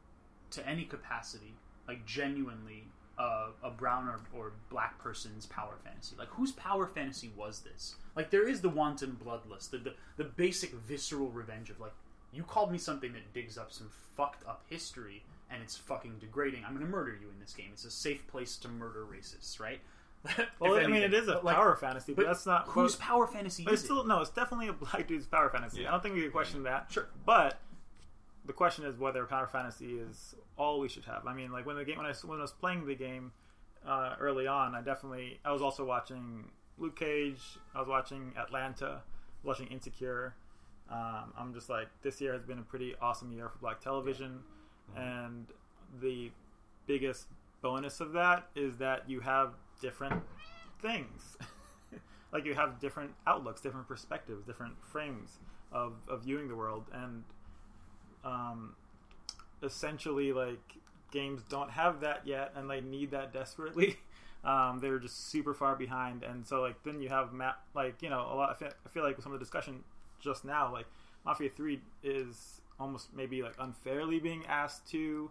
to 0.52 0.68
any 0.68 0.86
capacity, 0.86 1.56
like 1.88 2.06
genuinely 2.06 2.90
uh, 3.20 3.48
a 3.64 3.70
brown 3.72 4.08
or, 4.08 4.20
or 4.38 4.52
black 4.70 4.98
person's 5.00 5.46
power 5.48 5.76
fantasy? 5.84 6.16
Like, 6.18 6.30
whose 6.30 6.52
power 6.52 6.88
fantasy 6.88 7.32
was 7.36 7.62
this? 7.62 7.96
Like, 8.16 8.30
there 8.30 8.48
is 8.48 8.62
the 8.62 8.70
wanton 8.70 9.18
bloodlust, 9.24 9.70
the, 9.72 9.78
the 9.78 9.94
the 10.18 10.24
basic 10.24 10.72
visceral 10.74 11.30
revenge 11.30 11.70
of 11.70 11.80
like, 11.80 11.94
you 12.32 12.44
called 12.44 12.72
me 12.72 12.78
something 12.78 13.14
that 13.14 13.34
digs 13.34 13.58
up 13.58 13.72
some 13.72 13.90
fucked 14.16 14.46
up 14.48 14.64
history 14.70 15.24
and 15.50 15.62
it's 15.64 15.78
fucking 15.78 16.16
degrading. 16.20 16.64
I'm 16.66 16.74
going 16.74 16.86
to 16.86 16.92
murder 16.92 17.12
you 17.20 17.28
in 17.30 17.40
this 17.40 17.54
game. 17.54 17.68
It's 17.72 17.86
a 17.86 17.92
safe 17.92 18.28
place 18.28 18.58
to 18.58 18.68
murder 18.68 19.06
racists, 19.06 19.60
right? 19.60 19.80
Well, 20.60 20.74
I 20.76 20.88
mean, 20.88 21.04
it 21.04 21.14
is 21.14 21.28
a 21.30 21.34
But, 21.36 21.46
like, 21.46 21.56
power 21.56 21.76
fantasy, 21.76 22.14
but, 22.14 22.24
but 22.26 22.28
that's 22.32 22.46
not 22.46 22.66
whose 22.68 22.96
power 22.96 23.28
fantasy 23.28 23.64
But 23.64 23.76
is 23.76 23.80
it's 23.80 23.88
still 23.88 24.02
it? 24.02 24.08
no, 24.08 24.20
it's 24.20 24.32
definitely 24.32 24.68
a 24.68 24.74
black 24.74 25.08
dude's 25.08 25.26
power 25.28 25.50
fantasy. 25.50 25.82
Yeah. 25.82 25.90
I 25.90 25.92
don't 25.92 26.04
think 26.04 26.16
we 26.16 26.22
can 26.24 26.32
question 26.32 26.64
that. 26.64 26.88
Sure. 26.92 27.08
But 27.26 27.60
the 28.48 28.54
question 28.54 28.86
is 28.86 28.98
whether 28.98 29.26
power 29.26 29.46
fantasy 29.46 29.98
is 29.98 30.34
all 30.58 30.80
we 30.80 30.88
should 30.88 31.06
have. 31.06 31.28
I 31.28 31.34
mean, 31.34 31.52
like 31.52 31.66
when 31.66 31.76
the 31.76 31.84
game 31.84 31.98
when 31.98 32.06
I 32.06 32.14
when 32.26 32.40
I 32.40 32.42
was 32.42 32.54
playing 32.54 32.86
the 32.86 32.96
game 32.96 33.34
uh, 33.86 34.16
early 34.20 34.48
on, 34.48 34.74
I 34.74 34.82
definitely 34.82 35.40
I 35.46 35.52
was 35.52 35.62
also 35.62 35.86
watching 35.86 36.46
Luke 36.78 36.98
Cage. 36.98 37.42
I 37.76 37.80
was 37.80 37.88
watching 37.88 38.34
Atlanta, 38.38 39.02
watching 39.44 39.68
Insecure. 39.68 40.34
Um, 40.90 41.34
I'm 41.38 41.54
just 41.54 41.70
like 41.70 41.90
this 42.02 42.22
year 42.22 42.32
has 42.34 42.44
been 42.44 42.60
a 42.60 42.64
pretty 42.64 42.96
awesome 43.02 43.32
year 43.34 43.50
for 43.50 43.58
black 43.60 43.82
television, 43.82 44.40
and 44.96 45.48
the 46.02 46.32
biggest 46.86 47.28
bonus 47.62 48.00
of 48.00 48.14
that 48.14 48.48
is 48.56 48.78
that 48.78 49.10
you 49.10 49.20
have 49.20 49.52
different 49.82 50.24
things. 50.82 51.38
like 52.32 52.46
you 52.46 52.54
have 52.54 52.80
different 52.80 53.12
outlooks, 53.26 53.60
different 53.60 53.88
perspectives, 53.90 54.46
different 54.46 54.74
frames 54.82 55.40
of, 55.72 55.94
of 56.08 56.24
viewing 56.24 56.48
the 56.48 56.56
world, 56.56 56.86
and 56.94 57.24
um, 58.28 58.76
essentially, 59.64 60.34
like 60.34 60.60
games 61.12 61.42
don't 61.50 61.72
have 61.72 62.02
that 62.02 62.26
yet, 62.26 62.52
and 62.56 62.70
they 62.70 62.82
need 62.82 63.12
that 63.12 63.34
desperately. 63.34 63.98
Um, 64.44 64.80
they're 64.80 65.00
just 65.00 65.30
super 65.30 65.54
far 65.54 65.76
behind, 65.76 66.24
and 66.24 66.46
so 66.48 66.62
like 66.62 66.82
then 66.84 67.02
you 67.02 67.10
have 67.10 67.34
map 67.34 67.60
like 67.74 68.02
you 68.02 68.10
know 68.10 68.22
a 68.32 68.36
lot. 68.36 68.52
I 68.52 68.54
feel, 68.54 68.70
I 68.86 68.90
feel 68.90 69.04
like 69.04 69.18
with 69.18 69.24
some 69.24 69.34
of 69.34 69.40
the 69.40 69.44
discussion 69.44 69.84
just 70.22 70.46
now, 70.46 70.72
like 70.72 70.86
Mafia 71.26 71.50
Three 71.50 71.82
is 72.04 72.62
almost 72.80 73.14
maybe 73.14 73.42
like 73.42 73.56
unfairly 73.60 74.20
being 74.20 74.46
asked 74.46 74.90
to 74.92 75.30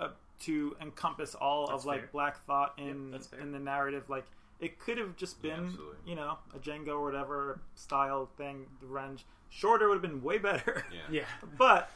uh, 0.00 0.08
to 0.40 0.74
encompass 0.80 1.34
all 1.34 1.68
That's 1.68 1.82
of 1.82 1.86
like 1.86 2.00
fair. 2.00 2.08
black 2.12 2.44
thought 2.44 2.74
in 2.78 3.16
in 3.40 3.52
the 3.52 3.60
narrative. 3.60 4.08
Like 4.08 4.24
it 4.58 4.80
could 4.80 4.98
have 4.98 5.14
just 5.14 5.40
been 5.40 5.66
absolutely. 5.66 5.96
you 6.06 6.16
know 6.16 6.38
a 6.56 6.58
Django 6.58 6.94
or 6.94 7.04
whatever 7.04 7.60
style 7.74 8.30
thing. 8.36 8.66
The 8.80 8.86
revenge 8.86 9.26
shorter 9.50 9.88
would 9.88 9.94
have 9.94 10.02
been 10.02 10.22
way 10.22 10.38
better. 10.38 10.84
Yeah. 10.92 11.00
Yeah. 11.10 11.24
but 11.58 11.90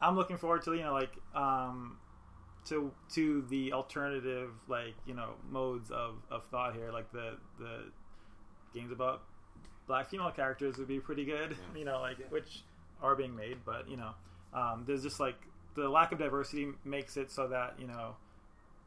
I'm 0.00 0.16
looking 0.16 0.36
forward 0.36 0.62
to 0.64 0.74
you 0.74 0.82
know 0.82 0.92
like 0.92 1.12
um 1.34 1.98
to 2.66 2.90
to 3.14 3.42
the 3.48 3.72
alternative 3.72 4.50
like 4.68 4.94
you 5.06 5.14
know 5.14 5.34
modes 5.50 5.90
of, 5.90 6.16
of 6.30 6.44
thought 6.46 6.74
here 6.74 6.90
like 6.92 7.10
the 7.12 7.36
the 7.58 7.84
games 8.74 8.90
about 8.92 9.22
black 9.86 10.08
female 10.10 10.30
characters 10.32 10.76
would 10.78 10.88
be 10.88 10.98
pretty 11.00 11.24
good. 11.24 11.50
Yeah. 11.50 11.56
You 11.78 11.84
know, 11.84 12.00
like 12.00 12.18
Yeah. 12.18 12.26
which 12.30 12.62
are 13.02 13.14
being 13.14 13.36
made, 13.36 13.58
but 13.64 13.88
you 13.88 13.96
know, 13.96 14.10
um, 14.54 14.84
there's 14.86 15.02
just 15.02 15.20
like 15.20 15.36
the 15.74 15.88
lack 15.88 16.10
of 16.12 16.18
diversity 16.18 16.68
makes 16.84 17.16
it 17.18 17.30
so 17.30 17.46
that 17.48 17.74
you 17.78 17.86
know, 17.86 18.16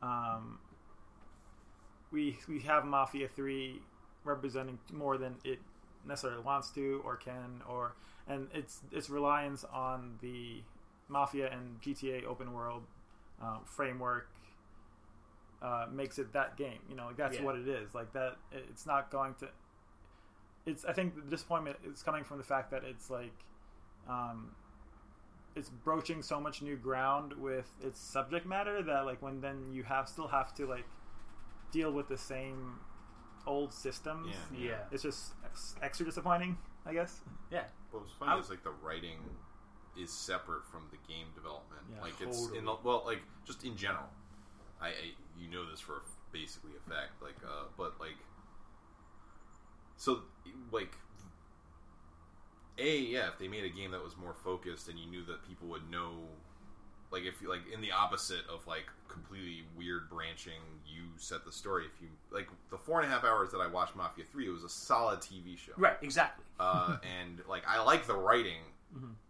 um, 0.02 0.58
we 2.12 2.38
we 2.48 2.60
have 2.62 2.86
Mafia 2.86 3.28
Three 3.28 3.82
representing 4.24 4.80
more 4.92 5.18
than 5.18 5.36
it 5.44 5.60
necessarily 6.06 6.42
wants 6.42 6.70
to 6.72 7.02
or 7.06 7.16
can 7.18 7.62
or 7.68 7.96
and 8.28 8.48
it's 8.54 8.82
its 8.92 9.10
reliance 9.10 9.64
on 9.66 10.18
the 10.22 10.62
Mafia 11.08 11.52
and 11.52 11.82
GTA 11.82 12.26
open 12.26 12.54
world 12.54 12.84
um, 13.42 13.62
framework 13.66 14.30
uh, 15.62 15.88
makes 15.92 16.20
it 16.20 16.32
that 16.34 16.56
game. 16.58 16.80
You 16.90 16.96
know, 16.96 17.08
like 17.08 17.18
that's 17.18 17.38
Yeah. 17.38 17.44
what 17.44 17.56
it 17.56 17.68
is. 17.68 17.94
Like 17.94 18.14
that, 18.14 18.38
it's 18.52 18.86
not 18.86 19.12
going 19.12 19.34
to. 19.36 19.50
It's. 20.66 20.86
I 20.86 20.94
think 20.94 21.16
the 21.16 21.22
disappointment 21.22 21.78
is 21.84 22.04
coming 22.04 22.24
from 22.24 22.38
the 22.38 22.44
fact 22.44 22.72
that 22.72 22.84
it's 22.84 23.10
like, 23.10 23.34
um, 24.08 24.52
it's 25.56 25.70
broaching 25.70 26.22
so 26.22 26.40
much 26.40 26.62
new 26.62 26.76
ground 26.78 27.34
with 27.34 27.70
its 27.84 28.00
subject 28.00 28.46
matter 28.46 28.82
that 28.84 29.06
like 29.06 29.22
when 29.22 29.42
then 29.42 29.74
you 29.74 29.84
have 29.84 30.08
still 30.08 30.28
have 30.28 30.54
to 30.56 30.66
like 30.68 30.86
deal 31.72 31.92
with 31.92 32.08
the 32.08 32.18
same 32.18 32.80
old 33.46 33.74
systems. 33.74 34.28
Yeah. 34.54 34.70
Yeah. 34.70 34.76
It's 34.92 35.04
just 35.04 35.34
ex- 35.46 35.76
extra 35.82 36.06
disappointing, 36.06 36.58
I 36.86 36.94
guess. 36.94 37.22
Yeah. 37.52 37.64
What 37.92 38.04
was 38.04 38.12
funny 38.20 38.32
I- 38.34 38.40
is 38.40 38.50
like 38.50 38.64
the 38.64 38.72
writing 38.84 39.18
is 39.98 40.12
separate 40.12 40.66
from 40.66 40.88
the 40.92 40.98
game 41.12 41.28
development. 41.36 41.82
Yeah, 41.94 42.02
like 42.02 42.14
it's 42.22 42.50
in 42.58 42.66
the, 42.66 42.76
well, 42.84 43.04
like 43.06 43.20
just 43.46 43.64
in 43.64 43.76
general. 43.76 44.06
I, 44.82 44.88
I 44.88 44.92
you 45.38 45.50
know 45.50 45.70
this 45.70 45.80
for 45.80 46.02
basically 46.32 46.72
a 46.78 46.90
fact. 46.90 47.22
Like, 47.22 47.36
uh, 47.44 47.66
but 47.78 48.00
like, 48.00 48.16
so 49.98 50.22
like, 50.72 50.96
a 52.78 52.98
yeah, 53.00 53.28
if 53.28 53.40
they 53.40 53.48
made 53.48 53.66
a 53.66 53.70
game 53.70 53.92
that 53.92 54.04
was 54.04 54.16
more 54.16 54.34
focused 54.34 54.88
and 54.88 54.98
you 54.98 55.06
knew 55.08 55.26
that 55.26 55.46
people 55.48 55.68
would 55.68 55.90
know. 55.90 56.12
Like 57.12 57.24
if 57.24 57.42
you 57.42 57.50
like 57.50 57.62
in 57.74 57.82
the 57.82 57.92
opposite 57.92 58.42
of 58.54 58.66
like 58.68 58.86
completely 59.08 59.64
weird 59.78 60.10
branching, 60.10 60.62
you 60.86 61.04
set 61.18 61.44
the 61.46 61.52
story. 61.52 61.86
If 61.86 62.02
you 62.02 62.08
like 62.32 62.48
the 62.70 62.78
four 62.78 63.02
and 63.02 63.10
a 63.10 63.12
half 63.14 63.24
hours 63.24 63.52
that 63.52 63.58
I 63.60 63.68
watched 63.68 63.96
Mafia 63.96 64.26
Three, 64.32 64.48
it 64.48 64.52
was 64.52 64.64
a 64.64 64.70
solid 64.70 65.20
TV 65.20 65.58
show 65.58 65.72
Right. 65.78 65.98
Exactly. 66.02 66.46
uh, 66.60 66.98
and 67.20 67.42
like 67.48 67.64
I 67.68 67.82
like 67.84 68.06
the 68.08 68.16
writing. 68.16 68.62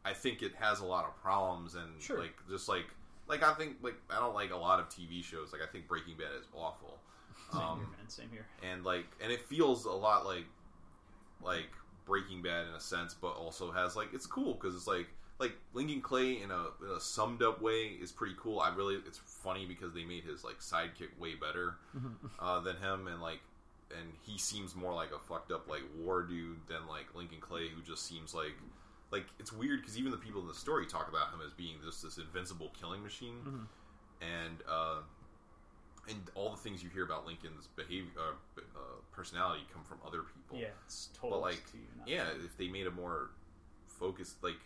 I 0.05 0.13
think 0.13 0.41
it 0.41 0.53
has 0.59 0.79
a 0.79 0.85
lot 0.85 1.03
of 1.05 1.15
problems 1.21 1.75
and 1.75 1.83
Mm-hmm. 1.85 1.99
Sure. 1.99 2.19
like 2.19 2.33
just 2.49 2.67
like 2.69 2.85
like 3.27 3.43
I 3.43 3.53
think 3.53 3.75
like 3.81 3.95
I 4.09 4.19
don't 4.19 4.33
like 4.33 4.51
a 4.51 4.57
lot 4.57 4.79
of 4.79 4.89
TV 4.89 5.23
shows. 5.23 5.51
Like 5.53 5.61
I 5.61 5.65
think 5.71 5.87
Breaking 5.87 6.15
Bad 6.17 6.31
is 6.39 6.47
awful. 6.53 6.97
Same 7.53 7.61
Um, 7.61 7.77
here, 7.79 7.87
man. 7.87 8.09
Same 8.09 8.29
here. 8.31 8.45
and 8.63 8.83
like 8.85 9.05
and 9.21 9.31
it 9.31 9.41
feels 9.41 9.85
a 9.85 9.91
lot 9.91 10.25
like 10.25 10.45
like 11.41 11.69
Breaking 12.05 12.41
Bad 12.41 12.67
in 12.67 12.73
a 12.73 12.79
sense, 12.79 13.13
but 13.13 13.29
also 13.29 13.71
has 13.71 13.95
like 13.95 14.09
it's 14.13 14.25
cool 14.25 14.53
because 14.55 14.75
it's 14.75 14.87
like 14.87 15.07
like 15.39 15.53
Lincoln 15.73 16.01
Clay 16.01 16.41
in 16.41 16.51
a, 16.51 16.65
in 16.83 16.95
a 16.95 16.99
summed 16.99 17.41
up 17.41 17.61
way 17.61 17.97
is 18.01 18.11
pretty 18.11 18.35
cool. 18.37 18.59
I 18.59 18.73
really 18.75 18.95
it's 18.95 19.17
funny 19.17 19.65
because 19.65 19.93
they 19.93 20.03
made 20.03 20.23
his 20.23 20.43
like 20.43 20.59
sidekick 20.59 21.17
way 21.19 21.35
better 21.35 21.75
uh, 22.39 22.59
than 22.59 22.77
him, 22.77 23.07
and 23.07 23.21
like 23.21 23.39
and 23.97 24.13
he 24.21 24.37
seems 24.37 24.75
more 24.75 24.93
like 24.93 25.11
a 25.11 25.19
fucked 25.19 25.51
up 25.51 25.67
like 25.67 25.83
war 25.97 26.23
dude 26.23 26.59
than 26.67 26.87
like 26.87 27.13
Lincoln 27.15 27.39
Clay, 27.39 27.69
who 27.69 27.81
just 27.81 28.05
seems 28.05 28.33
like 28.33 28.55
like 29.11 29.25
it's 29.39 29.51
weird 29.53 29.81
because 29.81 29.97
even 29.97 30.11
the 30.11 30.17
people 30.17 30.41
in 30.41 30.47
the 30.47 30.53
story 30.53 30.85
talk 30.85 31.09
about 31.09 31.33
him 31.33 31.39
as 31.45 31.53
being 31.53 31.75
just 31.83 32.03
this 32.03 32.17
invincible 32.17 32.71
killing 32.79 33.01
machine, 33.01 33.67
and 34.21 34.57
uh, 34.69 34.97
and 36.09 36.19
all 36.35 36.51
the 36.51 36.57
things 36.57 36.83
you 36.83 36.89
hear 36.89 37.03
about 37.03 37.25
Lincoln's 37.25 37.67
behavior, 37.75 38.09
uh, 38.17 38.61
uh, 38.75 38.79
personality, 39.11 39.61
come 39.71 39.83
from 39.83 39.99
other 40.05 40.23
people. 40.23 40.57
Yeah. 40.57 40.73
It's 40.85 41.09
total 41.13 41.39
but 41.39 41.41
like, 41.41 41.71
to 41.71 41.77
you. 41.77 41.87
Yeah, 42.05 42.27
if 42.43 42.57
they 42.57 42.67
made 42.67 42.87
a 42.87 42.91
more 42.91 43.29
focused, 43.87 44.43
like, 44.43 44.59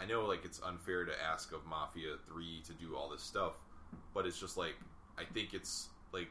I 0.00 0.06
know 0.06 0.26
like 0.26 0.44
it's 0.44 0.60
unfair 0.62 1.04
to 1.04 1.12
ask 1.22 1.52
of 1.52 1.64
Mafia 1.66 2.16
Three 2.26 2.62
to 2.66 2.72
do 2.72 2.96
all 2.96 3.08
this 3.08 3.22
stuff, 3.22 3.52
but 4.14 4.26
it's 4.26 4.38
just 4.38 4.56
like 4.56 4.74
I 5.18 5.24
think 5.24 5.54
it's 5.54 5.88
like 6.12 6.28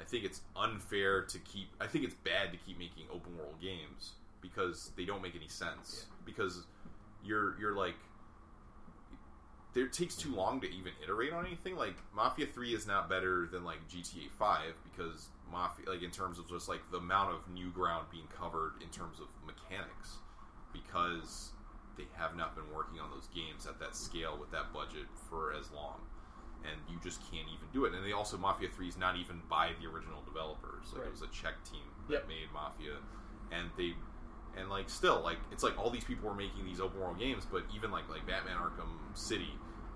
I 0.00 0.04
think 0.04 0.24
it's 0.24 0.40
unfair 0.56 1.22
to 1.22 1.38
keep. 1.40 1.68
I 1.80 1.86
think 1.86 2.04
it's 2.04 2.14
bad 2.14 2.52
to 2.52 2.58
keep 2.58 2.78
making 2.78 3.04
open 3.12 3.36
world 3.36 3.60
games 3.60 4.12
because 4.40 4.92
they 4.96 5.04
don't 5.04 5.22
make 5.22 5.34
any 5.34 5.48
sense. 5.48 6.06
Because 6.24 6.64
you're 7.24 7.58
you're 7.58 7.74
like 7.74 7.96
there 9.74 9.84
it 9.84 9.92
takes 9.92 10.16
too 10.16 10.34
long 10.34 10.60
to 10.60 10.66
even 10.66 10.92
iterate 11.02 11.32
on 11.32 11.46
anything. 11.46 11.76
Like 11.76 11.94
Mafia 12.14 12.46
Three 12.46 12.74
is 12.74 12.86
not 12.86 13.08
better 13.08 13.48
than 13.50 13.64
like 13.64 13.78
GTA 13.88 14.30
Five 14.38 14.74
because 14.84 15.28
Mafia, 15.50 15.88
like 15.88 16.02
in 16.02 16.10
terms 16.10 16.38
of 16.38 16.48
just 16.48 16.68
like 16.68 16.80
the 16.90 16.98
amount 16.98 17.34
of 17.34 17.52
new 17.52 17.70
ground 17.70 18.06
being 18.10 18.28
covered 18.36 18.74
in 18.82 18.88
terms 18.88 19.18
of 19.20 19.26
mechanics, 19.46 20.18
because 20.72 21.50
they 21.98 22.06
have 22.16 22.36
not 22.36 22.54
been 22.54 22.70
working 22.72 23.00
on 23.00 23.10
those 23.10 23.26
games 23.34 23.66
at 23.66 23.78
that 23.80 23.94
scale 23.96 24.38
with 24.38 24.50
that 24.52 24.72
budget 24.72 25.04
for 25.28 25.52
as 25.52 25.70
long, 25.72 26.00
and 26.64 26.80
you 26.88 26.96
just 27.02 27.20
can't 27.30 27.48
even 27.48 27.68
do 27.72 27.84
it. 27.84 27.92
And 27.92 28.04
they 28.06 28.12
also 28.12 28.38
Mafia 28.38 28.68
Three 28.70 28.88
is 28.88 28.96
not 28.96 29.16
even 29.16 29.42
by 29.50 29.72
the 29.80 29.86
original 29.86 30.22
developers. 30.24 30.88
Like 30.92 31.02
Right. 31.02 31.08
it 31.08 31.12
was 31.12 31.22
a 31.22 31.28
Czech 31.28 31.62
team 31.68 31.84
that 32.08 32.24
Yep. 32.24 32.28
made 32.28 32.48
Mafia, 32.54 32.96
and 33.52 33.70
they 33.76 33.94
and 34.56 34.70
like 34.70 34.88
still 34.88 35.20
like 35.20 35.38
it's 35.52 35.62
like 35.62 35.76
all 35.78 35.90
these 35.90 36.04
people 36.04 36.28
were 36.28 36.34
making 36.34 36.64
these 36.64 36.80
open 36.80 36.98
world 36.98 37.18
games 37.18 37.46
but 37.48 37.62
even 37.76 37.90
like 37.92 38.08
like 38.08 38.26
batman 38.26 38.56
arkham 38.56 38.88
city 39.14 39.52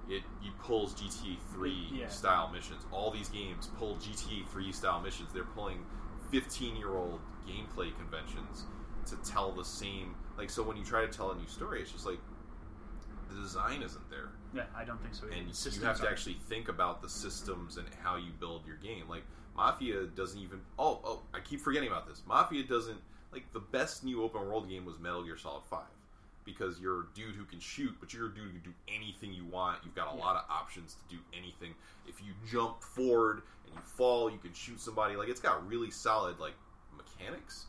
it 0.09 0.23
you 0.43 0.53
pulls 0.63 0.95
gta 0.95 1.37
3 1.53 1.89
Yeah. 1.91 2.07
style 2.09 2.49
missions 2.53 2.85
all 2.93 3.11
these 3.11 3.31
games 3.31 3.71
pull 3.79 3.97
gta 3.97 4.47
3 4.49 4.71
style 4.71 5.01
missions 5.01 5.33
they're 5.33 5.43
pulling 5.57 5.85
15 6.31 6.77
year 6.77 6.91
old 6.91 7.19
gameplay 7.49 7.97
conventions 7.97 8.67
to 9.07 9.17
tell 9.29 9.53
the 9.53 9.65
same 9.65 10.15
like 10.39 10.51
so 10.51 10.63
when 10.63 10.77
you 10.77 10.85
try 10.85 11.01
to 11.03 11.09
tell 11.09 11.31
a 11.31 11.35
new 11.37 11.47
story 11.47 11.81
it's 11.83 11.93
just 11.93 12.07
like 12.07 12.19
the 13.29 13.41
design 13.41 13.83
isn't 13.83 14.11
there 14.11 14.29
Yeah. 14.55 14.65
I 14.77 14.85
don't 14.85 15.01
think 15.03 15.15
so. 15.15 15.27
either. 15.27 15.37
and 15.37 15.49
you 15.75 15.83
have 15.83 16.01
to 16.01 16.09
actually 16.11 16.37
think 16.49 16.69
about 16.69 17.01
the 17.03 17.09
systems 17.09 17.77
and 17.79 17.87
how 18.03 18.17
you 18.17 18.31
build 18.39 18.67
your 18.67 18.77
game. 18.77 19.09
Like 19.09 19.23
Mafia 19.57 20.05
doesn't 20.17 20.39
even. 20.41 20.61
Oh, 20.79 21.01
oh, 21.05 21.23
I 21.35 21.41
keep 21.41 21.61
forgetting 21.61 21.89
about 21.89 22.07
this. 22.09 22.23
Mafia 22.27 22.63
doesn't 22.65 22.99
like 23.33 23.51
the 23.53 23.61
best 23.61 24.05
new 24.05 24.23
open 24.23 24.43
world 24.47 24.69
game 24.69 24.85
was 24.85 24.99
Metal 24.99 25.23
Gear 25.23 25.37
Solid 25.39 25.63
Five 25.71 25.85
because 26.45 26.81
you're 26.81 27.01
a 27.01 27.07
dude 27.15 27.35
who 27.37 27.45
can 27.45 27.61
shoot, 27.61 27.95
but 28.01 28.13
you're 28.13 28.27
a 28.27 28.35
dude 28.35 28.45
who 28.45 28.51
can 28.61 28.61
do 28.73 28.75
anything 28.95 29.33
you 29.33 29.45
want. 29.47 29.79
You've 29.85 29.95
got 29.95 30.13
a 30.13 30.17
Yeah. 30.17 30.25
lot 30.25 30.37
of 30.37 30.45
options 30.51 30.95
to 30.97 31.15
do 31.17 31.21
anything. 31.37 31.75
If 32.07 32.21
you 32.23 32.33
jump 32.51 32.83
forward 32.83 33.43
and 33.67 33.75
you 33.75 33.81
fall, 33.83 34.31
you 34.31 34.39
can 34.39 34.53
shoot 34.53 34.81
somebody. 34.81 35.17
Like 35.17 35.29
it's 35.29 35.41
got 35.41 35.67
really 35.67 35.91
solid 35.91 36.39
like 36.39 36.55
mechanics. 36.97 37.67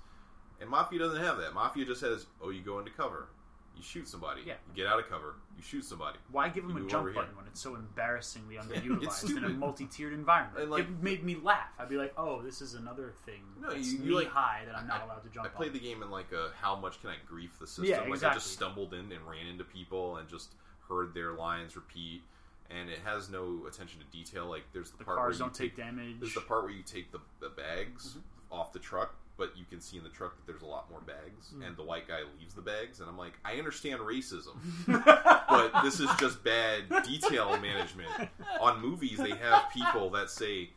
And 0.63 0.71
Mafia 0.71 0.97
doesn't 0.99 1.21
have 1.21 1.37
that. 1.39 1.53
Mafia 1.53 1.83
just 1.85 1.99
has, 2.01 2.25
oh, 2.41 2.49
you 2.49 2.61
go 2.61 2.79
into 2.79 2.89
cover, 2.91 3.27
you 3.75 3.83
shoot 3.83 4.07
somebody, 4.07 4.43
Yeah. 4.45 4.53
you 4.69 4.73
get 4.83 4.87
out 4.87 4.97
of 4.97 5.09
cover, 5.09 5.35
you 5.57 5.61
shoot 5.61 5.83
somebody. 5.83 6.17
Why 6.31 6.47
give 6.47 6.65
them 6.65 6.77
a 6.77 6.79
jump 6.89 6.93
over 7.01 7.09
here. 7.11 7.21
button 7.21 7.35
when 7.35 7.45
it's 7.47 7.59
so 7.59 7.75
embarrassingly 7.75 8.55
underutilized 8.61 9.35
in 9.35 9.43
a 9.43 9.49
multi-tiered 9.49 10.13
environment? 10.13 10.57
And, 10.61 10.71
like- 10.71 10.85
it 10.85 11.03
made 11.03 11.23
me 11.25 11.35
laugh. 11.35 11.67
I'd 11.77 11.89
be 11.89 11.97
like, 11.97 12.13
"Oh, 12.17 12.41
this 12.41 12.61
is 12.61 12.75
another 12.75 13.13
thing 13.25 13.41
No, 13.59 13.71
you- 13.73 13.97
you, 13.97 14.15
like- 14.15 14.29
high 14.29 14.63
that 14.65 14.75
I'm 14.77 14.87
not 14.87 15.01
I- 15.01 15.03
allowed 15.05 15.23
to 15.23 15.29
jump 15.29 15.45
I 15.45 15.49
played 15.49 15.69
on." 15.69 15.73
the 15.73 15.79
game 15.81 16.01
in 16.01 16.09
like 16.09 16.31
a 16.31 16.51
how 16.61 16.77
much 16.77 17.01
can 17.01 17.09
I 17.09 17.15
grief 17.27 17.57
the 17.59 17.67
system? 17.67 17.85
Yeah, 17.85 18.01
Like 18.09 18.23
I 18.23 18.33
just 18.33 18.53
stumbled 18.53 18.93
in 18.93 19.11
and 19.11 19.27
ran 19.27 19.47
into 19.47 19.65
people 19.65 20.15
and 20.17 20.29
just 20.29 20.53
heard 20.87 21.13
their 21.13 21.33
lines 21.33 21.75
repeat, 21.75 22.21
and 22.69 22.89
it 22.89 22.99
has 23.03 23.29
no 23.29 23.65
attention 23.67 23.99
to 23.99 24.05
detail. 24.17 24.45
Like 24.45 24.63
there's 24.71 24.91
the, 24.91 24.99
the 24.99 25.03
part 25.03 25.17
cars 25.17 25.25
where 25.25 25.33
you 25.33 25.39
don't 25.39 25.53
take 25.53 25.75
damage. 25.75 26.19
There's 26.19 26.33
the 26.35 26.41
part 26.41 26.63
where 26.63 26.71
you 26.71 26.83
take 26.83 27.11
the, 27.11 27.19
the 27.41 27.49
bags 27.49 28.11
Mm-hmm. 28.11 28.53
off 28.53 28.71
the 28.71 28.79
truck, 28.79 29.15
but 29.37 29.51
you 29.57 29.65
can 29.69 29.81
see 29.81 29.97
in 29.97 30.03
the 30.03 30.09
truck 30.09 30.35
that 30.35 30.45
there's 30.45 30.61
a 30.61 30.65
lot 30.67 30.89
more 30.89 31.01
bags, 31.01 31.51
Mm. 31.55 31.67
and 31.67 31.77
the 31.77 31.83
white 31.83 32.07
guy 32.07 32.19
leaves 32.39 32.53
the 32.53 32.61
bags, 32.61 32.99
and 32.99 33.09
I'm 33.09 33.17
like, 33.17 33.33
I 33.43 33.55
understand 33.55 33.99
racism, 34.01 34.55
but 34.87 35.71
this 35.83 35.99
is 35.99 36.09
just 36.19 36.43
bad 36.43 36.83
detail 37.03 37.57
management. 37.59 38.09
On 38.61 38.79
movies, 38.81 39.17
they 39.17 39.31
have 39.35 39.63
people 39.73 40.09
that 40.11 40.29
say, 40.29 40.69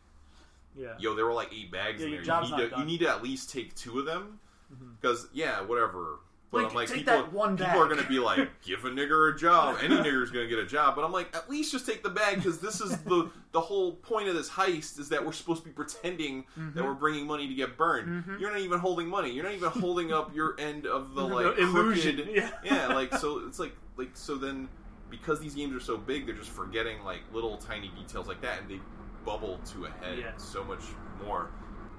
Yeah. 0.75 0.93
yo, 0.99 1.15
there 1.15 1.25
were 1.25 1.33
like 1.33 1.53
eight 1.53 1.71
bags 1.71 1.99
Yeah, 2.01 2.07
in 2.07 2.11
there. 2.11 2.21
You 2.23 2.41
need, 2.57 2.69
to, 2.71 2.79
you 2.79 2.85
need 2.85 2.99
to 3.01 3.09
at 3.09 3.23
least 3.23 3.51
take 3.51 3.75
two 3.75 3.99
of 3.99 4.05
them. 4.05 4.39
Mm-hmm. 4.73 4.91
Because, 4.99 5.27
yeah, 5.33 5.61
whatever. 5.61 6.19
But 6.49 6.63
Like, 6.63 6.69
I'm 6.69 6.75
like, 6.75 6.91
people, 6.93 7.23
people 7.57 7.65
are 7.81 7.87
going 7.89 8.01
to 8.01 8.07
be 8.07 8.19
like, 8.19 8.47
give 8.65 8.85
a 8.85 8.89
nigger 8.89 9.33
a 9.33 9.37
job. 9.37 9.77
Any 9.83 9.95
nigger's 9.97 10.31
going 10.31 10.47
to 10.47 10.49
get 10.49 10.63
a 10.63 10.65
job. 10.65 10.95
But 10.95 11.03
I'm 11.03 11.11
like, 11.11 11.35
at 11.35 11.49
least 11.49 11.73
just 11.73 11.85
take 11.85 12.03
the 12.03 12.09
bag 12.09 12.37
because 12.37 12.59
this 12.59 12.79
is 12.79 12.97
the 12.99 13.29
the 13.51 13.59
whole 13.59 13.93
point 13.95 14.29
of 14.29 14.35
this 14.35 14.49
heist 14.49 14.97
is 14.97 15.09
that 15.09 15.25
we're 15.25 15.33
supposed 15.33 15.63
to 15.63 15.67
be 15.67 15.73
pretending 15.73 16.43
Mm-hmm. 16.57 16.73
that 16.77 16.85
we're 16.85 16.93
bringing 16.93 17.27
money 17.27 17.47
to 17.49 17.53
get 17.53 17.77
burned. 17.77 18.23
You're 18.39 18.51
not 18.51 18.61
even 18.61 18.79
holding 18.79 19.07
money. 19.09 19.31
You're 19.31 19.43
not 19.43 19.53
even 19.53 19.69
holding 19.71 20.13
up 20.13 20.33
your 20.33 20.55
end 20.59 20.85
of 20.85 21.15
the 21.15 21.21
The 21.27 21.35
like 21.35 21.57
illusion, 21.59 22.15
crooked- 22.15 22.31
yeah. 22.35 22.49
yeah, 22.63 22.87
like 22.87 23.13
so 23.15 23.41
it's 23.45 23.59
like 23.59 23.75
like 23.97 24.11
so 24.13 24.35
then 24.35 24.69
because 25.09 25.39
these 25.41 25.53
games 25.55 25.75
are 25.75 25.79
so 25.79 25.97
big, 25.97 26.25
they're 26.27 26.35
just 26.35 26.49
forgetting 26.51 27.03
like 27.03 27.21
little 27.33 27.57
tiny 27.57 27.89
details 27.89 28.27
like 28.27 28.41
that, 28.41 28.61
and 28.61 28.69
they 28.71 28.79
bubble 29.25 29.59
to 29.73 29.85
a 29.85 29.89
head 29.89 30.17
Yeah. 30.19 30.31
so 30.37 30.63
much 30.63 30.83
more. 31.25 31.49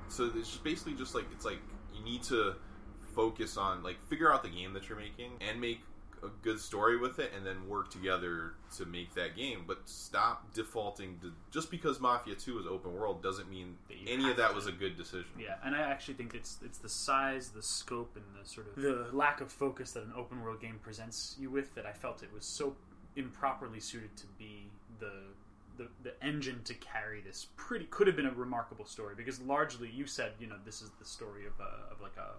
So 0.09 0.31
it's 0.35 0.49
just 0.51 0.65
basically 0.65 0.95
just 0.95 1.15
like 1.15 1.27
it's 1.33 1.45
like 1.45 1.59
you 1.95 2.03
need 2.03 2.23
to 2.25 2.55
focus 3.19 3.57
on 3.57 3.83
like 3.83 4.01
figure 4.09 4.33
out 4.33 4.45
the 4.45 4.49
game 4.49 4.73
that 4.73 4.89
you're 4.89 4.99
making 4.99 5.33
and 5.41 5.61
make 5.61 5.81
a 6.23 6.29
good 6.43 6.61
story 6.61 6.97
with 6.97 7.19
it 7.19 7.33
and 7.37 7.45
then 7.45 7.69
work 7.69 7.91
together 7.91 8.53
to 8.77 8.87
make 8.87 9.13
that 9.15 9.37
game. 9.37 9.65
But 9.67 9.79
stop 9.87 10.53
defaulting 10.55 11.19
to 11.23 11.33
just 11.51 11.69
because 11.69 11.99
Mafia 11.99 12.37
Two 12.37 12.61
is 12.61 12.67
open 12.67 12.95
world 12.95 13.21
doesn't 13.21 13.51
mean 13.51 13.77
any 14.07 14.31
of 14.31 14.37
that 14.37 14.51
to. 14.51 14.55
was 14.55 14.67
a 14.69 14.73
good 14.73 14.97
decision. 14.97 15.31
Yeah, 15.39 15.57
and 15.65 15.75
I 15.75 15.81
actually 15.81 16.15
think 16.15 16.35
it's 16.35 16.59
it's 16.65 16.79
the 16.79 16.89
size, 16.89 17.51
the 17.51 17.63
scope, 17.63 18.17
and 18.17 18.25
the 18.41 18.49
sort 18.49 18.69
of 18.69 18.81
the 18.81 19.09
lack 19.13 19.41
of 19.41 19.51
focus 19.51 19.93
that 19.93 20.05
an 20.05 20.13
open 20.17 20.41
world 20.41 20.61
game 20.61 20.79
presents 20.81 21.35
you 21.41 21.51
with 21.51 21.75
that 21.75 21.87
I 21.87 21.93
felt 21.93 22.23
it 22.23 22.33
was 22.33 22.45
so 22.45 22.77
improperly 23.17 23.81
suited 23.81 24.17
to 24.17 24.27
be 24.39 24.71
the 25.01 25.13
the, 25.77 25.89
the 26.03 26.25
engine 26.25 26.61
to 26.65 26.75
carry 26.75 27.21
this 27.21 27.47
pretty 27.57 27.85
could 27.87 28.09
have 28.09 28.17
been 28.17 28.27
a 28.27 28.33
remarkable 28.33 28.85
story 28.85 29.15
because 29.17 29.41
largely 29.43 29.89
you 29.89 30.07
said 30.07 30.33
you 30.41 30.47
know 30.49 30.57
this 30.65 30.83
is 30.83 30.91
the 30.99 31.05
story 31.05 31.47
of 31.47 31.53
a, 31.61 31.93
of 31.93 32.01
like 32.01 32.17
a 32.17 32.31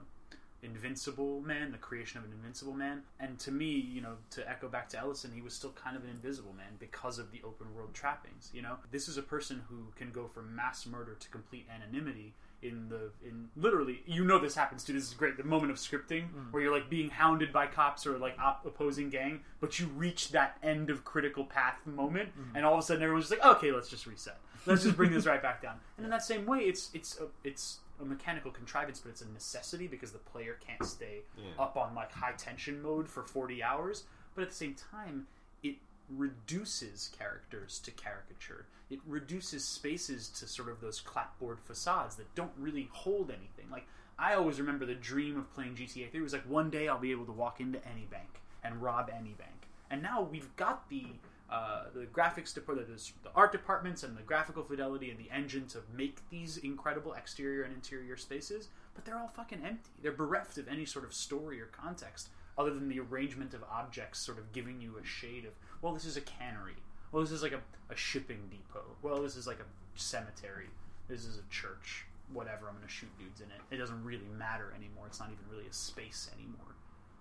invincible 0.61 1.41
man 1.41 1.71
the 1.71 1.77
creation 1.77 2.19
of 2.19 2.25
an 2.25 2.31
invincible 2.31 2.73
man. 2.73 3.03
And 3.19 3.39
to 3.39 3.51
me 3.51 3.67
you 3.67 4.01
know 4.01 4.15
to 4.31 4.49
echo 4.49 4.67
back 4.67 4.89
to 4.89 4.99
ellison 4.99 5.31
he 5.33 5.41
was 5.41 5.53
still 5.53 5.71
kind 5.71 5.95
of 5.95 6.03
an 6.03 6.09
invisible 6.09 6.53
man 6.53 6.73
because 6.79 7.19
of 7.19 7.31
the 7.31 7.41
open 7.43 7.73
world 7.73 7.93
trappings 7.93 8.49
you 8.53 8.61
know? 8.61 8.77
This 8.91 9.07
is 9.07 9.17
a 9.17 9.23
person 9.23 9.61
who 9.69 9.87
can 9.95 10.11
go 10.11 10.27
from 10.27 10.55
mass 10.55 10.85
murder 10.85 11.15
to 11.19 11.29
complete 11.29 11.67
anonymity 11.73 12.33
in 12.61 12.89
the 12.89 13.09
in 13.25 13.47
literally 13.55 14.01
you 14.05 14.25
know 14.25 14.37
this 14.37 14.53
happens 14.53 14.83
too 14.83 14.91
this 14.91 15.03
is 15.03 15.13
great 15.13 15.37
the 15.37 15.43
moment 15.43 15.71
of 15.71 15.77
scripting 15.77 16.29
mm. 16.29 16.51
where 16.51 16.61
you're 16.61 16.73
like 16.73 16.89
being 16.89 17.09
hounded 17.09 17.53
by 17.53 17.65
cops 17.65 18.05
or 18.05 18.17
like 18.17 18.37
op- 18.37 18.65
opposing 18.65 19.09
gang 19.09 19.39
but 19.61 19.79
you 19.79 19.87
reach 19.95 20.31
that 20.31 20.57
end 20.61 20.89
of 20.89 21.05
critical 21.05 21.45
path 21.45 21.79
moment 21.85 22.29
mm-hmm. 22.37 22.55
and 22.55 22.65
all 22.65 22.73
of 22.73 22.79
a 22.79 22.83
sudden 22.83 23.01
everyone's 23.01 23.29
just 23.29 23.41
like 23.41 23.55
okay 23.55 23.71
let's 23.71 23.89
just 23.89 24.05
reset. 24.05 24.37
Let's 24.65 24.83
just 24.83 24.97
bring 24.97 25.11
this 25.11 25.25
right 25.25 25.41
back 25.41 25.61
down. 25.61 25.79
And 25.97 26.05
in 26.05 26.11
that 26.11 26.23
same 26.23 26.45
way 26.45 26.59
it's 26.59 26.89
it's 26.93 27.19
a, 27.19 27.27
it's 27.43 27.79
a 28.01 28.05
mechanical 28.05 28.51
contrivance 28.51 28.99
but 28.99 29.09
it's 29.09 29.21
a 29.21 29.29
necessity 29.29 29.87
because 29.87 30.11
the 30.11 30.17
player 30.19 30.57
can't 30.65 30.83
stay 30.87 31.21
Yeah. 31.37 31.43
up 31.63 31.75
on 31.77 31.93
like 31.95 32.11
high 32.11 32.33
tension 32.33 32.81
mode 32.81 33.07
for 33.09 33.23
40 33.23 33.61
hours. 33.63 34.03
But 34.35 34.43
at 34.43 34.49
the 34.49 34.55
same 34.55 34.75
time 34.75 35.27
it 35.63 35.75
reduces 36.09 37.09
characters 37.17 37.79
to 37.79 37.91
caricature. 37.91 38.65
It 38.89 38.99
reduces 39.05 39.63
spaces 39.65 40.29
to 40.29 40.47
sort 40.47 40.69
of 40.69 40.81
those 40.81 40.99
clapboard 40.99 41.59
facades 41.59 42.15
that 42.15 42.33
don't 42.35 42.51
really 42.57 42.89
hold 42.91 43.29
anything. 43.29 43.69
Like 43.71 43.87
i 44.17 44.33
always 44.33 44.59
remember 44.59 44.85
the 44.85 44.95
dream 44.95 45.37
of 45.37 45.53
playing 45.53 45.75
gta 45.75 46.11
3 46.11 46.19
was 46.21 46.33
like 46.33 46.43
one 46.43 46.69
day 46.69 46.89
i'll 46.89 46.99
be 46.99 47.11
able 47.11 47.25
to 47.25 47.31
walk 47.31 47.61
into 47.61 47.79
any 47.87 48.05
bank 48.11 48.41
and 48.63 48.81
rob 48.81 49.09
any 49.15 49.33
bank. 49.33 49.67
And 49.89 50.01
now 50.03 50.21
we've 50.21 50.55
got 50.55 50.87
the 50.89 51.05
uh, 51.51 51.85
the 51.93 52.05
graphics 52.05 52.53
department, 52.53 52.87
the, 52.87 53.11
the 53.23 53.31
art 53.35 53.51
departments, 53.51 54.03
and 54.03 54.15
the 54.15 54.21
graphical 54.21 54.63
fidelity 54.63 55.09
and 55.09 55.19
the 55.19 55.29
engine 55.31 55.65
to 55.67 55.79
make 55.95 56.17
these 56.29 56.57
incredible 56.57 57.13
exterior 57.13 57.63
and 57.63 57.73
interior 57.73 58.15
spaces, 58.17 58.67
but 58.93 59.05
they're 59.05 59.17
all 59.17 59.27
fucking 59.27 59.61
empty. 59.65 59.89
They're 60.01 60.11
bereft 60.11 60.57
of 60.57 60.67
any 60.67 60.85
sort 60.85 61.05
of 61.05 61.13
story 61.13 61.59
or 61.59 61.65
context 61.65 62.29
other 62.57 62.73
than 62.73 62.89
the 62.89 62.99
arrangement 62.99 63.53
of 63.53 63.63
objects, 63.71 64.19
sort 64.19 64.37
of 64.37 64.51
giving 64.51 64.81
you 64.81 64.97
a 65.01 65.05
shade 65.05 65.45
of, 65.45 65.53
well, 65.81 65.93
this 65.93 66.05
is 66.05 66.17
a 66.17 66.21
cannery. 66.21 66.75
Well, 67.11 67.23
this 67.23 67.31
is 67.31 67.41
like 67.41 67.53
a, 67.53 67.61
a 67.89 67.95
shipping 67.95 68.41
depot. 68.51 68.83
Well, 69.01 69.21
this 69.21 69.35
is 69.35 69.47
like 69.47 69.59
a 69.59 69.99
cemetery. 69.99 70.67
This 71.07 71.25
is 71.25 71.37
a 71.37 71.49
church. 71.49 72.05
Whatever. 72.31 72.67
I'm 72.67 72.75
going 72.75 72.85
to 72.85 72.93
shoot 72.93 73.09
dudes 73.17 73.41
in 73.41 73.47
it. 73.47 73.73
It 73.73 73.77
doesn't 73.77 74.03
really 74.03 74.27
matter 74.37 74.73
anymore. 74.77 75.05
It's 75.07 75.19
not 75.19 75.29
even 75.29 75.43
really 75.49 75.67
a 75.67 75.73
space 75.73 76.29
anymore. 76.35 76.75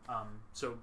Um, 0.09 0.41
so 0.53 0.77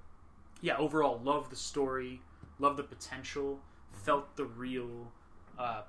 yeah, 0.61 0.77
overall, 0.77 1.19
love 1.23 1.49
the 1.49 1.55
story, 1.55 2.21
love 2.59 2.77
the 2.77 2.83
potential, 2.83 3.59
felt 3.91 4.35
the 4.35 4.45
real 4.45 5.11
uh, 5.59 5.81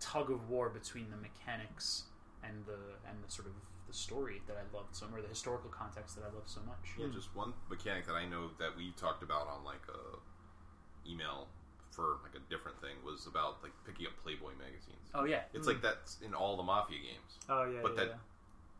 tug 0.00 0.30
of 0.30 0.48
war 0.48 0.68
between 0.68 1.10
the 1.10 1.16
mechanics 1.16 2.04
and 2.44 2.64
the 2.66 2.78
and 3.08 3.22
the 3.26 3.30
sort 3.30 3.46
of 3.48 3.54
the 3.86 3.92
story 3.92 4.40
that 4.46 4.56
I 4.56 4.76
loved 4.76 4.94
so 4.94 5.06
much, 5.06 5.18
or 5.18 5.22
the 5.22 5.28
historical 5.28 5.68
context 5.70 6.14
that 6.16 6.22
I 6.22 6.32
loved 6.34 6.48
so 6.48 6.60
much. 6.66 6.94
Yeah, 6.98 7.06
just 7.12 7.34
one 7.34 7.52
mechanic 7.68 8.06
that 8.06 8.14
I 8.14 8.24
know 8.26 8.50
that 8.58 8.76
we 8.76 8.92
talked 8.96 9.22
about 9.22 9.48
on 9.48 9.64
like 9.64 9.82
a 9.88 11.08
email 11.10 11.48
for 11.90 12.18
like 12.22 12.34
a 12.36 12.50
different 12.50 12.80
thing 12.80 12.94
was 13.04 13.26
about 13.26 13.58
like 13.64 13.72
picking 13.84 14.06
up 14.06 14.12
Playboy 14.22 14.52
magazines. 14.58 15.10
Oh 15.14 15.24
yeah, 15.24 15.42
It's 15.52 15.66
like 15.66 15.82
that's 15.82 16.18
in 16.24 16.34
all 16.34 16.56
the 16.56 16.62
Mafia 16.62 16.98
games. 16.98 17.38
Oh 17.48 17.64
yeah, 17.64 17.80
But 17.82 17.92
yeah, 17.96 18.04
that- 18.04 18.18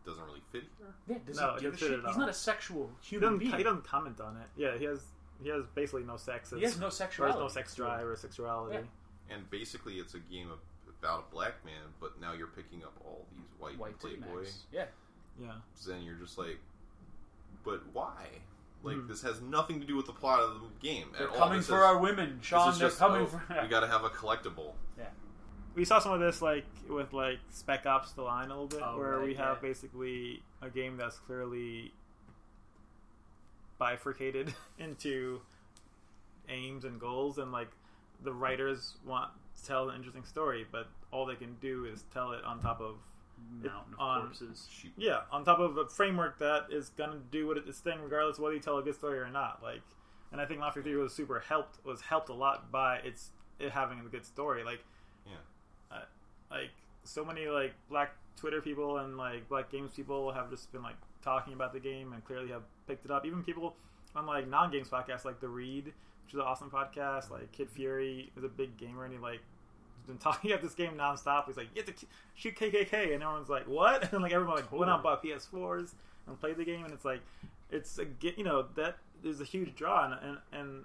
Doesn't 0.07 0.24
really 0.24 0.43
fit 0.53 0.62
here. 0.78 0.95
yeah. 1.09 1.16
Does 1.26 1.37
No, 1.41 1.55
he 1.57 1.61
give 1.62 1.72
a 1.72 1.74
it 1.74 1.78
fit 1.81 1.89
shit? 1.91 1.99
at 1.99 2.07
He's 2.07 2.14
all. 2.14 2.20
not 2.20 2.28
a 2.28 2.33
sexual 2.33 2.91
He 3.01 3.09
human 3.16 3.22
doesn't, 3.33 3.39
being. 3.41 3.57
he 3.57 3.62
doesn't 3.64 3.85
comment 3.85 4.20
on 4.20 4.37
it. 4.37 4.47
Yeah, 4.57 4.78
he 4.78 4.85
has 4.85 5.03
he 5.43 5.49
has 5.51 5.64
basically 5.74 6.05
no 6.05 6.16
sex. 6.16 6.51
He 6.55 6.62
has 6.62 6.78
no 6.78 6.88
sexuality. 6.91 7.34
has 7.38 7.43
no 7.43 7.49
sex 7.49 7.74
drive 7.74 8.07
or 8.07 8.16
sexuality. 8.16 8.76
Yeah. 9.28 9.34
And 9.34 9.49
basically, 9.51 9.95
it's 9.95 10.14
a 10.14 10.18
game 10.18 10.51
of, 10.51 10.59
about 11.01 11.26
a 11.30 11.34
black 11.34 11.64
man, 11.64 11.74
but 12.01 12.20
now 12.20 12.32
you're 12.32 12.49
picking 12.49 12.82
up 12.82 12.93
all 13.05 13.26
these 13.36 13.47
white, 13.59 13.78
White 13.78 14.01
titty 14.01 14.16
Playboys. 14.16 14.55
Yeah. 14.72 14.86
Yeah. 15.41 15.53
Then 15.86 16.03
you're 16.03 16.16
just 16.16 16.36
like, 16.38 16.59
but 17.64 17.82
why? 17.93 18.26
Like 18.82 18.97
Mhm. 18.97 19.09
this 19.09 19.22
has 19.22 19.41
nothing 19.43 19.78
to 19.80 19.86
do 19.86 19.95
with 19.97 20.07
the 20.07 20.12
plot 20.12 20.41
of 20.41 20.61
the 20.61 20.68
game 20.86 21.09
They're 21.12 21.26
at 21.28 21.32
all. 21.34 21.38
coming 21.38 21.59
This 21.59 21.68
for 21.68 21.76
is- 21.76 21.82
our 21.84 21.99
women, 21.99 22.38
Sean. 22.43 22.70
They're 22.78 22.88
just, 22.88 22.99
coming 22.99 23.22
oh, 23.22 23.26
for. 23.26 23.43
we 23.62 23.68
got 23.68 23.80
to 23.80 23.86
have 23.88 24.05
a 24.05 24.09
collectible. 24.11 24.72
Yeah. 24.99 25.05
We 25.74 25.84
saw 25.84 25.99
some 25.99 26.12
of 26.12 26.20
this 26.20 26.41
like 26.43 26.64
with 26.88 27.12
like 27.12 27.38
Spec 27.51 27.86
Ops: 27.86 28.12
The 28.12 28.22
Line 28.22 28.47
a 28.51 28.61
little 28.61 28.66
bit, 28.66 28.80
Oh, 28.82 28.99
where 28.99 29.18
right, 29.18 29.24
we 29.26 29.34
have 29.34 29.59
yeah. 29.62 29.68
basically 29.68 30.43
a 30.62 30.68
game 30.70 30.97
that's 30.97 31.18
clearly 31.18 31.93
bifurcated 33.81 34.55
into 34.78 35.41
aims 36.49 36.85
and 36.85 37.01
goals, 37.01 37.39
and 37.39 37.51
like 37.51 37.70
the 38.22 38.33
writers 38.33 38.95
want 39.05 39.31
to 39.57 39.66
tell 39.66 39.89
an 39.89 39.97
interesting 39.97 40.24
story, 40.24 40.64
but 40.70 40.87
all 41.11 41.26
they 41.26 41.35
can 41.35 41.57
do 41.61 41.87
is 41.87 42.05
tell 42.14 42.31
it 42.33 42.45
on 42.45 42.61
top 42.61 42.81
of 42.81 42.97
Mountain 43.62 43.95
of 43.95 44.01
on- 44.01 44.20
corpses. 44.20 44.68
Yeah, 44.99 45.20
on 45.33 45.45
top 45.45 45.59
of 45.59 45.76
a 45.78 45.89
framework 45.89 46.39
that 46.39 46.66
is 46.70 46.91
gonna 46.91 47.18
do 47.31 47.47
what 47.47 47.57
its 47.57 47.81
thing, 47.81 47.99
regardless 48.03 48.37
of 48.37 48.45
whether 48.45 48.55
you 48.55 48.61
tell 48.61 48.78
a 48.78 48.83
good 48.83 48.95
story 48.95 49.18
or 49.18 49.31
not. 49.31 49.61
Like, 49.62 49.81
and 50.31 50.41
I 50.41 50.45
think 50.47 50.61
Mafia 50.61 50.83
Three 50.83 50.95
was 50.97 51.12
super 51.14 51.41
helped 51.41 51.85
was 51.85 52.03
helped 52.03 52.28
a 52.28 52.35
lot 52.35 52.70
by 52.70 52.99
its 52.99 53.31
it 53.59 53.72
having 53.72 53.99
a 54.01 54.03
good 54.05 54.24
story. 54.26 54.62
Like, 54.62 54.85
Yeah. 55.26 55.33
uh, 55.91 56.03
like 56.51 56.70
so 57.05 57.24
many 57.24 57.47
like 57.47 57.72
black 57.89 58.12
Twitter 58.37 58.61
people 58.61 58.99
and 58.99 59.16
like 59.16 59.49
black 59.49 59.70
games 59.70 59.93
people 59.95 60.33
have 60.33 60.51
just 60.51 60.70
been 60.72 60.83
like 60.83 60.97
talking 61.22 61.53
about 61.55 61.72
the 61.72 61.81
game 61.81 62.12
and 62.12 62.22
clearly 62.24 62.49
have 62.49 62.62
picked 62.91 63.05
it 63.05 63.11
up. 63.11 63.24
Even 63.24 63.43
people 63.43 63.76
on 64.16 64.26
like 64.26 64.49
non 64.49 64.70
games 64.70 64.88
podcasts 64.88 65.24
like 65.24 65.41
the 65.41 65.49
Read, 65.49 65.86
which 65.86 66.34
is 66.34 66.34
an 66.34 66.41
awesome 66.41 66.70
podcast. 66.70 67.30
Like 67.30 67.53
Kid 67.53 67.70
Fury 67.70 68.32
is 68.36 68.45
a 68.45 68.49
big 68.49 68.76
gamer 68.76 69.05
and 69.05 69.12
he 69.12 69.18
like 69.18 69.41
has 69.99 70.07
been 70.07 70.18
talking 70.18 70.51
about 70.51 70.62
this 70.62 70.74
game 70.74 70.93
nonstop. 70.97 71.47
He's 71.47 71.57
like, 71.57 71.68
you 71.74 71.82
have 71.82 71.95
to 71.95 72.07
shoot 72.34 72.57
KKK, 72.57 73.14
and 73.14 73.22
everyone's 73.22 73.49
like, 73.49 73.66
what? 73.68 74.12
And 74.12 74.22
like 74.22 74.32
everyone 74.32 74.57
like 74.57 74.72
went 74.72 74.91
out 74.91 74.97
and 74.97 75.03
bought 75.03 75.22
PS4s 75.22 75.95
and 76.26 76.38
played 76.41 76.57
the 76.57 76.64
game, 76.64 76.84
and 76.84 76.93
it's 76.93 77.05
like, 77.05 77.20
it's 77.70 77.99
a 77.99 78.07
you 78.36 78.45
know 78.45 78.66
that 78.74 78.97
is 79.24 79.41
a 79.41 79.45
huge 79.45 79.74
draw, 79.76 80.05
and 80.05 80.14
and 80.22 80.38
and 80.53 80.84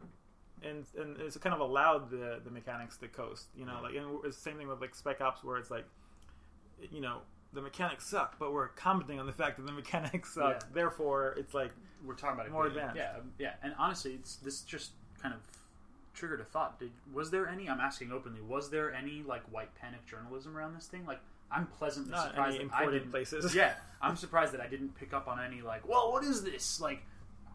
and, 0.63 0.85
and 0.97 1.21
it's 1.21 1.37
kind 1.37 1.53
of 1.53 1.61
allowed 1.61 2.09
the 2.11 2.39
the 2.43 2.51
mechanics 2.51 2.97
to 2.97 3.07
coast, 3.07 3.47
you 3.57 3.65
know, 3.65 3.79
like 3.81 3.95
and 3.95 4.19
it's 4.23 4.37
the 4.37 4.41
same 4.41 4.57
thing 4.57 4.67
with 4.67 4.81
like 4.81 4.93
Spec 4.93 5.21
Ops 5.21 5.43
where 5.43 5.57
it's 5.57 5.71
like, 5.71 5.85
you 6.91 7.01
know. 7.01 7.19
The 7.55 7.61
mechanics 7.61 8.05
suck, 8.05 8.37
but 8.37 8.53
we're 8.53 8.67
commenting 8.69 9.19
on 9.19 9.25
the 9.25 9.31
fact 9.31 9.57
that 9.57 9.65
the 9.65 9.71
mechanics 9.81 10.33
suck. 10.33 10.61
Yeah. 10.61 10.67
Therefore, 10.73 11.33
it's 11.37 11.53
like 11.53 11.71
we're 12.05 12.13
talking 12.13 12.35
about 12.35 12.45
it 12.47 12.51
More 12.51 12.63
being- 12.65 12.75
advanced. 12.77 12.97
Yeah, 12.97 13.17
um, 13.19 13.31
yeah. 13.39 13.53
And 13.63 13.73
honestly, 13.79 14.13
it's 14.13 14.35
this 14.37 14.61
just 14.61 14.91
kind 15.21 15.33
of 15.33 15.39
triggered 16.13 16.41
a 16.41 16.43
thought. 16.45 16.79
Did 16.79 16.91
was 17.13 17.31
there 17.31 17.47
any? 17.47 17.69
I'm 17.69 17.79
asking 17.79 18.11
openly. 18.11 18.41
Was 18.41 18.69
there 18.69 18.93
any 18.93 19.23
like 19.25 19.41
white 19.51 19.73
panic 19.75 20.05
journalism 20.05 20.55
around 20.55 20.75
this 20.75 20.85
thing? 20.87 21.05
Like, 21.05 21.19
I'm 21.51 21.67
pleasantly 21.67 22.11
not 22.11 22.29
surprised 22.29 22.55
any 22.59 22.65
that 22.67 22.75
I 22.75 22.91
didn't. 22.91 23.09
places. 23.11 23.55
yeah, 23.55 23.73
I'm 24.01 24.15
surprised 24.17 24.53
that 24.53 24.61
I 24.61 24.67
didn't 24.67 24.95
pick 24.95 25.13
up 25.13 25.27
on 25.27 25.39
any 25.39 25.61
like, 25.61 25.87
well, 25.87 26.11
what 26.11 26.23
is 26.23 26.43
this? 26.43 26.81
Like, 26.81 27.03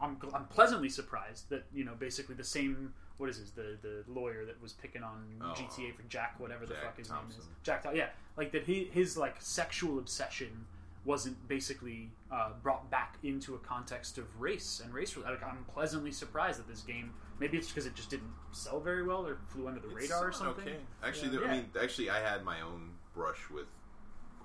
I'm 0.01 0.16
I'm 0.34 0.46
pleasantly 0.46 0.88
surprised 0.88 1.51
that 1.51 1.64
you 1.74 1.84
know 1.84 1.92
basically 1.98 2.34
the 2.34 2.44
same. 2.44 2.94
What 3.20 3.28
is 3.28 3.36
his 3.36 3.50
the 3.52 3.76
the 3.82 4.02
lawyer 4.08 4.44
that 4.46 4.60
was 4.62 4.72
picking 4.72 5.02
on 5.02 5.24
Oh, 5.42 5.52
GTA 5.54 5.94
for 5.94 6.02
Jack 6.08 6.40
whatever 6.40 6.64
the 6.66 6.74
fuck 6.74 6.96
his 6.96 7.10
name 7.10 7.18
is 7.28 7.36
Jack 7.62 7.86
yeah 7.94 8.08
like 8.36 8.50
that 8.52 8.64
he 8.64 8.84
his 8.92 9.16
like 9.16 9.36
sexual 9.40 9.98
obsession 9.98 10.66
wasn't 11.04 11.36
basically 11.48 12.11
uh, 12.30 12.50
brought 12.62 12.90
back 12.90 13.16
into 13.22 13.54
a 13.54 13.58
context 13.58 14.18
of 14.18 14.24
race 14.38 14.82
and 14.84 14.92
race. 14.92 15.16
Like, 15.16 15.42
I'm 15.42 15.64
pleasantly 15.72 16.12
surprised 16.12 16.58
that 16.58 16.68
this 16.68 16.82
game. 16.82 17.14
Maybe 17.38 17.57
it's 17.57 17.68
because 17.68 17.86
it 17.86 17.95
just 17.95 18.11
didn't 18.11 18.32
sell 18.53 18.80
very 18.80 19.03
well 19.03 19.26
or 19.26 19.38
flew 19.49 19.66
under 19.66 19.80
the 19.80 19.86
It's 19.88 19.96
radar 20.11 20.28
or 20.28 20.32
something. 20.32 20.68
Okay. 20.68 20.76
Actually, 21.03 21.32
Yeah. 21.32 21.38
there, 21.40 21.49
I 21.49 21.53
mean, 21.57 21.70
actually, 21.82 22.11
I 22.11 22.20
had 22.20 22.45
my 22.45 22.61
own 22.61 22.90
brush 23.14 23.49
with 23.50 23.64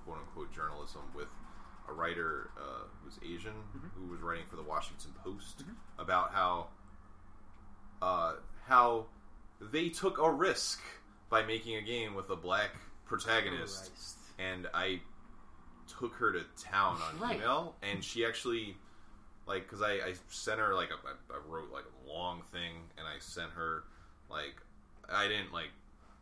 quote 0.06 0.18
unquote 0.20 0.54
journalism 0.56 1.02
with 1.14 1.28
a 1.90 1.94
writer 1.94 2.52
uh, 2.58 2.86
who's 3.04 3.20
Asian 3.22 3.52
Mm-hmm. 3.76 3.88
who 4.06 4.08
was 4.14 4.22
writing 4.22 4.46
for 4.50 4.56
the 4.56 4.64
Washington 4.64 5.12
Post 5.26 5.66
about 6.00 6.32
how 6.34 6.68
uh, 8.02 8.36
how 8.66 9.06
they 9.60 9.90
took 9.90 10.18
a 10.18 10.30
risk 10.32 10.82
by 11.30 11.44
making 11.44 11.76
a 11.76 11.82
game 11.82 12.14
with 12.16 12.30
a 12.30 12.36
black 12.36 12.72
protagonist, 13.06 13.92
Christ. 13.92 14.18
and 14.40 14.68
I 14.74 15.00
took 16.00 16.14
her 16.16 16.32
to 16.34 16.44
town 16.62 17.00
on 17.02 17.20
Right. 17.20 17.36
email, 17.38 17.76
and 17.82 18.04
she 18.04 18.26
actually 18.26 18.76
like 19.48 19.64
because 19.64 19.82
I, 19.82 19.94
I 19.94 20.14
sent 20.30 20.60
her 20.60 20.74
like 20.74 20.90
a, 20.90 21.34
I 21.34 21.38
wrote 21.48 21.72
like 21.72 21.86
a 21.86 22.10
long 22.12 22.42
thing, 22.52 22.74
and 22.98 23.08
I 23.08 23.20
sent 23.20 23.52
her 23.52 23.84
like 24.30 24.56
I 25.10 25.28
didn't 25.28 25.54
like 25.54 25.70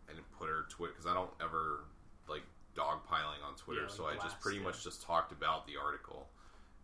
I 0.10 0.14
didn't 0.14 0.30
put 0.38 0.50
her 0.50 0.66
Twitter 0.70 0.92
because 0.94 1.10
I 1.10 1.14
don't 1.14 1.32
ever 1.42 1.86
like 2.28 2.44
dogpiling 2.76 3.42
on 3.48 3.56
Twitter, 3.58 3.84
Yeah, 3.84 3.96
so 3.96 4.04
like 4.04 4.20
I 4.20 4.24
just 4.24 4.40
pretty 4.42 4.58
yeah. 4.58 4.66
much 4.66 4.84
just 4.84 5.02
talked 5.02 5.32
about 5.32 5.66
the 5.68 5.74
article, 5.82 6.28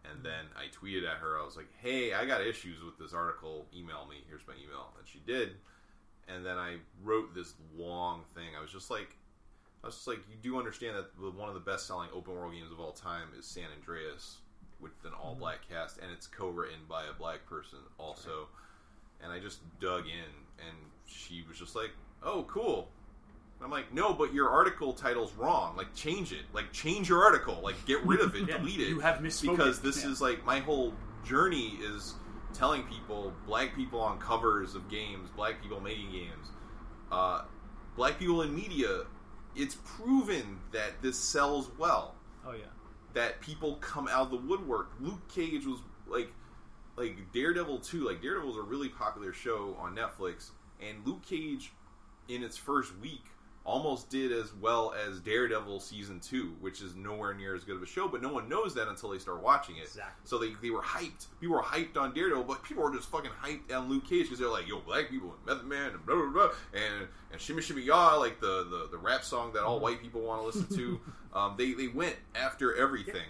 And 0.06 0.24
then 0.24 0.46
I 0.56 0.68
tweeted 0.74 1.08
at 1.10 1.18
her. 1.18 1.40
I 1.40 1.46
was 1.46 1.56
like, 1.56 1.70
"Hey, 1.82 2.14
I 2.14 2.26
got 2.26 2.42
issues 2.42 2.84
with 2.84 2.98
this 2.98 3.14
article. 3.14 3.68
Email 3.76 4.06
me. 4.10 4.24
Here's 4.28 4.48
my 4.48 4.54
email." 4.54 4.94
And 4.98 5.08
she 5.08 5.20
did. 5.20 5.58
And 6.28 6.46
then 6.46 6.58
I 6.58 6.78
wrote 7.04 7.34
this 7.34 7.54
long 7.76 8.24
thing. 8.36 8.56
I 8.58 8.62
was 8.62 8.72
just 8.72 8.92
like, 8.92 9.18
I 9.84 9.88
was 9.88 9.96
just 9.96 10.08
like, 10.08 10.20
you 10.30 10.38
do 10.42 10.60
understand 10.60 10.96
that 10.98 11.36
one 11.36 11.48
of 11.48 11.56
the 11.56 11.62
best-selling 11.62 12.10
open 12.14 12.36
world 12.36 12.54
games 12.54 12.72
of 12.72 12.80
all 12.80 12.92
time 12.92 13.30
is 13.38 13.46
San 13.46 13.66
Andreas 13.78 14.38
with 14.80 14.92
an 15.06 15.12
all-black 15.14 15.62
mm-hmm. 15.64 15.74
cast, 15.74 15.98
and 15.98 16.12
it's 16.12 16.28
co-written 16.28 16.80
by 16.88 17.06
a 17.06 17.14
black 17.14 17.46
person 17.46 17.80
also. 17.98 18.48
And 19.24 19.32
I 19.32 19.40
just 19.40 19.60
dug 19.80 20.06
in, 20.06 20.66
and 20.68 20.78
she 21.06 21.44
was 21.48 21.58
just 21.58 21.76
like, 21.76 21.92
"Oh, 22.24 22.44
cool." 22.44 22.90
I'm 23.62 23.70
like, 23.72 23.94
"No, 23.94 24.14
but 24.14 24.34
your 24.34 24.50
article 24.50 24.94
title's 24.94 25.34
wrong. 25.34 25.76
Like, 25.76 25.94
change 25.94 26.32
it. 26.32 26.46
Like, 26.54 26.72
change 26.72 27.10
your 27.10 27.24
article. 27.24 27.60
Like, 27.62 27.86
get 27.86 28.02
rid 28.06 28.22
of 28.22 28.36
it. 28.36 28.44
Yeah, 28.48 28.58
delete 28.58 28.80
it." 28.80 28.88
you 28.90 29.00
have 29.02 29.18
misspoken. 29.18 29.52
because 29.58 29.82
this 29.82 30.04
Yeah. 30.04 30.12
is 30.12 30.22
like 30.22 30.46
my 30.46 30.60
whole 30.60 30.94
journey 31.26 31.78
is 31.82 32.16
telling 32.54 32.84
people 32.84 33.34
black 33.46 33.76
people 33.76 34.00
on 34.00 34.18
covers 34.20 34.74
of 34.74 34.90
games 34.90 35.30
black 35.36 35.62
people 35.62 35.80
making 35.80 36.10
games 36.12 36.48
uh, 37.12 37.44
black 37.96 38.18
people 38.18 38.42
in 38.42 38.56
media 38.56 39.04
it's 39.56 39.76
proven 39.84 40.60
that 40.72 41.00
this 41.02 41.18
sells 41.20 41.70
well 41.78 42.16
Oh 42.48 42.54
yeah. 42.54 42.66
that 43.14 43.40
people 43.42 43.76
come 43.76 44.08
out 44.08 44.22
of 44.24 44.32
the 44.32 44.38
woodwork 44.38 44.90
luke 45.00 45.28
cage 45.28 45.66
was 45.66 45.80
like 46.08 46.32
like 46.96 47.18
daredevil 47.34 47.80
2 47.80 48.06
like 48.08 48.22
daredevil 48.22 48.48
was 48.48 48.58
a 48.58 48.62
really 48.62 48.90
popular 48.90 49.32
show 49.34 49.76
on 49.80 49.96
netflix 49.96 50.50
and 50.82 51.06
luke 51.06 51.22
cage 51.24 51.72
in 52.30 52.42
its 52.44 52.58
first 52.58 52.98
week 52.98 53.26
almost 53.66 54.10
did 54.10 54.32
as 54.32 54.54
well 54.54 54.96
as 55.08 55.20
daredevil 55.20 55.80
season 55.80 56.20
2 56.20 56.56
which 56.62 56.82
is 56.82 56.96
nowhere 56.96 57.34
near 57.34 57.54
as 57.56 57.64
good 57.64 57.76
of 57.76 57.84
a 57.84 57.86
show 57.86 58.08
but 58.08 58.22
no 58.22 58.30
one 58.32 58.48
knows 58.50 58.74
that 58.74 58.88
until 58.88 59.10
they 59.10 59.20
start 59.20 59.44
watching 59.44 59.76
it 59.78 59.84
Exactly. 59.84 60.14
so 60.24 60.38
they, 60.38 60.52
they 60.62 60.70
were 60.70 60.82
hyped 60.82 61.28
people 61.40 61.56
were 61.56 61.62
hyped 61.62 61.98
on 61.98 62.14
daredevil 62.14 62.46
but 62.46 62.64
people 62.64 62.84
were 62.84 62.94
just 62.96 63.10
fucking 63.10 63.32
hyped 63.44 63.72
on 63.76 63.90
luke 63.90 64.08
cage 64.10 64.24
because 64.24 64.40
they're 64.40 64.48
like 64.50 64.68
yo 64.68 64.80
black 64.80 65.10
people 65.10 65.36
and 65.36 65.46
method 65.46 65.68
man 65.68 65.92
and 65.92 66.06
blah 66.06 66.16
blah 66.16 66.32
blah 66.32 66.50
and 66.74 67.08
and 67.32 67.40
shimmy 67.42 67.62
shimmy 67.62 67.82
ya 67.84 68.16
like 68.16 68.40
the, 68.40 68.66
the 68.70 68.88
the 68.92 68.98
rap 68.98 69.24
song 69.24 69.52
that 69.54 69.64
all 69.64 69.80
white 69.80 70.02
people 70.02 70.22
want 70.22 70.42
to 70.42 70.46
listen 70.46 70.76
to 70.76 71.00
um, 71.38 71.56
they, 71.58 71.74
they 71.74 71.88
went 71.88 72.16
after 72.36 72.76
everything 72.76 73.28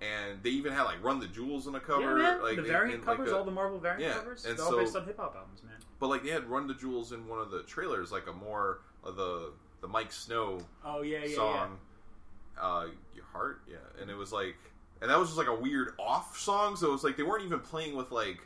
and 0.00 0.42
they 0.42 0.50
even 0.50 0.72
had 0.72 0.82
like 0.82 1.02
run 1.02 1.18
the 1.20 1.28
jewels 1.28 1.66
on 1.66 1.72
the 1.72 1.80
cover 1.80 2.18
yeah, 2.18 2.34
man. 2.34 2.42
like 2.42 2.56
the 2.56 2.62
variant 2.62 2.96
and, 2.98 3.06
like, 3.06 3.16
covers, 3.16 3.32
a- 3.32 3.36
all 3.38 3.44
the 3.44 3.50
Marvel 3.50 3.78
variant 3.78 4.02
yeah, 4.02 4.14
covers, 4.14 4.44
and 4.44 4.58
they're 4.58 4.66
all 4.66 4.76
based 4.76 4.96
on 4.96 5.04
hip 5.04 5.16
hop 5.16 5.34
albums, 5.36 5.62
man. 5.64 5.74
but 6.00 6.08
like 6.08 6.22
they 6.24 6.30
had 6.30 6.44
run 6.50 6.66
the 6.66 6.74
jewels 6.74 7.12
in 7.12 7.26
one 7.28 7.38
of 7.40 7.50
the 7.50 7.62
trailers 7.62 8.10
like 8.12 8.26
a 8.26 8.32
more 8.32 8.80
the 9.10 9.52
the 9.80 9.88
miike 9.88 10.12
snow 10.12 10.60
Oh 10.84 11.02
yeah, 11.02 11.24
yeah, 11.24 11.34
song 11.34 11.78
uh 12.60 12.86
your 13.14 13.24
heart? 13.32 13.62
Yeah. 13.68 13.76
And 14.00 14.10
it 14.10 14.16
was 14.16 14.32
like 14.32 14.56
and 15.00 15.10
that 15.10 15.18
was 15.18 15.28
just 15.28 15.38
like 15.38 15.48
a 15.48 15.54
weird 15.54 15.94
off 15.98 16.38
song 16.38 16.76
so 16.76 16.88
it 16.88 16.92
was 16.92 17.02
like 17.04 17.16
they 17.16 17.22
weren't 17.22 17.44
even 17.44 17.60
playing 17.60 17.96
with 17.96 18.10
like 18.12 18.38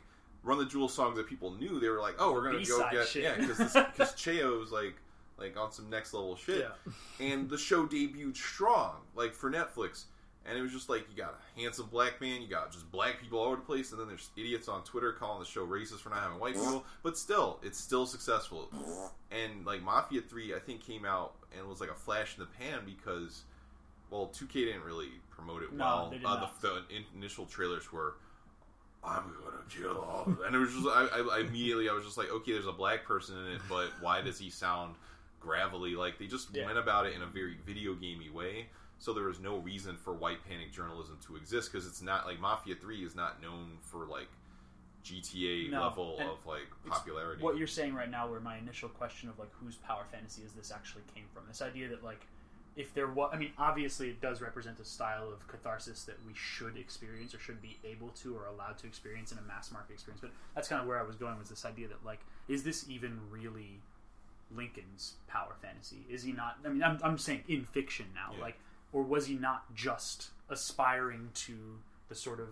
run 0.43 0.57
the 0.57 0.65
jewel 0.65 0.87
songs 0.89 1.17
that 1.17 1.27
people 1.27 1.51
knew. 1.55 1.79
They 1.79 1.89
were 1.89 1.99
like 2.01 2.15
oh 2.19 2.31
we're 2.33 2.43
gonna 2.43 2.63
go 2.65 2.77
B-side 2.79 2.91
get 2.91 3.07
shit. 3.07 3.23
yeah 3.23 3.35
because 3.37 3.57
because 3.57 4.13
cheo 4.15 4.59
was 4.59 4.71
like 4.71 4.95
like 5.37 5.55
on 5.57 5.71
some 5.71 5.89
next 5.89 6.13
level 6.13 6.35
shit. 6.35 6.67
Yeah. 6.67 7.27
and 7.33 7.49
the 7.49 7.57
show 7.57 7.85
debuted 7.85 8.35
strong 8.35 8.95
like 9.15 9.33
for 9.33 9.51
netflix 9.51 10.05
and 10.47 10.57
it 10.57 10.61
was 10.61 10.71
just 10.71 10.89
like 10.89 11.05
you 11.09 11.15
got 11.17 11.35
a 11.35 11.59
handsome 11.59 11.87
black 11.91 12.19
man 12.21 12.41
you 12.41 12.47
got 12.47 12.71
just 12.71 12.89
black 12.91 13.19
people 13.21 13.39
all 13.39 13.47
over 13.47 13.55
the 13.57 13.61
place 13.61 13.91
and 13.91 13.99
then 13.99 14.07
there's 14.07 14.29
idiots 14.37 14.67
on 14.67 14.83
twitter 14.83 15.11
calling 15.13 15.39
the 15.39 15.45
show 15.45 15.65
racist 15.65 15.99
for 15.99 16.09
not 16.09 16.19
having 16.19 16.39
white 16.39 16.53
people 16.53 16.83
but 17.03 17.17
still 17.17 17.59
it's 17.63 17.77
still 17.79 18.05
successful 18.05 18.71
and 19.31 19.65
like 19.65 19.81
mafia 19.81 20.21
3 20.21 20.55
i 20.55 20.59
think 20.59 20.81
came 20.85 21.05
out 21.05 21.35
and 21.57 21.67
was 21.67 21.81
like 21.81 21.89
a 21.91 21.95
flash 21.95 22.37
in 22.37 22.41
the 22.43 22.49
pan 22.59 22.79
because 22.85 23.43
well 24.09 24.31
2k 24.33 24.53
didn't 24.53 24.83
really 24.83 25.09
promote 25.29 25.63
it 25.63 25.73
No, 25.73 25.85
well 25.85 26.09
they 26.11 26.17
did 26.17 26.25
uh, 26.25 26.35
not. 26.35 26.61
the, 26.61 26.83
the 26.89 27.17
initial 27.17 27.45
trailers 27.45 27.91
were 27.91 28.15
I'm 29.03 29.23
gonna 29.43 29.63
kill 29.69 29.99
all 30.01 30.21
of 30.25 30.37
them. 30.37 30.45
And 30.47 30.55
it 30.55 30.59
was 30.59 30.73
just, 30.73 30.85
I, 30.87 31.07
I, 31.19 31.37
I 31.37 31.39
immediately, 31.41 31.87
I 31.87 31.93
was 31.93 32.03
just 32.03 32.17
like, 32.17 32.29
okay, 32.29 32.53
there's 32.53 32.65
a 32.67 32.71
black 32.73 33.05
person 33.05 33.37
in 33.37 33.53
it, 33.53 33.61
but 33.69 33.89
why 34.01 34.21
does 34.21 34.37
he 34.39 34.49
sound 34.49 34.95
gravelly? 35.39 35.95
Like, 35.95 36.17
they 36.17 36.25
just 36.25 36.49
Yeah. 36.53 36.65
went 36.65 36.77
about 36.77 37.05
it 37.05 37.15
in 37.15 37.21
a 37.21 37.25
very 37.27 37.57
video 37.65 37.93
gamey 37.93 38.29
way. 38.29 38.67
So 38.99 39.13
there 39.13 39.29
is 39.29 39.39
no 39.39 39.57
reason 39.57 39.95
for 39.95 40.13
white 40.13 40.39
panic 40.47 40.71
journalism 40.71 41.17
to 41.27 41.35
exist 41.35 41.71
because 41.71 41.87
it's 41.87 42.01
not 42.01 42.25
like 42.25 42.39
Mafia 42.39 42.75
3 42.75 43.03
is 43.05 43.15
not 43.15 43.41
known 43.41 43.77
for 43.81 44.05
like 44.05 44.27
GTA 45.05 45.69
No, 45.71 45.81
level 45.81 46.17
of 46.19 46.45
like 46.45 46.67
popularity. 46.87 47.41
What 47.43 47.57
you're 47.57 47.67
saying 47.67 47.93
right 47.93 48.09
now, 48.09 48.29
where 48.29 48.39
my 48.39 48.57
initial 48.57 48.89
question 48.89 49.29
of 49.29 49.37
like 49.39 49.51
whose 49.61 49.75
power 49.77 50.03
fantasy 50.11 50.41
is 50.43 50.51
this 50.53 50.71
actually 50.71 51.03
came 51.13 51.25
from? 51.33 51.43
This 51.47 51.61
idea 51.61 51.87
that 51.89 52.03
like 52.03 52.25
if 52.75 52.93
there 52.93 53.07
was, 53.07 53.31
I 53.33 53.37
mean, 53.37 53.51
obviously 53.57 54.09
it 54.09 54.21
does 54.21 54.39
represent 54.41 54.79
a 54.79 54.85
style 54.85 55.31
of 55.33 55.47
catharsis 55.47 56.03
that 56.03 56.17
we 56.27 56.33
should 56.35 56.77
experience 56.77 57.33
or 57.33 57.39
should 57.39 57.61
be 57.61 57.77
able 57.83 58.09
to 58.09 58.35
or 58.35 58.45
allowed 58.45 58.77
to 58.79 58.87
experience 58.87 59.31
in 59.31 59.37
a 59.39 59.41
mass 59.41 59.71
market 59.71 59.93
experience. 59.93 60.21
But 60.21 60.31
that's 60.53 60.67
kind 60.67 60.81
of 60.81 60.87
where 60.87 60.99
I 60.99 61.03
was 61.03 61.15
going 61.15 61.39
was 61.39 61.49
this 61.49 61.65
idea 61.65 61.87
that 61.87 62.05
like, 62.05 62.19
is 62.47 62.63
this 62.63 62.87
even 62.89 63.19
really 63.31 63.79
Lincoln's 64.55 65.13
power 65.27 65.55
fantasy? 65.61 66.05
Is 66.09 66.23
he 66.23 66.33
not? 66.33 66.57
I 66.65 66.69
mean, 66.69 66.83
I'm, 66.83 66.99
I'm 67.03 67.17
saying 67.17 67.43
in 67.47 67.63
fiction 67.65 68.07
now, 68.13 68.33
Yeah. 68.35 68.43
like, 68.43 68.59
or 68.93 69.03
was 69.03 69.27
he 69.27 69.35
not 69.35 69.73
just 69.75 70.29
aspiring 70.49 71.29
to 71.33 71.79
the 72.09 72.15
sort 72.15 72.39
of 72.39 72.47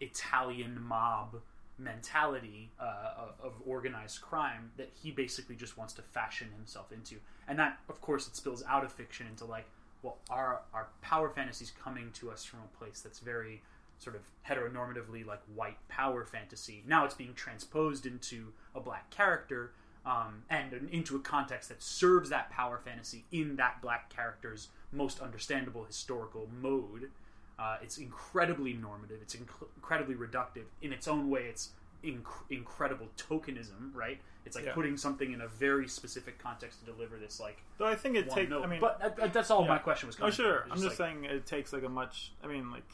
Italian 0.00 0.80
mob 0.80 1.36
mentality 1.78 2.70
uh, 2.80 3.30
of, 3.42 3.54
organized 3.64 4.20
crime 4.20 4.70
that 4.76 4.90
he 5.00 5.10
basically 5.10 5.54
just 5.54 5.78
wants 5.78 5.92
to 5.94 6.02
fashion 6.02 6.48
himself 6.56 6.92
into, 6.92 7.16
and 7.46 7.58
that, 7.58 7.78
of 7.88 8.00
course, 8.00 8.26
it 8.26 8.36
spills 8.36 8.62
out 8.68 8.84
of 8.84 8.92
fiction 8.92 9.26
into 9.26 9.44
like, 9.44 9.66
well, 10.02 10.18
our 10.30 10.60
our 10.74 10.88
power 11.02 11.28
fantasies 11.28 11.72
coming 11.82 12.10
to 12.12 12.30
us 12.30 12.44
from 12.44 12.60
a 12.60 12.78
place 12.78 13.00
that's 13.00 13.20
very 13.20 13.62
sort 13.98 14.14
of 14.14 14.22
heteronormatively 14.48 15.26
like 15.26 15.40
white 15.54 15.76
power 15.88 16.24
fantasy. 16.24 16.82
Now 16.86 17.04
it's 17.04 17.14
being 17.14 17.34
transposed 17.34 18.06
into 18.06 18.52
a 18.74 18.80
black 18.80 19.10
character 19.10 19.72
um, 20.08 20.42
and 20.48 20.88
into 20.90 21.16
a 21.16 21.20
context 21.20 21.68
that 21.68 21.82
serves 21.82 22.30
that 22.30 22.48
power 22.50 22.80
fantasy 22.82 23.24
in 23.30 23.56
that 23.56 23.82
black 23.82 24.08
character's 24.08 24.68
most 24.90 25.20
understandable 25.20 25.84
historical 25.84 26.48
mode. 26.62 27.10
Uh, 27.58 27.76
it's 27.82 27.98
incredibly 27.98 28.72
normative. 28.72 29.18
It's 29.20 29.36
inc- 29.36 29.68
incredibly 29.76 30.14
reductive. 30.14 30.64
In 30.80 30.92
its 30.94 31.06
own 31.06 31.28
way, 31.28 31.42
it's 31.42 31.70
inc- 32.02 32.24
incredible 32.48 33.08
tokenism, 33.18 33.92
right? 33.94 34.18
It's 34.46 34.56
like 34.56 34.64
Yeah. 34.64 34.72
putting 34.72 34.96
something 34.96 35.32
in 35.32 35.42
a 35.42 35.48
very 35.48 35.88
specific 35.88 36.38
context 36.38 36.80
to 36.80 36.86
deliver 36.90 37.18
this 37.18 37.38
like 37.38 37.62
Though 37.76 37.86
I 37.86 37.96
think 37.96 38.16
it 38.16 38.30
takes. 38.30 38.50
I 38.50 38.64
mean, 38.66 38.80
but 38.80 38.98
that- 39.00 39.16
that- 39.16 39.32
that's 39.34 39.50
all 39.50 39.62
yeah. 39.62 39.68
my 39.68 39.78
question 39.78 40.06
was. 40.06 40.16
Oh 40.22 40.30
sure. 40.30 40.62
from. 40.62 40.72
I'm 40.72 40.78
just 40.78 40.88
like- 40.88 40.96
saying 40.96 41.24
it 41.24 41.44
takes 41.44 41.72
like 41.72 41.82
a 41.82 41.88
much. 41.88 42.32
I 42.42 42.46
mean, 42.46 42.70
like 42.70 42.88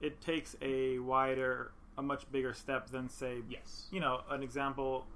it 0.00 0.20
takes 0.20 0.56
a 0.62 0.98
wider, 1.00 1.72
a 1.98 2.02
much 2.02 2.30
bigger 2.30 2.54
step 2.54 2.88
than 2.88 3.08
say, 3.08 3.42
yes. 3.50 3.86
you 3.90 4.00
know, 4.00 4.20
an 4.30 4.42
example 4.42 5.06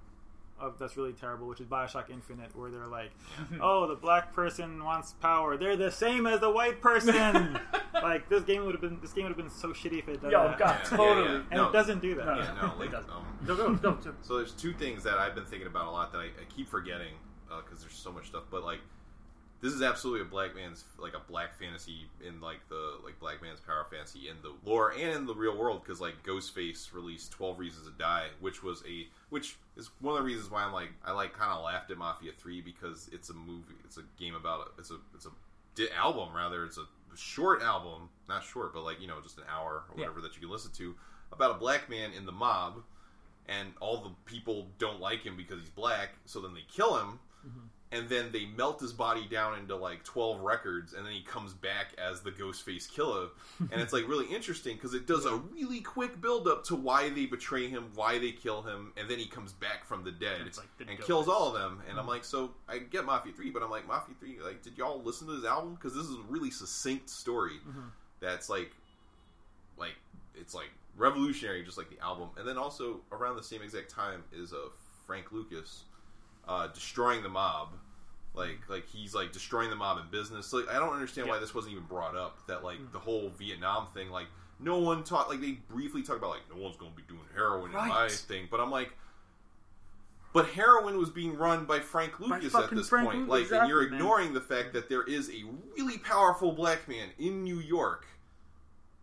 of 0.61 0.79
that's 0.79 0.97
really 0.97 1.13
terrible, 1.13 1.47
which 1.47 1.61
is 1.61 1.67
Bioshock 1.67 2.11
Infinite, 2.11 2.55
where 2.55 2.71
they're 2.71 2.87
like, 2.87 3.11
"Oh, 3.61 3.87
the 3.89 3.95
black 3.95 4.33
person 4.35 4.83
wants 4.85 5.13
power. 5.15 5.57
They're 5.57 5.77
the 5.77 5.91
same 5.91 6.27
as 6.27 6.41
the 6.41 6.51
white 6.51 6.81
person." 6.81 7.59
like 7.95 8.29
this 8.29 8.43
game 8.45 8.65
would 8.65 8.73
have 8.73 8.81
been 8.81 8.99
this 9.01 9.13
game 9.13 9.25
would 9.25 9.31
have 9.31 9.37
been 9.39 9.51
so 9.51 9.69
shitty 9.69 9.99
if 10.01 10.09
it 10.09 10.23
done 10.23 10.31
Yo, 10.31 10.49
that. 10.49 10.59
God, 10.59 10.79
Yeah, 10.83 10.97
totally. 10.97 11.27
yeah, 11.27 11.33
yeah. 11.33 11.39
and 11.51 11.61
No. 11.61 11.69
it 11.69 11.73
doesn't 11.73 12.01
do 12.03 12.15
that. 12.17 12.27
No, 12.27 12.35
yeah, 12.37 12.55
no, 12.63 12.73
like, 12.79 12.89
It 12.89 12.93
doesn't. 12.93 13.11
um, 13.11 13.25
Go, 13.47 13.57
go, 13.57 13.75
go, 13.75 13.93
go. 13.93 14.15
So 14.23 14.37
there's 14.37 14.53
two 14.53 14.73
things 14.73 15.03
that 15.05 15.19
I've 15.19 15.35
been 15.35 15.47
thinking 15.47 15.67
about 15.67 15.87
a 15.87 15.91
lot 15.91 16.13
that 16.13 16.19
I, 16.19 16.25
I 16.27 16.45
keep 16.55 16.69
forgetting 16.69 17.15
because 17.65 17.81
there's 17.81 17.95
so 17.95 18.13
much 18.13 18.27
stuff. 18.29 18.45
But 18.51 18.63
like, 18.65 18.79
this 19.61 19.73
is 19.75 19.83
absolutely 19.83 20.23
a 20.23 20.31
black 20.31 20.55
man's 20.55 20.85
like 20.99 21.15
a 21.15 21.21
black 21.31 21.55
fantasy 21.59 22.07
in 22.27 22.41
like 22.41 22.61
the 22.69 22.95
like 23.05 23.19
black 23.21 23.43
man's 23.43 23.61
power 23.61 23.87
fantasy 23.91 24.29
in 24.29 24.37
the 24.43 24.53
lore 24.69 24.91
and 24.93 25.11
in 25.11 25.27
the 25.27 25.35
real 25.35 25.57
world 25.57 25.83
because 25.83 26.01
like 26.01 26.15
Ghostface 26.25 26.93
released 26.95 27.33
Twelve 27.33 27.59
Reasons 27.59 27.87
to 27.87 27.93
Die, 27.99 28.27
which 28.41 28.63
was 28.63 28.83
a 28.89 29.07
which 29.29 29.57
is 29.77 29.91
one 30.01 30.15
of 30.17 30.21
the 30.21 30.25
reasons 30.27 30.51
why 30.51 30.63
I'm 30.63 30.73
like 30.73 30.91
I 31.05 31.13
like 31.13 31.33
kind 31.33 31.53
of 31.53 31.63
laughed 31.65 31.91
at 31.91 31.99
Mafia 31.99 32.33
Three 32.39 32.61
because 32.61 33.09
it's 33.13 33.31
a 33.31 33.35
movie, 33.35 33.75
it's 33.85 33.97
a 33.99 34.03
game 34.19 34.35
about 34.35 34.73
it's 34.79 34.91
a 34.91 34.97
it's 35.15 35.27
a 35.27 35.31
di- 35.75 35.91
album 35.97 36.29
rather. 36.35 36.65
It's 36.65 36.79
a 36.79 36.85
short 37.17 37.61
album, 37.61 38.09
not 38.29 38.45
short, 38.45 38.73
but 38.73 38.83
like 38.85 39.01
you 39.01 39.09
know 39.09 39.21
just 39.23 39.37
an 39.39 39.45
hour 39.53 39.83
or 39.89 39.95
Yeah. 39.97 40.03
whatever 40.03 40.21
that 40.23 40.35
you 40.37 40.41
can 40.41 40.51
listen 40.51 40.71
to 40.79 40.95
about 41.33 41.51
a 41.51 41.55
black 41.55 41.89
man 41.91 42.13
in 42.17 42.25
the 42.27 42.33
mob 42.33 42.83
and 43.47 43.73
all 43.81 43.99
the 43.99 44.11
people 44.27 44.69
don't 44.79 45.01
like 45.01 45.23
him 45.23 45.37
because 45.37 45.59
he's 45.61 45.71
black, 45.71 46.11
so 46.25 46.41
then 46.41 46.55
they 46.55 46.65
kill 46.73 46.97
him, 46.99 47.19
mm-hmm. 47.47 47.67
And 47.93 48.09
then 48.09 48.31
they 48.31 48.47
melt 48.57 48.81
his 48.81 48.93
body 48.93 49.27
down 49.29 49.59
into 49.59 49.75
like 49.75 50.05
12 50.05 50.41
records, 50.43 50.93
and 50.93 51.05
then 51.05 51.13
he 51.13 51.23
comes 51.23 51.53
back 51.53 51.89
as 51.99 52.21
the 52.21 52.31
Ghostface 52.31 52.89
Killah. 52.89 53.31
and 53.73 53.81
it's 53.81 53.93
like 53.93 54.07
really 54.07 54.27
interesting 54.27 54.77
because 54.77 54.95
it 54.95 55.09
does 55.09 55.27
a 55.27 55.35
really 55.37 55.81
quick 55.81 56.21
build 56.21 56.47
up 56.47 56.63
to 56.65 56.77
why 56.77 57.09
they 57.09 57.27
betray 57.27 57.67
him, 57.69 57.91
why 57.97 58.19
they 58.19 58.31
kill 58.31 58.63
him, 58.63 58.93
and 58.97 59.09
then 59.11 59.19
he 59.19 59.27
comes 59.27 59.53
back 59.53 59.85
from 59.85 60.05
the 60.05 60.13
dead 60.13 60.43
It's 60.47 60.57
like 60.59 60.69
the 60.79 60.89
and 60.89 61.01
kills 61.01 61.27
all 61.27 61.49
of 61.49 61.61
them. 61.61 61.83
And 61.89 61.99
I'm 61.99 62.07
like, 62.07 62.25
so 62.25 62.53
I 62.69 62.79
get 62.79 63.05
Mafia 63.05 63.33
3, 63.33 63.51
but 63.51 63.63
I'm 63.63 63.71
like, 63.71 63.89
Mafia 63.89 64.15
3, 64.21 64.39
like, 64.45 64.63
did 64.63 64.79
y'all 64.79 65.03
listen 65.03 65.27
to 65.27 65.35
this 65.35 65.45
album? 65.45 65.75
Because 65.75 65.93
this 65.93 66.07
is 66.07 66.15
a 66.15 66.23
really 66.29 66.51
succinct 66.53 67.11
story 67.11 67.59
that's 68.21 68.49
like 68.49 68.71
like 69.79 69.97
it's 70.35 70.55
like 70.55 70.71
revolutionary 70.97 71.65
just 71.65 71.79
like 71.79 71.89
the 71.91 71.99
album 72.05 72.29
and 72.37 72.47
then 72.47 72.59
also 72.59 73.01
around 73.13 73.37
the 73.37 73.43
same 73.43 73.63
exact 73.63 73.91
time 73.91 74.23
is 74.33 74.53
uh 74.53 74.57
frank 75.07 75.33
lucas 75.33 75.85
uh 76.51 76.67
destroying 76.69 77.23
the 77.23 77.29
mob 77.29 77.69
like 78.35 78.59
like 78.69 78.87
he's 78.89 79.15
like 79.15 79.33
destroying 79.33 79.71
the 79.71 79.77
mob 79.77 79.99
in 79.99 80.05
business 80.11 80.53
like 80.53 80.69
i 80.69 80.75
don't 80.75 80.93
understand 80.93 81.27
why 81.29 81.39
this 81.39 81.55
wasn't 81.55 81.73
even 81.73 81.85
brought 81.85 82.15
up 82.15 82.47
that 82.47 82.63
like 82.63 82.79
the 82.93 82.99
whole 82.99 83.31
vietnam 83.39 83.87
thing 83.95 84.11
like 84.11 84.27
no 84.63 84.79
one 84.79 85.03
talked 85.03 85.31
like 85.31 85.41
they 85.41 85.53
briefly 85.69 86.03
talked 86.03 86.19
about 86.19 86.31
like 86.31 86.55
no 86.55 86.63
one's 86.63 86.77
going 86.77 86.91
to 86.91 86.97
be 86.97 87.03
doing 87.09 87.25
heroin 87.35 87.71
in 87.71 87.77
my 87.77 88.09
thing, 88.09 88.49
but 88.51 88.61
I'm 88.61 88.71
like. 88.71 88.93
But 90.33 90.47
heroin 90.51 90.97
was 90.97 91.11
being 91.11 91.37
run 91.37 91.65
by 91.65 91.81
Frank 91.81 92.21
Lucas 92.21 92.55
at 92.55 92.71
this 92.71 92.89
Frank 92.89 93.09
point. 93.09 93.29
Lucas, 93.29 93.51
like, 93.51 93.61
and 93.63 93.69
you're 93.69 93.83
exactly, 93.83 93.91
man. 93.91 94.01
ignoring 94.01 94.33
the 94.33 94.41
fact 94.41 94.73
that 94.75 94.89
there 94.89 95.03
is 95.03 95.29
a 95.29 95.45
really 95.77 95.99
powerful 95.99 96.53
black 96.53 96.87
man 96.89 97.09
in 97.19 97.43
New 97.43 97.59
York 97.59 98.07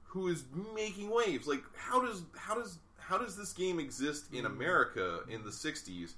who 0.05 0.29
is 0.29 0.45
making 0.73 1.09
waves. 1.09 1.45
Like, 1.45 1.63
how 1.75 2.01
does 2.01 2.23
how 2.37 2.55
does 2.55 2.77
how 2.97 3.17
does 3.17 3.35
this 3.35 3.51
game 3.51 3.77
exist 3.77 4.27
in 4.31 4.45
America 4.45 5.19
in 5.29 5.43
the 5.43 5.49
'60s 5.49 6.13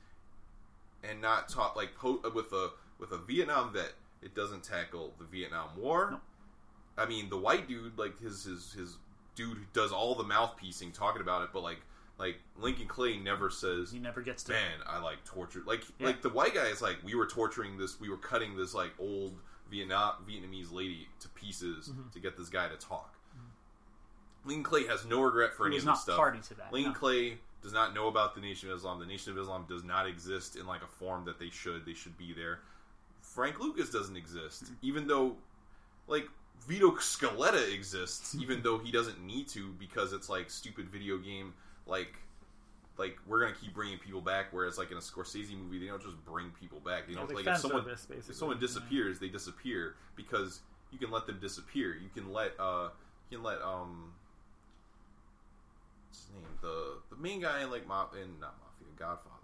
and 1.04 1.22
not 1.22 1.50
taught 1.50 1.76
like 1.78 1.96
po- 1.96 2.22
with 2.34 2.52
a 2.54 2.72
with 3.00 3.12
a 3.12 3.18
Vietnam 3.18 3.74
vet? 3.74 3.94
It 4.22 4.36
doesn't 4.36 4.64
tackle 4.64 5.14
the 5.18 5.26
Vietnam 5.26 5.70
War. 5.78 6.10
Nope. 6.12 6.22
I 6.98 7.06
mean, 7.06 7.30
the 7.30 7.38
white 7.38 7.68
dude, 7.68 7.98
like 7.98 8.20
his 8.20 8.44
his 8.44 8.74
his 8.74 8.98
dude 9.36 9.58
who 9.58 9.64
does 9.74 9.92
all 9.94 10.16
the 10.16 10.24
mouthpiecing, 10.26 10.94
talking 10.94 11.22
about 11.22 11.44
it, 11.44 11.50
but 11.54 11.64
like 11.64 11.80
like 12.18 12.36
Lincoln 12.58 12.88
Clay 12.88 13.16
never 13.18 13.50
says, 13.50 13.92
He 13.92 14.00
never 14.00 14.22
gets 14.22 14.44
to. 14.44 14.52
"Man, 14.52 14.80
I 14.86 15.00
like 15.00 15.24
torture." 15.24 15.64
Like 15.66 15.84
Yeah. 16.00 16.08
like 16.08 16.22
the 16.22 16.28
white 16.30 16.54
guy 16.54 16.66
is 16.66 16.82
like, 16.82 16.98
we 17.06 17.16
were 17.16 17.28
torturing 17.28 17.78
this, 17.78 17.98
we 18.00 18.10
were 18.10 18.18
cutting 18.18 18.58
this 18.58 18.74
like 18.74 18.92
old 19.00 19.40
Vietnam 19.72 20.16
Vietnamese 20.28 20.72
lady 20.74 21.08
to 21.22 21.30
pieces 21.30 21.88
Mm-hmm. 21.88 22.10
to 22.12 22.20
get 22.20 22.36
this 22.36 22.50
guy 22.50 22.68
to 22.68 22.76
talk. 22.76 23.16
Lincoln 24.46 24.64
Clay 24.64 24.88
has 24.88 25.06
no 25.06 25.22
regret 25.22 25.54
for 25.54 25.66
He 25.68 25.76
any 25.76 25.78
of 25.78 25.86
this 25.86 26.02
stuff. 26.02 26.18
party 26.18 26.40
to 26.40 26.54
that. 26.56 26.72
Lincoln 26.74 26.94
no. 26.94 27.00
Clay 27.00 27.38
does 27.62 27.74
not 27.74 27.94
know 27.94 28.08
about 28.08 28.36
the 28.36 28.42
Nation 28.42 28.70
of 28.70 28.78
Islam. 28.78 29.00
The 29.00 29.06
Nation 29.06 29.32
of 29.34 29.38
Islam 29.38 29.66
does 29.68 29.84
not 29.84 30.08
exist 30.08 30.56
in 30.56 30.66
like 30.66 30.82
a 30.84 30.88
form 30.88 31.26
that 31.26 31.40
they 31.40 31.50
should. 31.50 31.86
They 31.86 31.94
should 31.94 32.18
be 32.18 32.34
there. 32.34 32.60
Frank 33.22 33.60
Lucas 33.60 33.90
doesn't 33.90 34.16
exist, 34.16 34.66
Mm-hmm. 34.66 34.74
even 34.82 35.08
though 35.08 35.36
like 36.08 36.28
Vito 36.68 36.92
Scaletta 36.92 37.74
exists, 37.74 38.36
even 38.40 38.62
though 38.64 38.78
he 38.78 38.92
doesn't 38.92 39.24
need 39.26 39.48
to 39.50 39.74
because 39.80 40.14
it's 40.14 40.30
like 40.30 40.50
stupid 40.50 40.90
video 40.90 41.18
game 41.18 41.54
like. 41.86 42.16
Like 42.98 43.18
we're 43.26 43.40
gonna 43.40 43.56
keep 43.56 43.74
bringing 43.74 43.98
people 43.98 44.20
back, 44.20 44.48
whereas 44.52 44.78
like 44.78 44.92
in 44.92 44.98
a 44.98 45.00
Scorsese 45.00 45.58
movie, 45.58 45.80
they 45.80 45.86
don't 45.86 46.02
just 46.02 46.18
bring 46.26 46.52
people 46.60 46.82
back. 46.82 47.08
They 47.08 47.14
Yeah, 47.14 47.20
don't 47.22 47.34
like 47.34 47.48
if 47.48 47.58
someone 47.58 47.86
if 48.28 48.36
someone 48.36 48.58
Yeah. 48.58 48.62
disappears, 48.62 49.20
they 49.20 49.30
disappear 49.30 49.96
because 50.18 50.60
you 50.92 51.00
can 51.00 51.10
let 51.10 51.26
them 51.26 51.40
disappear. 51.40 51.96
You 51.96 52.10
can 52.14 52.34
let 52.34 52.60
uh 52.60 52.90
you 53.30 53.38
can 53.38 53.44
let 53.46 53.62
um 53.62 54.12
what's 56.10 56.20
his 56.26 56.30
name 56.34 56.44
the 56.62 56.98
the 57.10 57.16
main 57.22 57.40
guy 57.42 57.62
in 57.64 57.72
like 57.72 57.88
Ma- 57.88 58.08
in 58.14 58.40
not 58.40 58.56
Mafia 58.60 58.94
Godfather 58.98 59.36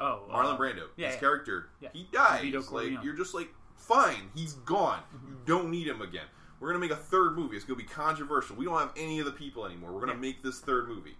Oh, 0.00 0.22
Marlon 0.30 0.54
uh, 0.54 0.58
Brando 0.58 0.86
yeah, 0.96 1.06
his 1.06 1.14
yeah. 1.16 1.20
character 1.20 1.68
Yeah. 1.80 1.88
he 1.92 2.06
dies 2.12 2.42
Vito 2.42 2.58
like 2.60 2.68
Corleone. 2.68 2.94
Mm-hmm. 2.96 3.04
you're 3.06 3.16
just 3.16 3.34
like 3.34 3.48
fine 3.76 4.30
he's 4.34 4.52
gone 4.52 5.00
you 5.26 5.36
don't 5.46 5.70
need 5.70 5.86
him 5.88 6.00
again 6.00 6.26
we're 6.60 6.68
gonna 6.68 6.78
make 6.78 6.90
a 6.92 6.96
third 6.96 7.36
movie 7.36 7.56
it's 7.56 7.64
gonna 7.64 7.76
be 7.78 7.82
controversial 7.84 8.54
we 8.54 8.64
don't 8.66 8.78
have 8.78 8.92
any 8.96 9.18
of 9.18 9.24
the 9.26 9.32
people 9.32 9.66
anymore 9.66 9.90
we're 9.92 10.00
gonna 10.00 10.12
Yeah. 10.12 10.18
make 10.20 10.42
this 10.42 10.60
third 10.60 10.86
movie 10.88 11.16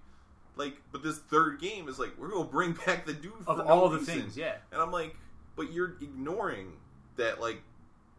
like 0.56 0.76
but 0.92 1.02
this 1.02 1.18
third 1.18 1.58
game 1.60 1.88
is 1.88 1.98
like 1.98 2.10
we're 2.18 2.28
gonna 2.28 2.44
bring 2.44 2.72
back 2.86 3.06
the 3.06 3.12
dude 3.14 3.32
for 3.44 3.50
Of 3.52 3.58
no 3.58 3.64
all 3.64 3.88
the 3.88 3.98
reason. 3.98 4.20
things, 4.20 4.36
yeah. 4.36 4.56
And 4.72 4.80
I'm 4.82 4.92
like, 4.92 5.16
but 5.56 5.72
you're 5.72 5.94
ignoring 6.02 6.72
that, 7.16 7.40
like, 7.40 7.62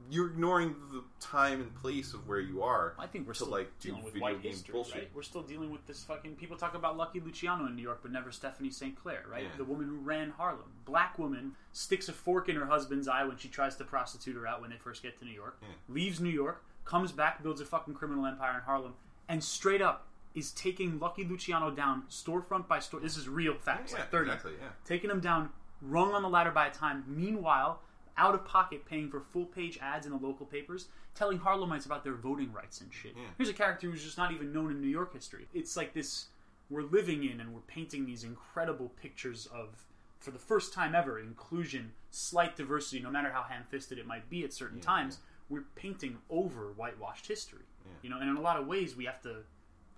you're 0.09 0.27
ignoring 0.27 0.75
the 0.91 1.03
time 1.19 1.61
and 1.61 1.73
place 1.75 2.13
of 2.13 2.27
where 2.27 2.39
you 2.39 2.63
are. 2.63 2.93
I 2.99 3.07
think 3.07 3.27
we're 3.27 3.33
still 3.33 3.47
like, 3.47 3.69
do 3.79 3.89
dealing 3.89 4.03
with 4.03 4.13
video 4.13 4.27
white 4.27 4.41
game 4.41 4.51
history, 4.51 4.71
bullshit. 4.73 4.95
right? 4.95 5.09
We're 5.13 5.21
still 5.21 5.41
dealing 5.43 5.71
with 5.71 5.85
this 5.87 6.03
fucking. 6.03 6.35
People 6.35 6.57
talk 6.57 6.73
about 6.75 6.97
Lucky 6.97 7.19
Luciano 7.19 7.65
in 7.67 7.75
New 7.75 7.81
York, 7.81 7.99
but 8.01 8.11
never 8.11 8.31
Stephanie 8.31 8.71
St. 8.71 8.95
Clair, 9.01 9.23
right? 9.31 9.43
Yeah. 9.43 9.49
The 9.57 9.63
woman 9.63 9.87
who 9.87 9.95
ran 9.97 10.31
Harlem, 10.31 10.71
black 10.85 11.17
woman, 11.19 11.53
sticks 11.71 12.09
a 12.09 12.13
fork 12.13 12.49
in 12.49 12.55
her 12.55 12.65
husband's 12.65 13.07
eye 13.07 13.23
when 13.23 13.37
she 13.37 13.47
tries 13.47 13.75
to 13.77 13.83
prostitute 13.83 14.35
her 14.35 14.47
out 14.47 14.61
when 14.61 14.69
they 14.69 14.77
first 14.77 15.01
get 15.03 15.17
to 15.19 15.25
New 15.25 15.33
York. 15.33 15.57
Yeah. 15.61 15.67
Leaves 15.89 16.19
New 16.19 16.29
York, 16.29 16.63
comes 16.85 17.11
back, 17.11 17.43
builds 17.43 17.61
a 17.61 17.65
fucking 17.65 17.93
criminal 17.93 18.25
empire 18.25 18.55
in 18.55 18.61
Harlem, 18.61 18.93
and 19.29 19.43
straight 19.43 19.81
up 19.81 20.07
is 20.33 20.51
taking 20.51 20.97
Lucky 20.99 21.23
Luciano 21.25 21.69
down 21.71 22.03
storefront 22.09 22.67
by 22.67 22.79
store. 22.79 22.99
This 23.01 23.17
is 23.17 23.27
real 23.27 23.53
facts, 23.55 23.91
Yeah, 23.91 23.99
like 23.99 24.11
thirty 24.11 24.29
exactly, 24.31 24.53
yeah. 24.61 24.69
taking 24.85 25.09
him 25.09 25.19
down, 25.19 25.49
rung 25.81 26.13
on 26.13 26.21
the 26.21 26.29
ladder 26.29 26.51
by 26.51 26.67
a 26.67 26.71
time. 26.71 27.03
Meanwhile, 27.07 27.81
out 28.17 28.35
of 28.35 28.45
pocket, 28.45 28.85
paying 28.85 29.09
for 29.09 29.19
full 29.19 29.45
page 29.45 29.77
ads 29.81 30.05
in 30.05 30.11
the 30.11 30.17
local 30.17 30.45
papers, 30.45 30.87
telling 31.15 31.39
Harlemites 31.39 31.85
about 31.85 32.03
their 32.03 32.15
voting 32.15 32.51
rights 32.51 32.81
and 32.81 32.93
shit. 32.93 33.13
Yeah. 33.15 33.23
Here's 33.37 33.49
a 33.49 33.53
character 33.53 33.89
who's 33.89 34.03
just 34.03 34.17
not 34.17 34.31
even 34.31 34.53
known 34.53 34.71
in 34.71 34.81
New 34.81 34.87
York 34.87 35.13
history. 35.13 35.47
It's 35.53 35.75
like 35.75 35.93
this 35.93 36.25
we're 36.69 36.83
living 36.83 37.23
in 37.23 37.41
and 37.41 37.53
we're 37.53 37.61
painting 37.61 38.05
these 38.05 38.23
incredible 38.23 38.91
pictures 39.01 39.47
of, 39.53 39.83
for 40.19 40.31
the 40.31 40.39
first 40.39 40.73
time 40.73 40.95
ever, 40.95 41.19
inclusion, 41.19 41.91
slight 42.11 42.55
diversity, 42.55 43.01
no 43.01 43.11
matter 43.11 43.29
how 43.29 43.43
ham 43.43 43.63
fisted 43.69 43.97
it 43.97 44.07
might 44.07 44.29
be 44.29 44.43
at 44.45 44.53
certain 44.53 44.79
times. 44.79 45.17
We're 45.49 45.65
painting 45.75 46.17
over 46.29 46.71
whitewashed 46.77 47.27
history. 47.27 47.63
You 48.03 48.09
know, 48.09 48.19
and 48.19 48.29
in 48.29 48.37
a 48.37 48.41
lot 48.41 48.57
of 48.57 48.67
ways, 48.67 48.95
we 48.95 49.05
have 49.05 49.21
to 49.23 49.37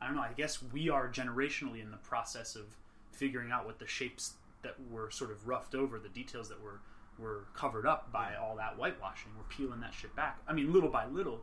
I 0.04 0.08
don't 0.08 0.16
know. 0.16 0.22
I 0.22 0.34
guess 0.36 0.62
we 0.62 0.90
are 0.90 1.08
generationally 1.08 1.82
in 1.82 1.90
the 1.90 1.98
process 1.98 2.56
of 2.56 2.66
figuring 3.12 3.52
out 3.52 3.66
what 3.66 3.80
the 3.80 3.88
shapes 3.88 4.34
that 4.62 4.76
were 4.92 5.10
sort 5.12 5.32
of 5.32 5.48
roughed 5.48 5.76
over, 5.76 5.98
the 5.98 6.10
details 6.10 6.50
that 6.50 6.62
were 6.62 6.82
were 7.20 7.46
covered 7.56 7.86
up 7.86 8.12
by 8.12 8.36
all 8.36 8.56
that 8.58 8.76
whitewashing. 8.78 9.32
We're 9.38 9.44
peeling 9.56 9.80
that 9.82 9.94
shit 9.94 10.16
back. 10.16 10.40
I 10.48 10.54
mean, 10.54 10.72
little 10.74 10.90
by 10.90 11.06
little. 11.06 11.42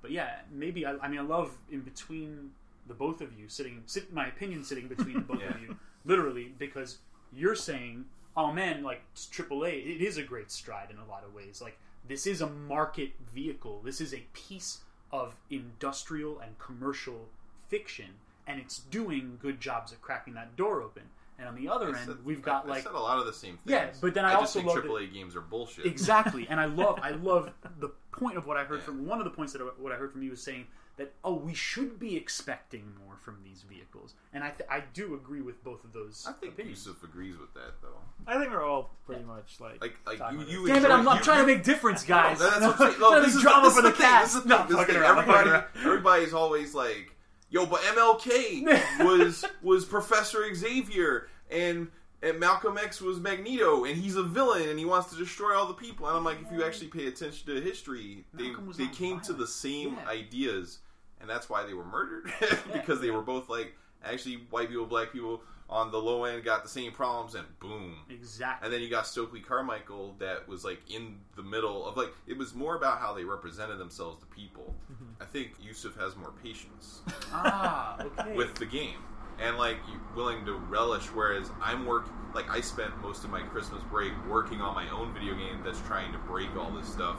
But 0.00 0.10
yeah, 0.10 0.40
maybe. 0.50 0.84
I, 0.84 0.96
I 1.02 1.08
mean, 1.08 1.20
I 1.20 1.22
love 1.22 1.56
in 1.70 1.80
between 1.80 2.50
the 2.88 2.94
both 2.94 3.20
of 3.20 3.32
you 3.38 3.48
sitting. 3.48 3.82
Sit, 3.86 4.12
my 4.12 4.26
opinion 4.26 4.64
sitting 4.64 4.88
between 4.88 5.14
the 5.14 5.20
both 5.20 5.40
Yeah. 5.40 5.54
of 5.54 5.60
you, 5.60 5.76
literally, 6.04 6.52
because 6.58 6.98
you're 7.32 7.54
saying, 7.54 8.06
"Oh 8.36 8.52
man, 8.52 8.82
like 8.82 9.02
AAA, 9.14 9.94
it 9.96 10.02
is 10.02 10.16
a 10.16 10.22
great 10.22 10.50
stride 10.50 10.90
in 10.90 10.98
a 10.98 11.06
lot 11.06 11.22
of 11.24 11.32
ways. 11.32 11.60
Like 11.62 11.78
this 12.08 12.26
is 12.26 12.40
a 12.40 12.48
market 12.48 13.12
vehicle. 13.32 13.80
This 13.84 14.00
is 14.00 14.12
a 14.12 14.24
piece 14.32 14.80
of 15.12 15.36
industrial 15.50 16.40
and 16.40 16.58
commercial 16.58 17.28
fiction, 17.68 18.06
and 18.46 18.58
it's 18.60 18.78
doing 18.78 19.38
good 19.40 19.60
jobs 19.60 19.92
at 19.92 20.00
cracking 20.02 20.34
that 20.34 20.56
door 20.56 20.82
open. 20.82 21.04
And 21.42 21.48
on 21.48 21.54
the 21.56 21.68
other 21.68 21.86
I 21.94 21.98
end, 21.98 22.06
said- 22.08 22.24
we've 22.24 22.40
got 22.40 22.66
I 22.66 22.68
like 22.68 22.82
said 22.84 22.92
a 22.92 22.98
lot 23.00 23.18
of 23.18 23.26
the 23.26 23.32
same 23.32 23.58
things. 23.58 23.60
Yeah, 23.66 23.90
but 24.00 24.14
then 24.14 24.24
I 24.24 24.30
just 24.30 24.40
also 24.56 24.58
think 24.60 24.68
love 24.74 24.82
that- 24.84 24.90
AAA 24.90 25.12
games 25.12 25.34
are 25.34 25.40
bullshit. 25.40 25.86
exactly 25.86 26.46
and 26.48 26.60
i 26.60 26.64
love 26.82 27.00
i 27.02 27.10
love 27.10 27.50
the 27.80 27.88
point 28.12 28.36
of 28.38 28.46
what 28.46 28.56
i 28.56 28.62
heard 28.64 28.78
Yeah. 28.78 28.84
from 28.84 29.06
one 29.06 29.18
of 29.18 29.24
the 29.24 29.30
points 29.30 29.52
that 29.54 29.60
I, 29.60 29.64
what 29.78 29.90
i 29.92 29.96
heard 29.96 30.12
from 30.12 30.22
you 30.22 30.30
was 30.30 30.40
saying 30.42 30.66
that 30.98 31.12
oh 31.24 31.34
we 31.34 31.52
should 31.54 31.98
be 31.98 32.16
expecting 32.16 32.84
more 33.04 33.16
from 33.16 33.38
these 33.42 33.62
vehicles 33.62 34.14
and 34.32 34.44
i 34.44 34.50
th- 34.50 34.68
i 34.70 34.82
do 34.92 35.14
agree 35.14 35.40
with 35.40 35.64
both 35.64 35.82
of 35.84 35.92
those 35.92 36.24
I 36.28 36.32
think 36.32 36.52
opinions 36.52 36.86
Yusuf 36.86 37.02
agrees 37.02 37.36
with 37.38 37.52
that 37.54 37.72
though. 37.82 37.98
I 38.26 38.38
think 38.38 38.52
we're 38.52 38.62
all 38.64 38.90
pretty 39.06 39.24
much 39.24 39.58
like 39.58 39.80
Like, 39.80 39.96
like 40.06 40.32
you, 40.32 40.40
you 40.42 40.66
this. 40.68 40.76
Damn 40.76 40.84
it! 40.84 40.90
I'm, 40.94 41.00
enjoy- 41.00 41.10
I'm 41.10 41.16
you- 41.18 41.22
trying 41.24 41.40
to 41.40 41.46
make 41.46 41.64
difference, 41.64 42.04
guys. 42.16 42.38
No, 42.38 42.50
that's 42.50 42.60
what 42.78 42.94
I'm. 42.94 43.00
No, 43.00 43.08
trying 43.10 43.22
this 43.22 43.34
is 43.34 43.42
drama 43.42 43.66
this 43.66 43.74
for 43.76 43.82
the 43.82 43.90
the 43.90 43.96
cast. 43.96 44.34
This 44.34 44.34
is 44.36 44.42
the 44.44 44.48
no, 44.48 44.56
thing. 44.58 44.66
This 44.68 44.70
is 44.70 44.76
the 44.76 44.76
fucking 44.76 44.94
thing. 44.94 45.02
around, 45.02 45.18
I'm 45.18 45.24
fucking 45.26 45.52
Everybody, 45.52 45.86
everybody's 45.86 46.32
always 46.34 46.74
like, 46.74 47.16
"Yo, 47.50 47.66
but 47.66 47.80
MLK 47.80 49.04
was 49.04 49.44
was 49.62 49.84
Professor 49.84 50.54
Xavier, 50.54 51.28
and 51.52 51.88
and 52.22 52.38
Malcolm 52.38 52.78
X 52.78 53.00
was 53.00 53.18
Magneto, 53.18 53.84
and 53.84 53.96
he's 53.96 54.14
a 54.14 54.22
villain, 54.22 54.68
and 54.68 54.78
he 54.78 54.84
wants 54.84 55.10
to 55.10 55.16
destroy 55.16 55.56
all 55.56 55.66
the 55.66 55.74
people." 55.74 56.06
And 56.08 56.16
I'm 56.16 56.24
like, 56.24 56.38
if 56.40 56.52
you 56.52 56.64
actually 56.64 56.88
pay 56.88 57.06
attention 57.08 57.46
to 57.54 57.60
history, 57.60 58.24
they 58.32 58.50
they 58.76 58.86
came 58.88 59.20
to 59.20 59.32
the 59.32 59.46
same 59.46 59.94
Yeah. 59.94 60.08
ideas, 60.08 60.78
and 61.20 61.28
that's 61.28 61.48
why 61.50 61.64
they 61.66 61.74
were 61.74 61.84
murdered 61.84 62.32
because 62.72 63.00
they 63.00 63.10
were 63.10 63.22
both 63.22 63.48
like 63.48 63.74
actually 64.04 64.36
white 64.50 64.68
people, 64.68 64.86
black 64.86 65.12
people 65.12 65.42
on 65.70 65.90
the 65.90 65.96
low 65.96 66.24
end 66.24 66.44
got 66.44 66.62
the 66.62 66.68
same 66.68 66.92
problems, 66.92 67.34
and 67.34 67.46
boom, 67.58 67.96
exactly. 68.10 68.66
and 68.66 68.74
then 68.74 68.82
you 68.82 68.90
got 68.90 69.06
Stokely 69.06 69.40
Carmichael 69.40 70.14
that 70.18 70.46
was 70.46 70.64
like 70.64 70.80
in 70.90 71.16
the 71.34 71.42
middle 71.42 71.86
of 71.86 71.96
like 71.96 72.12
it 72.26 72.36
was 72.36 72.54
more 72.54 72.76
about 72.76 72.98
how 73.00 73.14
they 73.14 73.24
represented 73.24 73.78
themselves 73.78 74.20
to 74.20 74.26
people. 74.26 74.74
I 75.20 75.24
think 75.24 75.52
Yusuf 75.62 75.96
has 75.96 76.14
more 76.16 76.32
patience 76.42 77.00
ah, 77.32 77.96
okay. 78.00 78.34
with 78.36 78.54
the 78.56 78.66
game 78.66 78.98
and 79.40 79.56
like 79.58 79.78
willing 80.14 80.44
to 80.46 80.54
relish 80.54 81.06
whereas 81.06 81.50
I'm 81.62 81.86
work 81.86 82.06
like 82.34 82.48
I 82.50 82.60
spent 82.60 82.96
most 83.02 83.24
of 83.24 83.30
my 83.30 83.42
Christmas 83.42 83.82
break 83.90 84.12
working 84.28 84.60
on 84.60 84.74
my 84.74 84.88
own 84.90 85.12
video 85.12 85.34
game 85.34 85.60
that's 85.64 85.80
trying 85.82 86.12
to 86.12 86.18
break 86.18 86.54
all 86.56 86.70
this 86.70 86.88
stuff. 86.88 87.18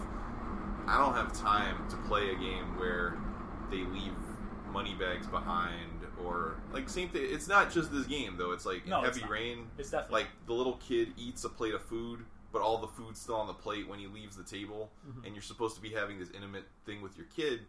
I 0.87 0.97
don't 0.97 1.13
have 1.13 1.31
time 1.33 1.87
to 1.89 1.95
play 2.07 2.31
a 2.31 2.35
game 2.35 2.77
where 2.77 3.17
they 3.71 3.77
leave 3.77 4.13
money 4.71 4.95
bags 4.99 5.27
behind 5.27 6.01
or 6.23 6.55
like 6.71 6.89
same 6.89 7.07
thing 7.09 7.21
it's 7.25 7.47
not 7.47 7.71
just 7.71 7.91
this 7.91 8.05
game 8.07 8.35
though 8.37 8.51
it's 8.53 8.65
like 8.65 8.87
No, 8.87 9.01
heavy 9.01 9.21
not. 9.21 9.29
rain 9.29 9.67
it's 9.77 9.91
definitely 9.91 10.21
like 10.21 10.27
the 10.47 10.53
little 10.53 10.77
kid 10.77 11.09
eats 11.15 11.43
a 11.43 11.49
plate 11.49 11.75
of 11.75 11.83
food 11.83 12.21
but 12.51 12.61
all 12.63 12.79
the 12.79 12.87
food's 12.87 13.19
still 13.19 13.35
on 13.35 13.45
the 13.45 13.53
plate 13.53 13.87
when 13.87 13.99
he 13.99 14.07
leaves 14.07 14.35
the 14.35 14.43
table 14.43 14.89
Mm-hmm. 15.07 15.25
and 15.25 15.35
you're 15.35 15.43
supposed 15.43 15.75
to 15.75 15.81
be 15.81 15.89
having 15.91 16.17
this 16.17 16.29
intimate 16.35 16.63
thing 16.87 17.01
with 17.03 17.15
your 17.17 17.27
kid 17.35 17.61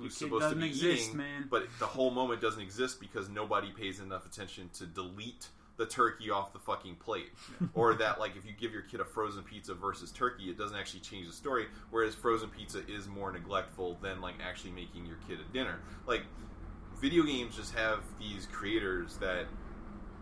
who's 0.00 0.16
supposed 0.16 0.48
to 0.50 0.56
be 0.56 0.66
exist, 0.66 1.08
eating 1.08 1.16
man. 1.18 1.46
but 1.50 1.66
the 1.78 1.86
whole 1.86 2.10
moment 2.10 2.40
doesn't 2.40 2.62
exist 2.62 3.00
because 3.00 3.28
nobody 3.28 3.70
pays 3.70 4.00
enough 4.00 4.26
attention 4.26 4.70
to 4.74 4.86
delete 4.86 5.48
the 5.76 5.86
turkey 5.86 6.30
off 6.30 6.52
the 6.52 6.58
fucking 6.58 6.96
plate. 6.96 7.30
Or 7.74 7.94
that 7.94 8.20
like 8.20 8.36
if 8.36 8.44
you 8.44 8.52
give 8.52 8.72
your 8.72 8.82
kid 8.82 9.00
a 9.00 9.04
frozen 9.04 9.42
pizza 9.42 9.74
versus 9.74 10.10
turkey 10.10 10.50
it 10.50 10.58
doesn't 10.58 10.76
actually 10.76 11.00
change 11.00 11.26
the 11.26 11.32
story 11.32 11.66
whereas 11.90 12.14
frozen 12.14 12.50
pizza 12.50 12.82
is 12.86 13.08
more 13.08 13.32
neglectful 13.32 13.98
than 14.02 14.20
like 14.20 14.34
actually 14.42 14.72
making 14.72 15.06
your 15.06 15.16
kid 15.26 15.38
a 15.40 15.52
dinner. 15.52 15.80
Like 16.06 16.22
video 17.00 17.22
games 17.22 17.56
just 17.56 17.74
have 17.74 18.00
these 18.18 18.46
creators 18.52 19.16
that 19.18 19.46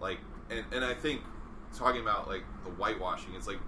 like 0.00 0.18
and, 0.48 0.64
and 0.72 0.84
i 0.84 0.94
think 0.94 1.20
talking 1.76 2.00
about 2.00 2.28
like 2.28 2.44
the 2.62 2.70
whitewashing 2.70 3.34
it's 3.34 3.48
like 3.48 3.58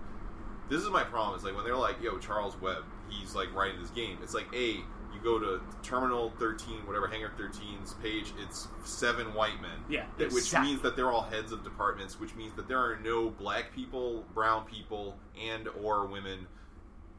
this 0.69 0.81
is 0.81 0.91
my 0.91 1.03
problem. 1.03 1.35
It's 1.35 1.43
like 1.43 1.57
when 1.57 1.65
they're 1.65 1.77
like 1.77 2.01
yo 2.01 2.19
charles 2.19 2.55
webb 2.61 2.85
he's 3.11 3.35
like 3.35 3.53
writing 3.55 3.81
this 3.81 3.91
game. 3.91 4.19
It's 4.23 4.35
like 4.35 4.47
a 4.55 4.81
You 5.23 5.25
go 5.25 5.39
to 5.39 5.61
Terminal 5.83 6.31
13, 6.39 6.87
whatever 6.87 7.07
Hangar 7.07 7.31
13's 7.39 7.95
page, 7.95 8.33
it's 8.39 8.69
seven 8.85 9.35
white 9.35 9.61
men. 9.61 9.85
Yeah, 9.89 10.07
That- 10.17 10.33
which 10.33 10.45
exactly. 10.45 10.71
means 10.71 10.83
that 10.83 10.97
they're 10.97 11.11
all 11.11 11.23
heads 11.23 11.53
of 11.53 11.63
departments, 11.63 12.19
which 12.19 12.35
means 12.35 12.55
that 12.55 12.69
there 12.69 12.79
are 12.79 12.97
no 12.97 13.29
black 13.31 13.73
people, 13.75 14.23
brown 14.35 14.65
people, 14.67 15.19
and 15.39 15.69
or 15.69 16.07
women 16.07 16.47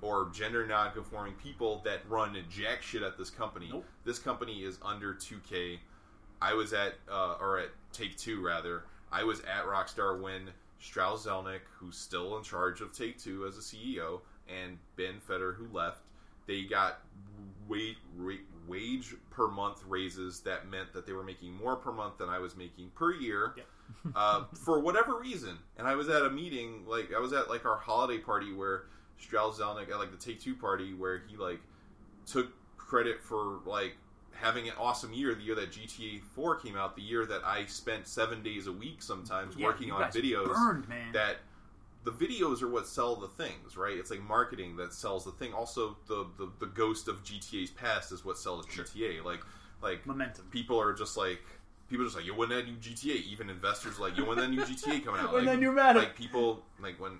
or 0.02 0.30
gender 0.34 0.66
non-conforming 0.66 1.36
people 1.36 1.82
that 1.86 2.02
run 2.10 2.36
jack 2.50 2.82
shit 2.82 3.04
at 3.04 3.18
this 3.20 3.30
company. 3.30 3.70
Nope. 3.72 3.86
This 4.04 4.18
company 4.18 4.64
is 4.64 4.80
under 4.82 5.14
2K. 5.14 5.80
I 6.42 6.54
was 6.56 6.74
at 6.74 6.96
uh, 7.08 7.36
or 7.40 7.60
at 7.60 7.70
Take 7.94 8.18
Two 8.18 8.42
rather. 8.42 8.86
I 9.12 9.24
was 9.24 9.42
at 9.42 9.66
Rockstar 9.66 10.20
when 10.20 10.50
Strauss 10.80 11.28
Zelnick, 11.28 11.60
who's 11.78 11.98
still 11.98 12.36
in 12.40 12.44
charge 12.44 12.82
of 12.82 12.92
Take 12.94 13.20
Two 13.20 13.46
as 13.46 13.60
a 13.60 13.62
CEO, 13.62 14.22
and 14.50 14.80
Ben 14.96 15.20
Feder, 15.20 15.54
who 15.54 15.68
left, 15.72 16.02
they 16.48 16.64
got 16.64 17.02
wage, 17.72 18.40
wage 18.68 19.16
per 19.30 19.48
month 19.48 19.84
raises 19.88 20.42
that 20.42 20.70
meant 20.70 20.94
that 20.94 21.06
they 21.06 21.14
were 21.14 21.24
making 21.24 21.54
more 21.54 21.76
per 21.76 21.92
month 21.92 22.18
than 22.18 22.30
I 22.30 22.40
was 22.40 22.56
making 22.56 22.92
per 22.96 23.14
year 23.14 23.54
Yep. 23.58 23.66
uh, 24.16 24.44
for 24.54 24.80
whatever 24.80 25.20
reason. 25.20 25.58
And 25.78 25.88
I 25.88 25.96
was 25.96 26.08
at 26.10 26.22
a 26.24 26.30
meeting, 26.30 26.86
like 26.88 27.14
I 27.16 27.20
was 27.20 27.34
at 27.34 27.50
like 27.50 27.66
our 27.66 27.78
holiday 27.78 28.20
party 28.20 28.54
where 28.54 28.84
Strauss 29.18 29.60
Zelnick 29.60 29.90
at 29.90 29.98
like 30.00 30.12
the 30.12 30.18
Take 30.18 30.40
Two 30.40 30.56
party 30.56 30.94
where 30.94 31.22
he 31.28 31.36
like 31.38 31.60
took 32.26 32.52
credit 32.78 33.22
for 33.22 33.60
like 33.66 33.96
having 34.34 34.68
an 34.68 34.74
awesome 34.80 35.14
year, 35.14 35.36
the 35.36 35.42
year 35.44 35.56
that 35.56 35.72
GTA 35.72 36.22
Four 36.22 36.56
came 36.56 36.76
out, 36.76 36.96
the 36.96 37.02
year 37.02 37.26
that 37.26 37.42
I 37.46 37.66
spent 37.66 38.08
seven 38.08 38.42
days 38.42 38.68
a 38.68 38.72
week 38.72 39.02
sometimes 39.02 39.56
Yeah, 39.56 39.66
working 39.66 39.92
on 39.92 40.04
videos 40.12 40.48
burned, 40.48 40.88
that 41.14 41.38
the 42.04 42.12
videos 42.12 42.62
are 42.62 42.68
what 42.68 42.88
sell 42.88 43.16
the 43.16 43.28
things, 43.28 43.78
right? 43.78 43.98
It's 43.98 44.10
like 44.10 44.22
marketing 44.22 44.76
that 44.78 44.94
sells 44.94 45.24
the 45.26 45.32
thing. 45.32 45.54
Also, 45.54 45.98
the 46.08 46.26
the, 46.38 46.50
the 46.60 46.66
ghost 46.68 47.08
of 47.08 47.24
GTA's 47.24 47.70
past 47.72 48.12
is 48.12 48.26
what 48.26 48.38
sells 48.38 48.66
GTA. 48.68 49.24
Like 49.24 49.42
like 49.82 50.06
Momentum. 50.06 50.46
people 50.52 50.80
are 50.80 50.94
just 50.94 51.18
like 51.18 51.42
people 51.90 52.04
are 52.04 52.08
just 52.08 52.18
like 52.18 52.26
yo 52.26 52.34
when 52.36 52.50
that 52.50 52.66
new 52.66 52.76
GTA. 52.76 53.24
Even 53.26 53.50
investors 53.50 54.00
are 54.00 54.02
like 54.02 54.18
yo 54.18 54.26
when 54.26 54.38
that 54.38 54.50
new 54.50 54.62
GTA 54.66 55.04
coming 55.04 55.22
out. 55.22 55.34
When 55.34 55.46
like, 55.46 55.56
that 55.56 55.60
new 55.62 55.72
meta. 55.72 55.94
like 56.00 56.16
people 56.16 56.64
like 56.82 57.00
when 57.00 57.20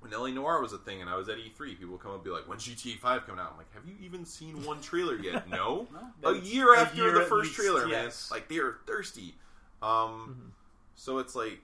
when 0.00 0.12
LA 0.12 0.28
Noire 0.28 0.62
was 0.62 0.72
a 0.72 0.78
thing 0.78 1.00
and 1.00 1.10
I 1.10 1.16
was 1.16 1.28
at 1.28 1.38
E3, 1.38 1.76
people 1.76 1.88
would 1.90 2.00
come 2.00 2.12
up 2.12 2.18
and 2.18 2.24
be 2.24 2.30
like, 2.30 2.48
"When 2.48 2.58
GTA 2.58 2.98
Five 3.00 3.26
coming 3.26 3.40
out?" 3.40 3.50
I'm 3.52 3.58
like, 3.58 3.72
"Have 3.74 3.84
you 3.84 3.94
even 4.00 4.24
seen 4.24 4.64
one 4.64 4.80
trailer 4.80 5.16
yet?" 5.16 5.48
no, 5.50 5.88
No, 5.92 6.28
a 6.28 6.34
that's- 6.34 6.52
year 6.52 6.72
a 6.74 6.78
after 6.80 6.96
year 7.02 7.12
the 7.14 7.22
first 7.22 7.48
least, 7.50 7.54
trailer, 7.56 7.88
yes. 7.88 8.30
man. 8.30 8.38
Like 8.38 8.48
they 8.48 8.58
are 8.58 8.78
thirsty. 8.86 9.34
Um, 9.82 10.52
so 10.94 11.18
it's 11.18 11.34
like, 11.34 11.60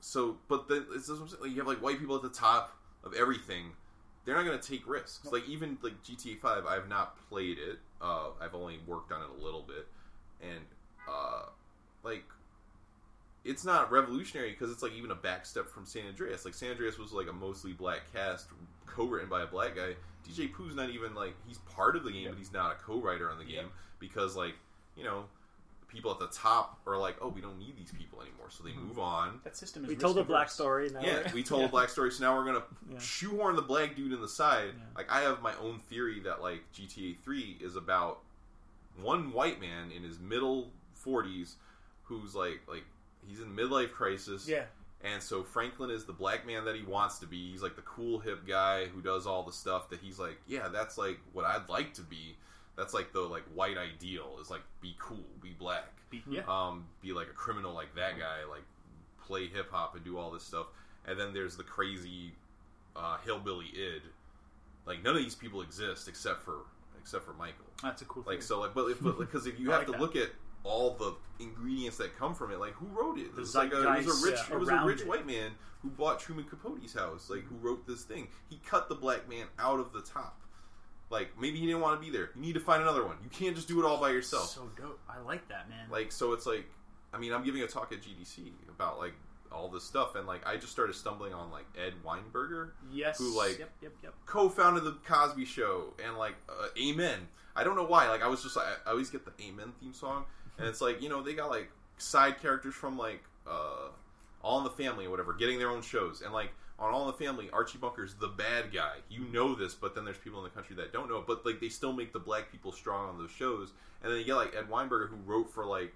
so 0.00 0.36
but 0.48 0.68
then 0.68 0.86
it's 0.94 1.06
just, 1.08 1.20
what 1.20 1.22
I'm 1.22 1.28
saying, 1.28 1.42
like, 1.42 1.50
you 1.52 1.58
have 1.58 1.66
like 1.66 1.82
white 1.82 1.98
people 1.98 2.16
at 2.16 2.22
the 2.22 2.28
top 2.30 2.76
of 3.04 3.14
everything. 3.14 3.72
They're 4.24 4.34
not 4.36 4.44
going 4.44 4.58
to 4.58 4.68
take 4.70 4.86
risks. 4.86 5.26
Like 5.32 5.48
even 5.48 5.78
like 5.82 6.02
GTA 6.04 6.38
Five, 6.40 6.66
I've 6.66 6.88
not 6.88 7.16
played 7.28 7.58
it. 7.58 7.78
Uh, 8.02 8.28
I've 8.40 8.54
only 8.54 8.78
worked 8.86 9.12
on 9.12 9.22
it 9.22 9.28
a 9.40 9.44
little 9.44 9.62
bit, 9.62 9.86
and 10.42 10.60
uh, 11.10 11.44
like 12.02 12.24
it's 13.44 13.64
not 13.64 13.90
revolutionary 13.90 14.50
because 14.50 14.70
it's 14.70 14.82
like 14.82 14.92
even 14.92 15.10
a 15.10 15.14
back 15.14 15.46
step 15.46 15.68
from 15.68 15.86
San 15.86 16.06
Andreas. 16.06 16.44
Like 16.44 16.54
San 16.54 16.70
Andreas 16.70 16.98
was 16.98 17.12
like 17.12 17.28
a 17.28 17.32
mostly 17.32 17.72
black 17.72 18.00
cast, 18.12 18.48
co-written 18.86 19.28
by 19.30 19.42
a 19.42 19.46
black 19.46 19.74
guy. 19.76 19.94
DJ 20.28 20.52
Pooh's 20.52 20.76
not 20.76 20.90
even 20.90 21.14
like 21.14 21.34
he's 21.46 21.58
part 21.58 21.96
of 21.96 22.04
the 22.04 22.10
game, 22.12 22.24
Yep. 22.24 22.32
but 22.32 22.38
he's 22.38 22.52
not 22.52 22.72
a 22.72 22.74
co-writer 22.84 23.30
on 23.30 23.38
the 23.38 23.44
game 23.44 23.54
Yep. 23.64 23.72
because 23.98 24.36
like 24.36 24.54
you 24.96 25.04
know 25.04 25.24
people 25.90 26.10
at 26.10 26.18
the 26.18 26.28
top 26.28 26.78
are 26.86 26.96
like, 26.96 27.16
oh, 27.20 27.28
we 27.28 27.40
don't 27.40 27.58
need 27.58 27.76
these 27.76 27.90
people 27.90 28.20
anymore, 28.22 28.46
so 28.48 28.62
they 28.64 28.70
hmm. 28.70 28.86
move 28.88 28.98
on. 28.98 29.40
That 29.44 29.56
system 29.56 29.84
is 29.84 29.90
We 29.90 29.96
told 29.96 30.18
a 30.18 30.24
black 30.24 30.46
risk-averse. 30.46 30.54
story. 30.54 30.90
Now 30.90 31.00
Yeah, 31.00 31.16
we're- 31.18 31.30
we 31.34 31.42
told 31.42 31.64
a 31.64 31.68
black 31.68 31.88
story, 31.88 32.10
so 32.10 32.24
now 32.24 32.36
we're 32.36 32.44
gonna 32.44 32.62
Yeah. 32.90 32.98
shoehorn 32.98 33.56
the 33.56 33.62
black 33.62 33.96
dude 33.96 34.12
in 34.12 34.20
the 34.20 34.28
side. 34.28 34.74
Yeah. 34.76 34.84
Like 34.96 35.10
I 35.10 35.20
have 35.22 35.42
my 35.42 35.54
own 35.56 35.78
theory 35.78 36.20
that 36.20 36.40
like 36.42 36.60
GTA 36.72 37.18
Three 37.24 37.56
is 37.60 37.76
about 37.76 38.20
one 39.00 39.32
white 39.32 39.60
man 39.60 39.90
in 39.90 40.02
his 40.02 40.18
middle 40.18 40.70
forties 40.94 41.56
who's 42.04 42.34
like 42.34 42.60
like 42.68 42.84
he's 43.26 43.40
in 43.40 43.54
midlife 43.54 43.92
crisis. 43.92 44.48
Yeah. 44.48 44.64
And 45.02 45.22
so 45.22 45.42
Franklin 45.42 45.88
is 45.90 46.04
the 46.04 46.12
black 46.12 46.46
man 46.46 46.66
that 46.66 46.76
he 46.76 46.82
wants 46.82 47.18
to 47.20 47.26
be. 47.26 47.50
He's 47.50 47.62
like 47.62 47.74
the 47.74 47.82
cool 47.82 48.18
hip 48.18 48.46
guy 48.46 48.84
who 48.86 49.00
does 49.00 49.26
all 49.26 49.42
the 49.42 49.52
stuff 49.52 49.88
that 49.90 50.00
he's 50.00 50.18
like, 50.18 50.38
yeah, 50.46 50.68
that's 50.68 50.98
like 50.98 51.18
what 51.32 51.46
I'd 51.46 51.68
like 51.68 51.94
to 51.94 52.02
be. 52.02 52.36
That's 52.76 52.94
like 52.94 53.12
the 53.12 53.20
like 53.20 53.44
white 53.54 53.76
ideal 53.76 54.38
is 54.40 54.50
like 54.50 54.62
be 54.80 54.96
cool, 54.98 55.24
be 55.42 55.50
black 55.58 55.84
Be- 56.10 56.22
Yeah. 56.28 56.42
um, 56.48 56.86
be 57.02 57.12
like 57.12 57.28
a 57.28 57.32
criminal 57.34 57.74
like 57.74 57.94
that 57.96 58.18
guy, 58.18 58.44
like 58.48 58.62
play 59.26 59.46
hip 59.48 59.70
hop 59.70 59.94
and 59.94 60.04
do 60.04 60.16
all 60.18 60.30
this 60.30 60.42
stuff. 60.44 60.66
And 61.06 61.18
then 61.18 61.32
there's 61.34 61.56
the 61.56 61.62
crazy 61.64 62.32
uh, 62.96 63.18
hillbilly 63.24 63.66
id. 63.74 64.02
Like 64.86 65.02
none 65.04 65.16
of 65.16 65.22
these 65.22 65.34
people 65.34 65.62
exist 65.62 66.08
except 66.08 66.42
for 66.42 66.60
except 66.98 67.24
for 67.24 67.32
Michael. 67.34 67.66
That's 67.82 68.02
a 68.02 68.04
cool. 68.06 68.22
Like 68.26 68.38
theory. 68.38 68.42
so, 68.42 68.60
like 68.60 68.74
but 68.74 68.86
if, 68.86 69.00
because 69.02 69.46
if 69.46 69.58
you 69.60 69.70
have 69.70 69.80
like 69.80 69.86
to 69.86 69.92
that. 69.92 70.00
look 70.00 70.16
at 70.16 70.30
all 70.64 70.94
the 70.94 71.14
ingredients 71.42 71.96
that 71.98 72.16
come 72.18 72.34
from 72.34 72.50
it, 72.52 72.58
like 72.60 72.72
who 72.74 72.86
wrote 72.86 73.18
it? 73.18 73.26
It 73.26 73.36
was 73.36 73.54
like 73.54 73.72
a, 73.72 73.80
it 73.94 74.04
was 74.06 74.22
a 74.24 74.26
rich, 74.26 74.38
yeah, 74.48 74.54
it 74.56 74.58
was 74.60 74.68
a 74.68 74.82
rich 74.84 75.00
it. 75.02 75.06
white 75.08 75.26
man 75.26 75.52
who 75.82 75.88
bought 75.90 76.20
Truman 76.20 76.44
Capote's 76.44 76.92
house. 76.94 77.28
Like 77.30 77.44
who 77.44 77.56
wrote 77.56 77.86
this 77.86 78.02
thing? 78.04 78.28
He 78.48 78.60
cut 78.66 78.88
the 78.88 78.94
black 78.94 79.28
man 79.28 79.46
out 79.58 79.80
of 79.80 79.92
the 79.92 80.02
top. 80.02 80.39
Like 81.10 81.30
maybe 81.38 81.58
he 81.58 81.66
didn't 81.66 81.80
want 81.80 82.00
to 82.00 82.04
be 82.06 82.10
there. 82.16 82.30
You 82.34 82.40
need 82.40 82.54
to 82.54 82.60
find 82.60 82.82
another 82.82 83.04
one. 83.04 83.16
You 83.22 83.30
can't 83.30 83.54
just 83.56 83.68
do 83.68 83.80
it 83.80 83.84
all 83.86 83.98
by 83.98 84.10
yourself. 84.10 84.48
So 84.50 84.70
dope. 84.80 85.00
I 85.08 85.20
like 85.20 85.48
that, 85.48 85.68
man. 85.68 85.86
Like 85.90 86.12
so, 86.12 86.32
it's 86.32 86.46
like, 86.46 86.64
I 87.12 87.18
mean, 87.18 87.32
I'm 87.32 87.44
giving 87.44 87.62
a 87.62 87.66
talk 87.66 87.92
at 87.92 87.98
GDC 88.00 88.52
about 88.68 88.98
like 88.98 89.14
all 89.52 89.68
this 89.68 89.82
stuff, 89.82 90.14
and 90.14 90.26
like 90.28 90.46
I 90.46 90.56
just 90.56 90.70
started 90.72 90.94
stumbling 90.94 91.34
on 91.34 91.50
like 91.50 91.64
Ed 91.76 91.94
Weinberger, 92.06 92.70
yes. 92.92 93.18
who, 93.18 93.36
like- 93.36 93.58
Yep. 93.58 93.70
Yep. 93.82 93.92
Yep. 94.04 94.14
co-founded 94.26 94.84
the 94.84 94.92
Cosby 95.04 95.44
Show, 95.44 95.94
and 96.04 96.16
like 96.16 96.34
uh, 96.48 96.68
Amen. 96.80 97.26
I 97.56 97.64
don't 97.64 97.74
know 97.74 97.84
why. 97.84 98.08
Like 98.08 98.22
I 98.22 98.28
was 98.28 98.42
just 98.44 98.54
like 98.56 98.66
I 98.86 98.90
always 98.90 99.10
get 99.10 99.24
the 99.24 99.32
Amen 99.44 99.72
theme 99.80 99.92
song, 99.92 100.24
and 100.58 100.68
it's 100.68 100.80
like 100.80 101.02
you 101.02 101.08
know 101.08 101.20
they 101.22 101.34
got 101.34 101.50
like 101.50 101.68
side 101.98 102.40
characters 102.40 102.74
from 102.74 102.96
like 102.96 103.24
uh, 103.48 103.88
All 104.42 104.58
in 104.58 104.64
the 104.64 104.70
Family 104.70 105.06
or 105.06 105.10
whatever, 105.10 105.32
getting 105.32 105.58
their 105.58 105.70
own 105.70 105.82
shows, 105.82 106.22
and 106.22 106.32
like 106.32 106.50
on 106.80 106.92
All 106.94 107.02
in 107.02 107.06
the 107.08 107.24
Family, 107.24 107.50
Archie 107.52 107.78
Bunker's 107.78 108.14
the 108.14 108.28
bad 108.28 108.72
guy. 108.72 108.94
You 109.10 109.26
know 109.32 109.54
this, 109.54 109.74
but 109.74 109.94
then 109.94 110.04
there's 110.04 110.18
people 110.18 110.38
in 110.38 110.44
the 110.44 110.50
country 110.50 110.74
that 110.76 110.92
don't 110.92 111.08
know. 111.10 111.18
it, 111.18 111.26
But 111.26 111.44
like 111.44 111.60
they 111.60 111.68
still 111.68 111.92
make 111.92 112.12
the 112.12 112.18
black 112.18 112.50
people 112.50 112.72
strong 112.72 113.08
on 113.10 113.18
those 113.18 113.30
shows, 113.30 113.72
and 114.02 114.10
then 114.10 114.18
you 114.18 114.24
get 114.24 114.34
like 114.36 114.56
Ed 114.56 114.68
Weinberger 114.70 115.08
who 115.08 115.16
wrote 115.26 115.50
for 115.52 115.64
like 115.66 115.92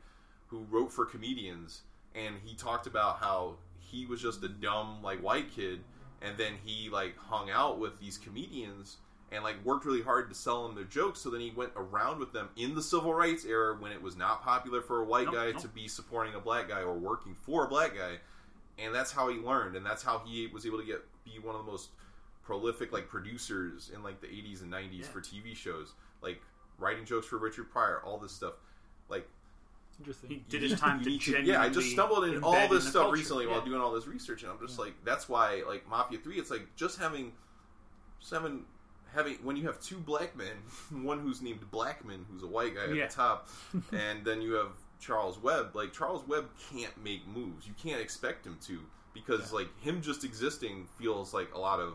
who 0.49 0.67
wrote 0.71 0.93
for 0.93 1.05
comedians, 1.07 1.83
and 2.15 2.37
he 2.45 2.55
talked 2.55 2.87
about 2.87 3.19
how 3.19 3.55
he 3.79 4.07
was 4.07 4.21
just 4.21 4.43
a 4.45 4.49
dumb 4.49 5.03
like 5.03 5.21
white 5.23 5.51
kid, 5.55 5.81
and 6.23 6.37
then 6.37 6.53
he 6.63 6.91
like 6.91 7.17
hung 7.17 7.51
out 7.51 7.79
with 7.79 7.99
these 7.99 8.19
comedians 8.19 8.99
and 9.33 9.43
like 9.43 9.57
worked 9.65 9.85
really 9.87 10.03
hard 10.03 10.29
to 10.29 10.35
sell 10.35 10.67
them 10.67 10.77
their 10.77 10.85
jokes. 10.85 11.21
So 11.21 11.31
then 11.31 11.41
he 11.41 11.51
went 11.51 11.73
around 11.77 12.21
with 12.21 12.33
them 12.33 12.51
in 12.57 12.75
the 12.75 12.83
civil 12.83 13.15
rights 13.15 13.45
era 13.47 13.75
when 13.79 13.91
it 13.91 14.01
was 14.03 14.17
not 14.17 14.43
popular 14.45 14.81
for 14.83 15.01
a 15.01 15.05
white 15.05 15.25
Nope, 15.27 15.35
guy 15.35 15.51
nope. 15.53 15.63
to 15.63 15.69
be 15.69 15.89
supporting 15.89 16.35
a 16.35 16.41
black 16.41 16.69
guy 16.69 16.83
or 16.83 16.93
working 16.95 17.35
for 17.35 17.65
a 17.65 17.69
black 17.69 17.97
guy, 17.97 18.19
and 18.79 18.95
that's 18.95 19.13
how 19.13 19.29
he 19.29 19.37
learned, 19.39 19.77
and 19.77 19.85
that's 19.87 20.03
how 20.03 20.21
he 20.27 20.47
was 20.49 20.67
able 20.67 20.79
to 20.79 20.85
get 20.85 21.03
be 21.25 21.39
one 21.39 21.55
of 21.55 21.65
the 21.65 21.71
most 21.71 21.91
prolific 22.43 22.93
like 22.93 23.09
producers 23.09 23.91
in 23.95 24.03
like 24.03 24.21
the 24.21 24.27
80s 24.27 24.63
and 24.63 24.71
90s 24.73 25.01
Yeah. 25.01 25.07
for 25.07 25.21
TV 25.21 25.55
shows, 25.57 25.93
like 26.23 26.41
writing 26.79 27.05
jokes 27.05 27.27
for 27.27 27.39
Richard 27.39 27.71
Pryor, 27.71 28.01
all 28.05 28.19
this 28.19 28.33
stuff. 28.33 28.55
Like 29.09 29.27
Interesting. 29.99 30.29
He 30.29 30.37
did 30.49 30.61
his 30.63 30.79
time 30.79 30.99
need- 30.99 31.05
to 31.05 31.19
genuinely. 31.19 31.53
yeah, 31.53 31.63
I 31.63 31.69
just 31.69 31.91
stumbled 31.93 32.25
in 32.25 32.43
all 32.43 32.53
this 32.69 32.85
the 32.85 32.91
stuff 32.91 33.03
culture. 33.05 33.13
recently 33.17 33.45
Yeah. 33.45 33.53
while 33.53 33.61
doing 33.65 33.81
all 33.81 33.93
this 33.93 34.07
research, 34.09 34.43
and 34.43 34.51
I'm 34.51 34.59
just 34.59 34.79
like, 34.79 34.93
that's 35.05 35.29
why 35.29 35.63
like 35.69 35.89
Mafia 35.89 36.19
Three. 36.19 36.37
It's 36.39 36.51
like 36.51 36.67
just 36.77 36.99
having, 36.99 37.33
just 38.19 38.33
having, 38.33 38.65
having 39.15 39.35
when 39.37 39.57
you 39.57 39.67
have 39.69 39.81
two 39.81 39.97
black 39.99 40.37
men, 40.37 40.57
one 41.05 41.21
who's 41.21 41.41
named 41.41 41.61
Blackman, 41.71 42.27
who's 42.31 42.43
a 42.43 42.47
white 42.49 42.75
guy 42.75 42.83
at 42.85 42.95
Yeah. 42.95 43.07
the 43.07 43.13
top, 43.15 43.49
and 43.93 44.25
then 44.25 44.43
you 44.43 44.55
have 44.55 44.73
Charles 45.05 45.39
Webb. 45.39 45.75
Like 45.75 45.93
Charles 45.93 46.27
Webb 46.27 46.47
can't 46.73 46.97
make 47.03 47.27
moves. 47.27 47.67
You 47.67 47.75
can't 47.83 48.01
expect 48.01 48.47
him 48.47 48.59
to 48.67 48.81
because 49.13 49.53
like 49.53 49.69
him 49.81 50.01
just 50.03 50.25
existing 50.25 50.87
feels 50.99 51.35
like 51.35 51.53
a 51.55 51.59
lot 51.59 51.81
of 51.81 51.95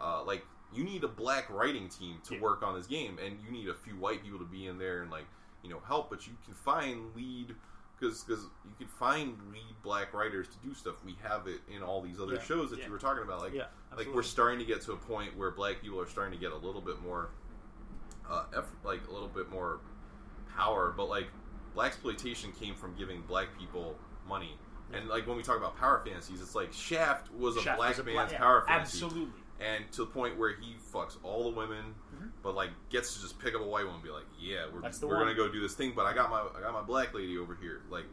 uh, 0.00 0.22
like 0.24 0.44
you 0.74 0.84
need 0.84 1.04
a 1.04 1.08
black 1.08 1.48
writing 1.50 1.88
team 1.88 2.16
to 2.24 2.34
Yeah. 2.34 2.40
work 2.40 2.62
on 2.62 2.74
this 2.74 2.86
game, 2.86 3.18
and 3.24 3.38
you 3.44 3.50
need 3.50 3.68
a 3.68 3.74
few 3.74 3.94
white 3.96 4.22
people 4.22 4.38
to 4.38 4.44
be 4.44 4.66
in 4.66 4.78
there 4.78 5.02
and 5.02 5.10
like 5.10 5.26
you 5.62 5.70
know 5.70 5.80
help. 5.86 6.10
But 6.10 6.26
you 6.26 6.34
can 6.44 6.54
find 6.54 7.14
lead 7.16 7.54
because 7.98 8.22
because 8.24 8.44
you 8.64 8.72
can 8.78 8.88
find 8.88 9.36
lead 9.52 9.74
black 9.82 10.12
writers 10.12 10.48
to 10.48 10.56
do 10.66 10.74
stuff. 10.74 10.96
We 11.04 11.16
have 11.22 11.46
it 11.46 11.60
in 11.74 11.82
all 11.82 12.02
these 12.02 12.20
other 12.20 12.34
Yeah. 12.34 12.42
shows 12.42 12.70
that 12.70 12.80
Yeah. 12.80 12.86
you 12.86 12.92
were 12.92 12.98
talking 12.98 13.22
about. 13.22 13.40
Like 13.40 13.54
yeah, 13.54 13.66
like 13.96 14.08
we're 14.12 14.22
starting 14.22 14.58
to 14.58 14.64
get 14.64 14.82
to 14.82 14.92
a 14.92 14.96
point 14.96 15.36
where 15.36 15.50
black 15.50 15.80
people 15.80 16.00
are 16.00 16.06
starting 16.08 16.32
to 16.32 16.38
get 16.40 16.52
a 16.52 16.56
little 16.56 16.80
bit 16.82 17.00
more 17.00 17.30
uh, 18.28 18.44
effort, 18.56 18.76
like 18.84 19.06
a 19.08 19.10
little 19.10 19.28
bit 19.28 19.50
more 19.50 19.80
power. 20.56 20.92
But 20.96 21.08
like 21.08 21.28
blaxploitation 21.76 22.58
came 22.58 22.74
from 22.74 22.94
giving 22.96 23.20
black 23.22 23.48
people 23.58 23.96
money. 24.28 24.56
And 24.92 25.08
like 25.08 25.26
when 25.26 25.36
we 25.36 25.42
talk 25.42 25.56
about 25.56 25.76
power 25.76 26.02
fantasies, 26.04 26.40
it's 26.40 26.54
like 26.54 26.72
Shaft 26.72 27.32
was 27.32 27.56
a 27.56 27.62
Shaft 27.62 27.78
black 27.78 27.90
was 27.90 27.98
a 28.00 28.04
man's 28.04 28.32
yeah, 28.32 28.38
power 28.38 28.64
fantasy 28.66 29.04
Absolutely. 29.04 29.32
and 29.60 29.90
to 29.92 29.98
the 30.04 30.06
point 30.10 30.38
where 30.38 30.54
he 30.54 30.76
fucks 30.92 31.16
all 31.22 31.50
the 31.50 31.56
women, 31.56 31.94
Mhm. 32.14 32.30
but 32.42 32.54
like 32.54 32.70
gets 32.90 33.14
to 33.14 33.22
just 33.22 33.38
pick 33.38 33.54
up 33.54 33.62
a 33.62 33.66
white 33.66 33.86
one 33.86 33.94
and 33.94 34.02
be 34.04 34.10
like, 34.10 34.26
"Yeah, 34.38 34.66
we're, 34.72 34.80
That's 34.82 34.98
the 34.98 35.06
we're 35.06 35.14
one. 35.16 35.24
gonna 35.24 35.34
go 35.36 35.50
do 35.50 35.60
this 35.60 35.74
thing." 35.74 35.94
But 35.96 36.04
I 36.06 36.12
got 36.12 36.30
my 36.30 36.40
I 36.56 36.60
got 36.60 36.72
my 36.74 36.82
black 36.82 37.14
lady 37.14 37.38
over 37.38 37.54
here. 37.54 37.80
Like, 37.88 38.04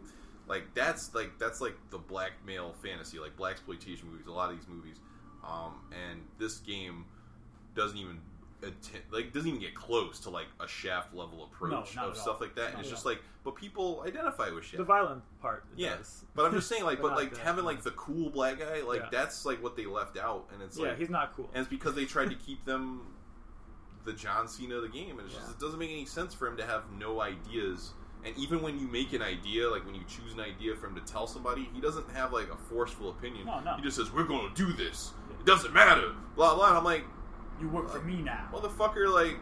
like 0.48 0.73
that's 0.73 1.14
like 1.14 1.38
that's 1.38 1.60
like 1.60 1.76
the 1.90 1.98
black 1.98 2.31
male 2.45 2.73
fantasy, 2.81 3.19
like 3.19 3.36
blaxploitation 3.36 4.06
movies. 4.06 4.27
A 4.27 4.31
lot 4.31 4.49
of 4.49 4.56
these 4.57 4.68
movies, 4.69 4.99
um, 5.44 5.81
and 5.91 6.22
this 6.38 6.60
game 6.60 7.03
doesn't 7.76 7.98
even 7.98 8.22
atten- 8.64 9.02
like 9.11 9.31
doesn't 9.34 9.48
even 9.48 9.61
get 9.61 9.73
close 9.76 10.19
to 10.22 10.30
like 10.30 10.48
a 10.60 10.68
Shaft 10.68 11.14
level 11.14 11.45
approach 11.45 11.95
not 11.95 12.06
of 12.06 12.11
at 12.11 12.18
stuff 12.18 12.36
all. 12.36 12.48
like 12.48 12.56
that. 12.56 12.65
And 12.65 12.73
Not 12.73 12.80
it's 12.81 12.90
at 12.90 12.94
just 12.95 13.06
all. 13.06 13.11
like, 13.14 13.22
but 13.44 13.56
people 13.56 14.03
identify 14.06 14.49
with 14.52 14.64
Shaft. 14.65 14.77
The 14.77 14.84
violent 14.84 15.23
part. 15.41 15.64
it 15.73 15.80
Yeah, 15.80 15.95
does. 15.98 16.26
but 16.36 16.45
I'm 16.45 16.53
just 16.53 16.68
saying, 16.68 16.84
like, 16.84 17.02
but 17.02 17.10
not 17.10 17.18
like 17.18 17.34
the- 17.34 17.40
having 17.40 17.65
like 17.65 17.84
the 17.84 17.91
cool 17.91 18.30
black 18.30 18.60
guy, 18.60 18.81
like 18.81 19.02
Yeah. 19.02 19.10
that's 19.11 19.45
like 19.45 19.61
what 19.64 19.76
they 19.76 19.86
left 19.86 20.18
out, 20.18 20.48
and 20.53 20.61
it's 20.61 20.77
yeah, 20.77 20.90
like, 20.90 20.98
he's 20.98 21.10
not 21.10 21.36
cool. 21.36 21.49
and 21.53 21.61
it's 21.61 21.69
because 21.69 21.95
they 21.95 22.06
tried 22.06 22.30
to 22.30 22.36
keep 22.36 22.64
them 22.65 23.02
the 24.06 24.14
John 24.14 24.48
Cena 24.48 24.76
of 24.76 24.81
the 24.84 24.90
game, 24.90 25.18
and 25.19 25.22
it's 25.27 25.36
just 25.36 25.48
Yeah. 25.48 25.53
it 25.53 25.60
doesn't 25.60 25.80
make 25.80 25.91
any 25.91 26.06
sense 26.06 26.34
for 26.34 26.48
him 26.48 26.57
to 26.57 26.65
have 26.65 26.84
no 26.98 27.22
ideas. 27.22 27.94
And 28.26 28.36
even 28.38 28.61
when 28.61 28.77
you 28.77 28.86
make 28.88 29.14
an 29.14 29.22
idea, 29.22 29.69
like 29.69 29.86
when 29.86 29.95
you 29.95 30.03
choose 30.07 30.34
an 30.34 30.41
idea 30.41 30.76
for 30.76 30.88
him 30.88 30.95
to 30.95 31.02
tell 31.02 31.26
somebody, 31.26 31.69
he 31.73 31.80
doesn't 31.80 32.10
have 32.11 32.34
like 32.34 32.49
a 32.52 32.57
forceful 32.57 33.11
opinion. 33.11 33.45
No, 33.45 33.61
no. 33.61 33.76
He 33.77 33.81
just 33.81 33.95
says, 33.95 34.11
"We're 34.11 34.26
going 34.26 34.49
to 34.49 34.56
do 34.56 34.73
this. 34.73 35.14
It 35.40 35.45
doesn't 35.45 35.73
matter." 35.73 36.11
Blah 36.36 36.56
blah. 36.56 36.68
And 36.69 36.77
I'm 36.77 36.84
like, 36.84 37.06
You 37.60 37.69
work 37.69 37.90
for 37.90 38.02
me 38.02 38.22
now. 38.22 38.48
motherfucker, 38.53 39.14
like, 39.14 39.38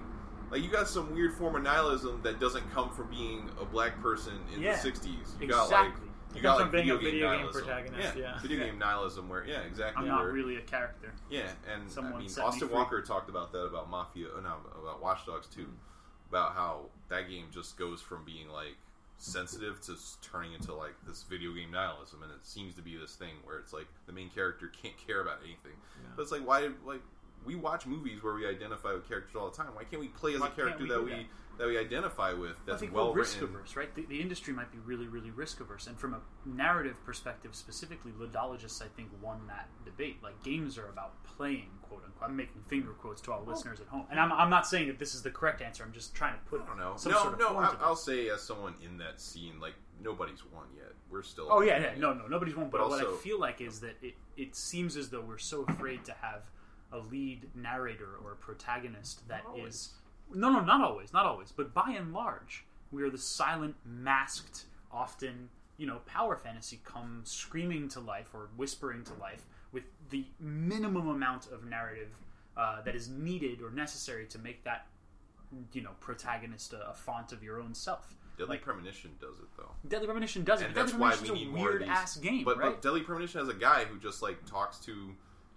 like 0.51 0.61
you 0.63 0.69
got 0.69 0.87
some 0.87 1.13
weird 1.13 1.33
form 1.33 1.55
of 1.55 1.63
nihilism 1.63 2.21
that 2.23 2.39
doesn't 2.39 2.69
come 2.73 2.89
from 2.91 3.09
being 3.09 3.49
a 3.61 3.65
black 3.65 4.01
person 4.01 4.33
in 4.55 4.61
Yeah. 4.61 4.75
the 4.75 4.81
'60s. 4.91 5.35
You 5.39 5.47
got 5.47 5.65
Exactly. 5.65 6.01
like, 6.01 6.35
you 6.35 6.41
got 6.41 6.57
from 6.57 6.63
like 6.67 6.71
being 6.71 6.83
video 6.85 6.95
a 6.95 6.99
game 6.99 7.11
video 7.11 7.37
game 7.37 7.47
protagonist, 7.51 8.17
yeah. 8.17 8.39
video 8.41 8.57
Yeah. 8.59 8.65
game 8.65 8.79
nihilism, 8.79 9.29
where 9.29 9.45
yeah, 9.45 9.59
exactly. 9.61 10.03
I'm 10.03 10.07
not 10.07 10.23
where- 10.23 10.31
really 10.33 10.55
a 10.57 10.61
character. 10.61 11.13
yeah, 11.29 11.51
and 11.71 11.89
Someone 11.89 12.13
I 12.13 12.17
mean, 12.19 12.29
Austin. 12.39 12.69
Walker 12.69 13.01
talked 13.01 13.29
about 13.29 13.51
that 13.53 13.65
about 13.65 13.89
Mafia, 13.89 14.27
uh, 14.35 14.41
no, 14.41 14.57
about 14.81 15.01
Watch 15.01 15.25
Dogs 15.25 15.47
too, 15.47 15.67
about 16.29 16.53
how 16.53 16.89
that 17.09 17.29
game 17.29 17.45
just 17.51 17.77
goes 17.77 18.01
from 18.01 18.23
being 18.25 18.49
like 18.49 18.77
sensitive 19.19 19.81
to 19.81 19.95
turning 20.21 20.53
into 20.53 20.73
like 20.73 20.93
this 21.07 21.23
video 21.23 21.51
game 21.53 21.71
nihilism, 21.71 22.21
and 22.23 22.31
it 22.31 22.45
seems 22.45 22.75
to 22.75 22.81
be 22.81 22.95
this 22.97 23.15
thing 23.15 23.35
where 23.43 23.57
it's 23.57 23.73
like 23.73 23.87
the 24.05 24.13
main 24.13 24.29
character 24.29 24.67
can't 24.67 24.97
care 24.97 25.21
about 25.21 25.39
anything. 25.43 25.73
But 26.15 26.21
it's 26.23 26.31
like 26.31 26.45
why 26.45 26.61
did 26.61 26.73
like 26.85 27.01
we 27.45 27.55
watch 27.55 27.85
movies 27.85 28.23
where 28.23 28.33
we 28.33 28.47
identify 28.47 28.93
with 28.93 29.07
characters 29.07 29.35
all 29.35 29.49
the 29.49 29.55
time. 29.55 29.67
Why 29.73 29.83
can't 29.83 30.01
we 30.01 30.09
play 30.09 30.35
as 30.35 30.41
Why 30.41 30.47
a 30.47 30.51
character 30.51 30.83
we 30.83 30.89
that 30.89 31.03
we 31.03 31.11
that? 31.11 31.25
that 31.57 31.67
we 31.67 31.77
identify 31.77 32.33
with? 32.33 32.57
That's 32.65 32.83
well 32.91 33.09
we're 33.09 33.19
risk 33.19 33.41
written. 33.41 33.55
averse, 33.55 33.75
right? 33.75 33.93
The, 33.95 34.05
the 34.05 34.21
industry 34.21 34.53
might 34.53 34.71
be 34.71 34.77
really, 34.79 35.07
really 35.07 35.31
risk 35.31 35.59
averse, 35.59 35.87
and 35.87 35.97
from 35.97 36.13
a 36.13 36.19
narrative 36.45 37.03
perspective, 37.05 37.55
specifically, 37.55 38.11
ludologists, 38.11 38.81
I 38.81 38.87
think, 38.95 39.09
won 39.21 39.47
that 39.47 39.69
debate. 39.85 40.17
Like 40.21 40.43
games 40.43 40.77
are 40.77 40.87
about 40.89 41.23
playing, 41.23 41.69
quote 41.81 42.03
unquote. 42.05 42.29
I'm 42.29 42.35
making 42.35 42.61
finger 42.67 42.91
quotes 42.91 43.21
to 43.21 43.31
our 43.31 43.39
oh. 43.39 43.49
listeners 43.49 43.79
at 43.79 43.87
home, 43.87 44.05
and 44.11 44.19
I'm, 44.19 44.31
I'm 44.31 44.49
not 44.49 44.67
saying 44.67 44.87
that 44.87 44.99
this 44.99 45.15
is 45.15 45.21
the 45.21 45.31
correct 45.31 45.61
answer. 45.61 45.83
I'm 45.83 45.93
just 45.93 46.13
trying 46.13 46.33
to 46.33 46.39
put 46.49 46.61
I 46.61 46.65
don't 46.65 46.77
know. 46.77 46.93
some 46.97 47.11
no, 47.11 47.21
sort 47.21 47.33
of 47.33 47.39
no. 47.39 47.57
I, 47.57 47.69
to 47.69 47.77
I'll 47.81 47.95
say 47.95 48.29
as 48.29 48.41
someone 48.41 48.75
in 48.83 48.97
that 48.97 49.19
scene, 49.19 49.59
like 49.59 49.75
nobody's 50.01 50.43
won 50.53 50.65
yet. 50.75 50.93
We're 51.09 51.23
still. 51.23 51.47
Oh 51.49 51.61
yeah, 51.61 51.79
yeah, 51.79 51.91
no, 51.97 52.13
no, 52.13 52.27
nobody's 52.27 52.55
won. 52.55 52.69
But, 52.69 52.81
But 52.81 52.89
what 52.89 53.05
I 53.05 53.17
feel 53.17 53.39
like 53.39 53.61
is 53.61 53.79
that 53.79 53.95
it, 54.01 54.15
it 54.35 54.55
seems 54.55 54.97
as 54.97 55.09
though 55.09 55.21
we're 55.21 55.37
so 55.37 55.63
afraid 55.63 56.05
to 56.05 56.13
have 56.21 56.43
a 56.91 56.97
lead 56.99 57.49
narrator 57.55 58.09
or 58.23 58.33
a 58.33 58.35
protagonist 58.35 59.27
that 59.27 59.43
Not 59.45 59.59
is 59.67 59.93
no, 60.33 60.49
no, 60.51 60.61
not 60.63 60.81
always, 60.81 61.13
not 61.13 61.25
always, 61.25 61.51
but 61.51 61.73
by 61.73 61.91
and 61.97 62.13
large, 62.13 62.65
we 62.91 63.01
are 63.03 63.09
the 63.09 63.17
silent, 63.17 63.75
masked, 63.85 64.65
often 64.91 65.49
you 65.77 65.85
know, 65.85 65.99
power 66.05 66.35
fantasy 66.35 66.79
come 66.83 67.21
screaming 67.23 67.87
to 67.89 67.99
life 67.99 68.29
or 68.33 68.49
whispering 68.57 69.03
to 69.03 69.13
life 69.21 69.45
with 69.71 69.83
the 70.09 70.25
minimum 70.39 71.07
amount 71.07 71.47
of 71.51 71.63
narrative 71.65 72.09
uh, 72.57 72.81
that 72.81 72.95
is 72.95 73.07
needed 73.09 73.61
or 73.61 73.69
necessary 73.69 74.25
to 74.25 74.39
make 74.39 74.63
that 74.63 74.87
you 75.71 75.81
know 75.81 75.91
protagonist 75.99 76.73
a, 76.73 76.89
a 76.89 76.93
font 76.93 77.31
of 77.31 77.41
your 77.43 77.61
own 77.61 77.73
self. 77.73 78.15
Deadly 78.37 78.55
like- 78.55 78.63
Premonition 78.63 79.11
does 79.21 79.37
it 79.39 79.45
though. 79.55 79.71
Deadly 79.87 80.07
Premonition 80.07 80.43
does 80.43 80.61
it. 80.61 80.65
and 80.65 80.73
but 80.73 80.81
that's 80.81 80.91
Deadly 80.93 81.07
why 81.07 81.15
we 81.21 81.29
need 81.39 81.47
a 81.47 81.51
more 81.51 81.67
of 81.67 81.71
weird 81.73 81.81
these. 81.83 81.89
ass 81.89 82.17
game, 82.17 82.43
but, 82.43 82.57
right? 82.57 82.71
but 82.71 82.81
Deadly 82.81 83.01
Premonition 83.01 83.39
has 83.39 83.49
a 83.49 83.53
guy 83.57 83.85
who 83.85 83.97
just 83.99 84.21
like 84.21 84.43
talks 84.45 84.77
to 84.79 85.11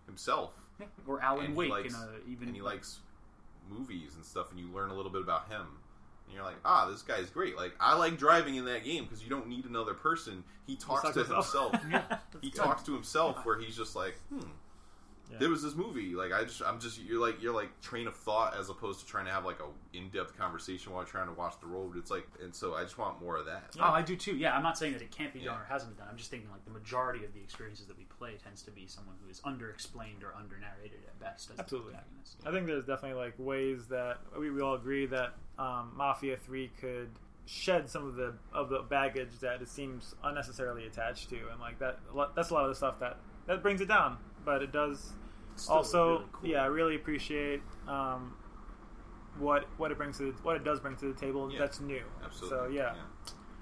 himself, 0.06 0.52
Yeah, 0.56 0.62
or 1.06 1.22
Alan 1.22 1.46
and 1.46 1.56
Wake 1.56 1.70
likes, 1.70 1.94
in 1.94 2.00
a 2.00 2.30
even 2.30 2.48
and 2.48 2.56
he 2.56 2.62
likes 2.62 3.00
movies 3.68 4.14
and 4.16 4.24
stuff, 4.24 4.50
and 4.50 4.60
you 4.60 4.68
learn 4.74 4.90
a 4.90 4.94
little 4.94 5.12
bit 5.12 5.22
about 5.22 5.48
him. 5.48 5.66
And 6.26 6.34
you're 6.34 6.44
like, 6.44 6.56
ah, 6.64 6.88
this 6.88 7.02
guy's 7.02 7.28
great. 7.28 7.56
Like, 7.56 7.72
I 7.80 7.96
like 7.96 8.16
driving 8.16 8.54
in 8.54 8.64
that 8.66 8.84
game 8.84 9.04
because 9.04 9.22
you 9.22 9.28
don't 9.30 9.48
need 9.48 9.64
another 9.64 9.94
person. 9.94 10.44
He 10.66 10.76
talks 10.76 11.10
to 11.12 11.24
himself. 11.24 11.72
himself. 11.80 11.80
Yeah. 11.90 12.18
he 12.40 12.50
good. 12.50 12.62
talks 12.62 12.82
to 12.84 12.94
himself 12.94 13.44
where 13.44 13.58
he's 13.58 13.76
just 13.76 13.96
like, 13.96 14.16
hmm. 14.28 14.40
Yeah. 15.30 15.38
There 15.38 15.48
was 15.48 15.62
this 15.62 15.74
movie. 15.74 16.14
Like 16.14 16.32
I 16.32 16.44
just, 16.44 16.60
I'm 16.62 16.80
just, 16.80 17.00
you're 17.00 17.20
like, 17.20 17.40
you're 17.42 17.54
like 17.54 17.80
train 17.80 18.06
of 18.08 18.16
thought 18.16 18.56
as 18.58 18.68
opposed 18.68 19.00
to 19.00 19.06
trying 19.06 19.26
to 19.26 19.30
have 19.32 19.44
like 19.44 19.60
a 19.60 19.96
in-depth 19.96 20.36
conversation 20.36 20.92
while 20.92 21.04
trying 21.04 21.26
to 21.28 21.32
watch 21.34 21.54
the 21.60 21.66
road. 21.66 21.96
It's 21.96 22.10
like, 22.10 22.26
and 22.42 22.54
so 22.54 22.74
I 22.74 22.82
just 22.82 22.98
want 22.98 23.20
more 23.20 23.36
of 23.36 23.46
that. 23.46 23.76
Oh, 23.78 23.84
I 23.84 24.02
do 24.02 24.16
too. 24.16 24.36
Yeah, 24.36 24.56
I'm 24.56 24.62
not 24.62 24.76
saying 24.76 24.92
that 24.94 25.02
it 25.02 25.10
can't 25.10 25.32
be 25.32 25.40
done 25.40 25.54
Yeah. 25.54 25.60
or 25.62 25.64
hasn't 25.68 25.96
been 25.96 26.04
done. 26.04 26.08
I'm 26.10 26.16
just 26.18 26.30
thinking 26.30 26.50
like 26.50 26.64
the 26.64 26.72
majority 26.72 27.24
of 27.24 27.32
the 27.32 27.40
experiences 27.40 27.86
that 27.86 27.96
we 27.96 28.04
play 28.18 28.36
tends 28.42 28.62
to 28.62 28.70
be 28.70 28.86
someone 28.86 29.14
who 29.24 29.30
is 29.30 29.40
underexplained 29.40 30.22
or 30.24 30.32
undernarrated 30.36 31.06
at 31.06 31.18
best 31.20 31.50
as 31.52 31.58
Absolutely. 31.60 31.92
the 31.92 31.98
protagonist. 31.98 32.36
I 32.46 32.50
think 32.50 32.66
there's 32.66 32.84
definitely 32.84 33.22
like 33.22 33.34
ways 33.38 33.86
that 33.86 34.18
we, 34.38 34.50
we 34.50 34.60
all 34.60 34.74
agree 34.74 35.06
that 35.06 35.34
um, 35.58 35.92
Mafia 35.96 36.36
Three 36.36 36.70
could 36.80 37.08
shed 37.46 37.88
some 37.90 38.06
of 38.06 38.14
the 38.14 38.34
of 38.52 38.68
the 38.68 38.80
baggage 38.80 39.30
that 39.40 39.60
it 39.62 39.68
seems 39.68 40.14
unnecessarily 40.22 40.86
attached 40.86 41.28
to, 41.30 41.36
and 41.50 41.60
like 41.60 41.78
that 41.78 41.98
a 42.12 42.16
lot- 42.16 42.34
that's 42.36 42.50
a 42.50 42.54
lot 42.54 42.62
of 42.64 42.68
the 42.70 42.74
stuff 42.74 42.98
that 43.00 43.16
that 43.46 43.62
brings 43.62 43.80
it 43.80 43.88
down. 43.88 44.16
But 44.44 44.62
it 44.62 44.72
does 44.72 44.90
It's 44.98 45.02
still 45.02 45.19
also, 45.68 46.08
really 46.08 46.24
cool. 46.32 46.50
yeah, 46.50 46.62
I 46.62 46.66
really 46.66 46.96
appreciate 46.96 47.62
um, 47.88 48.34
what 49.38 49.66
what 49.76 49.90
it 49.90 49.98
brings 49.98 50.18
to 50.18 50.32
the, 50.32 50.38
what 50.42 50.56
it 50.56 50.64
does 50.64 50.80
bring 50.80 50.96
to 50.96 51.12
the 51.12 51.18
table. 51.20 51.52
Yeah. 51.52 51.58
That's 51.58 51.80
new. 51.80 52.02
Absolutely. 52.24 52.58
So 52.58 52.66
yeah. 52.72 52.94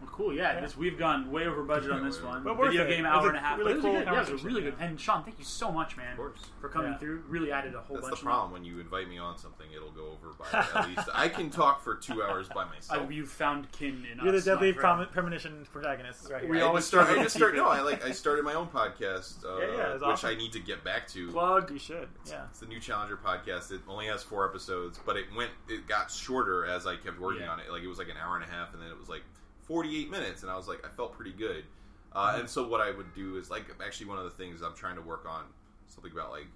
Well, 0.01 0.11
cool. 0.13 0.33
Yeah, 0.33 0.55
Yeah. 0.55 0.61
This, 0.61 0.77
we've 0.77 0.97
gone 0.99 1.31
way 1.31 1.47
over 1.47 1.63
budget 1.65 1.91
on 1.91 2.05
this 2.05 2.23
one. 2.23 2.45
But 2.45 2.55
Video 2.57 2.85
it. 2.85 2.89
game 2.89 3.05
It 3.05 3.09
hour 3.09 3.27
a 3.27 3.29
and 3.31 3.37
a 3.37 3.41
half. 3.41 3.59
really 3.59 3.73
it 3.73 3.75
was 3.77 3.83
cool 3.85 3.95
a 3.97 3.99
good, 3.99 4.05
yeah, 4.07 4.23
it 4.23 4.31
was 4.33 4.43
a 4.43 4.47
really 4.47 4.63
good. 4.63 4.75
yeah. 4.79 4.87
And 4.87 5.01
Sean, 5.01 5.25
thank 5.25 5.39
you 5.39 5.45
so 5.45 5.73
much, 5.73 5.97
man, 5.97 6.13
Of 6.13 6.17
course. 6.19 6.39
for 6.61 6.69
coming 6.69 6.93
Yeah. 6.93 6.99
through. 6.99 7.25
Really 7.29 7.51
added 7.51 7.75
a 7.75 7.81
whole 7.81 7.97
That's 7.97 8.09
bunch. 8.09 8.21
the 8.21 8.27
of 8.27 8.33
problem 8.33 8.53
when 8.53 8.65
you 8.65 8.79
invite 8.79 9.09
me 9.09 9.19
on 9.19 9.37
something, 9.39 9.67
it'll 9.75 9.91
go 9.91 10.07
over 10.13 10.35
by 10.35 10.47
at 10.81 10.89
least. 10.89 11.09
I 11.15 11.29
can 11.29 11.51
talk 11.51 11.83
for 11.83 11.97
two 11.97 12.23
hours 12.23 12.49
by 12.49 12.65
myself. 12.75 13.07
Uh, 13.07 13.09
you 13.11 13.27
found 13.27 13.71
kin 13.73 14.07
in 14.11 14.19
You're 14.23 14.33
the 14.33 14.39
us, 14.39 14.45
deadly 14.45 14.73
my 14.73 14.79
friend. 14.79 14.99
prom- 14.99 15.09
premonition 15.09 15.67
protagonist, 15.73 16.31
right 16.31 16.43
here. 16.43 16.51
We 16.51 16.59
I 16.61 16.63
always 16.65 16.83
just 16.83 16.89
start. 16.89 17.09
I 17.09 17.23
just 17.23 17.35
start. 17.37 17.57
No. 17.57 17.67
I 17.67 17.81
like. 17.81 18.05
I 18.05 18.13
started 18.13 18.45
my 18.45 18.55
own 18.55 18.69
podcast, 18.69 19.45
uh, 19.45 19.59
Yeah, 19.59 19.67
yeah, 19.67 19.93
it's 19.95 20.01
which 20.03 20.11
awesome. 20.11 20.31
I 20.31 20.35
need 20.37 20.53
to 20.53 20.61
get 20.61 20.85
back 20.85 21.09
to. 21.09 21.31
Plug. 21.33 21.71
You 21.73 21.79
should. 21.79 22.09
Yeah. 22.27 22.45
It's 22.51 22.61
the 22.61 22.67
new 22.67 22.79
Challenger 22.79 23.17
podcast. 23.17 23.73
It 23.73 23.81
only 23.89 24.07
has 24.07 24.23
four 24.23 24.49
episodes, 24.49 25.01
but 25.05 25.17
it 25.17 25.27
went. 25.37 25.51
It 25.69 25.89
got 25.89 26.11
shorter 26.11 26.67
as 26.67 26.87
I 26.87 26.95
kept 26.97 27.19
working 27.19 27.49
on 27.49 27.59
it. 27.59 27.71
Like 27.73 27.83
it 27.83 27.89
was 27.89 27.99
like 27.99 28.09
an 28.09 28.17
hour 28.23 28.37
and 28.37 28.45
a 28.45 28.49
half, 28.49 28.73
and 28.75 28.81
then 28.83 28.91
it 28.91 28.99
was 28.99 29.09
like 29.09 29.23
forty-eight 29.69 30.11
minutes, 30.11 30.43
and 30.43 30.51
I 30.51 30.57
was 30.57 30.67
like, 30.67 30.85
I 30.85 30.89
felt 30.97 31.13
pretty 31.13 31.33
good. 31.33 31.65
Uh, 32.13 32.31
Mm-hmm. 32.31 32.41
And 32.41 32.51
so 32.51 32.67
what 32.67 32.81
I 32.81 32.91
would 32.91 33.15
do 33.15 33.37
is 33.37 33.51
like 33.51 33.67
actually 33.85 34.07
one 34.07 34.19
of 34.19 34.25
the 34.25 34.31
things 34.31 34.63
I'm 34.63 34.75
trying 34.75 34.97
to 34.97 35.03
work 35.03 35.25
on 35.29 35.45
something 35.87 36.11
about 36.11 36.31
like 36.31 36.47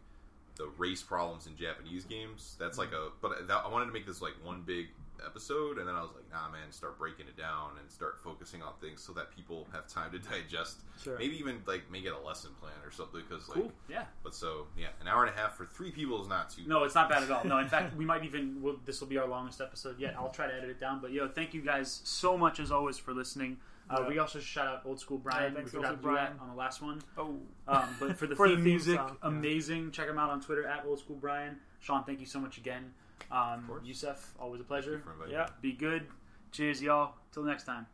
the 0.57 0.69
race 0.79 1.03
problems 1.03 1.47
in 1.47 1.57
Japanese 1.57 2.05
games. 2.05 2.57
That's 2.59 2.79
like 2.79 2.93
a. 2.93 3.11
But 3.21 3.47
that, 3.49 3.63
I 3.65 3.69
wanted 3.69 3.87
to 3.87 3.93
make 3.93 4.07
this 4.07 4.23
like 4.23 4.35
one 4.43 4.63
big 4.67 4.87
episode, 5.25 5.79
and 5.79 5.87
then 5.89 5.95
I 5.95 6.03
was 6.03 6.11
like, 6.15 6.25
nah, 6.31 6.51
man, 6.51 6.71
start 6.71 6.99
breaking 6.99 7.27
it 7.27 7.37
down 7.37 7.73
and 7.81 7.91
start 7.91 8.19
focusing 8.23 8.63
on 8.63 8.73
things 8.81 9.03
so 9.03 9.13
that 9.13 9.35
people 9.35 9.67
have 9.73 9.87
time 9.87 10.11
to 10.13 10.19
digest. 10.31 10.81
Sure. 11.03 11.19
Maybe 11.19 11.39
even 11.39 11.61
like 11.67 11.91
make 11.91 12.05
it 12.05 12.13
a 12.13 12.19
lesson 12.27 12.51
plan 12.61 12.73
or 12.85 12.91
something 12.91 13.21
because 13.29 13.49
like. 13.49 13.59
Cool. 13.59 13.73
Yeah. 13.89 14.05
But 14.23 14.35
so 14.35 14.67
yeah, 14.77 14.89
an 15.01 15.09
hour 15.09 15.25
and 15.25 15.35
a 15.35 15.39
half 15.39 15.57
for 15.57 15.67
three 15.67 15.91
people 15.91 16.21
is 16.23 16.29
not 16.29 16.51
too. 16.51 16.63
No, 16.67 16.85
it's 16.85 16.95
not 16.95 17.09
bad 17.09 17.23
at 17.23 17.31
all. 17.31 17.45
No, 17.45 17.59
in 17.59 17.69
fact, 17.69 17.97
we 17.97 18.05
might 18.05 18.25
even. 18.25 18.63
We'll, 18.63 18.77
this 18.85 19.01
will 19.01 19.09
be 19.09 19.19
our 19.19 19.27
longest 19.29 19.61
episode 19.61 19.99
yet. 19.99 20.15
I'll 20.19 20.31
try 20.31 20.47
to 20.47 20.55
edit 20.55 20.71
it 20.71 20.81
down. 20.81 21.01
But 21.01 21.13
yo, 21.13 21.29
thank 21.29 21.55
you 21.55 21.61
guys 21.63 22.01
so 22.05 22.37
much 22.39 22.61
as 22.61 22.71
always 22.73 22.99
for 22.99 23.13
listening. 23.13 23.59
Uh, 23.91 23.99
Yeah. 24.03 24.09
We 24.09 24.19
also 24.21 24.39
shout 24.39 24.67
out 24.69 24.83
Old 24.87 25.01
School 25.01 25.19
Brian. 25.19 25.53
Yeah, 25.53 25.57
thanks, 25.57 25.73
we 25.73 25.79
forgot 25.79 25.91
Old 25.91 25.99
to 25.99 26.03
School 26.03 26.11
do 26.13 26.17
that 26.17 26.37
Brian. 26.37 26.41
on 26.41 26.49
the 26.51 26.55
last 26.61 26.81
one. 26.83 27.03
Oh. 27.19 27.37
Um, 27.69 27.89
but 27.99 28.17
for 28.17 28.27
the 28.29 28.37
For 28.37 28.49
the 28.49 28.55
theme 28.55 28.65
theme 28.65 28.73
music, 28.73 28.97
song, 28.97 29.17
yeah. 29.23 29.29
amazing. 29.29 29.91
Check 29.91 30.09
him 30.09 30.19
out 30.19 30.31
on 30.31 30.41
Twitter 30.41 30.67
at 30.67 30.85
Old 30.87 31.01
School 31.01 31.17
Brian. 31.21 31.57
Sean, 31.81 32.05
thank 32.05 32.21
you 32.21 32.27
so 32.27 32.39
much 32.39 32.59
again. 32.59 32.93
Um. 33.31 33.71
Yusuf, 33.85 34.35
always 34.39 34.61
a 34.61 34.65
pleasure. 34.65 35.03
Yeah. 35.29 35.49
Be 35.61 35.73
good. 35.73 36.07
Cheers, 36.51 36.83
y'all. 36.83 37.15
Till 37.33 37.45
next 37.45 37.65
time. 37.65 37.87